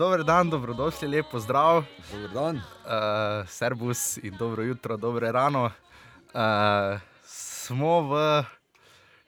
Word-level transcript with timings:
dober 0.00 0.22
dan, 0.24 0.48
dobrodošli, 0.50 1.08
lep 1.08 1.26
pozdrav. 1.28 1.82
Dober 2.12 2.30
dan. 2.32 2.56
Uh, 2.56 3.48
servus 3.48 4.16
in 4.16 4.36
dobro 4.38 4.62
jutro, 4.62 4.96
dobre 4.96 5.32
rano. 5.32 5.70
Uh, 6.32 7.00
smo 7.24 8.00
v 8.08 8.44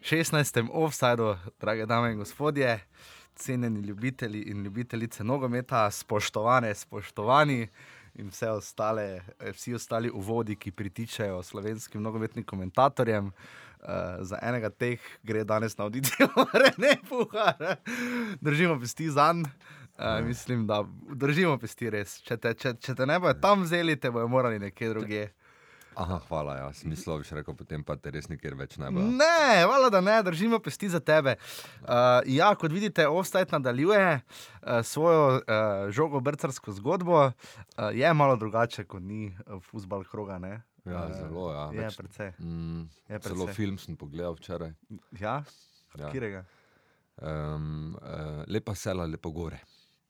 16. 0.00 0.68
offsajdu, 0.72 1.36
drage 1.60 1.86
dame 1.86 2.12
in 2.12 2.18
gospodje, 2.18 2.80
cenjeni 3.36 3.80
ljubitelji 3.80 4.42
in 4.42 4.62
ljubitelice 4.64 5.24
nogometa, 5.24 5.90
spoštovane, 5.90 6.74
spoštovani 6.74 7.68
in 8.14 8.32
vse 8.32 8.50
ostale, 8.50 9.20
vsi 9.52 9.74
ostali 9.74 10.10
uvodi, 10.10 10.56
ki 10.56 10.70
pritičajo 10.70 11.42
slovenskim 11.42 12.02
nogometnim 12.02 12.44
komentatorjem. 12.44 13.26
Uh, 13.82 13.88
za 14.20 14.38
enega 14.42 14.70
teh 14.70 15.00
gre 15.22 15.44
danes 15.44 15.76
na 15.78 15.84
audicijo, 15.84 16.28
ne 16.82 16.96
puhar. 17.08 17.76
Držimo 18.40 18.80
pesti 18.80 19.10
za 19.10 19.32
njim. 19.32 19.46
Uh, 20.02 20.24
mislim, 20.26 20.66
da 20.66 20.82
držimo 21.14 21.58
pesti 21.58 21.90
res. 21.90 22.16
Če 22.26 22.36
te, 22.36 22.54
če, 22.54 22.74
če 22.82 22.94
te 22.98 23.06
ne 23.06 23.20
bojo 23.22 23.34
tam 23.38 23.62
vzeli, 23.62 23.94
te 23.96 24.10
bojo 24.10 24.26
morali 24.28 24.58
nekje 24.58 24.88
druge. 24.90 25.28
Aha, 25.94 26.16
hvala, 26.28 26.54
ja. 26.56 26.68
Smislo 26.72 27.18
bi 27.20 27.26
še 27.28 27.36
rekel, 27.36 27.52
potem 27.54 27.82
pa 27.84 27.98
te 28.00 28.10
res 28.10 28.24
nikjer 28.30 28.54
več 28.56 28.78
ne 28.80 28.88
bo. 28.90 29.02
Ne, 29.04 29.60
hvala, 29.66 29.90
da 29.92 30.00
ne, 30.00 30.14
držimo 30.24 30.56
pesti 30.64 30.88
za 30.88 31.02
tebe. 31.04 31.34
Uh, 31.82 32.24
ja, 32.32 32.48
kot 32.56 32.72
vidite, 32.72 33.04
Offside 33.06 33.52
nadaljuje 33.52 34.06
uh, 34.16 34.80
svojo 34.88 35.26
uh, 35.36 35.90
žogo-brcarsko 35.92 36.72
zgodbo. 36.80 37.26
Uh, 37.28 37.90
je 37.92 38.08
malo 38.16 38.38
drugače, 38.40 38.86
kot 38.88 39.04
ni 39.04 39.34
futbal 39.68 40.06
kroga. 40.08 40.38
Ne? 40.40 40.62
Ja, 40.88 41.04
zelo, 41.14 41.52
ja. 41.52 41.68
Je 41.76 41.84
Več- 41.84 42.00
precej. 42.00 42.32
Mm, 42.40 42.88
Je 43.12 43.20
precej. 43.20 43.52
film 43.54 43.76
sem 43.78 43.94
pogledal 44.00 44.34
včeraj. 44.40 44.72
Ja, 45.20 45.42
Ja. 45.98 46.08
Kirega? 46.08 46.44
Um, 47.20 47.92
uh, 48.00 48.44
lepa 48.48 48.72
sela, 48.74 49.04
lepo 49.04 49.30
gore. 49.30 49.60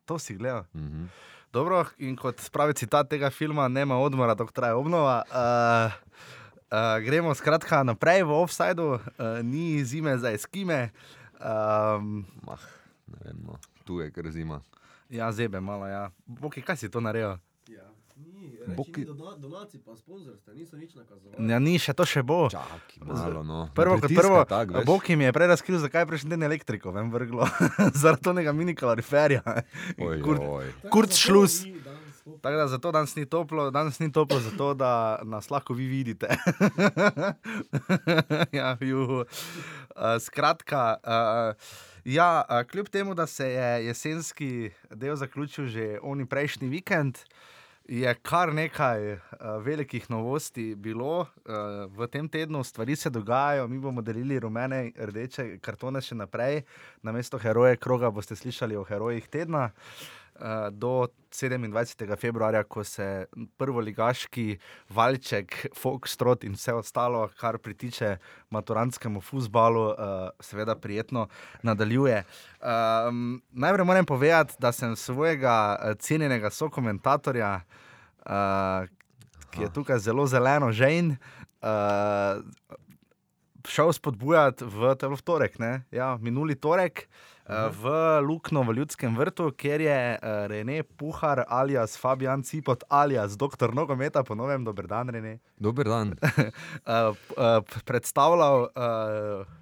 To 0.05 0.19
si 0.19 0.34
gledal. 0.34 0.64
Mhm. 0.75 1.06
Dobro, 1.53 1.84
in 2.00 2.17
kot 2.17 2.41
pravi 2.48 2.72
citat 2.75 3.11
tega 3.12 3.28
filma, 3.31 3.69
nema 3.69 3.98
odmora, 4.00 4.33
dok 4.34 4.53
traja 4.56 4.77
obnova. 4.77 5.20
Uh, 5.28 5.92
uh, 6.72 6.97
gremo 7.05 7.34
skratka 7.36 7.83
naprej 7.84 8.25
v 8.25 8.33
offsajdu, 8.33 8.86
uh, 8.97 9.00
ni 9.45 9.84
zime 9.84 10.17
za 10.19 10.33
eskime. 10.33 10.91
Um, 11.36 12.25
Mah, 12.48 12.62
ne 13.06 13.19
vem, 13.20 13.36
no. 13.45 13.58
tu 13.84 14.00
je 14.00 14.08
kar 14.11 14.30
zima. 14.33 14.62
ja, 15.12 15.28
zebe 15.33 15.61
malo, 15.61 15.84
ja. 15.86 16.08
Boki, 16.27 16.62
kaj 16.64 16.77
si 16.80 16.89
to 16.89 17.00
naredil? 17.05 17.36
Boki- 18.77 19.05
dona, 19.05 19.37
donacij, 19.37 19.81
pa 19.85 19.97
sponzorstva, 19.97 20.53
niso 20.55 20.77
nič 20.77 20.95
nakazovali. 20.95 21.51
Ja, 21.51 21.59
ni, 21.59 21.79
še 21.79 21.93
to 21.95 22.05
še 22.05 22.23
bo. 22.23 22.48
Čakaj, 22.51 22.98
malo, 23.07 23.43
no. 23.43 23.69
Prvo 23.75 23.98
kot 24.01 24.11
prvo, 24.11 24.45
tak. 24.45 24.85
Bog 24.85 25.03
jim 25.09 25.21
je 25.21 25.33
prej 25.33 25.47
razkril, 25.48 25.79
zakaj 25.79 26.03
je 26.03 26.07
prejšnji 26.07 26.31
teden 26.31 26.43
elektriko 26.43 26.91
ven 26.91 27.11
vrglo. 27.11 27.47
Zaradi 28.03 28.29
onega 28.31 28.53
mini 28.53 28.75
kaloriferja. 28.75 29.43
Oj, 29.98 30.23
Kur- 30.91 31.11
šlus. 31.11 31.65
Tako 32.23 32.57
da 32.57 32.69
zato 32.69 32.93
danes 32.95 33.17
ni 33.17 33.27
toplo, 33.27 33.70
danes 33.70 33.98
ni 33.98 34.13
toplo, 34.13 34.39
zato 34.41 34.75
da 34.75 35.19
nas 35.25 35.51
lahko 35.51 35.75
vi 35.75 35.87
vidite. 35.87 36.29
ja, 38.53 38.77
juhu. 38.81 39.20
uh, 39.20 39.25
skratka, 40.20 40.97
uh, 41.03 41.55
ja, 42.05 42.43
uh, 42.43 42.63
kljub 42.63 42.89
temu, 42.89 43.15
da 43.15 43.27
se 43.27 43.48
je 43.48 43.87
jesenski 43.87 44.70
del 44.91 45.17
zaključil 45.17 45.67
že 45.67 45.98
oni 46.03 46.27
prejšnji 46.27 46.69
vikend. 46.69 47.19
Je 47.89 48.15
kar 48.23 48.53
nekaj 48.55 49.13
uh, 49.13 49.19
velikih 49.65 50.05
novosti 50.11 50.75
bilo 50.75 51.20
uh, 51.20 51.27
v 51.91 52.07
tem 52.07 52.29
tednu, 52.29 52.63
stvari 52.65 52.97
se 52.97 53.11
dogajajo, 53.11 53.67
mi 53.69 53.79
bomo 53.79 54.03
delili 54.03 54.39
rumene 54.41 54.85
in 54.87 54.93
rdeče 55.11 55.59
kartone 55.61 56.01
še 56.01 56.15
naprej. 56.15 56.63
Na 57.03 57.13
mesto 57.13 57.39
heroje 57.42 57.77
kroga 57.77 58.11
boste 58.11 58.39
slišali 58.39 58.77
o 58.79 58.85
herojih 58.87 59.27
tedna. 59.29 59.71
Uh, 59.73 60.22
do 60.70 61.08
27. 61.33 62.17
februarja, 62.17 62.63
ko 62.64 62.85
se 62.85 63.27
prvoligaški 63.57 64.58
valček, 64.91 65.55
Foxtrot 65.79 66.45
in 66.45 66.57
vse 66.58 66.75
ostalo, 66.77 67.25
kar 67.41 67.58
pritiče 67.58 68.17
maturantskemu 68.51 69.20
futbalu, 69.20 69.86
uh, 69.91 69.95
seveda 70.41 70.77
prijetno 70.77 71.29
nadaljuje. 71.63 72.23
Um, 72.61 73.42
najprej 73.53 73.86
moram 73.86 74.07
povedati, 74.07 74.55
da 74.58 74.73
sem 74.73 74.97
svojega 74.97 75.79
eh, 75.79 75.95
cenjenega 75.95 76.51
sokomentatorja, 76.51 77.61
uh, 78.27 78.89
ki 79.51 79.63
je 79.63 79.73
tukaj 79.73 79.98
zelo 79.98 80.27
zeleno, 80.27 80.73
žejn. 80.73 81.17
Uh, 81.63 82.42
Šel 83.68 83.92
spodbujati 83.95 84.67
v 84.67 84.95
telo 84.98 85.17
torek, 85.17 85.58
ne? 85.62 85.84
ja, 85.95 86.17
minuli 86.20 86.55
torek 86.58 87.05
uh, 87.06 87.70
v 87.70 87.92
Lukno 88.27 88.64
v 88.67 88.74
Ljudskem 88.80 89.14
vrtu, 89.17 89.50
kjer 89.55 89.84
je 89.86 89.98
uh, 90.17 90.45
Rene 90.50 90.83
Puhar 90.83 91.45
alias 91.48 91.96
Fabian 92.00 92.42
Cipot 92.42 92.84
alias 92.90 93.36
doktor 93.39 93.74
nogometa, 93.74 94.24
ponovim, 94.27 94.64
dober 94.64 94.86
dan, 94.90 95.08
Rene, 95.14 95.39
Dober 95.56 95.89
dan. 95.89 96.14
uh, 96.18 97.14
uh, 97.39 97.61
predstavljal. 97.84 98.70
Uh, 98.74 99.61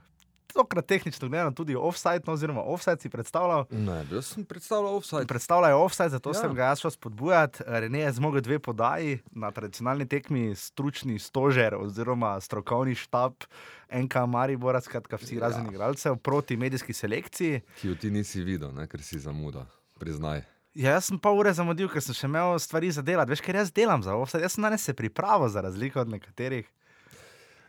Tokrat 0.54 0.86
tehnično 0.86 1.28
gledano 1.28 1.52
tudi 1.56 1.76
offside, 1.76 2.22
no, 2.26 2.32
oziroma 2.32 2.62
offside 2.62 3.00
si 3.00 3.08
predstavljal. 3.08 3.64
Ne, 3.70 4.00
jaz 4.10 4.32
sem 4.34 4.44
predstavljal 4.44 4.96
offside. 4.96 5.26
Predstavljajo 5.30 5.82
offside, 5.84 6.08
zato 6.08 6.30
ja. 6.30 6.40
Sem 6.40 6.54
ga 6.54 6.70
jaz 6.72 6.84
šel 6.84 6.94
spodbujati. 6.94 7.64
Rene 7.66 8.04
je 8.04 8.12
zmogel 8.12 8.44
dve 8.44 8.58
podaji 8.58 9.18
na 9.30 9.50
tradicionalni 9.50 10.08
tekmi, 10.08 10.54
stručni 10.56 11.18
stožer 11.18 11.74
oziroma 11.78 12.40
strokovni 12.40 12.94
štab 12.94 13.44
NK 13.92 14.14
Maribora, 14.28 14.80
skratka 14.80 15.16
vsi 15.16 15.34
ja. 15.34 15.40
Ja. 15.40 15.48
razen 15.48 15.66
igralcev, 15.70 16.16
proti 16.16 16.56
medijski 16.56 16.92
selekciji. 16.92 17.60
Ki 17.80 17.88
jo 17.88 17.94
ti 17.94 18.10
nisi 18.10 18.42
videl, 18.42 18.74
ne, 18.74 18.86
ker 18.86 19.02
si 19.02 19.18
zamuda. 19.18 19.66
Priznaj. 19.98 20.42
Ja, 20.74 20.94
jaz 20.94 21.08
sem 21.10 21.18
pol 21.18 21.40
ure 21.42 21.50
zamudil, 21.52 21.88
ker 21.90 22.02
sem 22.04 22.14
še 22.14 22.28
imel 22.30 22.54
stvari 22.62 22.92
za 22.94 23.02
delati. 23.02 23.32
Veš, 23.34 23.42
ker 23.42 23.58
jaz 23.58 23.72
delam 23.74 24.04
za 24.06 24.14
offside, 24.14 24.44
jaz 24.46 24.54
sem 24.54 24.64
danes 24.64 24.84
se 24.86 24.94
pripravil 24.94 25.50
za 25.50 25.64
razliko 25.66 26.00
od 26.00 26.12
nekaterih. 26.14 26.68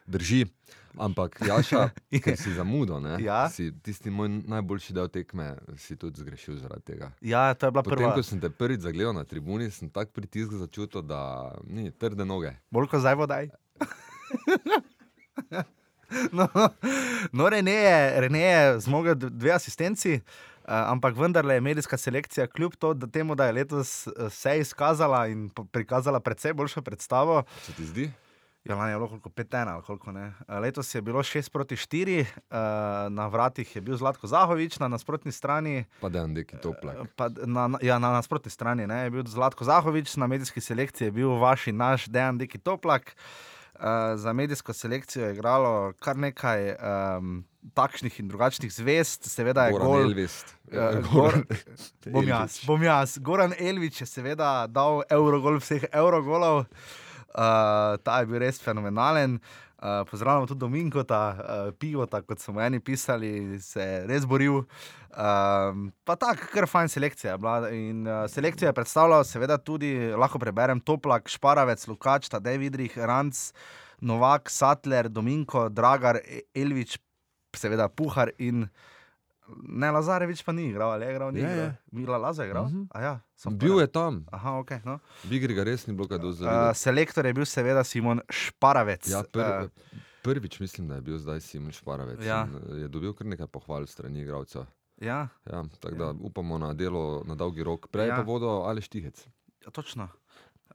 Drži. 0.05 0.45
Ampak, 0.97 1.40
Jaša, 1.47 1.90
ker 2.24 2.35
si 2.38 2.52
zamudil, 2.53 3.00
ne, 3.00 3.16
Ja. 3.24 3.50
si 3.50 3.72
tisti 3.84 4.09
moj 4.12 4.28
najboljši 4.44 4.94
del 4.94 5.07
tekme, 5.07 5.56
si 5.78 5.96
tudi 5.96 6.19
zgrešil 6.19 6.57
zaradi 6.59 6.84
tega. 6.84 7.12
Ja, 7.22 7.53
to 7.53 7.66
je 7.66 7.72
bila 7.72 7.84
Potem, 7.84 7.97
prva. 7.97 8.13
ko 8.16 8.24
sem 8.24 8.40
te 8.40 8.50
prvič 8.50 8.81
zagledal 8.84 9.13
na 9.16 9.24
tribuni, 9.24 9.72
sem 9.72 9.90
tak 9.90 10.12
pritisk 10.12 10.52
začutil, 10.59 11.02
da 11.02 11.52
ni 11.63 11.91
trde 11.91 12.25
noge. 12.25 12.52
Bolj 12.72 12.88
kot 12.91 13.00
zdaj 13.00 13.16
vodaj. 13.16 13.50
No, 16.31 16.47
no 17.31 17.50
Rene 17.50 17.72
je, 17.72 18.22
Rene 18.22 18.40
je 18.41 18.79
zmogel 18.79 19.16
dve 19.16 19.52
asistenci, 19.52 20.13
uh, 20.16 20.22
ampak 20.68 21.16
vendarle 21.16 21.53
je 21.53 21.62
medijska 21.62 21.97
selekcija, 21.97 22.47
kljub 22.47 22.75
to, 22.75 22.94
da, 22.94 23.08
temu, 23.08 23.35
da 23.35 23.46
je 23.46 23.53
letos 23.53 24.08
eh, 24.08 24.12
se 24.29 24.58
izkazala 24.59 25.28
in 25.28 25.50
prikazala 25.72 26.19
precej 26.19 26.53
boljšo 26.53 26.81
predstavo. 26.81 27.44
Se 27.63 27.73
ti 27.73 27.85
zdi? 27.85 28.12
Ja, 28.63 28.75
lani 28.75 28.91
je 28.91 28.97
bilo 28.97 29.07
koliko 29.07 29.29
5-1 29.29 29.67
ali 29.67 29.81
koliko 29.83 30.11
ne. 30.11 30.33
Eh, 30.47 30.59
Letos 30.59 30.95
je 30.95 31.01
bilo 31.01 31.19
6 31.19 31.49
proti 31.49 31.75
4, 31.75 32.22
uh, 32.22 32.27
na 33.09 33.27
vratih 33.27 33.75
je 33.75 33.81
bil 33.81 33.97
Zlatko 33.97 34.27
Zahovič, 34.27 34.79
na 34.79 34.88
nasprotni 34.88 35.31
strani 35.31 35.85
Pa 36.01 36.09
da 36.09 36.27
neki 36.27 36.57
toplak. 36.57 36.97
Pa, 37.16 37.29
d- 37.29 37.41
na, 37.45 37.69
ja, 37.81 37.99
na 37.99 38.11
nasprotni 38.11 38.51
strani 38.51 38.88
ne, 38.88 39.03
je 39.03 39.09
bil 39.09 39.23
Zlatko 39.25 39.63
Zahovič, 39.63 40.16
na 40.16 40.27
medijski 40.27 40.61
selekciji 40.61 41.07
je 41.07 41.11
bil 41.11 41.29
vaš 41.29 41.67
in 41.67 41.77
naš 41.77 42.05
Dejan 42.05 42.38
Deki 42.38 42.57
Toplak. 42.57 43.16
Uh, 43.75 43.81
za 44.16 44.33
medijsko 44.33 44.73
selekcijo 44.73 45.25
je 45.25 45.33
igralo 45.33 45.93
kar 45.99 46.17
nekaj 46.17 46.75
um, 47.17 47.45
takšnih 47.73 48.19
in 48.19 48.28
drugačnih 48.28 48.73
zvest, 48.73 49.25
seveda 49.25 49.66
je 49.66 49.72
Goran 49.72 49.87
gol. 49.87 50.02
Elvist. 50.02 50.55
eh, 50.72 51.02
Goran 51.13 51.43
Bom 52.05 52.28
jaz, 52.28 52.41
Elvič. 52.41 52.66
bom 52.67 52.84
jaz. 52.84 53.17
Goran 53.17 53.53
Elvič 53.59 54.02
je 54.02 54.05
seveda 54.08 54.67
dal 54.67 55.02
Eurogol 55.09 55.58
vseh 55.58 55.85
Eurogolov, 55.91 56.59
uh, 56.59 56.67
ta 57.33 58.19
je 58.19 58.29
bil 58.29 58.41
res 58.43 58.61
fenomenalen. 58.61 59.39
Uh, 59.81 60.05
pozdravljamo 60.05 60.45
tudi 60.45 60.59
Dominkota, 60.59 61.22
uh, 61.37 61.73
Pivota, 61.73 62.19
kot 62.22 62.37
so 62.39 62.53
mu 62.53 62.61
eni 62.61 62.78
pisali, 62.79 63.57
se 63.57 63.81
je 63.81 64.03
res 64.05 64.28
boril. 64.29 64.59
Um, 65.09 65.87
pa 66.05 66.13
tako, 66.16 66.51
kar 66.53 66.67
fajn 66.69 66.91
selekcija. 66.93 67.31
je 67.33 67.37
bila. 67.41 67.72
In 67.73 68.05
uh, 68.05 68.28
selekcijo 68.29 68.69
je 68.69 68.75
predstavljal, 68.78 69.23
seveda 69.25 69.57
tudi, 69.57 69.95
lahko 70.13 70.39
preberem, 70.39 70.79
Toplak, 70.79 71.29
Šparavec, 71.33 71.87
Lukač, 71.87 72.29
Tadej 72.29 72.61
Vidrih, 72.61 72.97
Ranc, 72.97 73.41
Novak, 74.01 74.49
Satler, 74.53 75.09
Dominko, 75.09 75.69
Dragar, 75.69 76.22
E- 76.22 76.45
Elvič, 76.53 76.99
seveda 77.57 77.89
Puhar 77.89 78.29
in 78.37 78.67
ne 79.59 79.87
Lazarevič 79.87 80.41
pa 80.41 80.51
ni 80.51 80.65
igral, 80.65 80.91
ali 80.91 81.05
je 81.05 81.11
igral, 81.11 81.31
ni 81.31 81.39
Je, 81.39 81.45
igral. 81.45 81.65
je. 81.65 81.77
Mila 81.91 82.17
Laza 82.17 82.43
je 82.43 82.47
igral? 82.47 82.65
Mhm. 82.65 82.83
A 82.89 83.01
Ja, 83.01 83.13
Bil 83.47 83.79
je 83.79 83.87
tam, 83.89 84.25
Aha, 84.27 84.59
ok. 84.59 84.71
No. 84.83 84.99
v 85.23 85.31
igri 85.33 85.53
ga 85.53 85.63
res 85.63 85.83
ni 85.83 85.93
bilo 85.93 86.05
kaj 86.05 86.17
Uh, 86.17 86.21
dozoriti. 86.21 86.75
selektor 86.75 87.25
je 87.25 87.33
bil 87.33 87.43
seveda 87.43 87.83
Simon 87.83 88.21
Šparavec. 88.27 89.05
Ja, 89.05 89.19
Eh, 89.19 89.23
prvi, 89.25 89.69
prvič 90.21 90.59
mislim, 90.59 90.87
da 90.87 90.95
je 90.95 91.01
bil 91.03 91.17
zdaj 91.17 91.39
Simon 91.41 91.71
Šparavec. 91.71 92.21
Ja. 92.21 92.45
eh, 92.45 92.77
Je 92.77 92.87
dobil 92.87 93.11
kar 93.11 93.25
nekaj 93.25 93.47
pohval 93.47 93.85
strani 93.85 94.21
igralcev. 94.21 94.65
ja, 94.97 95.27
Ja, 95.43 95.63
tako 95.75 95.95
da 95.95 96.13
upamo 96.13 96.57
na 96.57 96.73
delo 96.73 97.23
na 97.25 97.35
dolgi 97.35 97.61
rok. 97.61 97.87
Prej 97.87 98.05
Ja. 98.05 98.09
ja. 98.09 98.15
pa 98.15 98.23
bodo 98.23 98.61
ali 98.61 98.79
štihec. 98.79 99.27
ja, 99.59 99.69
točno. 99.69 100.07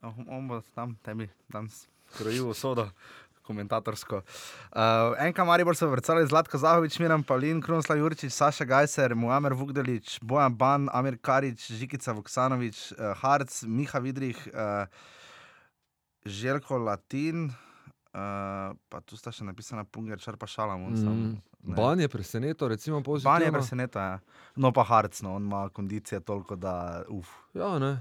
On 0.03 0.27
on 0.29 0.49
bo 0.49 0.61
tam 0.69 0.97
tebi 0.97 1.29
danes 1.49 1.89
krojil 2.13 2.49
usodo. 2.49 2.91
Komentatorsko. 3.47 4.23
Uh, 4.75 5.15
enka 5.23 5.45
Maribor 5.47 5.77
so 5.79 5.89
vrcali 5.91 6.27
Zlatko 6.27 6.59
Zahovič, 6.61 6.99
Miran 7.03 7.23
Pavlin, 7.27 7.63
Krunoslav 7.63 8.01
Jurčič, 8.03 8.33
Saša 8.35 8.67
Gajser, 8.69 9.15
Muamer 9.15 9.55
Vugdelič, 9.55 10.19
Bojan 10.23 10.55
Ban, 10.59 10.89
Amir 10.93 11.17
Karič, 11.23 11.71
Žikica 11.73 12.17
Vuksanovič, 12.19 12.93
uh, 12.97 13.13
Harc, 13.23 13.63
Miha 13.65 14.03
Vidrih, 14.03 14.41
uh, 14.53 14.87
Željko 16.27 16.79
Latin, 16.79 17.47
uh, 17.47 18.75
pa 18.91 19.01
tu 19.07 19.17
sta 19.17 19.31
še 19.33 19.47
napisana 19.47 19.87
Punger, 19.87 20.19
Črpa 20.19 20.49
Šalamun. 20.51 20.99
Mm. 20.99 21.37
Mm. 21.67 21.75
Ban 21.75 22.01
je 22.01 22.09
presenetil, 22.09 22.69
recimo, 22.69 23.01
Ban 23.01 23.03
je 23.03 23.05
pozitivno. 23.05 23.53
presenečen, 23.59 24.03
ja. 24.03 24.19
no 24.57 24.73
pa 24.73 24.85
Harc, 24.87 25.23
no, 25.23 25.35
on 25.35 25.47
ima 25.47 25.69
kondicije 25.69 26.21
toliko, 26.21 26.57
da 26.57 27.03
uf. 27.09 27.31
Ja, 27.55 27.79
ne. 27.79 27.97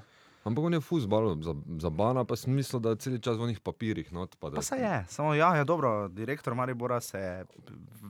Ampak 0.46 0.64
on 0.64 0.74
je 0.74 0.82
fusbal, 0.82 1.42
za, 1.42 1.56
za 1.82 1.90
pa 2.28 2.36
sem 2.38 2.54
mislil, 2.54 2.80
da 2.80 2.94
je 2.94 3.02
cel 3.02 3.18
čas 3.18 3.38
v 3.38 3.48
njih 3.50 3.60
papirjih. 3.60 4.14
No, 4.14 4.28
pa 4.40 4.50
da, 4.50 4.56
Pa 4.56 4.62
se 4.62 4.76
je, 4.78 5.06
samo 5.10 5.34
ja, 5.34 5.56
je 5.56 5.66
dobro, 5.66 6.08
direktor 6.08 6.54
Maribora 6.56 7.02
se 7.02 7.18
je 7.18 7.46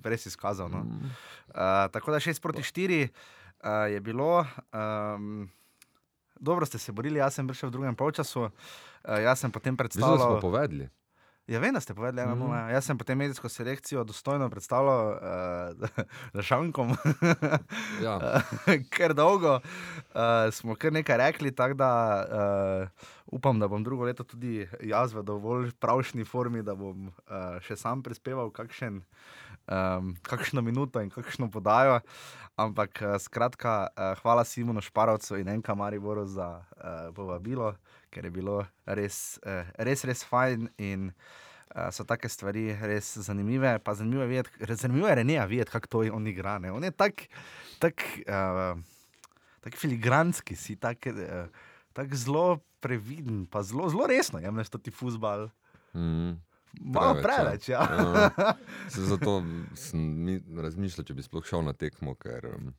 res 0.04 0.26
izkazal. 0.26 0.70
No. 0.70 0.84
Mm. 0.84 1.00
Uh, 1.48 1.88
tako 1.92 2.12
da 2.12 2.20
6 2.20 2.42
proti 2.42 2.62
4 2.62 3.08
uh, 3.08 3.94
je 3.94 4.02
bilo. 4.02 4.46
Um, 4.74 5.50
dobro 6.40 6.66
ste 6.66 6.78
se 6.78 6.92
borili, 6.92 7.20
jaz 7.20 7.40
sem 7.40 7.48
prišel 7.48 7.70
v 7.70 7.72
drugem 7.72 7.96
polčasu. 7.96 8.42
Uh, 8.42 8.52
jaz 9.24 9.40
sem 9.40 9.52
potem 9.52 9.74
Mislim, 9.74 9.88
da 9.88 10.08
smo 10.08 10.16
predstavljal. 10.16 10.42
povedali. 10.42 10.90
Ja, 11.48 11.60
vem, 11.60 11.74
da 11.74 11.80
ste 11.80 11.94
povedali, 11.94 12.26
Mhm. 12.26 12.40
nula. 12.40 12.60
Jaz 12.70 12.86
sem 12.86 12.98
potem 12.98 13.18
medijsko 13.18 13.50
selekcijo 13.50 14.04
dostojno 14.04 14.50
predstavljal 14.50 15.10
uh, 15.10 15.90
za 16.34 16.42
šankom. 16.42 16.96
Ja. 18.02 18.42
ker 18.90 19.14
dolgo 19.14 19.56
uh, 19.56 19.62
smo 20.52 20.76
kar 20.76 20.94
nekaj 20.94 21.18
rekli, 21.18 21.52
tako 21.52 21.74
da 21.74 21.92
uh, 22.26 22.88
upam, 23.28 23.60
da 23.60 23.68
bom 23.68 23.84
drugo 23.84 24.04
leto 24.04 24.24
tudi 24.24 24.68
jaz 24.82 25.14
v 25.14 25.22
dovolj 25.24 25.72
pravšni 25.80 26.26
formi, 26.26 26.64
da 26.64 26.74
bom 26.76 27.08
uh, 27.08 27.14
še 27.62 27.78
sam 27.78 28.02
prispeval 28.02 28.50
kakšen, 28.50 29.04
um, 29.70 30.16
kakšno 30.22 30.62
minuto 30.62 31.02
in 31.02 31.10
kakšno 31.10 31.52
podajo. 31.52 32.00
Ampak 32.58 33.02
uh, 33.04 33.20
skratka, 33.20 33.88
uh, 33.88 34.18
hvala 34.22 34.44
Simonu 34.44 34.82
Šparovcu 34.82 35.38
in 35.38 35.48
Enka 35.48 35.76
Mariboru 35.76 36.26
za 36.26 36.50
uh, 36.58 37.14
povabilo, 37.14 37.76
ker 38.16 38.30
je 38.30 38.32
bilo 38.32 38.62
res, 38.88 39.36
uh, 39.44 39.68
res, 39.84 40.08
res 40.08 40.24
fajn. 40.32 40.72
In, 40.80 41.12
Uh, 41.76 41.90
so 41.92 42.06
take 42.08 42.30
stvari 42.32 42.70
res 42.88 43.10
zanimive. 43.26 43.68
Pa 43.84 43.92
zanimivo 44.00 44.22
je 44.24 44.28
videti, 44.30 44.76
zanimivo 44.80 45.10
je 45.10 45.16
Renija 45.20 45.44
videti, 45.50 45.74
kako 45.74 45.88
to 45.92 46.04
on 46.16 46.28
igra. 46.28 46.54
Ne? 46.64 46.72
On 46.72 46.84
je 46.84 46.92
tak, 46.96 47.26
tak, 47.84 48.06
uh, 48.32 48.80
tak 49.60 49.76
filigranski, 49.76 50.56
si 50.56 50.78
tak, 50.80 51.04
uh, 51.10 51.50
tak 51.92 52.16
zelo 52.16 52.62
previden, 52.80 53.44
pa 53.50 53.64
zelo, 53.66 53.90
zelo 53.90 54.08
resno 54.08 54.40
jemliš 54.40 54.70
ti 54.70 54.92
fusbal. 54.92 55.50
Mm. 55.94 56.38
Malo 56.82 57.22
preveč, 57.24 57.70
ja. 57.70 57.82
ja. 57.82 58.54
Se 58.94 59.02
Zato 59.02 59.44
sem 59.76 60.00
mi 60.00 60.40
razmišljal, 60.62 61.06
če 61.06 61.14
bi 61.14 61.24
sploh 61.24 61.46
šel 61.48 61.64
na 61.66 61.74
tekmo, 61.74 62.16
ker 62.20 62.46
um, 62.52 62.74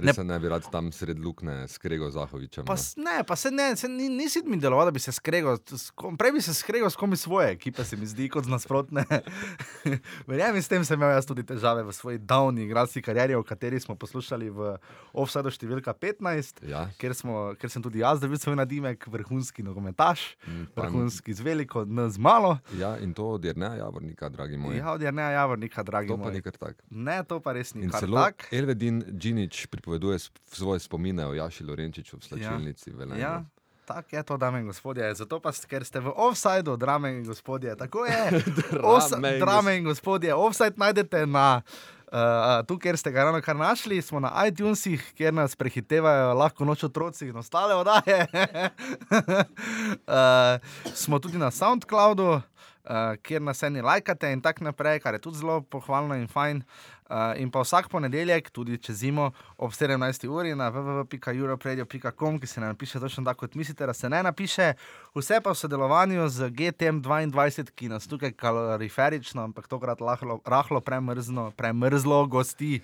res 0.00 0.14
se 0.14 0.24
ne 0.24 0.38
bi 0.38 0.48
rad 0.48 0.62
tam 0.68 0.90
sred 0.90 1.18
lukne 1.18 1.64
s 1.64 1.76
Krego 1.76 2.08
Zahovičem. 2.08 2.64
Pa, 2.64 2.74
ne, 2.96 3.22
pa 3.22 3.34
se 3.34 3.50
ne, 3.50 3.74
se 3.74 3.88
ni, 3.88 4.08
nisi 4.08 4.42
mi 4.42 4.56
deloval, 4.56 4.84
da 4.84 4.90
bi 4.90 5.00
se 5.00 5.10
skregal. 5.10 5.58
s 5.66 5.90
kom- 5.92 6.16
Prej 6.16 6.32
bi 6.32 6.40
se 6.40 6.54
skregal 6.54 6.86
s 6.86 6.96
komi 6.96 7.16
svoje 7.16 7.50
ekipe, 7.50 7.82
se 7.82 7.96
mi 7.96 8.06
zdi, 8.06 8.28
kot 8.28 8.44
z 8.44 8.48
nasprotne. 8.48 9.04
Verjamem, 10.26 10.58
s 10.58 10.68
tem 10.68 10.82
sem 10.82 10.94
imel 10.94 11.10
jaz 11.10 11.24
tudi 11.24 11.42
težave 11.42 11.82
v 11.82 11.90
svoji 11.90 12.18
davni 12.20 12.62
igralski 12.62 13.00
karieri, 13.00 13.34
o 13.34 13.42
kateri 13.42 13.78
smo 13.78 13.94
poslušali 13.94 14.48
v 14.48 14.76
Offside 15.12 15.50
številka 15.50 15.92
15. 15.92 16.62
Ja, 16.64 16.86
Ker, 16.96 17.12
smo, 17.12 17.54
ker 17.54 17.68
sem 17.68 17.80
tudi 17.80 17.98
jaz 17.98 18.20
dobil 18.20 18.36
svoj 18.36 18.56
nadimek, 18.56 19.04
vrhunski 19.04 19.62
nogometaš, 19.62 20.36
mm, 20.40 20.64
pa- 20.72 20.82
vrhunski 20.82 21.30
z 21.30 21.40
veliko, 21.40 21.82
n 21.82 22.08
z 22.08 22.18
malo. 22.18 22.58
ja, 22.72 22.96
in 22.98 23.12
to 23.12 23.28
od 23.30 23.44
Jerneja 23.44 23.74
Javornika, 23.78 24.28
dragi 24.28 24.56
moji. 24.56 24.78
Ja, 24.78 24.92
od 24.92 25.02
Jrneja 25.02 25.30
Javornika, 25.32 25.82
dragi 25.82 26.08
to 26.08 26.16
pa 26.16 26.24
moj. 26.24 26.32
ni 26.32 26.42
kar 26.42 26.52
tako. 26.54 26.80
Ne, 26.90 27.24
to 27.24 27.40
pa 27.40 27.52
res 27.52 27.74
ni 27.74 27.82
In 27.82 27.90
kar 27.90 28.00
tak. 28.02 28.48
Elvedin 28.50 29.02
Džinič 29.10 29.66
pripoveduje 29.88 30.18
svoje 30.46 30.80
spomine 30.80 31.26
o 31.26 31.32
Jaši 31.32 31.64
Lorenčiču 31.64 32.16
v 32.16 32.22
slačilnici. 32.22 32.92
Ja. 33.10 33.16
Ja, 33.16 33.44
tako 33.86 34.08
je 34.12 34.22
to, 34.22 34.36
dame 34.36 34.60
in 34.60 34.66
gospodje. 34.66 35.14
Zato 35.14 35.40
pa, 35.40 35.48
ste- 35.48 35.64
ker 35.66 35.80
ste 35.80 35.96
v 35.98 36.12
offsajdu, 36.12 36.76
dame 36.76 37.08
in 37.10 37.24
gospodje, 37.24 37.72
tako 37.74 38.04
je. 38.04 38.44
Os- 38.84 39.10
Drame 39.10 39.32
in 39.32 39.40
Drame 39.40 39.76
in 39.76 39.84
gospodje, 39.84 40.34
offside 40.34 40.76
najdete 40.76 41.24
na. 41.26 41.62
Uh, 42.06 42.16
tu, 42.64 42.78
kjer 42.78 42.96
ste 42.96 43.12
ga 43.12 43.24
ravno 43.24 43.40
kar 43.40 43.52
našli, 43.52 44.00
smo 44.00 44.16
na 44.18 44.32
iTunesih, 44.42 45.12
kjer 45.14 45.34
nas 45.34 45.52
prehitevajo 45.52 46.34
lahko 46.34 46.64
noč 46.64 46.84
otroci 46.84 47.28
in 47.28 47.36
ostale 47.36 47.74
oddaje. 47.74 48.24
uh, 50.04 50.56
smo 50.94 51.18
tudi 51.18 51.36
na 51.36 51.50
SoundCloudu, 51.50 52.40
uh, 52.88 53.16
kjer 53.22 53.42
nas 53.42 53.62
eni 53.62 53.82
lajkate 53.84 54.32
in 54.32 54.40
tako 54.40 54.64
naprej, 54.64 55.00
kar 55.04 55.14
je 55.14 55.20
tudi 55.20 55.38
zelo 55.38 55.60
pohvalno 55.60 56.16
in 56.16 56.26
fajn. 56.28 56.62
Uh, 57.08 57.32
in 57.40 57.50
pa 57.50 57.62
vsak 57.64 57.88
ponedeljek, 57.88 58.50
tudi 58.52 58.76
čez 58.78 58.98
zimo 59.00 59.30
ob 59.56 59.72
17. 59.72 60.28
uri 60.28 60.54
na 60.54 60.68
www.europradio.com, 60.72 62.38
ki 62.40 62.46
se 62.46 62.60
ne 62.60 62.66
napiše 62.66 63.00
točno 63.00 63.24
tako, 63.24 63.46
kot 63.46 63.54
mislite, 63.54 63.86
da 63.86 63.94
se 63.94 64.08
ne 64.08 64.22
napiše. 64.22 64.72
Vse 65.14 65.40
pa 65.40 65.56
v 65.56 65.56
sodelovanju 65.56 66.28
z 66.28 66.50
GTM22, 66.50 67.70
ki 67.74 67.88
nas 67.88 68.08
tukaj 68.08 68.32
kaloriferično, 68.36 69.44
ampak 69.44 69.68
tokrat 69.68 70.00
lahlo, 70.00 70.40
rahlo 70.44 70.80
premrzlo, 70.80 71.50
premrzlo 71.56 72.26
gosti. 72.26 72.80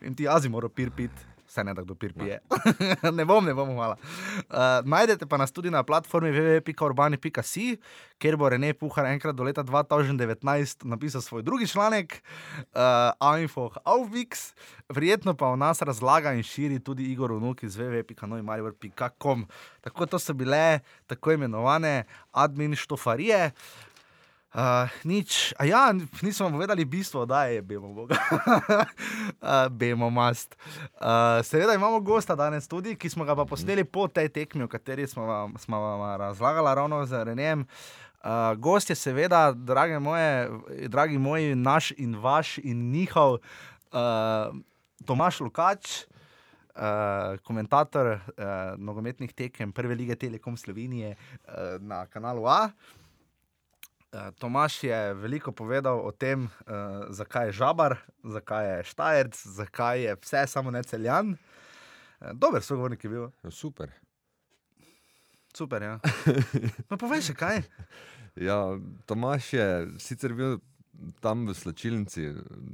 In 0.00 0.14
ti 0.14 0.28
jazi 0.28 0.48
morajo 0.48 0.70
pir 0.70 0.90
pit. 0.94 1.35
Vse 1.46 1.64
ne, 1.64 1.74
da 1.74 1.82
kdo 1.82 1.94
pir 1.94 2.12
pije. 2.14 2.40
ne 3.18 3.24
bom, 3.24 3.44
ne 3.44 3.54
bom, 3.54 3.70
hvala. 3.74 3.96
Uh, 4.50 4.82
najdete 4.84 5.26
pa 5.26 5.38
nas 5.38 5.52
tudi 5.54 5.70
na 5.70 5.82
platformi 5.86 6.32
www.urbani.si, 6.34 7.76
kjer 8.18 8.36
bo 8.36 8.48
Rene 8.50 8.72
Puhar 8.74 9.06
enkrat 9.12 9.36
do 9.36 9.46
leta 9.46 9.64
2019 9.64 10.86
napisal 10.90 11.22
svoj 11.22 11.42
drugi 11.46 11.68
članek, 11.70 12.18
uh, 12.74 13.14
Ainfoh 13.20 13.78
Aufwix, 13.84 14.52
verjetno 14.88 15.34
pa 15.34 15.52
o 15.54 15.56
nas 15.56 15.82
razlaga 15.82 16.34
in 16.34 16.42
širi 16.42 16.80
tudi 16.80 17.12
Igor 17.12 17.32
Unuk 17.32 17.62
iz 17.62 17.78
www.noimarivor.com. 17.78 19.46
Tako 19.80 20.06
to 20.06 20.18
so 20.18 20.34
bile 20.34 20.80
tako 21.06 21.32
imenovane 21.32 22.04
admin 22.32 22.74
štofarije. 22.74 23.44
Uh, 23.46 23.85
nič, 25.04 25.52
a 25.58 25.64
ja, 25.64 25.92
nismo 26.22 26.46
vam 26.46 26.52
povedali 26.52 26.84
bistvo, 26.84 27.26
da 27.26 27.44
je 27.44 27.62
bemo 27.62 27.92
Boga. 27.92 28.16
uh, 29.42 29.68
bemo 29.70 30.10
mast. 30.10 30.56
Uh, 31.00 31.44
seveda 31.44 31.74
imamo 31.74 32.00
gosta 32.00 32.34
danes 32.34 32.68
tudi, 32.68 32.96
ki 32.96 33.10
smo 33.10 33.24
ga 33.24 33.36
pa 33.36 33.44
posneli 33.44 33.84
po 33.84 34.08
tej 34.08 34.28
tekmi, 34.28 34.64
o 34.64 34.68
kateri 34.68 35.06
smo 35.06 35.26
vam, 35.26 35.54
smo 35.58 35.80
vam 35.80 36.20
razlagali 36.20 36.74
ravno 36.74 37.06
z 37.06 37.24
Renem. 37.24 37.66
Uh, 38.24 38.56
gost 38.58 38.90
je 38.90 38.96
seveda, 38.96 39.52
drage 39.52 39.98
moje, 39.98 40.50
dragi 40.88 41.18
moji, 41.18 41.54
naš 41.54 41.92
in 41.96 42.16
vaš 42.16 42.58
in 42.58 42.90
njihov 42.90 43.32
uh, 43.32 44.56
Tomaš 45.04 45.40
Lukač. 45.40 46.06
Uh, 46.76 47.40
komentator 47.40 48.06
uh, 48.06 48.20
nogometnih 48.76 49.32
tekem 49.32 49.72
Prve 49.72 49.94
lige 49.94 50.14
Telekom 50.14 50.56
Slovenije 50.56 51.16
uh, 51.16 51.80
na 51.80 52.06
kanalu 52.06 52.44
A. 52.46 52.68
Uh, 52.68 53.05
Tomaš 54.38 54.84
je 54.84 55.14
veliko 55.14 55.52
povedal 55.52 56.00
o 56.00 56.12
tem, 56.12 56.44
uh, 56.44 56.70
zakaj 57.10 57.46
je 57.50 57.52
žabar, 57.52 57.96
zakaj 58.24 58.64
je 58.68 58.84
štajerc, 58.84 59.34
zakaj 59.46 60.00
je 60.02 60.14
vse 60.22 60.46
samo 60.46 60.70
ne 60.70 60.82
celjan. 60.82 61.34
Uh, 62.20 62.30
dober 62.32 62.62
sogovornik 62.62 63.04
je 63.04 63.10
bil, 63.10 63.26
Ja, 63.44 63.50
super. 63.50 63.90
super. 65.54 65.82
Ja. 65.82 65.98
No, 66.90 66.96
povej 66.96 67.20
še 67.28 67.34
kaj. 67.34 67.62
Ja, 68.36 68.76
Tomaš 69.06 69.52
je 69.52 69.66
sicer 69.98 70.32
bil 70.32 70.58
tam 71.20 71.44
v 71.48 71.52
slačilnici 71.52 72.30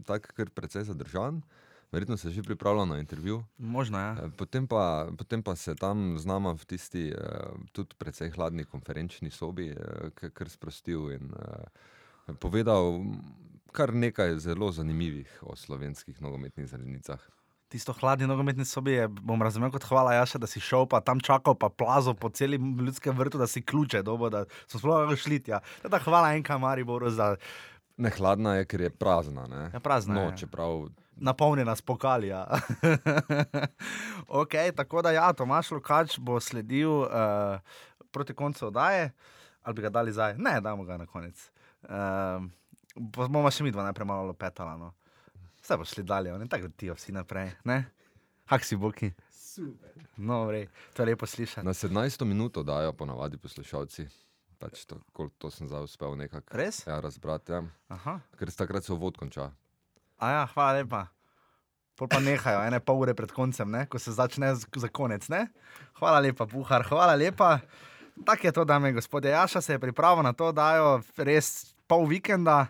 tako 0.07 0.35
kar 0.37 0.51
precej 0.51 0.85
zadržan, 0.87 1.43
verjetno 1.93 2.17
se 2.17 2.31
že 2.31 2.43
pripravljal 2.43 2.87
na 2.89 2.99
intervju. 2.99 3.45
Možno 3.59 3.99
je. 3.99 4.05
Ja. 4.05 4.25
Eh, 4.25 4.31
Potem 4.37 4.67
pa, 4.67 5.09
potem 5.19 5.43
pa 5.43 5.57
se 5.57 5.75
tam 5.75 6.19
z 6.19 6.27
nama 6.27 6.53
v 6.53 6.65
tisti 6.65 7.09
eh, 7.09 7.17
tudi 7.73 7.95
precej 7.99 8.31
hladni 8.31 8.65
konferenčni 8.65 9.31
sobi 9.31 9.71
eh, 9.71 10.31
kar 10.35 10.49
sprostil 10.49 11.13
in 11.13 11.33
povedal 12.39 13.05
kar 13.73 13.95
nekaj 13.95 14.39
zelo 14.39 14.73
zanimivih 14.73 15.39
o 15.43 15.57
slovenskih 15.57 16.21
nogometnih 16.21 16.67
zelenicah. 16.69 17.21
Tisto 17.69 17.93
hladni 17.93 18.27
nogometni 18.27 18.65
sobi 18.65 18.93
je, 18.93 19.09
bom 19.09 19.43
razumel 19.43 19.71
kot 19.73 19.85
hvala 19.89 20.13
Jaša, 20.13 20.39
da 20.39 20.47
si 20.47 20.61
šel, 20.61 20.85
pa 20.87 21.01
tam 21.01 21.21
čakal, 21.21 21.57
pa 21.57 21.71
plazo 21.73 22.13
po 22.15 22.29
celem 22.29 22.77
ljudskem 22.79 23.17
vrtu, 23.17 23.39
da 23.41 23.47
si 23.47 23.63
ključe 23.65 24.03
dobo, 24.03 24.29
da 24.31 24.45
smo 24.67 24.81
sploh 24.81 25.17
šli 25.17 25.41
tja. 25.41 25.61
Teda 25.83 25.99
hvala 26.05 26.35
enka 26.37 26.59
Mariboru 26.59 27.11
za 27.11 27.37
Ne 27.97 28.11
hladna 28.11 28.55
je, 28.55 28.65
ker 28.65 28.81
je 28.81 28.91
prazna. 28.91 29.47
Ne? 29.47 29.71
Ja, 29.73 29.81
prazna 29.81 30.15
no, 30.15 30.21
je. 30.21 30.37
čeprav 30.37 30.89
napolnjena 31.16 31.76
s 31.76 31.83
pokali. 31.83 32.28
Ja. 32.28 32.47
okay, 34.40 34.73
tako 34.76 35.02
da, 35.02 35.11
ja, 35.11 35.33
Tomaš 35.33 35.71
Lukač 35.71 36.19
bo 36.19 36.40
sledil 36.40 36.90
uh, 36.90 37.61
proti 38.11 38.35
koncu 38.35 38.66
oddaje, 38.66 39.12
ali 39.62 39.75
bi 39.75 39.83
ga 39.83 39.90
dali 39.90 40.12
zdaj? 40.12 40.35
Ne, 40.38 40.61
damo 40.61 40.85
ga 40.85 40.97
na 40.97 41.07
konec. 41.07 41.50
Uh, 41.83 42.45
bomo 42.97 43.50
še 43.50 43.64
mi 43.64 43.73
dva 43.73 43.87
najprej 43.88 44.07
malo 44.07 44.31
lopetala. 44.33 44.76
No. 44.76 44.92
Vse 45.62 45.76
bo 45.78 45.85
šli 45.85 46.04
dalje, 46.04 46.38
ne 46.38 46.49
tako 46.49 46.73
ti 46.76 46.90
vsi 46.90 47.12
naprej. 47.12 47.52
Ne? 47.64 47.85
Hak 48.50 48.64
si 48.64 48.76
boki. 48.76 49.12
Super. 49.31 49.92
No, 50.16 50.45
vrej, 50.49 50.66
to 50.97 51.02
je 51.02 51.07
lepo 51.07 51.26
slišati. 51.26 51.66
na 51.66 51.73
17 51.73 52.25
minuto 52.25 52.62
dajo 52.62 52.92
ponavadi 52.92 53.37
poslušalci. 53.37 54.09
Pač 54.59 54.85
to, 54.87 55.00
to 55.38 55.50
sem 55.50 55.69
zdaj 55.69 55.88
uspel 55.88 56.14
nekako 56.16 56.59
ja, 56.87 57.00
razbrati. 57.00 57.52
Ja. 57.52 57.62
Aha. 57.88 58.21
Ker 58.38 58.50
se 58.50 58.57
takrat 58.57 58.85
se 58.85 58.92
uvod 58.92 59.19
konča. 59.19 59.50
A 60.23 60.31
ja, 60.31 60.43
hvala 60.55 60.79
lepa. 60.79 61.07
Pol 61.99 62.09
pa 62.09 62.23
nehajo, 62.23 62.62
ene 62.62 62.79
pol 62.81 63.02
ure 63.02 63.14
pred 63.14 63.33
koncem, 63.35 63.67
ne? 63.69 63.85
ko 63.91 63.99
se 63.99 64.14
začne 64.14 64.55
za 64.55 64.88
konec. 64.88 65.26
Ne? 65.29 65.49
Hvala 65.99 66.23
lepa, 66.23 66.47
Buhar, 66.47 66.87
hvala 66.87 67.17
lepa. 67.19 67.59
Tako 68.26 68.47
je 68.47 68.52
to, 68.52 68.64
dame 68.64 68.93
in 68.93 68.95
gospodje. 68.95 69.33
Jaša 69.35 69.61
se 69.61 69.75
je 69.75 69.83
pripravil 69.83 70.23
na 70.23 70.33
to, 70.33 70.52
da 70.52 70.76
jo 70.79 70.88
res 71.19 71.75
pol 71.91 72.07
vikenda. 72.07 72.67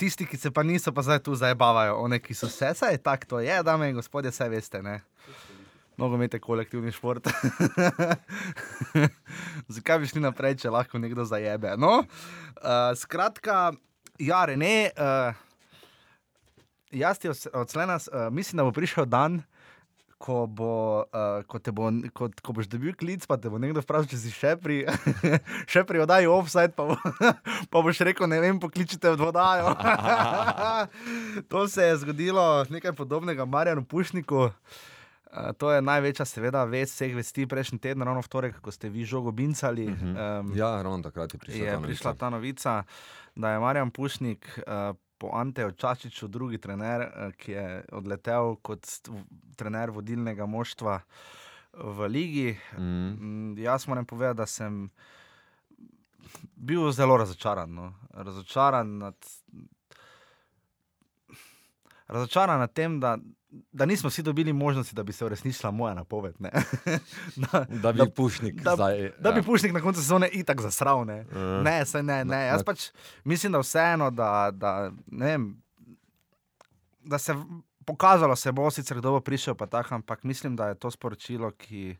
Tisti, 0.00 0.24
ki 0.24 0.40
se 0.40 0.50
pa 0.50 0.64
niso, 0.64 0.92
pa 0.96 1.04
zdaj 1.04 1.20
tu 1.20 1.36
zabavajo, 1.36 1.98
one, 2.00 2.16
ki 2.24 2.34
so 2.34 2.48
se, 2.48 2.72
saj 2.74 2.96
tako 3.04 3.28
to 3.34 3.40
je, 3.44 3.60
dame 3.62 3.90
in 3.92 3.98
gospodje, 4.00 4.32
vse 4.32 4.48
veste. 4.48 4.80
Ne? 4.82 5.02
Nogomet 6.00 6.32
je 6.32 6.40
kolektivni 6.40 6.92
šport. 6.92 7.28
Zakaj 9.76 10.00
bi 10.00 10.08
šli 10.08 10.24
naprej, 10.24 10.56
če 10.64 10.72
lahko 10.72 11.00
nekdo 11.00 11.28
zajebe? 11.28 11.76
No, 11.76 11.98
uh, 12.00 12.92
skratka, 12.96 13.74
ja, 14.20 14.44
Rene, 14.48 14.88
uh, 14.96 15.45
jaz 16.90 17.18
ti 17.18 17.28
od- 17.28 17.46
odslej 17.52 17.86
nas, 17.86 18.08
uh, 18.08 18.32
mislim, 18.32 18.56
da 18.56 18.64
bo 18.64 18.72
prišel 18.72 19.04
dan, 19.06 19.42
ko, 20.18 20.46
bo, 20.48 21.04
uh, 21.12 21.44
ko, 21.44 21.60
bo, 21.72 21.90
ko, 22.12 22.30
ko 22.42 22.52
boš 22.52 22.66
dobil 22.66 22.94
klic, 22.94 23.26
pa 23.26 23.36
te 23.36 23.50
bo 23.50 23.58
nekdo 23.58 23.80
vprašal, 23.80 24.08
če 24.08 24.16
si 24.16 24.30
še 24.32 24.56
pri, 24.56 24.86
še 25.72 25.84
pri 25.84 26.00
oddaji 26.00 26.26
offside, 26.26 26.72
pa, 26.72 26.86
bo, 26.88 26.96
pa 27.70 27.82
boš 27.82 28.00
rekel, 28.00 28.24
ne 28.26 28.40
vem, 28.40 28.56
pokličite 28.56 29.12
v 29.12 29.28
oddajo. 29.28 29.76
to 31.52 31.68
se 31.68 31.82
je 31.82 31.96
zgodilo, 31.96 32.64
nekaj 32.68 32.92
podobnega 32.92 33.44
Marjanu 33.44 33.84
Pušniku. 33.84 34.48
Uh, 35.26 35.52
to 35.52 35.68
je 35.68 35.84
največja, 35.84 36.24
seveda, 36.24 36.64
vest 36.64 36.96
vseh 36.96 37.12
vesti 37.12 37.44
prejšnji 37.44 37.78
teden, 37.78 38.00
ravno 38.00 38.24
v 38.24 38.28
torek, 38.28 38.56
ko 38.56 38.72
ste 38.72 38.88
vi 38.88 39.04
žogo 39.04 39.36
bincali. 39.36 39.84
Uh 39.84 39.92
-huh. 39.92 40.40
um, 40.40 40.56
Ja, 40.56 40.80
ravno 40.80 41.02
takrat 41.02 41.34
je 41.34 41.38
prišla. 41.38 41.60
je 41.60 41.72
ta 41.72 41.80
prišla 41.80 42.10
novica. 42.10 42.18
ta 42.18 42.30
novica, 42.30 42.72
da 43.34 43.50
je 43.50 43.58
Marjan 43.60 43.90
Pušnik 43.90 44.48
uh, 44.64 44.96
po 45.18 45.30
Anteju 45.34 45.72
Čačiču, 45.72 46.28
drugi 46.28 46.58
trener, 46.58 47.06
uh, 47.06 47.32
ki 47.36 47.52
je 47.52 47.66
odletel 47.92 48.56
kot 48.62 48.86
trener 49.56 49.90
vodilnega 49.90 50.46
moštva 50.46 51.00
v 51.76 52.08
ligi. 52.08 52.56
Mm. 52.78 53.08
Mm, 53.08 53.58
Jaz 53.58 53.88
moram 53.88 54.04
povedati, 54.04 54.36
da 54.36 54.46
sem 54.46 54.90
bil 56.56 56.90
zelo 56.92 57.16
razočaran. 57.16 57.74
No. 57.74 57.94
Razočaran 58.10 58.98
nad. 58.98 59.14
Razočaran 62.08 62.60
nad 62.60 62.72
tem, 62.72 63.00
da, 63.00 63.16
da 63.72 63.86
nismo 63.86 64.08
vsi 64.08 64.22
dobili 64.22 64.52
možnosti, 64.52 64.94
da 64.94 65.02
bi 65.02 65.12
se 65.12 65.24
uresničila 65.24 65.70
moja 65.70 65.94
napoved. 65.94 66.34
ne. 66.38 66.50
da, 67.42 67.64
Da 67.72 67.92
bi 67.92 67.98
da- 67.98 68.06
Pušnik 68.08 68.54
da, 68.56 68.74
zdaj. 68.74 69.10
da 69.18 69.32
bi 69.32 69.38
ja. 69.38 69.42
Pušnik 69.42 69.72
na 69.72 69.80
koncu 69.80 70.00
sezone 70.00 70.28
itak 70.28 70.60
zasral. 70.60 71.04
Ne, 71.04 71.16
Ja. 71.26 71.62
ne, 71.62 71.72
ne, 72.02 72.24
ne. 72.24 72.46
Jaz 72.46 72.58
na- 72.58 72.64
pač 72.64 72.90
mislim, 73.24 73.52
da 73.52 73.58
vseeno, 73.58 74.10
da, 74.10 74.50
da, 74.52 74.90
vem, 75.08 75.62
da 77.00 77.18
se 77.18 77.34
pokazalo 77.84 78.36
se 78.36 78.52
bo, 78.52 78.70
sicer 78.70 78.96
kdo 78.96 79.10
bo 79.10 79.20
prišel, 79.20 79.54
pa 79.54 79.66
tako, 79.66 79.94
ampak 79.94 80.22
mislim, 80.22 80.56
da 80.56 80.66
je 80.66 80.74
to 80.76 80.90
sporočilo, 80.90 81.50
ki 81.52 81.96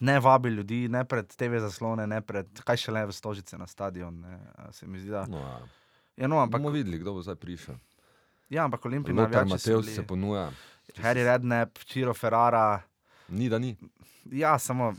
ne 0.00 0.20
vabi 0.20 0.48
ljudi, 0.48 0.88
ne 0.88 1.04
pred 1.04 1.26
TV 1.28 1.58
zaslone, 1.58 2.06
ne 2.06 2.20
pred, 2.20 2.60
kaj 2.60 2.76
še 2.78 2.92
le 2.92 3.06
v 3.06 3.12
stožice 3.12 3.54
na 3.54 3.66
stadion. 3.66 4.20
Ne, 4.20 4.38
se 4.72 4.86
mi 4.86 4.98
zdi, 4.98 5.10
da. 5.10 5.26
No, 5.26 5.38
ja. 5.38 5.60
Ja, 6.16 6.26
no, 6.26 6.38
ampak, 6.38 6.58
Bomo 6.58 6.70
videli, 6.70 6.98
kdo 6.98 7.12
bo 7.12 7.22
zdaj 7.22 7.36
prišel. 7.36 7.74
Ja, 8.52 8.64
ampak 8.64 8.84
navijači 8.84 9.48
so 9.48 9.54
Matevs 9.70 9.86
bili- 9.86 9.94
se 9.94 10.02
ponuja. 10.04 10.50
Harry 10.96 11.24
Redknapp, 11.24 11.78
Čiro 11.80 12.14
Ferrara. 12.14 12.82
Ni, 13.28 13.48
da 13.48 13.58
ni. 13.58 13.76
Ja, 14.26 14.58
samo. 14.58 14.92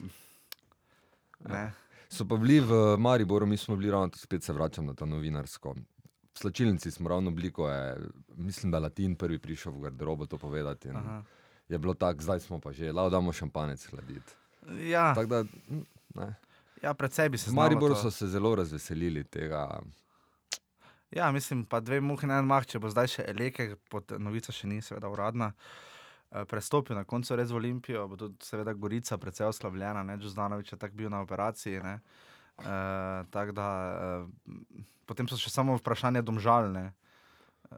Ne. 1.42 1.72
So 2.10 2.26
pa 2.26 2.38
bili 2.38 2.60
v 2.60 2.72
Mariboru, 2.98 3.46
mi 3.46 3.58
smo 3.58 3.76
bili 3.76 3.92
ravno, 3.92 4.10
spet 4.16 4.44
se 4.44 4.54
vračam 4.54 4.86
na 4.86 4.94
ta 4.94 5.06
novinarsko. 5.06 5.74
V 6.34 6.40
slačilnici 6.40 6.92
smo 6.92 7.10
ravno 7.10 7.32
bili, 7.32 7.52
ko 7.52 7.70
je, 7.70 7.98
mislim, 8.30 8.72
da 8.72 8.80
Latin 8.80 9.16
prvi 9.16 9.40
prišel 9.40 9.72
v 9.72 9.80
garderobo 9.82 10.26
to 10.26 10.38
povedati. 10.38 10.90
Je 11.70 11.78
bilo 11.78 11.94
tako, 11.94 12.22
zdaj 12.22 12.40
smo 12.40 12.60
pa 12.60 12.72
že, 12.72 12.92
lao 12.92 13.10
damo 13.10 13.34
šampanec 13.34 13.86
hladiti. 13.86 14.34
Ja, 14.82 15.14
Tako 15.14 15.28
da, 15.28 15.44
mm, 15.44 15.84
ne. 16.16 16.36
ja, 16.82 16.94
predvsej 16.94 17.30
bi 17.30 17.38
se 17.38 17.48
V 17.48 17.52
znalo 17.52 17.64
Mariboru 17.64 17.94
to. 17.94 18.02
so 18.02 18.12
se 18.12 18.28
zelo 18.28 18.56
razveselili 18.56 19.24
tega. 19.24 19.80
Ja, 21.14 21.32
mislim, 21.32 21.66
pa 21.66 21.80
dve 21.80 22.02
muhi 22.02 22.28
na 22.28 22.40
en 22.42 22.48
mah, 22.50 22.66
če 22.66 22.80
bo 22.82 22.90
zdaj 22.90 23.12
še 23.16 23.26
Eleke, 23.30 23.76
pod 23.94 24.16
novica 24.18 24.54
še 24.56 24.68
ni, 24.68 24.82
seveda 24.82 25.12
uradna. 25.14 25.54
eh, 26.32 26.46
Prestopil 26.50 26.98
na 26.98 27.04
koncu 27.06 27.36
res 27.38 27.52
v 27.54 27.60
Olimpijo, 27.62 28.08
bo 28.08 28.18
tudi, 28.18 28.40
seveda, 28.42 28.74
Gorica, 28.74 29.18
precej 29.18 29.48
oslavljena, 29.48 30.04
ne, 30.04 30.18
Džuzdanovič 30.18 30.72
je 30.74 30.80
tako 30.82 30.96
bil 30.96 31.10
na 31.14 31.22
operaciji. 31.22 31.84
Ne, 31.84 32.00
e, 32.58 32.78
tako 33.30 33.52
da, 33.52 33.68
e, 33.94 34.82
potem 35.06 35.30
so 35.30 35.38
še 35.38 35.54
samo 35.54 35.78
vprašanje 35.78 36.22
domžalne, 36.26 36.94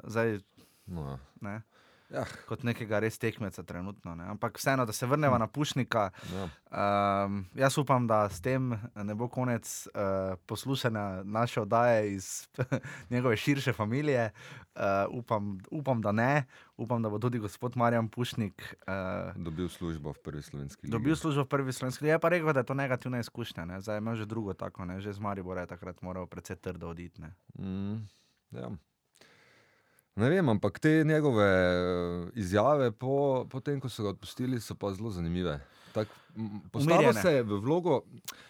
zdaj, 0.03 0.39
No, 0.87 1.19
ne, 1.41 1.61
ja, 2.09 2.25
kot 2.47 2.63
nekega 2.63 2.99
res 2.99 3.17
tekmeca 3.17 3.63
trenutno. 3.63 4.15
Ne. 4.15 4.23
Ampak 4.35 4.57
vseeno, 4.57 4.85
da 4.85 4.93
se 4.93 5.05
vrnemo 5.05 5.37
na 5.37 5.47
Pušnika, 5.47 6.09
ja. 6.33 6.49
Um, 6.75 7.45
jaz 7.55 7.77
upam, 7.77 8.07
da 8.07 8.29
s 8.29 8.41
tem 8.41 8.73
ne 8.95 9.15
bo 9.15 9.27
konec 9.27 9.87
uh, 9.87 10.35
poslušanja 10.45 11.23
naše 11.23 11.61
oddaje 11.61 12.13
iz 12.13 12.47
njegove 13.13 13.37
širše 13.37 13.73
družine. 13.73 14.31
Uh, 14.75 14.81
upam, 15.09 15.57
upam, 15.71 16.01
da 16.01 16.11
ne. 16.11 16.45
Upam, 16.77 17.01
da 17.01 17.09
bo 17.09 17.19
tudi 17.19 17.39
gospod 17.39 17.77
Marjan 17.77 18.09
Pušnik 18.09 18.75
uh, 18.87 19.31
Dobil 19.35 19.69
službo 19.69 20.11
v 20.11 20.19
prvi 20.19 20.41
slovenski 20.41 20.87
ligi. 20.87 20.91
dobil 20.91 21.15
službo 21.15 21.43
v 21.43 21.47
prvi 21.47 21.73
slovenski. 21.73 22.05
Je 22.05 22.19
pa 22.19 22.29
rekel, 22.29 22.53
da 22.53 22.59
je 22.59 22.65
to 22.65 22.73
negativna 22.73 23.19
izkušnja. 23.19 23.65
Ne. 23.65 23.81
Zdaj 23.81 23.97
ima 23.97 24.15
že 24.15 24.25
drugo 24.25 24.53
tako, 24.53 24.85
ne. 24.85 24.99
že 24.99 25.13
z 25.13 25.19
Maribora 25.19 25.61
je 25.61 25.67
takrat 25.67 26.01
moral 26.01 26.27
precej 26.27 26.55
trdo 26.55 26.89
oditi. 26.89 27.21
ne. 27.21 27.31
Mm, 27.55 28.07
ja. 28.51 28.69
Ne 30.15 30.29
vem, 30.29 30.49
ampak 30.49 30.79
te 30.79 31.03
njegove 31.03 31.43
eh, 31.43 32.31
izjave, 32.35 32.91
po, 32.91 33.45
po 33.49 33.59
tem, 33.59 33.79
ko 33.79 33.89
so 33.89 34.03
ga 34.03 34.09
odpustili, 34.09 34.61
so 34.61 34.75
pa 34.75 34.93
zelo 34.93 35.11
zanimive. 35.11 35.57
Tak, 35.91 36.07
Postavil 36.71 37.13
se 37.13 37.31
je 37.31 37.43
v 37.43 37.57
vlogo, 37.57 38.01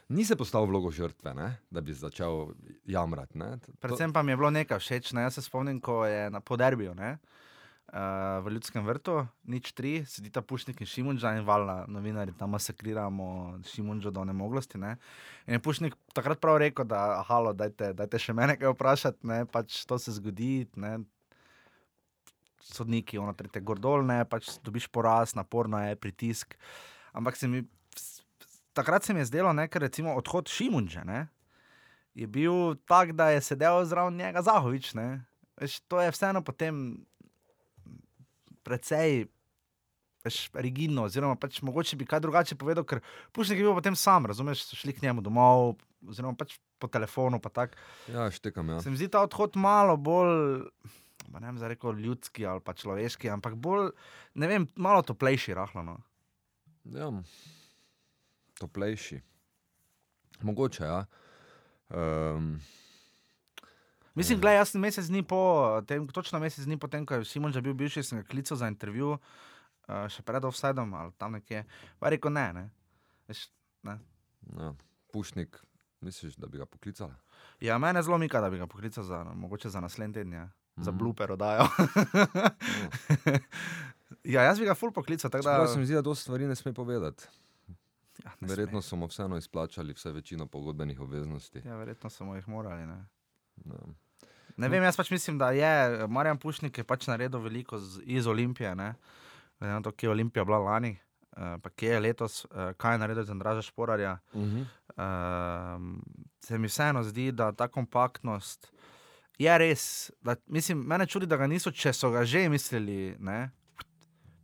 ni 0.10 0.26
se 0.26 0.36
postavil 0.36 0.66
v 0.66 0.72
vlogo 0.72 0.92
žrtve, 0.92 1.34
ne? 1.34 1.58
da 1.70 1.82
bi 1.82 1.94
začel 1.94 2.54
jamrati. 2.86 3.38
ne. 3.38 3.58
To- 3.58 3.74
Predvsem 3.80 4.14
pa 4.14 4.22
mi 4.22 4.32
je 4.32 4.38
bilo 4.38 4.50
nekaj 4.52 4.80
všeč. 4.80 5.14
Ne? 5.14 5.22
Jaz 5.22 5.34
se 5.34 5.42
spomnim, 5.42 5.82
ko 5.82 6.06
je 6.06 6.30
na 6.30 6.40
poderbiju. 6.40 6.96
Ne? 6.96 7.18
Uh, 7.88 8.42
v 8.42 8.52
Ljudskem 8.52 8.82
vrtu, 8.82 9.20
nič 9.44 9.72
tri, 9.72 10.02
sedita 10.06 10.42
Pušnik 10.42 10.82
in 10.82 10.88
Šimunča 10.88 11.36
in 11.38 11.46
valjna 11.46 11.86
novinari 11.88 12.34
tam 12.34 12.50
masakriramo 12.50 13.60
Šimunčo 13.64 14.10
do 14.12 14.26
nemoglosti. 14.26 14.78
Ne? 14.78 14.98
In 15.46 15.54
je 15.54 15.62
Pušnik 15.62 15.94
takrat 16.14 16.42
prav 16.42 16.58
rekel, 16.58 16.86
da 16.86 17.22
halo, 17.24 17.54
dajte, 17.54 17.94
dajte 17.94 18.20
še 18.20 18.34
mene 18.34 18.58
kaj 18.58 18.74
vprašati, 18.74 19.22
ne? 19.24 19.46
pač 19.46 19.86
to 19.86 19.98
se 19.98 20.12
zgodi. 20.12 20.66
Ne? 20.76 20.98
Sodniki, 22.66 23.20
ono 23.22 23.36
tretje 23.38 23.62
gordol, 23.62 24.06
ne, 24.08 24.24
pač 24.26 24.56
dobiš 24.66 24.88
poraz, 24.90 25.36
naporno 25.38 25.80
je, 25.84 25.96
pritisk. 25.96 26.58
Ampak 27.14 27.38
se 27.38 27.48
mi, 27.48 27.62
takrat 28.74 29.06
se 29.06 29.14
mi 29.14 29.22
je 29.22 29.30
zdelo, 29.30 29.54
ne, 29.54 29.68
ker 29.70 29.86
recimo 29.86 30.16
odhod 30.18 30.50
Šimunča, 30.50 31.06
ne, 31.06 31.28
je 32.16 32.28
bil 32.28 32.76
tak, 32.90 33.14
da 33.14 33.30
je 33.30 33.44
sedel 33.44 33.84
zraven 33.86 34.18
njega 34.18 34.42
Zahovič. 34.42 34.94
Ne? 34.96 35.26
Veš, 35.62 35.80
to 35.92 36.02
je 36.02 36.12
vseeno 36.16 36.42
potem 36.42 37.06
precej 38.66 39.28
veš, 40.26 40.50
rigidno, 40.58 41.06
oziroma 41.06 41.38
pač 41.38 41.62
mogoče 41.62 42.00
bi 42.00 42.08
kaj 42.10 42.24
drugače 42.24 42.58
povedal, 42.58 42.88
ker 42.88 43.04
Pušnik 43.36 43.62
je 43.62 43.68
bil 43.68 43.76
potem 43.78 43.96
sam, 44.00 44.26
razumeš, 44.26 44.66
so 44.66 44.80
šli 44.80 44.96
k 44.96 45.06
njemu 45.06 45.22
domov, 45.22 45.76
oziroma 46.08 46.34
pač 46.40 46.58
po 46.82 46.90
telefonu. 46.92 47.40
Pa 47.40 47.52
tak. 47.54 47.78
Ja, 48.12 48.28
štekam. 48.32 48.74
Ja. 48.74 48.82
Se 48.82 48.90
mi 48.90 48.98
zdi 48.98 49.12
ta 49.12 49.22
odhod 49.26 49.60
malo 49.60 49.98
bolj. 49.98 50.66
Pa 51.32 51.40
Ne 51.40 51.48
vem, 51.48 51.58
zdaj 51.58 51.76
rekel 51.76 52.00
ljudski 52.00 52.46
ali 52.46 52.62
pa 52.62 52.74
človeški, 52.74 53.30
ampak 53.30 53.56
bolj, 53.56 53.92
ne 54.36 54.48
vem, 54.48 54.68
malo 54.76 55.02
toplejši, 55.02 55.54
rahlo. 55.54 55.84
No. 55.84 55.98
Ja, 56.86 57.10
toplejši. 58.60 59.22
Mogoče, 60.42 60.84
ja. 60.84 61.06
Um, 61.90 62.60
Mislim, 64.16 64.40
gledaj, 64.40 64.58
jaz 64.58 64.70
sem 64.72 64.82
mesec 64.82 65.08
dni 65.12 65.24
po 65.28 65.40
tem, 65.88 66.08
točno 66.08 66.40
mesec 66.40 66.64
dni 66.66 66.78
po 66.80 66.88
tem, 66.88 67.06
ko 67.06 67.20
je 67.20 67.26
Simon 67.28 67.52
že 67.52 67.62
bil 67.62 67.74
bivši, 67.76 68.04
sem 68.04 68.22
ga 68.22 68.28
klical 68.28 68.58
za 68.58 68.70
intervju, 68.72 69.18
uh, 69.18 70.08
še 70.08 70.24
pred 70.24 70.46
offsidom 70.48 70.94
ali 70.96 71.12
tam 71.20 71.36
nekje. 71.36 71.66
Pa 72.00 72.14
rekel 72.14 72.32
ne, 72.32 72.46
ne. 72.56 72.66
Veš, 73.28 73.50
ne. 73.84 74.00
ja. 74.56 74.72
Pušnik, 75.12 75.60
misliš, 76.00 76.40
da 76.40 76.48
bi 76.48 76.64
ga 76.64 76.68
poklicala? 76.68 77.18
Ja, 77.60 77.76
mene 77.78 78.04
zelo 78.04 78.18
mika, 78.18 78.40
da 78.40 78.50
bi 78.50 78.60
ga 78.60 78.68
poklical 78.72 79.04
za, 79.04 79.24
mogoče 79.36 79.70
za 79.70 79.84
naslednji 79.84 80.22
teden, 80.22 80.34
ja. 80.34 80.48
Za 80.78 80.92
Mhm. 80.92 80.98
blooper 80.98 81.32
oddajo. 81.32 81.68
ja, 84.24 84.42
jaz 84.42 84.60
bi 84.60 84.66
ga 84.66 84.76
full 84.76 84.92
poklical, 84.92 85.30
da 85.30 85.38
Čeprav 85.38 85.68
se 85.68 85.80
mi 85.80 85.86
zdi, 85.86 85.94
da 85.94 86.02
to 86.02 86.16
stvari 86.16 86.48
ne 86.48 86.56
sme 86.56 86.74
povedati. 86.74 87.24
ja, 88.26 88.32
ne 88.40 88.48
Verjetno 88.48 88.82
so 88.82 88.96
mu 88.96 89.08
vseeno 89.08 89.38
izplačali 89.38 89.94
vse 89.94 90.12
večino 90.12 90.46
pogodbenih 90.46 91.00
obveznosti. 91.00 91.62
Sme. 91.62 91.72
Ja, 91.72 91.78
verjetno 91.78 92.10
smo 92.10 92.36
jih 92.36 92.48
morali. 92.48 92.86
Ne. 92.86 93.06
Ja. 93.66 93.74
Ne 94.58 94.70
vem, 94.70 94.84
jaz 94.84 94.98
pač 94.98 95.12
mislim, 95.12 95.38
da 95.38 95.52
je 95.52 95.72
Marjan 96.08 96.38
Pušnik 96.38 96.78
je 96.78 96.84
pač 96.84 97.08
naredil 97.08 97.40
veliko 97.40 97.80
z, 97.80 98.02
iz 98.06 98.28
Olimpije. 98.28 98.76
Ne? 98.76 98.94
Glede 99.60 99.74
na 99.74 99.82
to, 99.82 99.92
kje 99.92 100.08
je 100.08 100.12
Olimpija 100.12 100.46
bila 100.46 100.58
lani, 100.60 100.98
uh, 101.32 101.60
pa 101.62 101.70
kje 101.70 101.90
je 101.90 102.00
letos, 102.00 102.46
uh, 102.46 102.72
kaj 102.78 102.94
je 102.94 102.98
naredil 102.98 103.24
za 103.24 103.32
Andraža 103.32 103.62
Šporarja. 103.62 104.18
Uh 104.34 104.44
-huh. 104.44 104.66
Um, 105.76 106.02
se 106.40 106.58
mi 106.58 106.68
vseeno 106.68 107.04
zdi, 107.04 107.32
da 107.32 107.52
ta 107.52 107.68
kompaktnost 107.68 108.72
je 109.38 109.58
res. 109.58 110.12
Da, 110.22 110.36
mislim, 110.48 110.84
mene 110.88 111.06
čudi, 111.06 111.28
da 111.28 111.38
ga 111.38 111.48
niso, 111.48 111.72
če 111.72 111.94
so 111.94 112.12
ga 112.14 112.26
že 112.26 112.46
mislili, 112.50 113.16
ne, 113.20 113.50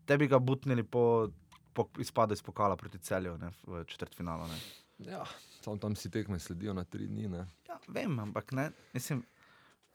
te 0.06 0.18
bi 0.18 0.28
ga 0.28 0.40
butnili 0.40 0.84
po, 0.84 1.30
po 1.74 1.88
izpadu 2.00 2.34
iz 2.34 2.42
pokala 2.44 2.76
proti 2.76 3.00
celju 3.00 3.38
ne, 3.38 3.52
v 3.68 3.84
četrtfinalu. 3.88 4.48
Ne. 4.48 4.58
Ja, 5.12 5.24
tam, 5.64 5.80
tam 5.80 5.96
si 5.96 6.12
tekme 6.12 6.40
sledijo 6.40 6.74
na 6.74 6.84
tri 6.84 7.08
dni. 7.08 7.30
Ne? 7.32 7.46
Ja, 7.70 7.80
vem, 7.88 8.20
ampak 8.20 8.52
ne. 8.52 8.70
Mislim, 8.94 9.24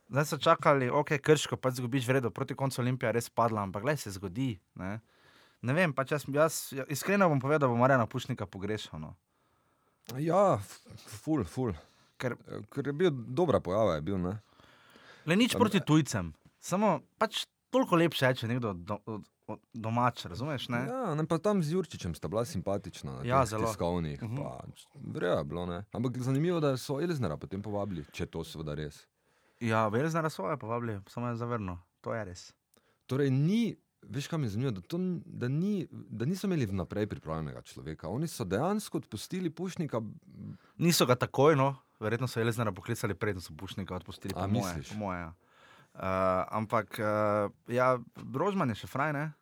zdaj 0.09 0.25
so 0.31 0.39
čakali, 0.39 0.89
ok, 0.91 1.19
krško, 1.23 1.59
pač 1.61 1.81
zgubiš 1.81 2.09
vredno, 2.09 2.31
proti 2.31 2.57
koncu 2.59 2.81
Olimpija 2.83 3.13
je 3.13 3.21
res 3.21 3.31
padla, 3.31 3.63
ampak 3.63 3.85
gledaj, 3.85 4.07
se 4.07 4.17
zgodi. 4.17 4.55
Ne, 4.81 4.97
ne 5.63 5.77
vem, 5.77 5.95
pač 5.95 6.17
jaz, 6.17 6.27
jaz 6.33 6.59
ja, 6.75 6.89
iskreno 6.91 7.29
bom 7.31 7.43
povedal, 7.43 7.67
da 7.67 7.71
bom 7.71 7.79
Marjana 7.83 8.09
Pušnika 8.11 8.49
pogrešal. 8.51 9.03
No. 9.03 9.15
Ja, 10.23 10.59
ful, 11.23 11.45
ful. 11.45 11.75
Ker 12.17 12.37
Ker 12.73 12.87
je 12.87 12.93
bil 12.97 13.11
dobra 13.13 13.61
pojava, 13.61 13.99
je 13.99 14.05
bil. 14.07 14.19
Ne? 14.23 14.37
Le 15.27 15.37
nič 15.37 15.55
proti 15.55 15.81
tujcem, 15.81 16.33
samo 16.59 17.01
pač 17.17 17.45
toliko 17.69 17.97
lepše 17.97 18.27
je, 18.27 18.35
če 18.35 18.49
nekdo 18.49 18.73
do, 18.73 18.97
do, 18.99 19.19
do, 19.45 19.57
domač, 19.73 20.25
razumeš? 20.25 20.69
Ne? 20.69 20.87
Ja, 20.87 21.15
ne, 21.15 21.23
pa 21.23 21.39
tam 21.39 21.61
z 21.61 21.73
Jurčičem 21.73 22.15
sta 22.15 22.27
bila 22.27 22.43
simpatična. 22.43 23.13
Na 23.13 23.23
Ja, 23.23 23.45
zelo. 23.45 23.67
Tiskovnih, 23.67 24.23
Mhm. 24.23 24.37
pa, 24.37 24.65
Vrejo 24.97 25.37
je 25.37 25.45
bilo, 25.45 25.67
ne. 25.67 25.85
Ampak 25.93 26.19
zanimivo, 26.19 26.61
da 26.61 26.77
so 26.77 26.99
Elznera 26.99 27.37
potem 27.37 27.61
povabili, 27.61 28.07
če 28.09 28.27
to 28.27 28.43
seveda 28.43 28.75
res. 28.75 29.05
Ja, 29.59 29.89
Velzna 29.89 30.31
svoje 30.31 30.57
povabili, 30.57 31.01
samo 31.07 31.29
je 31.29 31.37
zavrnil, 31.37 31.77
to 32.01 32.13
je 32.13 32.25
res. 32.25 32.53
Torej, 33.07 33.31
ni, 33.31 33.77
veš, 34.03 34.27
kam 34.27 34.43
je 34.43 34.49
zanimivo, 34.49 34.73
da, 34.73 34.81
to, 34.83 34.99
da, 35.25 35.49
ni, 35.49 35.87
da 35.91 36.25
niso 36.25 36.47
imeli 36.47 36.67
vnaprej 36.67 37.07
pripravljenega 37.07 37.63
človeka. 37.63 38.09
Oni 38.09 38.27
so 38.27 38.45
dejansko 38.45 38.99
odpustili 38.99 39.51
Pušnika. 39.51 40.03
Niso 40.77 41.07
ga 41.07 41.15
takoj, 41.17 41.57
no, 41.57 41.77
verjetno 42.01 42.29
so 42.29 42.41
Velzna 42.41 42.73
poklicali, 42.73 43.15
preden 43.15 43.41
so 43.41 43.55
Pušnika 43.57 43.97
odpustili. 43.97 44.35
A, 44.37 44.47
po 44.47 44.49
moje, 44.49 44.83
po 44.89 44.95
moje, 44.95 45.21
ja. 45.21 45.33
Uh, 45.97 46.03
ampak, 46.53 46.99
uh, 47.01 47.53
ja, 47.73 47.97
Rožman 48.35 48.69
je 48.69 48.83
še 48.83 48.87
fraj, 48.87 49.13
ne? 49.17 49.33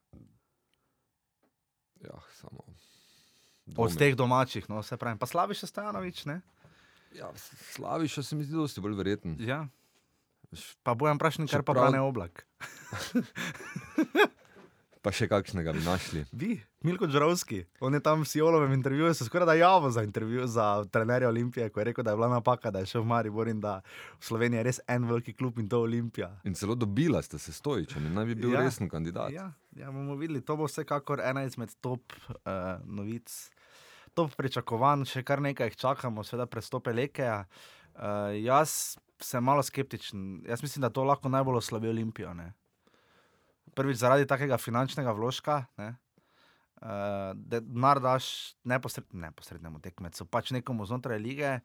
Ja, 2.04 2.14
samo. 2.38 2.62
Od 3.64 3.74
dvomim. 3.74 3.96
teh 3.96 4.14
domačih, 4.14 4.68
no, 4.68 4.82
se 4.82 4.96
pravi. 4.96 5.18
Pa 5.18 5.26
Slaviš 5.26 5.64
Stanovič, 5.66 6.24
ne? 6.28 6.40
Ja, 7.16 7.30
Slaviša 7.74 8.22
se 8.22 8.36
mi 8.36 8.44
zdi 8.44 8.54
dosti 8.54 8.82
bolj 8.84 8.94
verjeten. 8.98 9.36
Ja. 9.40 9.64
Pa 10.86 10.94
bojem 10.94 11.18
prašnik, 11.18 11.50
kar 11.50 11.62
pa 11.62 11.72
Čeprav- 11.72 11.90
brane 11.90 12.00
oblak. 12.00 12.44
Pa 15.04 15.12
še 15.12 15.26
kakšnega 15.28 15.74
bi 15.76 15.82
našli. 15.84 16.22
Vi, 16.32 16.54
Milko 16.80 17.04
Džarovski, 17.04 17.58
on 17.84 17.92
je 17.92 18.00
tam 18.00 18.22
v 18.22 18.28
Sijolovem 18.28 18.72
intervjuju, 18.72 19.12
se 19.14 19.26
skoraj 19.28 19.50
da 19.50 19.54
javno 19.58 19.90
za 19.92 20.00
intervju 20.02 20.46
za 20.48 20.84
trenerja 20.88 21.28
Olimpije, 21.28 21.68
ko 21.68 21.82
je 21.82 21.84
rekel, 21.90 22.04
da 22.04 22.14
je 22.14 22.16
bila 22.16 22.30
napaka, 22.32 22.72
da 22.72 22.80
je 22.80 22.88
šel 22.88 23.04
v 23.04 23.10
Maribor 23.12 23.50
in 23.52 23.60
da 23.60 23.74
v 24.16 24.24
Sloveniji 24.24 24.62
je 24.62 24.64
res 24.70 24.80
en 24.88 25.04
veliki 25.04 25.36
klub 25.36 25.60
in 25.60 25.68
to 25.68 25.82
Olimpija. 25.84 26.30
In 26.48 26.56
celo 26.56 26.72
dobila 26.74 27.20
ste 27.22 27.38
se 27.38 27.52
stojičem 27.52 28.06
in 28.08 28.16
naj 28.16 28.30
bi 28.32 28.38
bil 28.40 28.56
Ja. 28.56 28.62
ja. 28.62 28.64
resen 28.64 28.88
kandidat. 28.88 29.28
Ja, 29.32 29.50
ja, 29.76 29.92
bomo 29.92 30.16
videli, 30.16 30.40
to 30.40 30.56
bo 30.56 30.64
vsekakor 30.64 31.20
ena 31.20 31.44
izmed 31.44 31.76
top 31.84 32.16
uh, 32.16 32.80
novic. 32.84 33.28
Top 34.14 34.32
pričakovanj, 34.40 35.04
še 35.04 35.22
kar 35.26 35.44
nekaj 35.44 35.68
jih 35.68 35.76
čakamo, 35.84 36.24
seveda 36.24 36.48
prestope 36.48 36.96
Lekeja. 36.96 37.44
Uh, 37.92 38.32
jaz 38.40 38.96
sem 39.20 39.44
malo 39.44 39.62
skeptičen. 39.62 40.44
Jaz 40.48 40.62
mislim, 40.64 40.80
da 40.80 40.88
to 40.88 41.04
lahko 41.04 41.28
najbolj 41.28 41.60
oslabi 41.60 41.92
Olimpijo. 41.92 42.32
Ne? 42.34 42.54
Prvič 43.74 43.98
zaradi 44.02 44.26
takega 44.28 44.58
finančnega 44.60 45.14
vložka, 45.16 45.64
ne? 45.80 45.94
uh, 46.84 47.32
da 47.34 47.60
denar 47.60 48.00
daš 48.00 48.54
neposred, 48.64 49.06
neposrednemu 49.12 49.80
tekmecu, 49.80 50.26
pač 50.26 50.52
nekomu 50.54 50.86
znotraj 50.86 51.18
lige. 51.18 51.58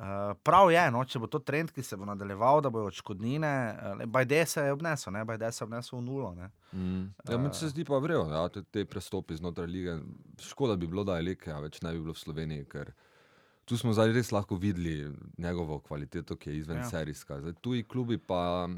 Uh, 0.00 0.32
prav 0.46 0.70
je, 0.72 0.80
no, 0.94 1.02
če 1.04 1.20
bo 1.20 1.28
to 1.28 1.42
trend, 1.44 1.74
ki 1.76 1.82
se 1.84 1.96
bo 2.00 2.06
nadaljeval, 2.08 2.62
da 2.64 2.70
bojo 2.72 2.88
odškodnine. 2.88 3.52
Uh, 4.00 4.04
Bajde 4.08 4.38
se 4.48 4.64
je 4.64 4.72
obnesel, 4.72 5.12
ne? 5.12 5.26
Bajde 5.28 5.50
se 5.52 5.60
je 5.60 5.66
obnesel 5.66 5.98
v 5.98 6.02
nulo. 6.06 6.30
Ne? 6.38 6.48
Mm. 6.72 7.02
Ja, 7.28 7.36
meni 7.36 7.52
se 7.58 7.68
zdi 7.68 7.84
pa 7.84 7.98
vrejo, 8.00 8.24
ja, 8.32 8.46
te, 8.48 8.62
te 8.64 8.86
prestopi 8.88 9.36
znotraj 9.36 9.68
lige. 9.68 9.98
Škoda 10.40 10.78
bi 10.80 10.88
bilo, 10.88 11.04
da 11.04 11.18
je 11.18 11.26
Leke, 11.28 11.52
a 11.52 11.58
več 11.60 11.82
ne 11.84 11.92
bi 11.92 12.00
bilo 12.00 12.16
v 12.16 12.22
Sloveniji, 12.22 12.64
ker 12.70 12.94
tu 13.68 13.76
smo 13.76 13.92
zdaj 13.92 14.14
res 14.16 14.32
lahko 14.32 14.56
videli 14.58 15.10
njegovo 15.38 15.82
kvaliteto, 15.84 16.38
ki 16.40 16.54
je 16.54 16.62
izven 16.62 16.80
ja. 16.80 16.88
serijska. 16.88 17.42
Zdaj, 17.44 17.58
tuji 17.60 17.84
klubi 17.84 18.16
pa. 18.18 18.70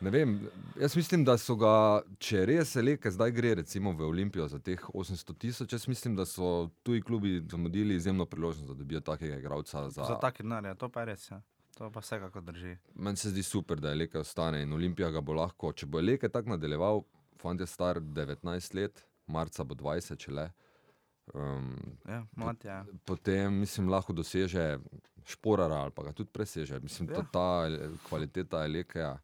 Ne 0.00 0.10
vem, 0.10 0.34
jaz 0.76 0.96
mislim, 0.96 1.24
da 1.24 1.38
so 1.38 1.54
ga, 1.56 1.72
če 2.18 2.42
res 2.46 2.74
je 2.76 2.82
Leke 2.82 3.10
zdaj 3.10 3.30
gre 3.32 3.54
recimo 3.54 3.92
v 3.92 4.04
Olimpijo 4.04 4.44
za 4.48 4.58
teh 4.58 4.82
800 4.84 5.34
tisoč, 5.38 5.72
jaz 5.72 5.86
mislim, 5.88 6.16
da 6.16 6.26
so 6.26 6.50
tuji 6.82 7.00
klubi 7.02 7.42
zamudili 7.50 7.94
izjemno 7.94 8.26
priložnost, 8.26 8.68
da 8.68 8.74
dobijo 8.74 9.00
takega 9.00 9.38
igralca. 9.38 9.86
Za, 9.90 10.04
Za 10.04 10.18
take 10.18 10.42
denarje, 10.42 10.74
to 10.74 10.88
pa 10.88 11.00
je 11.00 11.06
res. 11.06 11.30
Ja. 11.30 11.40
To 11.78 11.90
pa 11.90 12.00
vsekakor 12.00 12.42
drži. 12.42 12.76
Meni 12.94 13.16
se 13.16 13.30
zdi 13.30 13.42
super, 13.42 13.80
da 13.80 13.88
je 13.88 13.96
Leke 13.96 14.18
ostane 14.18 14.62
in 14.62 14.72
Olimpija 14.72 15.10
ga 15.10 15.20
bo 15.20 15.32
lahko. 15.32 15.72
Če 15.72 15.86
bo 15.86 16.00
Leke 16.00 16.28
tako 16.28 16.48
nadaljeval, 16.50 17.02
fant 17.36 17.60
je 17.60 17.66
star 17.66 18.00
19 18.00 18.74
let, 18.74 19.00
marca 19.26 19.64
bo 19.64 19.74
20, 19.76 20.16
če 20.16 20.32
le. 20.32 20.46
Um, 21.34 21.72
Ja, 22.06 22.20
mlad 22.36 22.64
je. 22.64 22.76
potem, 23.04 23.54
mislim, 23.54 23.88
lahko 23.88 24.12
doseže 24.12 24.78
šporara 25.26 25.74
ali 25.82 25.90
pa 25.90 26.02
ga 26.02 26.12
tudi 26.12 26.30
preseže. 26.32 26.78
Mislim, 26.80 27.08
Ja. 27.10 27.16
ja. 27.16 27.24
ta 27.32 27.48
eh, 27.66 27.88
kvaliteta 28.08 28.66
Lekeja 28.66 29.16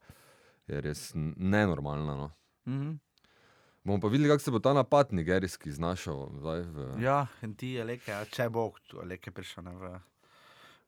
je 0.66 0.80
res 0.80 1.10
nenormalna. 1.14 2.16
No. 2.16 2.30
Mhm. 2.66 2.98
Bomo 3.84 3.98
pa 4.00 4.08
videli, 4.08 4.30
kako 4.30 4.42
se 4.42 4.50
bo 4.50 4.58
ta 4.62 4.72
napad 4.72 5.10
nigerijski 5.10 5.72
znašel. 5.72 6.28
Zdaj, 6.38 6.60
v, 6.62 7.02
Ja, 7.02 7.26
in 7.42 7.54
ti 7.54 7.74
je 7.74 7.84
leke, 7.84 8.14
a 8.14 8.24
če 8.24 8.46
bo 8.50 8.70
leke 9.02 9.32
prišel 9.34 9.64
ne, 9.66 9.72
v, 9.74 9.90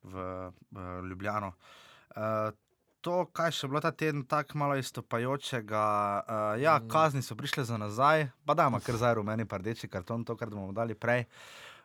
v, 0.03 0.27
v 0.71 0.85
Ljubljano. 1.11 1.51
Uh, 2.15 2.55
to, 3.03 3.25
kaj 3.35 3.51
še 3.51 3.69
bilo 3.69 3.83
ta 3.83 3.91
teden, 3.91 4.23
tako 4.31 4.59
malo 4.63 4.79
istopajočega. 4.79 5.83
Uh, 6.23 6.63
ja, 6.63 6.79
kazni 6.89 7.23
so 7.23 7.35
prišle 7.35 7.67
za 7.67 7.79
nazaj, 7.81 8.29
pa 8.47 8.55
da 8.55 8.69
ima 8.71 8.79
kar 8.81 8.97
zdaj 9.01 9.19
rumeni, 9.19 9.45
pa 9.45 9.59
rdeči 9.59 9.91
karton, 9.91 10.23
to, 10.25 10.39
kar 10.39 10.55
bomo 10.55 10.71
dali 10.73 10.95
prej. 10.95 11.27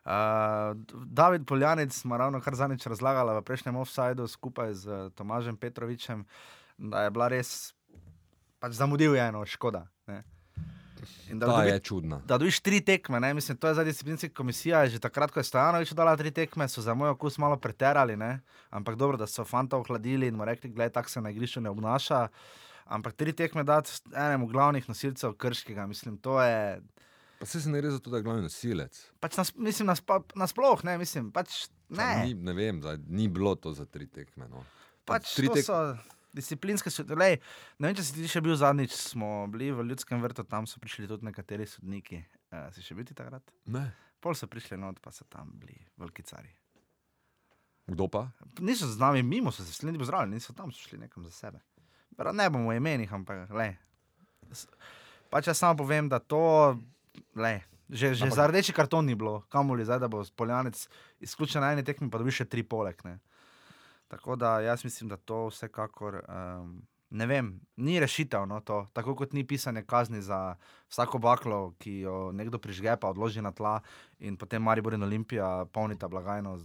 Uh, 0.00 0.78
David 1.10 1.44
Poljanec 1.46 1.92
smo 1.92 2.16
ravno 2.16 2.40
kar 2.40 2.54
zadnjič 2.56 2.86
razlagali 2.86 3.34
v 3.36 3.42
prejšnjem 3.44 3.76
offsajdu 3.82 4.30
skupaj 4.30 4.72
z 4.78 5.10
Tomažem 5.18 5.58
Petrovičem, 5.60 6.24
da 6.78 7.04
je 7.04 7.10
bila 7.12 7.28
res, 7.28 7.74
pač 8.60 8.72
zamudil 8.72 9.14
je 9.14 9.22
eno, 9.22 9.42
škoda. 9.44 9.86
Ne. 10.06 10.22
In 11.28 11.38
da 11.38 11.46
dobi- 11.46 11.66
je 11.66 11.80
čudna. 11.80 12.20
da 12.20 12.36
dobiš 12.36 12.60
tri 12.60 12.80
tekme. 12.80 13.20
Ne? 13.20 13.34
Mislim, 13.34 13.56
to 13.56 13.68
je 13.68 13.74
za 13.74 13.84
disciplinska 13.84 14.28
komisija. 14.30 14.84
Že 14.86 15.00
takrat, 15.00 15.30
ko 15.30 15.40
je 15.40 15.44
Stojanovič 15.44 15.92
dala 15.92 16.12
tri 16.12 16.30
tekme, 16.30 16.68
so 16.68 16.82
za 16.82 16.94
moj 16.94 17.08
okus 17.10 17.38
malo 17.38 17.56
preterali. 17.56 18.16
Ne? 18.16 18.40
Ampak 18.70 18.96
dobro, 18.96 19.16
da 19.16 19.26
so 19.26 19.44
fanta 19.44 19.76
ohladili 19.76 20.28
in 20.28 20.36
mu 20.36 20.44
rekli, 20.44 20.68
da 20.68 20.88
tako 20.90 21.08
se 21.08 21.20
na 21.20 21.30
igrišču 21.30 21.60
ne 21.60 21.70
obnaša. 21.70 22.28
Ampak 22.84 23.12
tri 23.14 23.32
tekme 23.32 23.64
dati 23.64 23.90
enemu 24.12 24.46
glavnih 24.46 24.88
nosilcev 24.88 25.32
krškega, 25.32 25.86
mislim, 25.86 26.18
to 26.18 26.42
je. 26.42 26.82
Pa 27.38 27.46
se 27.46 27.70
ne 27.70 27.80
gre 27.80 27.90
za 27.90 27.98
to, 27.98 28.10
da 28.10 28.16
je 28.16 28.22
glavni 28.22 28.42
nosilec. 28.42 28.92
Pač 29.20 29.36
nas, 29.36 29.54
mislim, 29.56 29.86
naspa, 29.86 30.20
nasploh, 30.34 30.84
ne, 30.84 30.98
mislim, 30.98 31.30
pač 31.32 31.70
Pa 31.88 31.96
ne. 31.96 32.26
Ni, 32.26 32.34
ne 32.34 32.52
vem, 32.52 32.78
zdaj, 32.78 32.98
ni 33.08 33.28
bilo 33.28 33.54
to 33.54 33.72
za 33.72 33.84
tri 33.84 34.06
tekme. 34.06 34.46
No. 34.48 34.62
Pač 35.04 35.34
tri 35.34 35.48
to 35.48 35.54
tek- 35.54 35.64
so 35.64 35.96
disciplinske 36.36 36.90
sodnike. 36.92 37.40
Ne 37.78 37.90
vem, 37.90 37.96
če 37.98 38.04
si 38.06 38.14
ti 38.16 38.28
še 38.30 38.42
bil 38.44 38.56
zadnjič, 38.58 38.94
smo 38.94 39.46
bili 39.52 39.70
v 39.74 39.86
ljudskem 39.90 40.22
vrtu, 40.22 40.44
tam 40.48 40.68
so 40.70 40.80
prišli 40.82 41.08
tudi 41.10 41.26
nekateri 41.28 41.66
sodniki. 41.66 42.22
Uh, 42.50 42.68
si 42.74 42.84
še 42.86 42.94
bil 42.98 43.06
ti 43.08 43.16
takrat? 43.18 43.44
Ne. 43.70 43.88
Pol 44.20 44.36
so 44.36 44.46
prišli 44.50 44.76
not, 44.78 45.00
pa 45.00 45.12
so 45.14 45.24
tam 45.30 45.52
bili 45.58 45.78
veliki 45.98 46.22
cari. 46.28 46.50
Kdo 47.90 48.06
pa? 48.06 48.28
Niso 48.60 48.86
z 48.86 49.00
nami 49.00 49.22
mimo, 49.26 49.50
so 49.50 49.64
se 49.66 49.72
sledi 49.74 49.98
pozdravili, 49.98 50.36
niso 50.36 50.52
tam 50.54 50.70
šli 50.70 50.98
nekam 51.00 51.24
za 51.26 51.32
sebe. 51.34 51.62
Prav, 52.16 52.34
ne 52.36 52.46
bomo 52.50 52.72
imenih, 52.76 53.10
ampak 53.12 53.50
le. 53.50 53.72
Pač 55.30 55.48
jaz 55.50 55.58
samo 55.58 55.78
povem, 55.78 56.08
da 56.10 56.18
to, 56.18 56.76
le, 57.34 57.62
že, 57.90 58.14
že 58.14 58.26
Ampak- 58.26 58.36
za 58.36 58.44
rdeči 58.46 58.72
karton 58.72 59.06
ni 59.06 59.14
bilo, 59.14 59.42
kamoli 59.48 59.84
zdaj, 59.84 59.98
da 59.98 60.08
bo 60.08 60.22
poljanec 60.36 60.88
izključen 61.20 61.62
na 61.62 61.72
eni 61.72 61.84
tekmi, 61.86 62.10
pa 62.10 62.18
dobi 62.18 62.30
še 62.30 62.44
tri 62.44 62.62
poleg. 62.62 62.98
Ne. 63.04 63.18
Tako 64.10 64.36
da 64.36 64.60
jaz 64.60 64.84
mislim, 64.84 65.08
da 65.08 65.16
to 65.16 65.46
vsekakor, 65.46 66.16
um, 66.28 66.82
ne 67.10 67.26
vem, 67.26 67.52
ni 67.76 68.00
rešitev. 68.00 68.46
No, 68.46 68.58
to. 68.60 68.82
Tako 68.92 69.14
kot 69.14 69.32
ni 69.32 69.46
pisanje 69.46 69.84
kazni 69.86 70.22
za 70.22 70.56
vsako 70.88 71.18
baklo, 71.18 71.74
ki 71.78 72.00
jo 72.00 72.32
nekdo 72.32 72.58
prižge, 72.58 72.96
pa 72.96 73.12
odloži 73.14 73.42
na 73.42 73.52
tla 73.52 73.78
in 74.18 74.36
potem 74.36 74.62
Maribor 74.62 74.94
in 74.94 75.06
Olimpija 75.06 75.64
polnita 75.72 76.08
blagajno. 76.08 76.58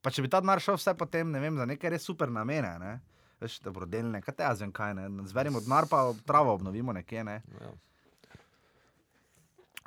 Pa 0.00 0.10
če 0.10 0.24
bi 0.24 0.32
ta 0.32 0.40
denar 0.40 0.64
šel 0.64 0.80
vse 0.80 0.94
potem, 0.96 1.28
ne 1.30 1.40
vem, 1.44 1.60
za 1.60 1.66
neke 1.68 1.90
res 1.92 2.08
super 2.08 2.32
namene, 2.32 2.72
ne? 2.80 2.98
veš, 3.40 3.60
da 3.62 3.70
brodelne, 3.70 4.22
kaj 4.22 4.34
te 4.34 4.42
jaz 4.42 4.62
vem 4.64 4.72
kaj, 4.74 4.94
ne? 4.98 5.26
zberimo 5.28 5.60
denar, 5.60 5.86
pa 5.90 6.08
travo 6.26 6.56
obnovimo 6.56 6.94
nekje. 6.96 7.24
Ne? 7.24 7.36
Ja. 7.60 7.72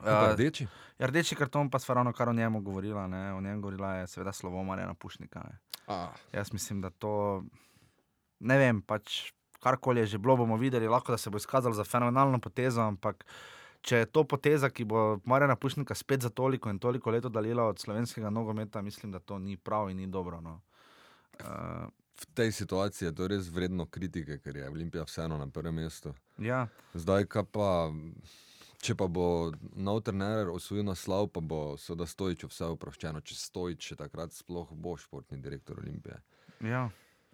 Uh, 0.01 0.33
rdeči? 0.33 0.67
ja, 0.99 1.07
rdeči 1.07 1.35
karton 1.35 1.69
pa 1.69 1.79
sva 1.79 1.95
ravno 1.95 2.13
kar 2.13 2.29
o 2.29 2.33
njemu 2.33 2.61
govorila, 2.61 3.07
ne? 3.07 3.33
o 3.33 3.41
njem 3.41 3.61
govorila 3.61 3.93
je 3.93 4.07
seveda 4.07 4.31
slovo 4.31 4.63
Marjana 4.63 4.93
Pušnika. 4.93 5.41
Ah. 5.87 6.07
Jaz 6.33 6.53
mislim, 6.53 6.81
da 6.81 6.89
to, 6.89 7.43
ne 8.39 8.57
vem, 8.57 8.81
pač 8.81 9.31
karkoli 9.59 10.01
je 10.01 10.05
že 10.05 10.17
bilo, 10.17 10.37
bomo 10.37 10.57
videli, 10.57 10.87
lahko 10.87 11.11
da 11.11 11.17
se 11.17 11.29
bo 11.29 11.37
izkazalo 11.37 11.75
za 11.75 11.83
fenomenalno 11.83 12.39
potezo, 12.39 12.81
ampak 12.81 13.25
če 13.81 13.97
je 13.97 14.05
to 14.05 14.23
poteza, 14.23 14.69
ki 14.69 14.85
bo 14.85 15.19
Marjana 15.25 15.55
Pušnika 15.55 15.95
spet 15.95 16.21
za 16.21 16.29
toliko 16.29 16.69
in 16.69 16.79
toliko 16.79 17.11
let 17.11 17.25
oddaljila 17.25 17.63
od 17.63 17.79
slovenskega 17.79 18.29
nogometa, 18.29 18.81
mislim, 18.81 19.11
da 19.11 19.19
to 19.19 19.39
ni 19.39 19.57
prav 19.57 19.89
in 19.89 19.97
ni 19.97 20.07
dobro. 20.07 20.41
No. 20.41 20.61
Uh, 21.39 21.89
V 22.21 22.25
tej 22.37 22.51
situaciji 22.51 23.07
je 23.07 23.15
to 23.17 23.27
res 23.27 23.47
vredno 23.49 23.87
kritike, 23.89 24.37
ker 24.37 24.57
je 24.57 24.69
Olimpija 24.69 25.03
vseeno 25.09 25.37
na 25.37 25.47
prvem 25.49 25.75
mestu. 25.75 26.13
ja, 26.37 26.67
Zdaj, 26.93 27.25
pa, 27.51 27.89
če 28.81 28.95
pa 28.97 29.07
bo 29.07 29.51
nov 29.77 30.01
trener 30.07 30.49
osvojil 30.49 30.85
naslov, 30.87 31.29
pa 31.35 31.41
bo 31.41 31.77
seveda 31.79 32.07
Stojič 32.09 32.45
vse 32.49 32.71
oproščeno, 32.75 33.21
če 33.21 33.37
Stojič 33.37 33.91
še 33.91 33.99
takrat 33.99 34.33
sploh 34.33 34.71
bo 34.73 34.95
športni 34.97 35.41
direktor 35.41 35.79
Olimpije. 35.83 36.17
ja, 36.65 36.87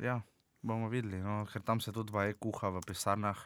ja, 0.03 0.21
bomo 0.61 0.91
videli, 0.91 1.21
no, 1.23 1.45
ker 1.51 1.63
tam 1.63 1.79
se 1.83 1.93
tudi 1.95 2.13
vaje 2.15 2.35
kuha 2.39 2.73
v 2.75 2.83
pisarnah. 2.87 3.45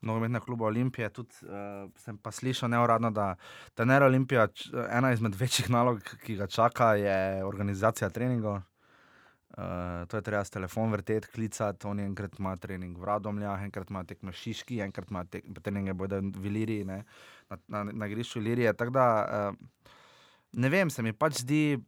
Nogometna 0.00 0.40
kluba 0.40 0.64
Olimpije, 0.70 1.10
tudi 1.12 1.44
uh, 1.44 1.90
sem 2.00 2.16
pa 2.16 2.30
slišal 2.32 2.70
neuradno, 2.72 3.10
da 3.12 3.34
trener 3.76 4.06
Olimpija, 4.06 4.46
ena 4.88 5.10
izmed 5.12 5.36
večjih 5.36 5.68
nalog, 5.68 6.00
ki 6.24 6.38
ga 6.38 6.46
čaka, 6.48 6.94
je 6.96 7.44
organizacija 7.44 8.08
treningov. 8.08 8.62
Uh, 9.52 9.64
to 10.06 10.16
je 10.16 10.22
treba 10.22 10.40
s 10.40 10.50
telefon 10.50 10.90
vrteti, 10.90 11.28
klicati. 11.28 11.86
On 11.86 12.00
enkrat 12.00 12.38
ima 12.38 12.56
trening 12.56 12.94
v 12.94 13.04
Radomljah, 13.04 13.62
enkrat 13.62 13.90
ima 13.90 14.04
tekme 14.04 14.32
Šiški, 14.32 14.78
enkrat 14.80 15.10
ima 15.10 15.24
tek, 15.24 15.44
treninge 15.58 15.92
bodo 15.92 16.16
v 16.16 16.46
Iliriji, 16.46 16.84
ne, 16.84 17.04
na, 17.48 17.58
na, 17.68 17.84
na 17.84 18.06
igrišču 18.06 18.38
Ilirije. 18.38 18.72
Tako 18.74 18.90
da 18.92 19.04
uh, 19.50 19.56
ne 20.54 20.68
vem, 20.68 20.90
se 20.90 21.02
mi 21.02 21.12
pač 21.12 21.40
zdi. 21.40 21.78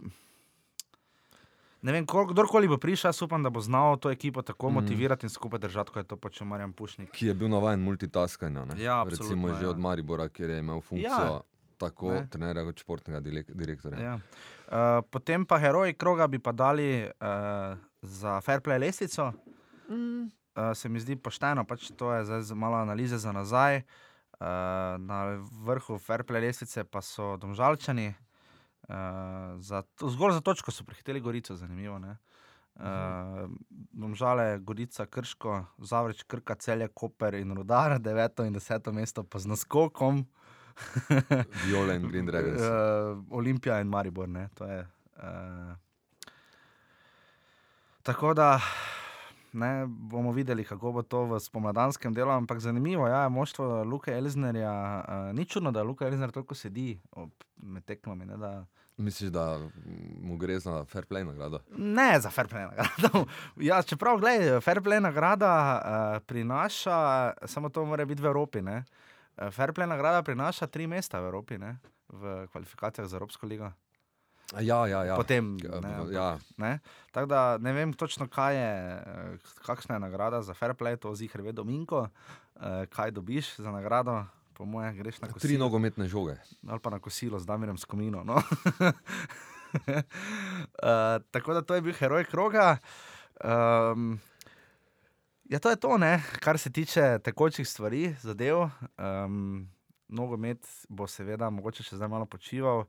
Ne 1.83 1.90
vem, 1.90 2.05
kol- 2.05 2.27
kdorkoli 2.27 2.68
bo 2.68 2.79
prišel, 2.79 3.09
jaz 3.09 3.22
upam, 3.22 3.42
da 3.42 3.51
bo 3.51 3.61
znal 3.61 3.96
to 3.96 4.11
ekipo 4.11 4.42
tako 4.42 4.68
Mm. 4.68 4.75
motivirati 4.75 5.27
in 5.27 5.31
skupaj 5.31 5.59
držati, 5.61 5.90
kot 5.90 5.96
je 5.98 6.05
to 6.05 6.16
počel 6.16 6.46
Marjan 6.46 6.72
Pušnik. 6.72 7.11
Ki 7.11 7.27
je 7.27 7.35
bil 7.35 7.48
navaden 7.48 7.81
multitaskanja. 7.81 8.64
ne. 8.64 8.75
Ja, 8.77 9.03
Recimo 9.03 9.22
absolutno, 9.25 9.55
že 9.55 9.64
ja. 9.64 9.70
od 9.70 9.79
Maribora, 9.79 10.29
kjer 10.29 10.51
je 10.51 10.59
imel 10.59 10.81
funkcijo 10.81 11.42
tako 11.83 12.12
Ne. 12.12 12.27
trenerja 12.27 12.62
kot 12.64 12.79
športnega 12.79 13.21
direktorja. 13.49 13.99
Ja. 14.01 14.14
Uh, 14.14 15.03
potem 15.05 15.42
pa 15.45 15.59
heroji 15.59 15.95
kroga 15.95 16.27
bi 16.27 16.38
pa 16.38 16.53
dali 16.55 16.88
uh, 17.03 17.75
za 18.03 18.38
fair 18.40 18.61
play 18.61 18.79
lestvico. 18.79 19.33
Mm. 19.88 20.31
Uh, 20.53 20.73
se 20.73 20.88
mi 20.88 21.01
zdi 21.01 21.16
pošteno, 21.16 21.64
pač 21.64 21.90
to 21.92 22.12
je 22.12 22.25
zdaj 22.25 22.42
z- 22.42 22.55
malo 22.55 22.77
analize 22.77 23.18
za 23.18 23.33
nazaj. 23.33 23.83
Uh, 24.35 24.47
na 25.01 25.18
vrhu 25.62 25.99
fair 25.99 26.23
play 26.23 26.40
lestvice 26.40 26.85
pa 26.85 27.01
so 27.01 27.37
domžalčani. 27.37 28.11
Uh, 28.83 28.95
za, 29.61 29.83
to- 29.95 30.09
zgolj 30.09 30.33
za 30.33 30.40
točko 30.40 30.71
so 30.71 30.85
prehiteli 30.85 31.21
Gorico, 31.21 31.55
zanimivo. 31.57 31.99
Ne? 31.99 32.16
Uh, 32.75 33.47
domžale, 33.92 34.59
Gorica, 34.59 35.07
Krško, 35.07 35.53
Zavreč, 35.81 36.23
Krka, 36.25 36.55
Celje, 36.57 36.88
Koper 36.90 37.35
in 37.35 37.53
Rudar, 37.53 37.99
deveto 37.99 38.45
in 38.45 38.53
deseto 38.53 38.92
mesto 38.92 39.23
pa 39.23 39.38
z 39.38 39.47
naskokom. 39.47 40.25
Viola 41.66 41.94
in 41.94 42.08
Green 42.08 42.26
Dragons. 42.26 42.61
Uh, 42.61 43.24
Olimpija 43.30 43.80
in 43.80 43.88
Maribor. 43.88 44.28
Ne, 44.28 44.48
to 44.54 44.64
je, 44.64 44.87
uh, 45.16 45.74
tako 48.02 48.35
da 48.35 48.61
ne, 49.52 49.87
bomo 49.87 50.32
videli, 50.32 50.64
kako 50.64 50.92
bo 50.92 51.02
to 51.02 51.24
v 51.24 51.40
spomladanskem 51.40 52.14
delu. 52.14 52.30
Ampak 52.30 52.58
zanimivo 52.58 53.06
je, 53.06 53.12
ja, 53.12 53.28
moštvo 53.28 53.85
Luka 53.85 54.12
Elznerja. 54.12 55.04
Uh, 55.08 55.37
ni 55.37 55.44
čudno, 55.44 55.70
da 55.70 55.82
Luka 55.82 56.06
Elzner 56.06 56.30
toliko 56.30 56.54
sedi 56.54 56.98
ob, 57.12 57.30
med 57.56 57.85
tekmami. 57.85 58.26
Ne, 58.26 58.37
da, 58.37 58.64
Misliš, 58.96 59.30
da 59.30 59.58
mu 60.20 60.37
gre 60.37 60.58
za 60.58 60.85
fair 60.85 61.04
play 61.06 61.24
nagrado? 61.24 61.61
Ne 61.76 62.20
za 62.20 62.30
fair 62.30 62.48
play 62.48 62.68
nagrado. 62.68 63.24
ja, 63.70 63.82
čeprav, 63.82 64.18
gledaj, 64.20 64.61
fair 64.61 64.82
play 64.82 65.00
nagrada 65.00 65.52
uh, 65.85 66.22
prinaša, 66.26 67.32
samo 67.46 67.68
to 67.68 67.85
mora 67.85 68.04
biti 68.04 68.22
v 68.22 68.26
Evropi. 68.26 68.62
Ne? 68.62 68.85
Uh, 69.42 69.50
fair 69.50 69.72
play 69.72 69.87
nagrada 69.87 70.22
prinaša 70.22 70.66
tri 70.66 70.87
mesta 70.87 71.20
v 71.20 71.26
Evropi, 71.26 71.59
ne? 71.59 71.78
v 72.12 72.46
kvalifikacijah 72.52 73.09
za 73.09 73.16
Evropsko 73.16 73.46
ligo. 73.46 73.72
Ja, 74.61 74.87
ja, 74.87 75.05
ja. 75.05 75.16
Potem, 75.16 75.57
ne, 75.57 76.12
ja. 76.12 76.37
Ne? 76.57 76.78
Tako 77.11 77.26
da 77.26 77.59
ne 77.59 77.72
vem 77.72 77.92
točno, 77.92 78.28
kaj 78.28 78.57
je, 78.57 78.72
eh, 79.00 79.37
kakšna 79.64 79.96
je 79.96 80.00
nagrada 80.00 80.42
za 80.42 80.55
fair 80.55 80.74
play, 80.76 80.96
to 81.00 81.14
zihar 81.14 81.40
ve 81.42 81.52
Dominko. 81.52 82.09
Eh, 82.61 82.87
Kaj 82.87 83.11
dobiš 83.11 83.57
za 83.57 83.72
nagrado? 83.72 84.24
Po 84.52 84.64
mojem, 84.64 84.96
greš 84.96 85.20
na 85.20 85.28
Tri 85.28 85.35
kosilo. 85.35 85.64
nogometne 85.64 86.09
žoge. 86.09 86.37
Ali 86.68 86.81
pa 86.81 86.90
na 86.90 86.98
kosilo 86.98 87.38
z 87.38 87.46
Damirjem 87.46 87.78
Skomino. 87.78 88.24
No? 88.24 88.37
uh, 88.37 88.42
tako 91.33 91.55
da 91.55 91.62
to 91.62 91.74
je 91.74 91.81
bil 91.81 91.94
heroj 91.96 92.24
kroga. 92.24 92.76
Um, 93.40 94.20
ja, 95.53 95.59
to 95.61 95.71
je 95.71 95.77
to, 95.77 95.99
ne? 95.99 96.23
kar 96.41 96.59
se 96.59 96.73
tiče 96.73 97.19
tekočih 97.25 97.69
stvari, 97.69 98.15
zadev. 98.21 98.71
Um, 98.97 99.69
nogomet 100.09 100.65
bo 100.88 101.07
seveda 101.09 101.51
mogoče 101.53 101.85
še 101.85 101.99
zdaj 102.01 102.09
malo 102.09 102.27
počival. 102.27 102.87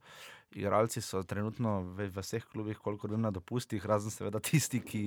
Igralci 0.56 1.02
so 1.02 1.23
trenutno 1.28 1.82
v, 1.97 2.08
v 2.08 2.23
vseh 2.23 2.45
klubih, 2.47 2.80
koliko 2.80 3.10
vem, 3.12 3.23
na 3.26 3.34
dopustih, 3.36 3.84
razen 3.84 4.13
seveda 4.13 4.39
tisti, 4.43 4.80
ki 4.80 5.04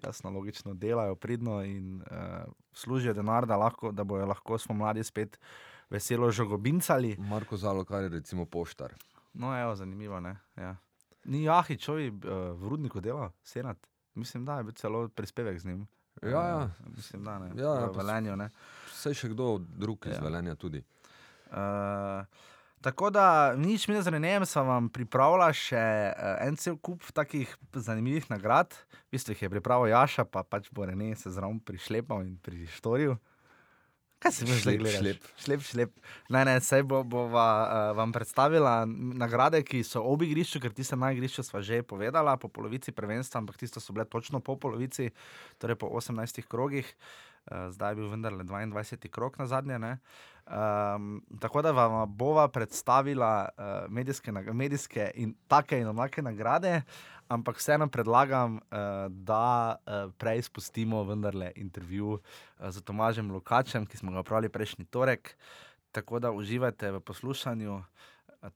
jasno, 0.00 0.32
logično 0.32 0.72
delajo 0.78 1.16
pridno 1.20 1.60
in 1.66 2.00
uh, 2.00 2.48
služijo 2.72 3.12
denar, 3.16 3.46
da, 3.46 3.58
lahko, 3.60 3.92
da 3.92 4.06
bojo 4.08 4.28
lahko 4.30 4.56
spomladi 4.58 5.04
spet 5.04 5.36
veselo 5.92 6.30
žogobincali. 6.32 7.16
Marko 7.18 7.58
Zalo, 7.60 7.84
kar 7.84 8.06
je 8.06 8.14
recimo 8.16 8.46
poštar. 8.46 8.94
No, 9.34 9.52
evo, 9.52 9.74
zanimivo. 9.76 10.20
Ne? 10.24 10.38
Ja. 10.56 10.76
Ni 11.24 11.44
Jahi, 11.44 11.76
čovi 11.76 12.08
uh, 12.08 12.54
v 12.56 12.72
rudniku 12.72 13.02
dela, 13.04 13.32
senat. 13.44 13.76
Mislim, 14.14 14.44
da 14.44 14.60
je 14.60 14.68
bil 14.68 14.74
celo 14.76 15.08
prispevek 15.08 15.60
z 15.60 15.68
njim. 15.68 15.84
Ja, 16.22 16.42
ja. 16.44 16.60
Eh, 16.62 16.90
mislim, 16.92 17.24
da 17.24 17.38
ne. 17.38 17.50
Ja, 17.54 17.74
ja, 17.74 17.86
v 17.86 17.88
pa 17.88 17.92
s- 17.94 17.96
Velenju. 17.98 18.36
Ne? 18.36 18.50
Vse 18.88 19.10
še 19.12 19.28
kdo 19.28 19.56
drug 19.58 20.06
iz 20.06 20.12
Ja. 20.12 20.20
Velenja 20.20 20.54
tudi. 20.54 20.84
Uh, 21.48 22.22
tako 22.80 23.10
da 23.10 23.24
nič 23.52 23.88
mi 23.88 23.94
ne 23.94 24.02
zanima, 24.02 24.46
sem 24.46 24.64
vam 24.64 24.88
pripravila 24.88 25.50
še 25.52 25.76
uh, 26.08 26.38
en 26.40 26.56
cel 26.56 26.78
kup 26.78 27.02
takih 27.12 27.50
zanimivih 27.72 28.30
nagrad. 28.30 28.72
V 29.04 29.12
bistvu 29.12 29.32
jih 29.32 29.42
je 29.42 29.50
pripravil 29.50 29.90
Jaša, 29.90 30.24
pa 30.24 30.42
pač 30.42 30.70
bo 30.70 30.84
Rene 30.84 31.12
se 31.14 31.30
zraven 31.30 31.60
prišlepal 31.60 32.22
in 32.22 32.38
prištoril. 32.38 33.18
Kaj 34.22 34.32
se 34.32 34.44
mi 34.44 34.54
zdaj 34.54 34.62
Šlep, 34.62 34.80
gledaš? 34.80 35.00
šlep. 35.00 35.24
šlep, 35.44 35.62
šlep. 35.66 35.94
Ne, 36.30 36.44
ne, 36.44 36.54
sej 36.62 36.84
bo, 36.86 37.02
bova 37.02 37.46
uh, 37.62 37.96
vam 37.98 38.12
predstavila 38.14 38.84
nagrade, 39.18 39.62
ki 39.66 39.82
so 39.86 40.04
ob 40.06 40.22
igrišču, 40.22 40.60
ker 40.62 40.74
tiste 40.74 40.96
na 40.96 41.10
igrišču 41.12 41.42
sva 41.42 41.62
že 41.62 41.82
povedala, 41.82 42.36
po 42.38 42.48
polovici 42.48 42.94
prvenstva, 42.94 43.42
ampak 43.42 43.58
tiste 43.58 43.82
so 43.82 43.92
bile 43.92 44.06
točno 44.06 44.40
po 44.40 44.54
polovici, 44.56 45.10
torej 45.58 45.80
po 45.82 45.90
18 45.90 46.46
krogih. 46.46 46.86
Uh, 47.50 47.66
zdaj 47.74 47.92
je 47.92 47.98
bil 47.98 48.12
vendarle 48.12 48.46
22. 48.46 49.10
krog 49.10 49.34
na 49.42 49.46
zadnje. 49.50 49.78
Ne? 49.82 49.98
Um, 50.42 51.22
tako 51.40 51.62
da 51.62 51.70
vam 51.70 52.14
bova 52.16 52.48
predstavila 52.48 53.48
uh, 53.48 53.64
medijske, 53.92 54.32
medijske 54.32 55.10
in 55.14 55.34
take 55.48 55.78
in 55.80 55.88
onake 55.88 56.22
nagrade, 56.22 56.82
ampak 57.28 57.56
vseeno 57.56 57.88
predlagam, 57.88 58.56
uh, 58.56 58.60
da 59.08 59.76
uh, 59.76 60.10
prej 60.18 60.42
spustimo 60.42 61.04
vendarle 61.04 61.52
intervju 61.56 62.08
uh, 62.12 62.70
z 62.70 62.82
Tomažem 62.82 63.30
Lukačem, 63.30 63.86
ki 63.86 63.96
smo 63.96 64.12
ga 64.12 64.18
opravili 64.18 64.48
prejšnji 64.48 64.84
torek. 64.84 65.36
Tako 65.92 66.18
da 66.18 66.32
uživajte 66.32 66.90
v 66.90 67.00
poslušanju. 67.00 67.82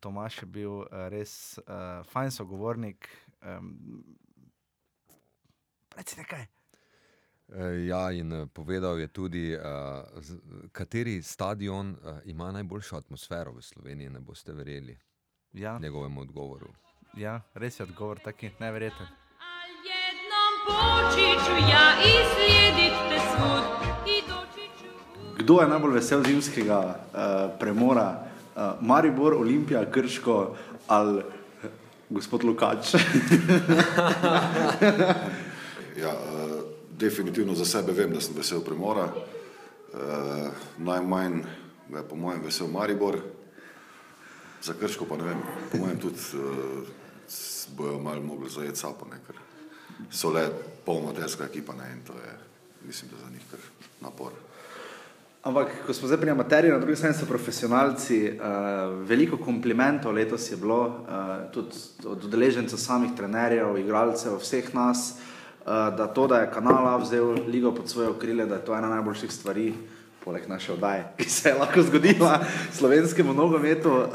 Tomaž 0.01 0.43
je 0.43 0.47
bil 0.47 0.71
uh, 0.71 1.07
res 1.09 1.59
uh, 1.59 2.03
fajn 2.11 2.31
sogovornik. 2.31 3.09
Um, 3.43 4.03
Reci 5.97 6.19
nekaj. 6.19 6.47
Eh, 7.49 7.87
Ja, 7.87 8.11
in 8.11 8.33
eh, 8.33 8.47
povedal 8.53 8.99
je 8.99 9.07
tudi, 9.07 9.53
eh, 9.55 9.61
kateri 10.73 11.23
stadion 11.23 11.97
ima 12.25 12.53
najboljšo 12.53 12.97
atmosfero 12.97 13.53
v 13.53 13.63
Sloveniji. 13.63 14.11
Ne 14.11 14.21
boste 14.21 14.53
verjeli 14.53 14.99
Ja, 15.53 15.79
njegovemu 15.79 16.21
odgovoru. 16.21 16.67
ja, 17.17 17.41
res 17.55 17.81
je 17.81 17.85
odgovor 17.85 18.19
taki 18.19 18.51
neverjeten. 18.61 19.07
Doći 20.67 21.27
ću 21.47 21.53
u 21.53 21.59
Kdo 25.39 25.61
je 25.61 25.69
najbolj 25.69 25.93
vesel 25.95 26.23
zimskega 26.23 26.79
uh, 26.79 27.59
premora? 27.59 28.27
Uh, 28.57 28.63
Maribor, 28.81 29.35
Olimpija, 29.35 29.91
Krško 29.91 30.57
ali 30.87 31.23
gospod 32.11 32.45
Lukač? 32.45 32.95
Definitivno 36.99 37.55
za 37.55 37.65
sebe 37.65 37.93
vem, 37.93 38.13
da 38.13 38.21
sem 38.21 38.35
vesel 38.37 38.61
premora. 38.65 39.13
Eh, 39.95 40.49
najmanj 40.79 41.43
ga 41.89 41.99
je 41.99 42.09
po 42.09 42.17
mojem 42.17 42.41
vesel 42.43 42.67
Maribor, 42.69 43.19
za 44.63 44.75
Krško 44.81 45.05
pa 45.05 45.17
ne 45.17 45.25
vem, 45.25 45.43
po 45.73 45.79
mojem 45.79 45.99
tudi 46.01 46.19
s- 47.29 47.69
bojo 47.77 47.99
malo 47.99 48.23
mogli 48.23 48.51
zajeti 48.51 48.79
sapo, 48.79 49.07
ne, 49.11 49.19
ker 49.27 49.37
so 50.11 50.31
le 50.31 50.49
polnoteska 50.85 51.45
ekipa 51.45 51.75
ne, 51.75 51.93
in 51.93 52.01
to 52.07 52.13
je, 52.13 52.33
mislim, 52.87 53.11
da 53.11 53.17
za 53.25 53.31
njih 53.31 53.45
kar 53.51 53.61
napor. 54.01 54.33
Ampak, 55.43 55.69
ko 55.87 55.95
smo 55.95 56.09
zdaj 56.09 56.21
pri 56.21 56.31
amaterju, 56.31 56.73
na 56.73 56.79
drugi 56.79 56.97
strani 56.97 57.15
so 57.15 57.27
profesionalci. 57.27 58.31
Uh, 58.31 58.41
veliko 59.07 59.37
komplimentov 59.37 60.15
letos 60.15 60.51
je 60.51 60.57
bilo, 60.57 60.87
uh, 60.87 61.53
tudi 61.53 61.77
od 62.05 62.25
udeležencev, 62.25 62.79
samih 62.79 63.11
trenerjev, 63.17 63.79
igralcev, 63.79 64.41
vseh 64.41 64.75
nas, 64.75 65.13
uh, 65.13 65.36
da 65.67 66.07
to, 66.07 66.27
da 66.27 66.39
je 66.39 66.51
kanal 66.51 66.89
A 66.89 66.97
vzel 66.97 67.35
ligo 67.47 67.73
pod 67.75 67.91
svoje 67.91 68.09
okrilje, 68.09 68.47
da 68.47 68.55
je 68.55 68.65
to 68.65 68.77
ena 68.77 68.89
najboljših 68.89 69.33
stvari 69.33 69.75
poleg 70.27 70.49
naše 70.49 70.73
oddaje, 70.73 71.07
ki 71.19 71.31
se 71.31 71.49
je 71.49 71.55
lahko 71.55 71.83
zgodila 71.83 72.41
slovenskemu 72.73 73.35
nogometu. 73.35 73.91
Uh, 73.91 74.07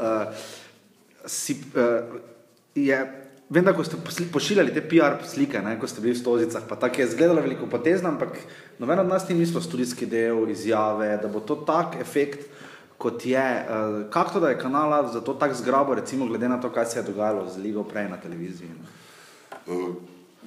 si, 1.26 1.56
uh, 1.72 2.20
je, 2.74 2.98
vem, 3.48 3.64
da 3.64 3.72
ko 3.72 3.84
ste 3.84 3.96
pošiljali 4.32 4.74
te 4.74 4.82
PR 4.84 5.20
slike, 5.24 5.60
ne, 5.64 5.78
ko 5.80 5.88
ste 5.88 6.04
bili 6.04 6.12
v 6.12 6.20
stozicah, 6.20 6.64
pa 6.68 6.76
tako 6.76 7.00
je 7.00 7.08
izgledalo 7.08 7.40
veliko 7.40 7.66
potezno, 7.66 8.12
ampak 8.12 8.36
noben 8.78 9.00
od 9.00 9.08
nas 9.08 9.28
ni 9.28 9.38
mislil 9.38 9.64
studijski 9.64 10.06
del, 10.06 10.44
izjave, 10.52 11.16
da 11.22 11.28
bo 11.32 11.40
to 11.40 11.56
tak 11.68 11.96
efekt, 12.00 12.48
kot 13.00 13.24
je. 13.26 13.40
Uh, 13.64 14.00
kako 14.12 14.36
to, 14.36 14.40
da 14.40 14.52
je 14.52 14.60
kanala 14.60 15.04
za 15.08 15.20
to 15.20 15.34
tako 15.34 15.60
zgrabo, 15.60 15.94
recimo 15.96 16.28
glede 16.28 16.48
na 16.48 16.60
to, 16.60 16.72
kaj 16.72 16.92
se 16.92 16.98
je 16.98 17.08
dogajalo 17.08 17.48
z 17.48 17.60
Ligo 17.64 17.84
prej 17.84 18.08
na 18.08 18.20
televiziji? 18.20 18.68
Ne? 18.68 18.84
Uh, 19.66 19.96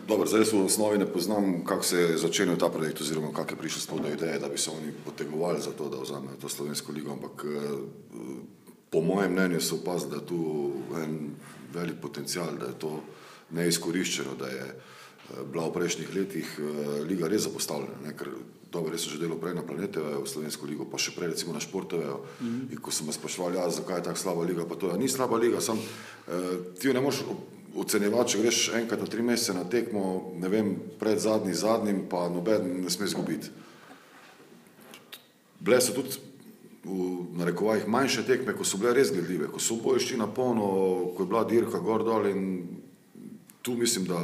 Dobro, 0.08 0.28
zdaj 0.28 0.42
jaz 0.42 0.52
v 0.54 0.66
osnovi 0.66 0.98
ne 0.98 1.06
poznam, 1.06 1.64
kako 1.66 1.84
se 1.84 1.98
je 1.98 2.18
začel 2.18 2.58
ta 2.60 2.70
projekt, 2.70 3.02
oziroma 3.02 3.32
kako 3.34 3.56
je 3.56 3.58
prišel 3.58 3.82
sploh 3.82 4.02
do 4.02 4.12
ideje, 4.14 4.40
da 4.40 4.50
bi 4.50 4.58
se 4.58 4.70
oni 4.70 4.92
potegovali 5.06 5.62
za 5.62 5.72
to, 5.72 5.90
da 5.90 6.02
vzamejo 6.02 6.38
to 6.42 6.50
slovensko 6.50 6.92
ligo. 6.92 7.12
Ampak 7.12 7.46
eh, 7.46 7.60
po 8.90 9.02
mojem 9.02 9.32
mnenju 9.32 9.62
so 9.62 9.76
opazili, 9.76 10.12
da 10.12 10.16
je 10.16 10.26
tu 10.26 10.72
en 11.04 11.32
velik 11.74 11.96
potencial, 12.02 12.54
da 12.60 12.66
je 12.66 12.80
to 12.80 13.02
neizkoriščeno, 13.50 14.36
da 14.40 14.48
je 14.48 14.66
eh, 14.68 15.42
bila 15.52 15.68
v 15.68 15.74
prejšnjih 15.74 16.16
letih 16.16 16.60
eh, 16.60 17.02
liga 17.08 17.28
res 17.28 17.48
zapostavljena. 17.48 18.04
Ne? 18.06 18.14
Ker 18.18 18.30
dobro, 18.72 18.92
res 18.92 19.08
so 19.08 19.10
že 19.10 19.18
delo 19.18 19.40
prej 19.40 19.56
na 19.56 19.64
planete, 19.64 20.00
v 20.00 20.28
slovensko 20.28 20.68
ligo, 20.70 20.86
pa 20.86 21.00
še 21.02 21.16
prej 21.16 21.34
recimo 21.34 21.54
na 21.56 21.64
športove. 21.64 22.06
Mm 22.06 22.46
-hmm. 22.46 22.72
In 22.72 22.78
ko 22.78 22.92
sem 22.92 23.08
me 23.08 23.14
sprašval, 23.14 23.56
ja, 23.56 23.70
zakaj 23.70 23.98
je 23.98 24.04
tako 24.04 24.20
slaba 24.20 24.44
liga, 24.44 24.66
pa 24.70 24.76
to 24.76 24.88
ja, 24.88 24.98
ni 24.98 25.10
slaba 25.10 25.38
liga, 25.38 25.62
sam 25.62 25.80
eh, 26.28 26.32
ti 26.80 26.88
jo 26.88 26.94
ne 26.94 27.02
moreš 27.02 27.24
ocenjevati, 27.76 28.32
če 28.32 28.42
greš 28.42 28.60
enkrat 28.80 29.02
na 29.02 29.08
tri 29.12 29.24
mesece 29.24 29.54
na 29.54 29.66
tekmo, 29.70 30.34
ne 30.40 30.50
vem, 30.50 30.76
pred 31.00 31.20
zadnji, 31.20 31.54
zadnjim, 31.54 32.06
pa 32.10 32.28
noben 32.32 32.70
ne 32.84 32.90
sme 32.90 33.10
izgubiti. 33.10 33.52
Bile 35.60 35.82
so 35.82 35.96
tudi 35.96 36.22
v 36.86 37.38
narekovajih 37.40 37.88
manjše 37.90 38.24
tekme, 38.28 38.54
ko 38.54 38.66
so 38.68 38.78
bile 38.78 38.94
res 38.94 39.12
gledljive, 39.14 39.50
ko 39.52 39.60
so 39.60 39.80
boje 39.82 40.04
šli 40.06 40.20
na 40.22 40.28
polno, 40.28 40.68
ko 41.18 41.24
je 41.24 41.30
bila 41.30 41.44
dirka 41.50 41.82
gor 41.82 42.06
dol 42.06 42.28
in 42.30 42.44
tu 43.66 43.74
mislim, 43.74 44.06
da 44.06 44.22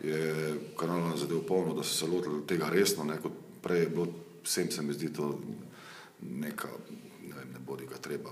je 0.00 0.54
kanal 0.78 1.16
zadev 1.18 1.42
polno, 1.48 1.74
da 1.74 1.82
so 1.82 1.96
se 1.96 2.06
lotili 2.06 2.46
tega 2.46 2.70
resno, 2.70 3.04
ne 3.04 3.18
kot 3.20 3.34
prej 3.62 3.82
je 3.84 3.88
bilo, 3.90 4.06
vsem 4.44 4.70
se 4.70 4.82
mi 4.82 4.94
zdi 4.94 5.12
to 5.12 5.34
neka, 6.22 6.68
ne 7.26 7.34
vem, 7.34 7.50
ne 7.52 7.60
bodi 7.66 7.88
ga 7.90 7.98
treba. 8.00 8.30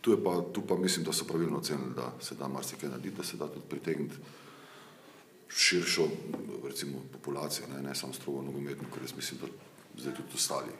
Tu, 0.00 0.16
pa, 0.24 0.42
tu 0.52 0.62
pa 0.66 0.76
mislim, 0.76 1.04
da 1.04 1.12
so 1.12 1.24
pravilno 1.24 1.58
ocenili, 1.58 1.94
da 1.96 2.12
se 2.20 2.34
da 2.34 2.48
marsikaj 2.48 2.88
narediti, 2.88 3.16
da 3.16 3.24
se 3.24 3.36
da 3.36 3.48
tudi 3.48 3.66
pritegniti 3.68 4.14
širšo 5.48 6.08
recimo, 6.64 6.98
populacijo, 7.12 7.66
ne, 7.74 7.82
ne 7.82 7.94
samo 7.94 8.12
strogo 8.12 8.42
nogometno, 8.42 8.88
ker 8.94 9.02
jaz 9.02 9.16
mislim, 9.16 9.40
da 9.40 9.46
zdaj 10.02 10.14
tudi 10.14 10.28
ostali 10.34 10.72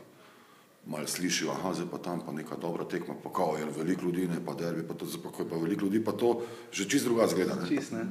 malo 0.87 1.06
slišijo, 1.06 1.50
aha, 1.50 1.74
zdaj 1.74 1.87
pa 1.90 1.98
tam 1.98 2.20
pa 2.26 2.33
neka 2.33 2.56
dobra 2.56 2.85
tekma, 2.85 3.14
pa 3.24 3.33
kao, 3.33 3.56
je 3.59 3.66
veliko 3.78 4.04
ljudi, 4.04 4.28
ne 4.28 4.40
pa 4.46 4.54
derbi, 4.54 4.88
pa 4.88 4.94
to, 4.94 5.06
pa 5.22 5.30
ko 5.30 5.42
je 5.42 5.48
pa 5.48 5.56
veliko 5.56 5.85
ljudi, 5.85 6.04
pa 6.04 6.12
to 6.12 6.42
že 6.72 6.88
čist 6.88 7.04
drugače 7.04 7.30
zgleda. 7.30 7.54
Ne. 7.54 7.68
Čist, 7.68 7.92
ne. 7.92 8.06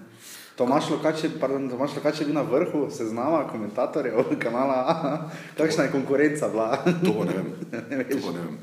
Tomaš 0.56 0.90
Lokač 0.90 1.24
je, 1.24 1.30
pardon, 1.40 1.70
Tomaš 1.70 1.96
Lokač 1.96 2.20
je 2.20 2.26
bil 2.26 2.36
na 2.36 2.42
vrhu 2.42 2.90
seznama 2.92 3.48
komentatorjev 3.48 4.24
kanala, 4.44 4.76
A. 4.76 5.30
kakšna 5.58 5.84
je 5.84 5.92
konkurenca 5.92 6.50
bila. 6.50 6.84
To 7.06 7.14
pa 7.20 7.26
ne 7.26 7.34
vem. 7.34 7.50
to 8.12 8.18
pa 8.26 8.32
ne 8.32 8.42
vem. 8.46 8.60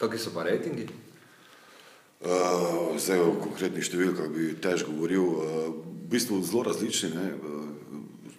Kakšni 0.00 0.18
so 0.18 0.30
pa 0.34 0.44
rejtingi? 0.44 0.86
Uh, 2.24 2.96
zdaj 2.96 3.20
o 3.20 3.34
konkretnih 3.36 3.84
številkah 3.84 4.28
bi 4.32 4.54
težko 4.56 4.92
govoril. 4.92 5.24
Uh, 5.24 5.42
v 6.04 6.08
bistvu 6.08 6.38
zelo 6.42 6.62
različni. 6.64 7.10
Ne? 7.12 7.26
Uh, 7.36 7.50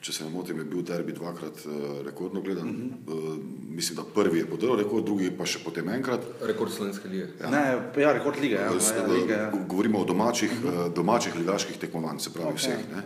če 0.02 0.14
se 0.14 0.24
ne 0.24 0.30
motim, 0.30 0.58
je 0.62 0.66
bil 0.70 0.82
derbi 0.86 1.14
dvakrat 1.14 1.62
uh, 1.66 1.74
rekordno 2.06 2.42
gledan. 2.42 2.70
Uh 2.70 2.76
-huh. 2.76 3.36
uh, 3.36 3.38
mislim, 3.70 3.96
da 3.96 4.04
prvi 4.06 4.40
je 4.40 4.46
podrl 4.50 4.76
rekord, 4.78 5.06
drugi 5.06 5.32
pa 5.38 5.46
še 5.46 5.60
potem 5.64 5.90
enkrat. 5.90 6.22
Rekord 6.42 6.72
slovenske 6.72 7.08
lige. 7.10 7.28
Ja. 7.42 7.50
Ne, 7.50 7.62
ja, 8.02 8.14
rekord 8.14 8.40
lige. 8.42 8.56
Ja, 8.56 8.72
S- 8.80 8.94
ja, 8.98 9.06
lige 9.08 9.34
ja. 9.34 9.52
Go- 9.52 9.66
Govorimo 9.68 10.00
o 10.00 10.06
domačih, 10.06 10.52
uh 10.64 10.72
-huh. 10.72 10.94
domačih 10.94 11.36
ligaških 11.36 11.78
tekmovanj, 11.78 12.20
se 12.20 12.34
pravi 12.34 12.50
Ok. 12.50 12.56
okay. 12.56 12.58
vseh, 12.58 12.90
ne? 12.96 13.04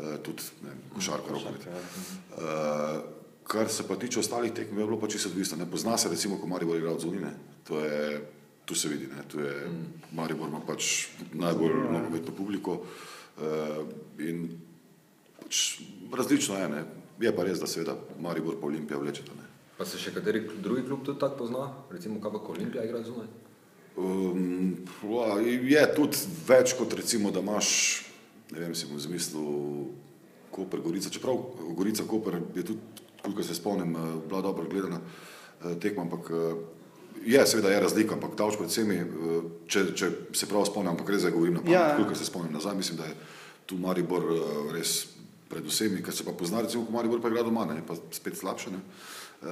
Uh, 0.00 0.16
tudi 0.22 0.42
ne, 0.62 0.68
vem, 0.68 0.78
košarka, 0.94 1.28
rokomet. 1.32 1.66
ja. 1.66 1.72
Uh, 2.36 3.02
kar 3.44 3.68
se 3.68 3.82
pa 3.88 3.96
tiče 3.96 4.20
ostalih 4.20 4.52
tekem, 4.52 4.78
je 4.78 4.84
bilo 4.84 5.00
pa 5.00 5.08
čisto 5.08 5.28
odvisno. 5.28 5.56
Ne 5.56 5.70
pozna 5.70 5.98
se 5.98 6.08
recimo, 6.08 6.38
ko 6.40 6.46
Maribor 6.46 6.76
igra 6.76 6.90
od 6.92 7.00
zunine. 7.00 7.30
To 7.68 7.80
je, 7.80 8.20
tu 8.64 8.74
se 8.74 8.88
vidi, 8.88 9.06
ne? 9.06 9.22
tu 9.28 9.40
je 9.40 9.52
mm. 9.68 10.16
Maribor 10.16 10.48
ima 10.48 10.60
pač 10.66 11.08
najbolj 11.32 11.74
nogometno 11.92 12.32
publiko 12.36 12.80
uh, 12.80 13.84
in 14.18 14.48
pač 15.40 15.80
različno 16.12 16.58
je, 16.58 16.68
ne? 16.68 16.84
Je 17.20 17.30
pa 17.36 17.44
res, 17.46 17.60
da 17.60 17.66
seveda 17.70 17.96
Maribor 18.20 18.56
pa 18.60 18.66
Olimpija 18.66 18.98
vlečeta, 18.98 19.36
ne? 19.36 19.48
Pa 19.78 19.86
se 19.86 19.98
še 19.98 20.14
kateri 20.14 20.44
drugi 20.62 20.84
klub 20.86 21.04
tudi 21.04 21.20
tako 21.20 21.44
pozna, 21.44 21.68
recimo 21.90 22.20
kaj 22.22 22.32
pa 22.36 22.40
ko 22.42 22.54
Olimpija 22.54 22.84
igra 22.86 23.02
zunaj? 23.02 23.28
Um, 23.96 24.74
ja, 25.06 25.36
je 25.78 25.84
tudi 25.94 26.18
več 26.48 26.74
kot 26.78 26.94
recimo, 26.98 27.30
da 27.34 27.42
imaš, 27.44 27.68
ne 28.50 28.64
vem, 28.64 28.74
si 28.74 28.88
bom 28.90 28.98
zmislil, 28.98 29.92
Koper, 30.54 30.80
Gorica, 30.82 31.10
čeprav 31.10 31.40
Gorica, 31.74 32.06
Koper 32.06 32.38
je 32.54 32.62
tudi, 32.62 33.02
koliko 33.22 33.42
se 33.42 33.54
spomnim, 33.54 33.94
eh, 33.96 34.16
bila 34.28 34.42
dobro 34.42 34.66
gledana 34.70 35.00
eh, 35.00 35.74
tekma, 35.82 36.06
ampak 36.06 36.30
je, 37.22 37.46
seveda 37.46 37.70
je 37.70 37.80
razlika, 37.80 38.14
ampak 38.14 38.34
davč 38.36 38.56
pred 38.58 38.68
vsemi, 38.68 38.98
če, 39.68 39.86
če 39.94 40.10
se 40.36 40.46
prav 40.50 40.66
spomnim, 40.68 40.92
ampak 40.92 41.08
res 41.14 41.22
zdaj 41.24 41.32
govorim 41.32 41.54
na 41.54 41.60
pamet, 41.60 41.72
Ja. 41.72 41.88
ja. 41.88 41.96
koliko 41.96 42.14
se 42.14 42.24
spomnim 42.24 42.52
nazaj, 42.52 42.74
mislim, 42.76 42.98
da 42.98 43.04
je 43.04 43.14
tu 43.66 43.78
Maribor 43.80 44.22
eh, 44.22 44.72
res 44.76 45.06
pred 45.48 45.64
vsemi, 45.64 46.02
ker 46.02 46.14
se 46.14 46.24
pa 46.24 46.32
pozna, 46.32 46.60
recimo, 46.64 46.84
ko 46.86 46.92
Maribor 46.92 47.20
pa 47.22 47.30
igra 47.32 47.42
doma, 47.46 47.64
ne, 47.64 47.80
pa 47.86 47.96
spet 48.12 48.36
slabše, 48.36 48.70
ne. 48.74 48.82
Uh, 49.44 49.50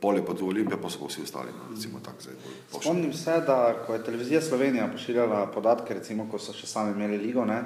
pol 0.00 0.16
je 0.16 0.22
pa 0.24 0.32
tu 0.32 0.46
Olimpija, 0.48 0.78
pa 0.80 0.88
so 0.88 1.02
pa 1.02 1.08
vsi 1.10 1.20
ostali, 1.20 1.50
no, 1.52 1.66
recimo 1.74 1.98
tako 2.00 2.22
zdaj 2.24 2.36
bolj. 2.40 2.54
Spomnim 2.80 3.12
se, 3.12 3.34
da 3.44 3.74
ko 3.84 3.92
je 3.92 4.04
televizija 4.06 4.40
Slovenija 4.40 4.86
pošiljala 4.88 5.42
podatke, 5.52 5.94
recimo, 5.98 6.24
ko 6.30 6.38
so 6.40 6.54
še 6.56 6.64
sami 6.66 6.94
imeli 6.96 7.18
ligo, 7.26 7.44
ne, 7.44 7.58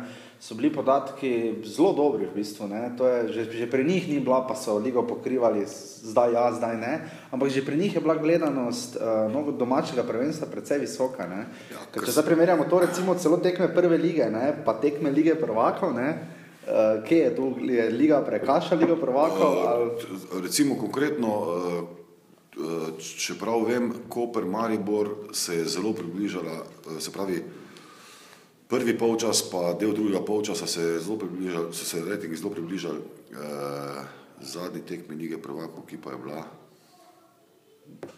so 0.42 0.54
bili 0.54 0.74
podatki 0.74 1.30
zelo 1.62 1.92
dobri 1.92 2.26
v 2.26 2.34
bistvu. 2.34 2.66
Ne. 2.66 2.90
To 2.98 3.06
je, 3.06 3.18
že, 3.30 3.42
že 3.54 3.66
pri 3.70 3.86
njih 3.86 4.08
ni 4.08 4.18
bila, 4.18 4.42
pa 4.42 4.58
so 4.58 4.74
ligo 4.74 5.06
pokrivali, 5.06 5.62
zdaj 6.02 6.34
ja, 6.34 6.50
zdaj 6.50 6.76
ne. 6.76 6.94
Ampak 7.30 7.46
že 7.46 7.62
pri 7.62 7.78
njih 7.78 7.94
je 7.94 8.02
bila 8.02 8.18
gledanost 8.18 8.98
uh, 8.98 9.54
domačega 9.54 10.02
prvenstva 10.02 10.50
precej 10.50 10.82
visoka. 10.82 11.30
Ne. 11.30 11.46
Ja, 11.70 11.78
Ker 11.94 12.02
ker 12.02 12.02
če 12.02 12.10
s- 12.10 12.18
zdaj 12.18 12.26
primerjamo 12.26 12.66
to 12.66 12.82
recimo 12.82 13.14
celo 13.14 13.38
tekme 13.38 13.70
prve 13.70 13.94
lige, 13.94 14.26
ne, 14.26 14.50
pa 14.66 14.74
tekme 14.74 15.14
lige 15.14 15.38
prvakov, 15.38 15.94
ne, 15.94 16.10
uh, 16.10 17.06
kje 17.06 17.18
je 17.20 17.30
tu 17.38 17.44
je 17.62 17.86
liga 17.94 18.18
prekaša 18.20 18.74
ligo 18.74 18.98
prvakov? 18.98 19.50
Ali... 19.62 19.94
Uh, 19.94 20.42
recimo 20.42 20.74
konkretno, 20.74 21.30
uh, 21.30 21.54
uh, 22.58 22.98
čeprav 22.98 23.62
vem, 23.62 23.94
Koper 24.10 24.42
Maribor 24.42 25.30
se 25.30 25.54
je 25.54 25.70
zelo 25.70 25.94
približala, 25.94 26.66
uh, 26.66 26.98
se 26.98 27.14
pravi, 27.14 27.61
prvi 28.72 28.96
polčas 28.96 29.44
pa 29.52 29.76
del 29.76 29.92
drugega 29.92 30.24
polčasa 30.24 30.66
se 30.66 30.80
je 30.82 31.00
zelo 31.04 31.18
približal, 31.20 31.68
so 31.76 31.84
se 31.84 32.00
rejtingi 32.00 32.36
zelo 32.40 32.50
približali 32.56 32.98
uh, 32.98 34.00
zadnji 34.40 34.80
tekmi 34.88 35.16
lige 35.16 35.36
prvakov, 35.36 35.84
ki 35.84 36.00
pa 36.00 36.16
je 36.16 36.18
bila 36.24 36.40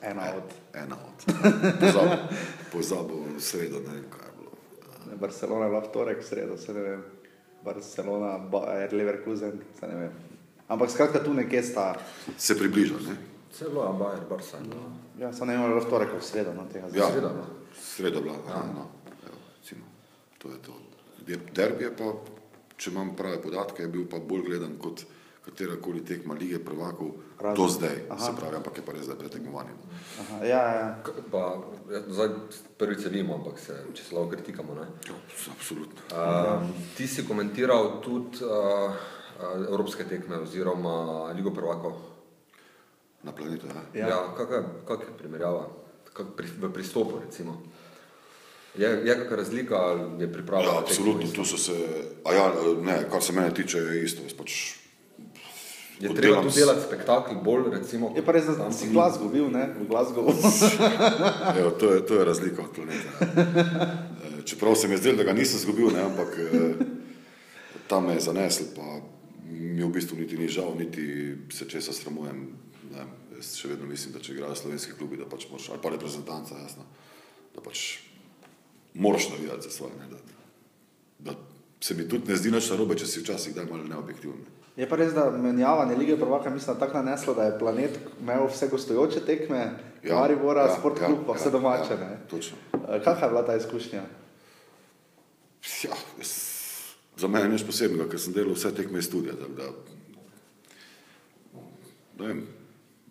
Ena 0.03 0.23
od 0.37 0.49
ena 0.75 0.97
od. 0.97 1.19
Pozabil, 1.81 2.19
pozabil 2.73 3.41
sredo, 3.41 3.81
ne 3.81 3.93
vem 3.97 4.07
kaj 4.13 4.29
je 4.29 4.33
bilo. 4.39 4.53
Ne, 5.11 5.17
Barcelona 5.17 5.65
je 5.65 5.71
bila 5.71 5.81
v 5.81 5.91
torek, 5.93 6.19
v 6.21 6.27
sredo, 6.27 6.57
se 6.57 6.75
ne 6.75 6.81
vem. 6.81 7.03
Barcelona, 7.65 8.39
Bayer, 8.39 8.93
Leverkusen, 8.93 9.59
se 9.81 9.87
ne 9.89 9.95
vem. 9.95 10.13
Ampak 10.69 10.91
skratka 10.91 11.25
tu 11.25 11.33
nekje 11.35 11.63
sta, 11.63 11.97
Se 12.37 12.55
približa, 12.59 12.95
ne? 13.09 13.17
Celo 13.53 13.89
Bayer, 13.99 14.23
Barca. 14.29 14.59
ja, 15.19 15.33
samo 15.33 15.51
ne 15.51 15.59
vem, 15.59 15.73
je 15.73 15.81
v 15.81 15.91
torek 15.91 16.11
ali 16.13 16.21
v 16.21 16.25
sredo, 16.25 16.53
no, 16.55 16.69
tega 16.73 16.87
Ja, 16.93 17.09
Sreda, 17.11 17.33
no. 17.33 17.45
Sreda 17.75 18.21
bila, 18.21 18.35
ja. 18.35 18.63
no, 18.69 18.85
evo, 18.85 18.85
recimo, 18.85 19.04
to 20.45 20.53
je 20.53 20.59
to. 20.61 20.73
Der- 21.25 21.41
Derbi 21.51 21.85
je 21.85 21.93
pa, 21.93 22.13
če 22.77 22.91
imam 22.91 23.15
prave 23.17 23.41
podatke, 23.41 23.83
je 23.83 23.89
bil 23.89 24.05
pa 24.05 24.21
bolj 24.21 24.45
gledan 24.45 24.77
kot 24.77 25.07
katerakoli 25.41 26.01
tekma 26.01 26.35
lige 26.35 26.59
prvakov 26.59 27.11
Razen- 27.37 27.57
do 27.57 27.69
zdaj, 27.69 27.97
Aha. 28.09 28.19
se 28.19 28.33
pravi, 28.33 28.57
ampak 28.57 28.77
je 28.77 28.83
pa 28.83 28.93
res 28.93 29.05
zdaj 29.05 29.17
pretekmovanje. 29.19 29.73
Aha, 30.21 30.37
ja, 30.43 30.63
ja. 30.71 30.87
Pa, 31.31 31.43
ja, 31.91 32.01
zdaj 32.09 32.29
prvič 32.77 33.01
sedimo, 33.01 33.35
ampak 33.35 33.59
se, 33.59 33.77
če 33.93 34.03
se 34.03 34.15
lahko 34.15 34.31
kritikamo. 34.31 34.75
Ne? 34.75 34.87
Ja, 35.07 35.17
absolutno. 35.51 36.01
Uh, 36.09 36.65
ti 36.97 37.07
si 37.07 37.25
komentiral 37.25 38.01
tudi 38.01 38.41
uh, 38.41 38.93
evropske 39.69 40.05
tekme 40.05 40.37
oziroma 40.39 40.97
Ligo 41.33 41.51
prvakov. 41.51 41.93
Na 43.23 43.33
planetu, 43.33 43.67
ja. 43.67 43.81
Ja. 43.95 44.09
Ja, 44.09 44.19
kakšna 44.37 44.85
kak 44.85 45.01
je 45.03 45.13
primerjava 45.19 45.69
kak 46.13 46.37
pri, 46.37 46.47
v 46.47 46.73
pristopu? 46.73 47.21
Recimo? 47.21 47.61
Je, 48.79 48.89
je 49.07 49.15
kakšna 49.19 49.37
razlika 49.37 49.77
ali 49.77 50.23
je 50.23 50.33
priprava? 50.33 50.65
Ja, 50.65 50.79
absolutno, 50.79 51.31
tu 51.31 51.45
so 51.45 51.59
se, 51.59 51.75
a 52.25 52.35
ja, 52.35 52.53
ne, 52.83 53.05
kar 53.11 53.23
se 53.23 53.33
mene 53.33 53.55
tiče, 53.55 53.79
je 53.79 54.05
isto, 54.05 54.23
jaz 54.23 54.35
pač 54.35 54.75
Je 56.01 56.11
oddelam 56.11 56.43
treba 56.43 56.51
tu 56.51 56.59
delati 56.59 56.81
spektakel 56.87 57.37
bolj, 57.45 57.71
recimo. 57.71 58.13
Je 58.17 58.23
pa 58.25 58.33
res, 58.35 58.49
da 58.51 58.67
si 58.75 58.91
glas 58.91 59.15
zgubil, 59.15 59.47
ne, 59.51 59.69
v 59.79 59.87
Glasgow. 59.87 60.27
Evo, 61.61 61.71
to, 61.71 61.93
je, 61.95 62.07
to 62.07 62.19
je 62.19 62.25
razlika 62.25 62.63
od 62.63 62.75
planeta. 62.75 63.11
Eh, 64.25 64.43
Čeprav 64.45 64.75
se 64.75 64.89
mi 64.89 64.95
je 64.95 64.99
zdelo, 64.99 65.17
da 65.17 65.25
ga 65.25 65.33
nisem 65.33 65.59
izgubil, 65.59 65.91
ne, 65.93 66.01
ampak 66.01 66.35
eh, 66.39 66.75
tam 67.87 68.07
me 68.07 68.15
je 68.15 68.21
zanesel, 68.21 68.67
pa 68.77 69.01
mi 69.51 69.85
v 69.85 69.91
bistvu 69.93 70.17
niti 70.17 70.39
ni 70.39 70.49
žal, 70.49 70.75
niti 70.79 71.37
se 71.53 71.69
česa 71.69 71.93
sramujem. 71.93 72.47
Ne. 72.91 73.05
Jaz 73.37 73.55
še 73.61 73.69
vedno 73.69 73.87
mislim, 73.87 74.15
da 74.17 74.23
če 74.25 74.33
igrajo 74.33 74.57
slovenski 74.57 74.97
klubi, 74.99 75.21
da 75.21 75.29
pač 75.29 75.47
moraš, 75.51 75.69
ali 75.71 75.83
pa 75.83 75.93
reprezentanca, 75.93 76.57
jasno, 76.59 76.89
da 77.55 77.61
pač 77.61 77.85
moraš 78.95 79.31
navijati 79.31 79.63
za 79.63 79.71
svoje. 79.71 79.93
Ne, 80.01 80.07
da, 80.11 80.17
da 81.19 81.39
se 81.81 81.95
mi 81.95 82.09
tudi 82.09 82.29
ne 82.29 82.37
zdi 82.37 82.51
nič 82.51 82.71
narobe, 82.71 82.97
če 82.99 83.07
si 83.07 83.21
včasih 83.21 83.53
kdaj 83.53 83.67
malo 83.71 83.85
neobjektiven. 83.85 84.45
Je 84.77 84.89
pa 84.91 84.97
res, 84.97 85.13
da 85.15 85.31
menjavanje 85.31 85.97
lige 85.97 86.17
prvaka 86.19 86.51
mislim, 86.51 86.75
da 86.75 86.87
tako 86.87 86.99
naneslo, 86.99 87.35
da 87.35 87.45
je 87.45 87.59
planet 87.59 87.99
imel 88.21 88.49
vse 88.51 88.69
gostujoče 88.69 89.21
tekme, 89.27 89.61
ja, 90.03 90.17
Maribora, 90.17 90.67
ja, 90.67 90.77
Sport 90.79 90.99
klub, 90.99 91.19
pa 91.27 91.37
vse 91.39 91.51
domače. 91.51 91.93
Ja, 91.95 92.01
ne. 92.01 92.19
točno. 92.31 92.57
Eh, 92.73 93.03
Kakšna 93.05 93.27
je 93.27 93.31
bila 93.31 93.45
ta 93.47 93.57
izkušnja? 93.57 94.03
Ja, 95.85 95.97
jaz, 96.19 96.33
za 97.17 97.29
mene 97.29 97.45
je 97.45 97.53
nič 97.55 97.63
posebnega, 97.67 98.09
ker 98.11 98.21
sem 98.21 98.35
delal 98.35 98.59
vse 98.59 98.75
tekme 98.75 98.99
iz 98.99 99.07
studija. 99.07 99.37
tako 99.39 99.53
Da, 99.55 99.71
ne 102.19 102.27
vem, 102.27 102.43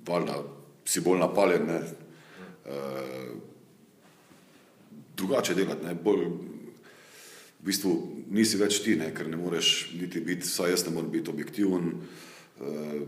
valjda 0.08 0.41
si 0.86 1.02
bolj 1.02 1.19
napaljen, 1.19 1.65
ne, 1.67 1.80
e, 2.65 2.82
drugače 5.17 5.56
delati, 5.56 5.86
ne, 5.86 5.95
bolj, 5.95 6.26
v 7.60 7.67
bistvu 7.67 7.93
nisi 8.34 8.60
več 8.60 8.82
ti, 8.84 8.95
ne, 8.99 9.12
ker 9.15 9.30
ne 9.32 9.39
moreš 9.39 9.93
niti 9.95 10.21
biti, 10.23 10.47
vsaj 10.49 10.73
jaz 10.73 10.86
ne 10.88 10.95
morem 10.95 11.12
biti 11.13 11.32
objektiven, 11.32 11.91
e, 11.93 13.02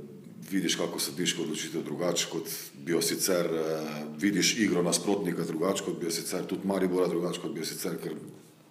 vidiš, 0.50 0.78
kako 0.80 1.02
sodiško 1.02 1.44
odločitev 1.44 1.84
drugače, 1.84 2.28
kot 2.32 2.52
bi 2.86 2.94
jo 2.96 3.02
sicer, 3.04 3.50
e, 3.50 3.78
vidiš 4.22 4.56
igro 4.64 4.84
nasprotnika 4.86 5.48
drugače, 5.48 5.86
kot 5.88 6.00
bi 6.00 6.08
jo 6.08 6.14
sicer 6.16 6.46
tudi 6.48 6.68
Maribora 6.68 7.10
drugače, 7.12 7.42
kot 7.44 7.56
bi 7.56 7.64
jo 7.64 7.70
sicer, 7.72 7.98
ker 8.02 8.16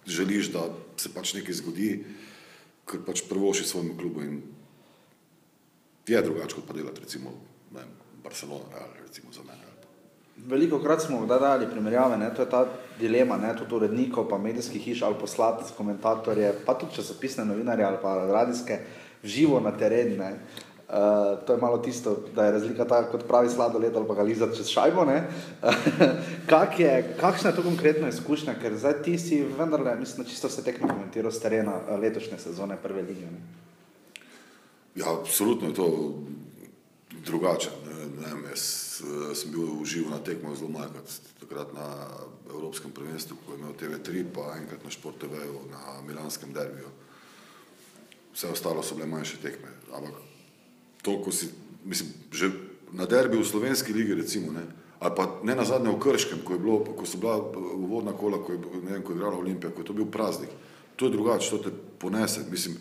želiš, 0.07 0.51
da 0.53 0.69
se 0.97 1.11
pač 1.13 1.35
nekaj 1.37 1.59
zgodi, 1.61 1.91
ker 2.85 3.03
pač 3.05 3.25
prvoši 3.29 3.65
svojemu 3.65 3.97
klubu 3.97 4.23
in 4.23 4.41
je 6.07 6.21
drugače, 6.21 6.55
kot 6.55 6.67
pa 6.67 6.73
delati 6.77 7.01
recimo 7.01 7.33
ne 7.73 7.79
vem, 7.79 7.89
Barcelona, 8.23 8.65
Real, 8.71 9.05
recimo 9.07 9.33
za 9.33 9.43
mene. 9.43 9.64
Veliko 10.45 10.79
krat 10.79 11.01
smo 11.01 11.23
kdaj 11.25 11.39
dali 11.39 11.67
primerjave, 11.71 12.17
ne? 12.17 12.29
to 12.35 12.41
je 12.41 12.49
ta 12.49 12.65
dilema, 12.99 13.37
ne? 13.37 13.55
tudi 13.57 13.75
urednikov, 13.75 14.27
pa 14.29 14.37
medijskih 14.37 14.81
hiš 14.81 15.01
ali 15.01 15.15
poslati 15.19 15.73
komentatorje, 15.77 16.53
pa 16.65 16.73
tudi 16.73 16.95
časopisne 16.95 17.45
novinarje 17.45 17.85
ali 17.85 17.97
pa 18.01 18.15
radijske, 18.29 18.79
živo 19.23 19.59
na 19.59 19.71
teren. 19.71 20.17
Ne? 20.17 20.31
Uh, 20.85 21.45
to 21.47 21.53
je 21.53 21.61
malo 21.61 21.77
tisto, 21.77 22.17
da 22.35 22.45
je 22.45 22.51
razlika 22.51 22.85
taka, 22.85 23.11
kot 23.11 23.23
pravi 23.27 23.49
sladoled 23.49 23.95
ali 23.95 24.07
pa 24.07 24.13
ga 24.13 24.21
lizati 24.21 24.57
čez 24.57 24.67
šajbo. 24.69 25.05
ne. 25.05 25.23
Kak 26.49 26.79
je, 26.79 27.15
kakšna 27.19 27.49
je 27.49 27.55
to 27.55 27.63
konkretna 27.63 28.09
izkušnja, 28.09 28.53
ker 28.61 28.77
zdaj 28.77 29.01
ti 29.03 29.17
si 29.17 29.41
vendarle, 29.57 29.95
mislim, 29.95 30.27
čisto 30.27 30.47
vse 30.47 30.63
tekme 30.63 30.89
komentiral 30.89 31.31
z 31.31 31.41
terena 31.41 31.79
eh, 31.89 31.97
letošnje 31.97 32.37
sezone 32.37 32.77
prve 32.83 33.01
lige. 33.01 33.25
Ne? 33.25 33.41
Ja, 34.95 35.05
absolutno 35.19 35.67
je 35.67 35.73
to 35.73 36.13
drugače. 37.25 37.69
Ne, 37.85 38.05
ne 38.21 38.49
jaz 38.49 38.63
eh, 39.01 39.35
sem 39.35 39.51
bil 39.51 39.65
v 39.81 39.85
živo 39.85 40.09
na 40.09 40.19
tekmo 40.23 40.55
zelo 40.55 40.69
malkrat, 40.69 41.09
takrat 41.39 41.73
na 41.73 41.87
Evropskem 42.49 42.91
prvenstvu, 42.91 43.37
ko 43.45 43.53
je 43.53 43.59
imel 43.59 43.73
TV3, 43.73 44.25
pa 44.33 44.55
enkrat 44.59 44.83
na 44.83 44.91
Šport 44.91 45.19
TV-ju, 45.19 45.67
na 45.71 46.01
Milanskem 46.07 46.53
derbiju. 46.53 46.89
Vse 48.33 48.51
ostalo 48.51 48.83
so 48.83 48.95
bile 48.95 49.07
manjše 49.07 49.41
tekme. 49.41 49.71
Ampak 49.95 50.15
to, 51.01 51.19
ko 51.21 51.31
si, 51.31 51.49
mislim, 51.85 52.09
že 52.31 52.51
na 52.91 53.05
derbiju 53.05 53.43
v 53.43 53.47
slovenski 53.47 53.93
ligi, 53.93 54.15
recimo, 54.15 54.51
ne, 54.51 54.63
ali 54.99 55.13
pa 55.15 55.39
ne 55.43 55.55
na 55.55 55.65
zadnje 55.65 55.91
v 55.91 55.99
Krškem, 55.99 56.39
ko, 56.43 56.57
bilo, 56.57 56.79
ko 56.95 57.05
so 57.05 57.19
bila 57.19 57.37
uvodna 57.75 58.15
kola, 58.15 58.39
ko 58.39 58.55
je, 58.55 58.59
ne 58.83 58.97
vem, 58.97 59.03
ko 59.03 59.11
je 59.11 59.17
igrala 59.19 59.37
Olimpija, 59.37 59.71
ko 59.71 59.83
je 59.83 59.87
to 59.91 59.93
bil 59.93 60.07
praznik. 60.07 60.49
To 60.95 61.05
je 61.05 61.11
drugače, 61.11 61.49
to 61.51 61.57
te 61.57 61.71
ponese. 61.99 62.45
Mislim, 62.51 62.79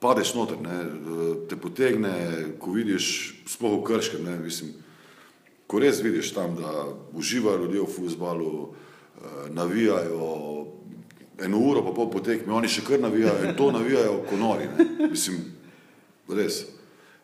padeš 0.00 0.34
noter, 0.34 0.60
ne, 0.60 0.78
te 1.48 1.56
potegne, 1.56 2.12
ko 2.60 2.74
vidiš, 2.76 3.06
sploh 3.48 3.78
v 3.80 3.84
Krškem, 3.86 4.24
ne, 4.24 4.36
mislim, 4.38 4.74
ko 5.66 5.80
res 5.82 6.02
vidiš 6.04 6.34
tam, 6.36 6.56
da 6.58 6.86
uživajo 7.16 7.64
ljudje 7.64 7.82
v 7.82 7.92
futbalu, 7.94 8.52
navijajo 9.50 10.26
eno 11.42 11.58
uro, 11.58 11.82
pa 11.84 11.92
pol 11.92 12.10
potekme, 12.10 12.52
oni 12.52 12.68
še 12.68 12.84
kar 12.86 13.00
navijajo 13.00 13.48
in 13.48 13.56
to 13.56 13.70
navijajo 13.72 14.20
kot 14.28 14.38
nori. 14.40 14.68
Ne. 14.68 15.08
Mislim, 15.10 15.42
res. 16.28 16.62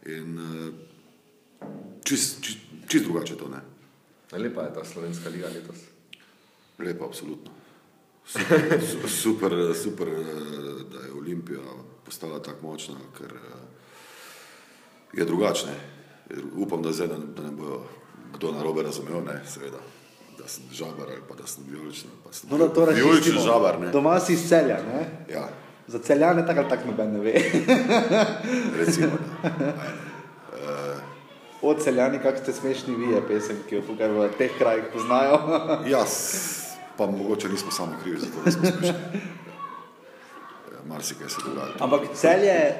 In 0.08 0.36
čist, 2.04 2.42
čist, 2.42 2.58
čist 2.88 3.06
drugače 3.06 3.36
to, 3.38 3.48
ne. 3.52 3.62
Lepa 4.32 4.66
je 4.66 4.74
ta 4.74 4.84
slovenska 4.84 5.30
liga 5.30 5.48
letos. 5.52 5.84
Lepo, 6.78 7.04
absolutno. 7.04 7.52
Super, 8.26 8.80
su- 8.80 9.08
super, 9.22 9.52
super, 9.74 10.08
eh, 10.08 10.84
da 10.92 11.06
je 11.06 11.12
Olimpija 11.12 11.60
postala 12.04 12.42
tako 12.42 12.66
močna, 12.66 12.94
ker 13.18 13.32
eh, 13.32 13.62
je 15.12 15.24
drugačne. 15.24 15.72
Upam, 16.56 16.82
da 16.82 16.92
zdaj 16.92 17.08
da, 17.08 17.16
da 17.16 17.42
ne 17.42 17.50
bojo 17.50 17.82
kdo 18.34 18.52
narobe 18.52 18.82
razumel, 18.82 19.20
ne, 19.24 19.40
seveda, 19.46 19.78
da 20.38 20.48
sem 20.48 20.64
žabar 20.72 21.06
ali 21.08 21.20
pa 21.28 21.34
da 21.34 21.46
sem 21.46 21.64
vijoličen. 21.68 22.10
sem 22.30 22.50
No, 22.50 22.58
da 22.58 22.68
to 22.68 22.84
vijoličen 22.84 23.10
razčistimo. 23.10 23.40
žabar, 23.42 23.80
ne. 23.80 23.90
Doma 23.90 24.20
si 24.20 24.32
iz 24.32 24.48
celja, 24.48 24.78
ne? 24.82 25.24
Ja, 25.34 25.48
Za 25.86 25.98
celjane 25.98 26.46
tako 26.46 26.60
ali 26.60 26.68
tako 26.68 26.86
noben 26.86 27.12
ne 27.12 27.20
ve. 27.20 27.32
recimo. 28.78 29.10
Da. 29.42 29.72
Od 31.62 31.82
celjani, 31.82 32.18
kak 32.18 32.38
ste 32.38 32.52
smešni 32.52 32.94
vi, 32.96 33.12
je 33.12 33.22
pesem, 33.28 33.56
ki 33.68 33.74
jo 33.74 33.82
tukaj 33.82 34.08
v 34.08 34.28
teh 34.38 34.50
krajih 34.58 34.84
poznajo. 34.92 35.38
Jaz 35.86 36.10
pa 36.98 37.06
mogoče 37.06 37.48
nismo 37.48 37.70
sami 37.70 37.92
krivi 38.02 38.18
za 38.20 38.26
to, 38.26 38.42
da 38.44 38.50
smo 38.50 38.62
smešni. 38.70 38.94
Marsikaj 40.88 41.28
se 41.28 41.36
dogaja. 41.46 41.74
Ampak 41.80 42.00
celje, 42.14 42.74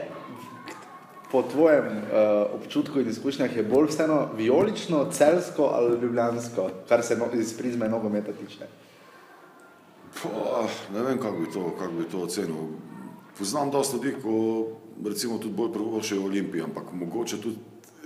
po 1.31 1.43
tvojem 1.43 1.87
uh, 1.87 2.55
občutku 2.55 3.01
in 3.01 3.09
izkušnjah, 3.09 3.57
je 3.57 3.63
bolj 3.63 3.87
vseeno 3.89 4.29
vijolično, 4.37 5.07
celsko 5.13 5.71
ali 5.73 6.01
ljubljansko, 6.01 6.71
kar 6.89 7.03
se 7.03 7.17
no, 7.17 7.27
iz 7.33 7.57
prizme 7.59 7.89
nogometa 7.89 8.33
tiče. 8.33 8.67
Pa, 10.23 10.67
ne 10.95 11.03
vem, 11.03 11.19
kako 11.19 11.37
bi, 11.39 11.51
to- 11.53 11.75
kako 11.79 11.93
bi 11.93 12.05
to 12.05 12.19
ocenil. 12.21 12.67
Poznam 13.39 13.71
dosta 13.71 13.97
ljudi, 13.97 14.17
ko 14.23 14.67
recimo 15.09 15.39
tudi 15.39 15.55
bolj 15.55 15.73
prvošajo 15.73 16.25
Olimpiji, 16.25 16.63
ampak 16.63 16.93
mogoče 16.93 17.41
tudi 17.41 17.57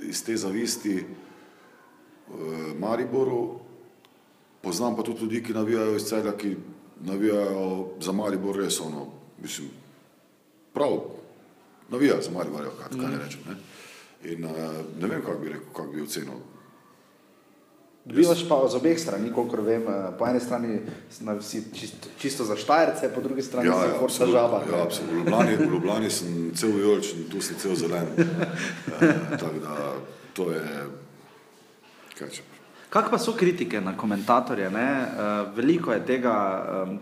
iz 0.03 0.25
te 0.25 0.37
zavisti 0.37 0.97
eh, 0.97 2.33
Mariboru. 2.79 3.59
Poznam 4.63 4.97
pa 4.97 5.03
tudi 5.03 5.21
ljudi, 5.21 5.43
ki 5.43 5.53
navijajo 5.55 5.97
iz 5.97 6.05
celja, 6.05 6.33
ki 6.37 6.57
navijajo 7.01 7.87
za 8.01 8.13
Maribor 8.13 8.57
res 8.57 8.81
ono, 8.81 9.07
mislim, 9.43 9.69
prav, 10.77 10.99
navijajo 11.89 12.21
za 12.23 12.31
Maribor, 12.31 12.65
ja, 12.65 12.75
kaj, 12.77 12.99
kaj 12.99 13.11
ne 13.11 13.23
rečem. 13.25 13.41
Ne? 13.49 13.57
In 14.33 14.45
eh, 14.45 14.53
ne 15.01 15.09
vem, 15.09 15.25
kako 15.25 15.39
bi 15.41 15.49
rekel, 15.49 15.73
kako 15.73 15.89
bi 15.93 16.05
ocenil. 16.05 16.39
Dobivaš 18.07 18.45
pa 18.49 18.61
z 18.71 18.79
obeh 18.79 18.99
strani, 19.01 19.33
kolikor 19.35 19.61
vem, 19.67 19.83
eh, 19.83 20.13
po 20.19 20.27
eni 20.27 20.41
strani 20.41 20.79
na- 21.21 21.41
si 21.43 21.65
čisto, 21.75 22.09
čisto 22.19 22.45
za 22.45 22.57
Štajerce, 22.57 23.11
po 23.15 23.21
drugi 23.21 23.43
strani 23.43 23.67
si 23.67 23.75
horta 23.75 24.05
absolutno, 24.05 24.33
žaba. 24.33 24.63
Ja, 24.71 24.83
absolutno. 24.83 25.15
V 25.15 25.19
Ljubljani, 25.19 25.57
v 25.57 25.71
Ljubljani 25.73 26.11
sem 26.11 26.53
cel 26.55 26.71
vijoličen, 26.71 27.25
tu 27.31 27.41
sem 27.41 27.57
cel 27.59 27.75
zelen. 27.75 28.07
E, 29.01 29.13
tako 29.39 29.59
da 29.61 29.93
to 30.33 30.51
je, 30.53 30.63
kaj 32.19 32.29
če. 32.31 32.43
Kak 32.89 33.11
pa 33.11 33.19
so 33.19 33.33
kritike 33.33 33.81
na 33.81 33.97
komentatorje? 33.97 34.71
Ne? 34.71 34.89
Uh, 35.03 35.57
veliko 35.57 35.93
je 35.93 36.07
tega, 36.07 36.33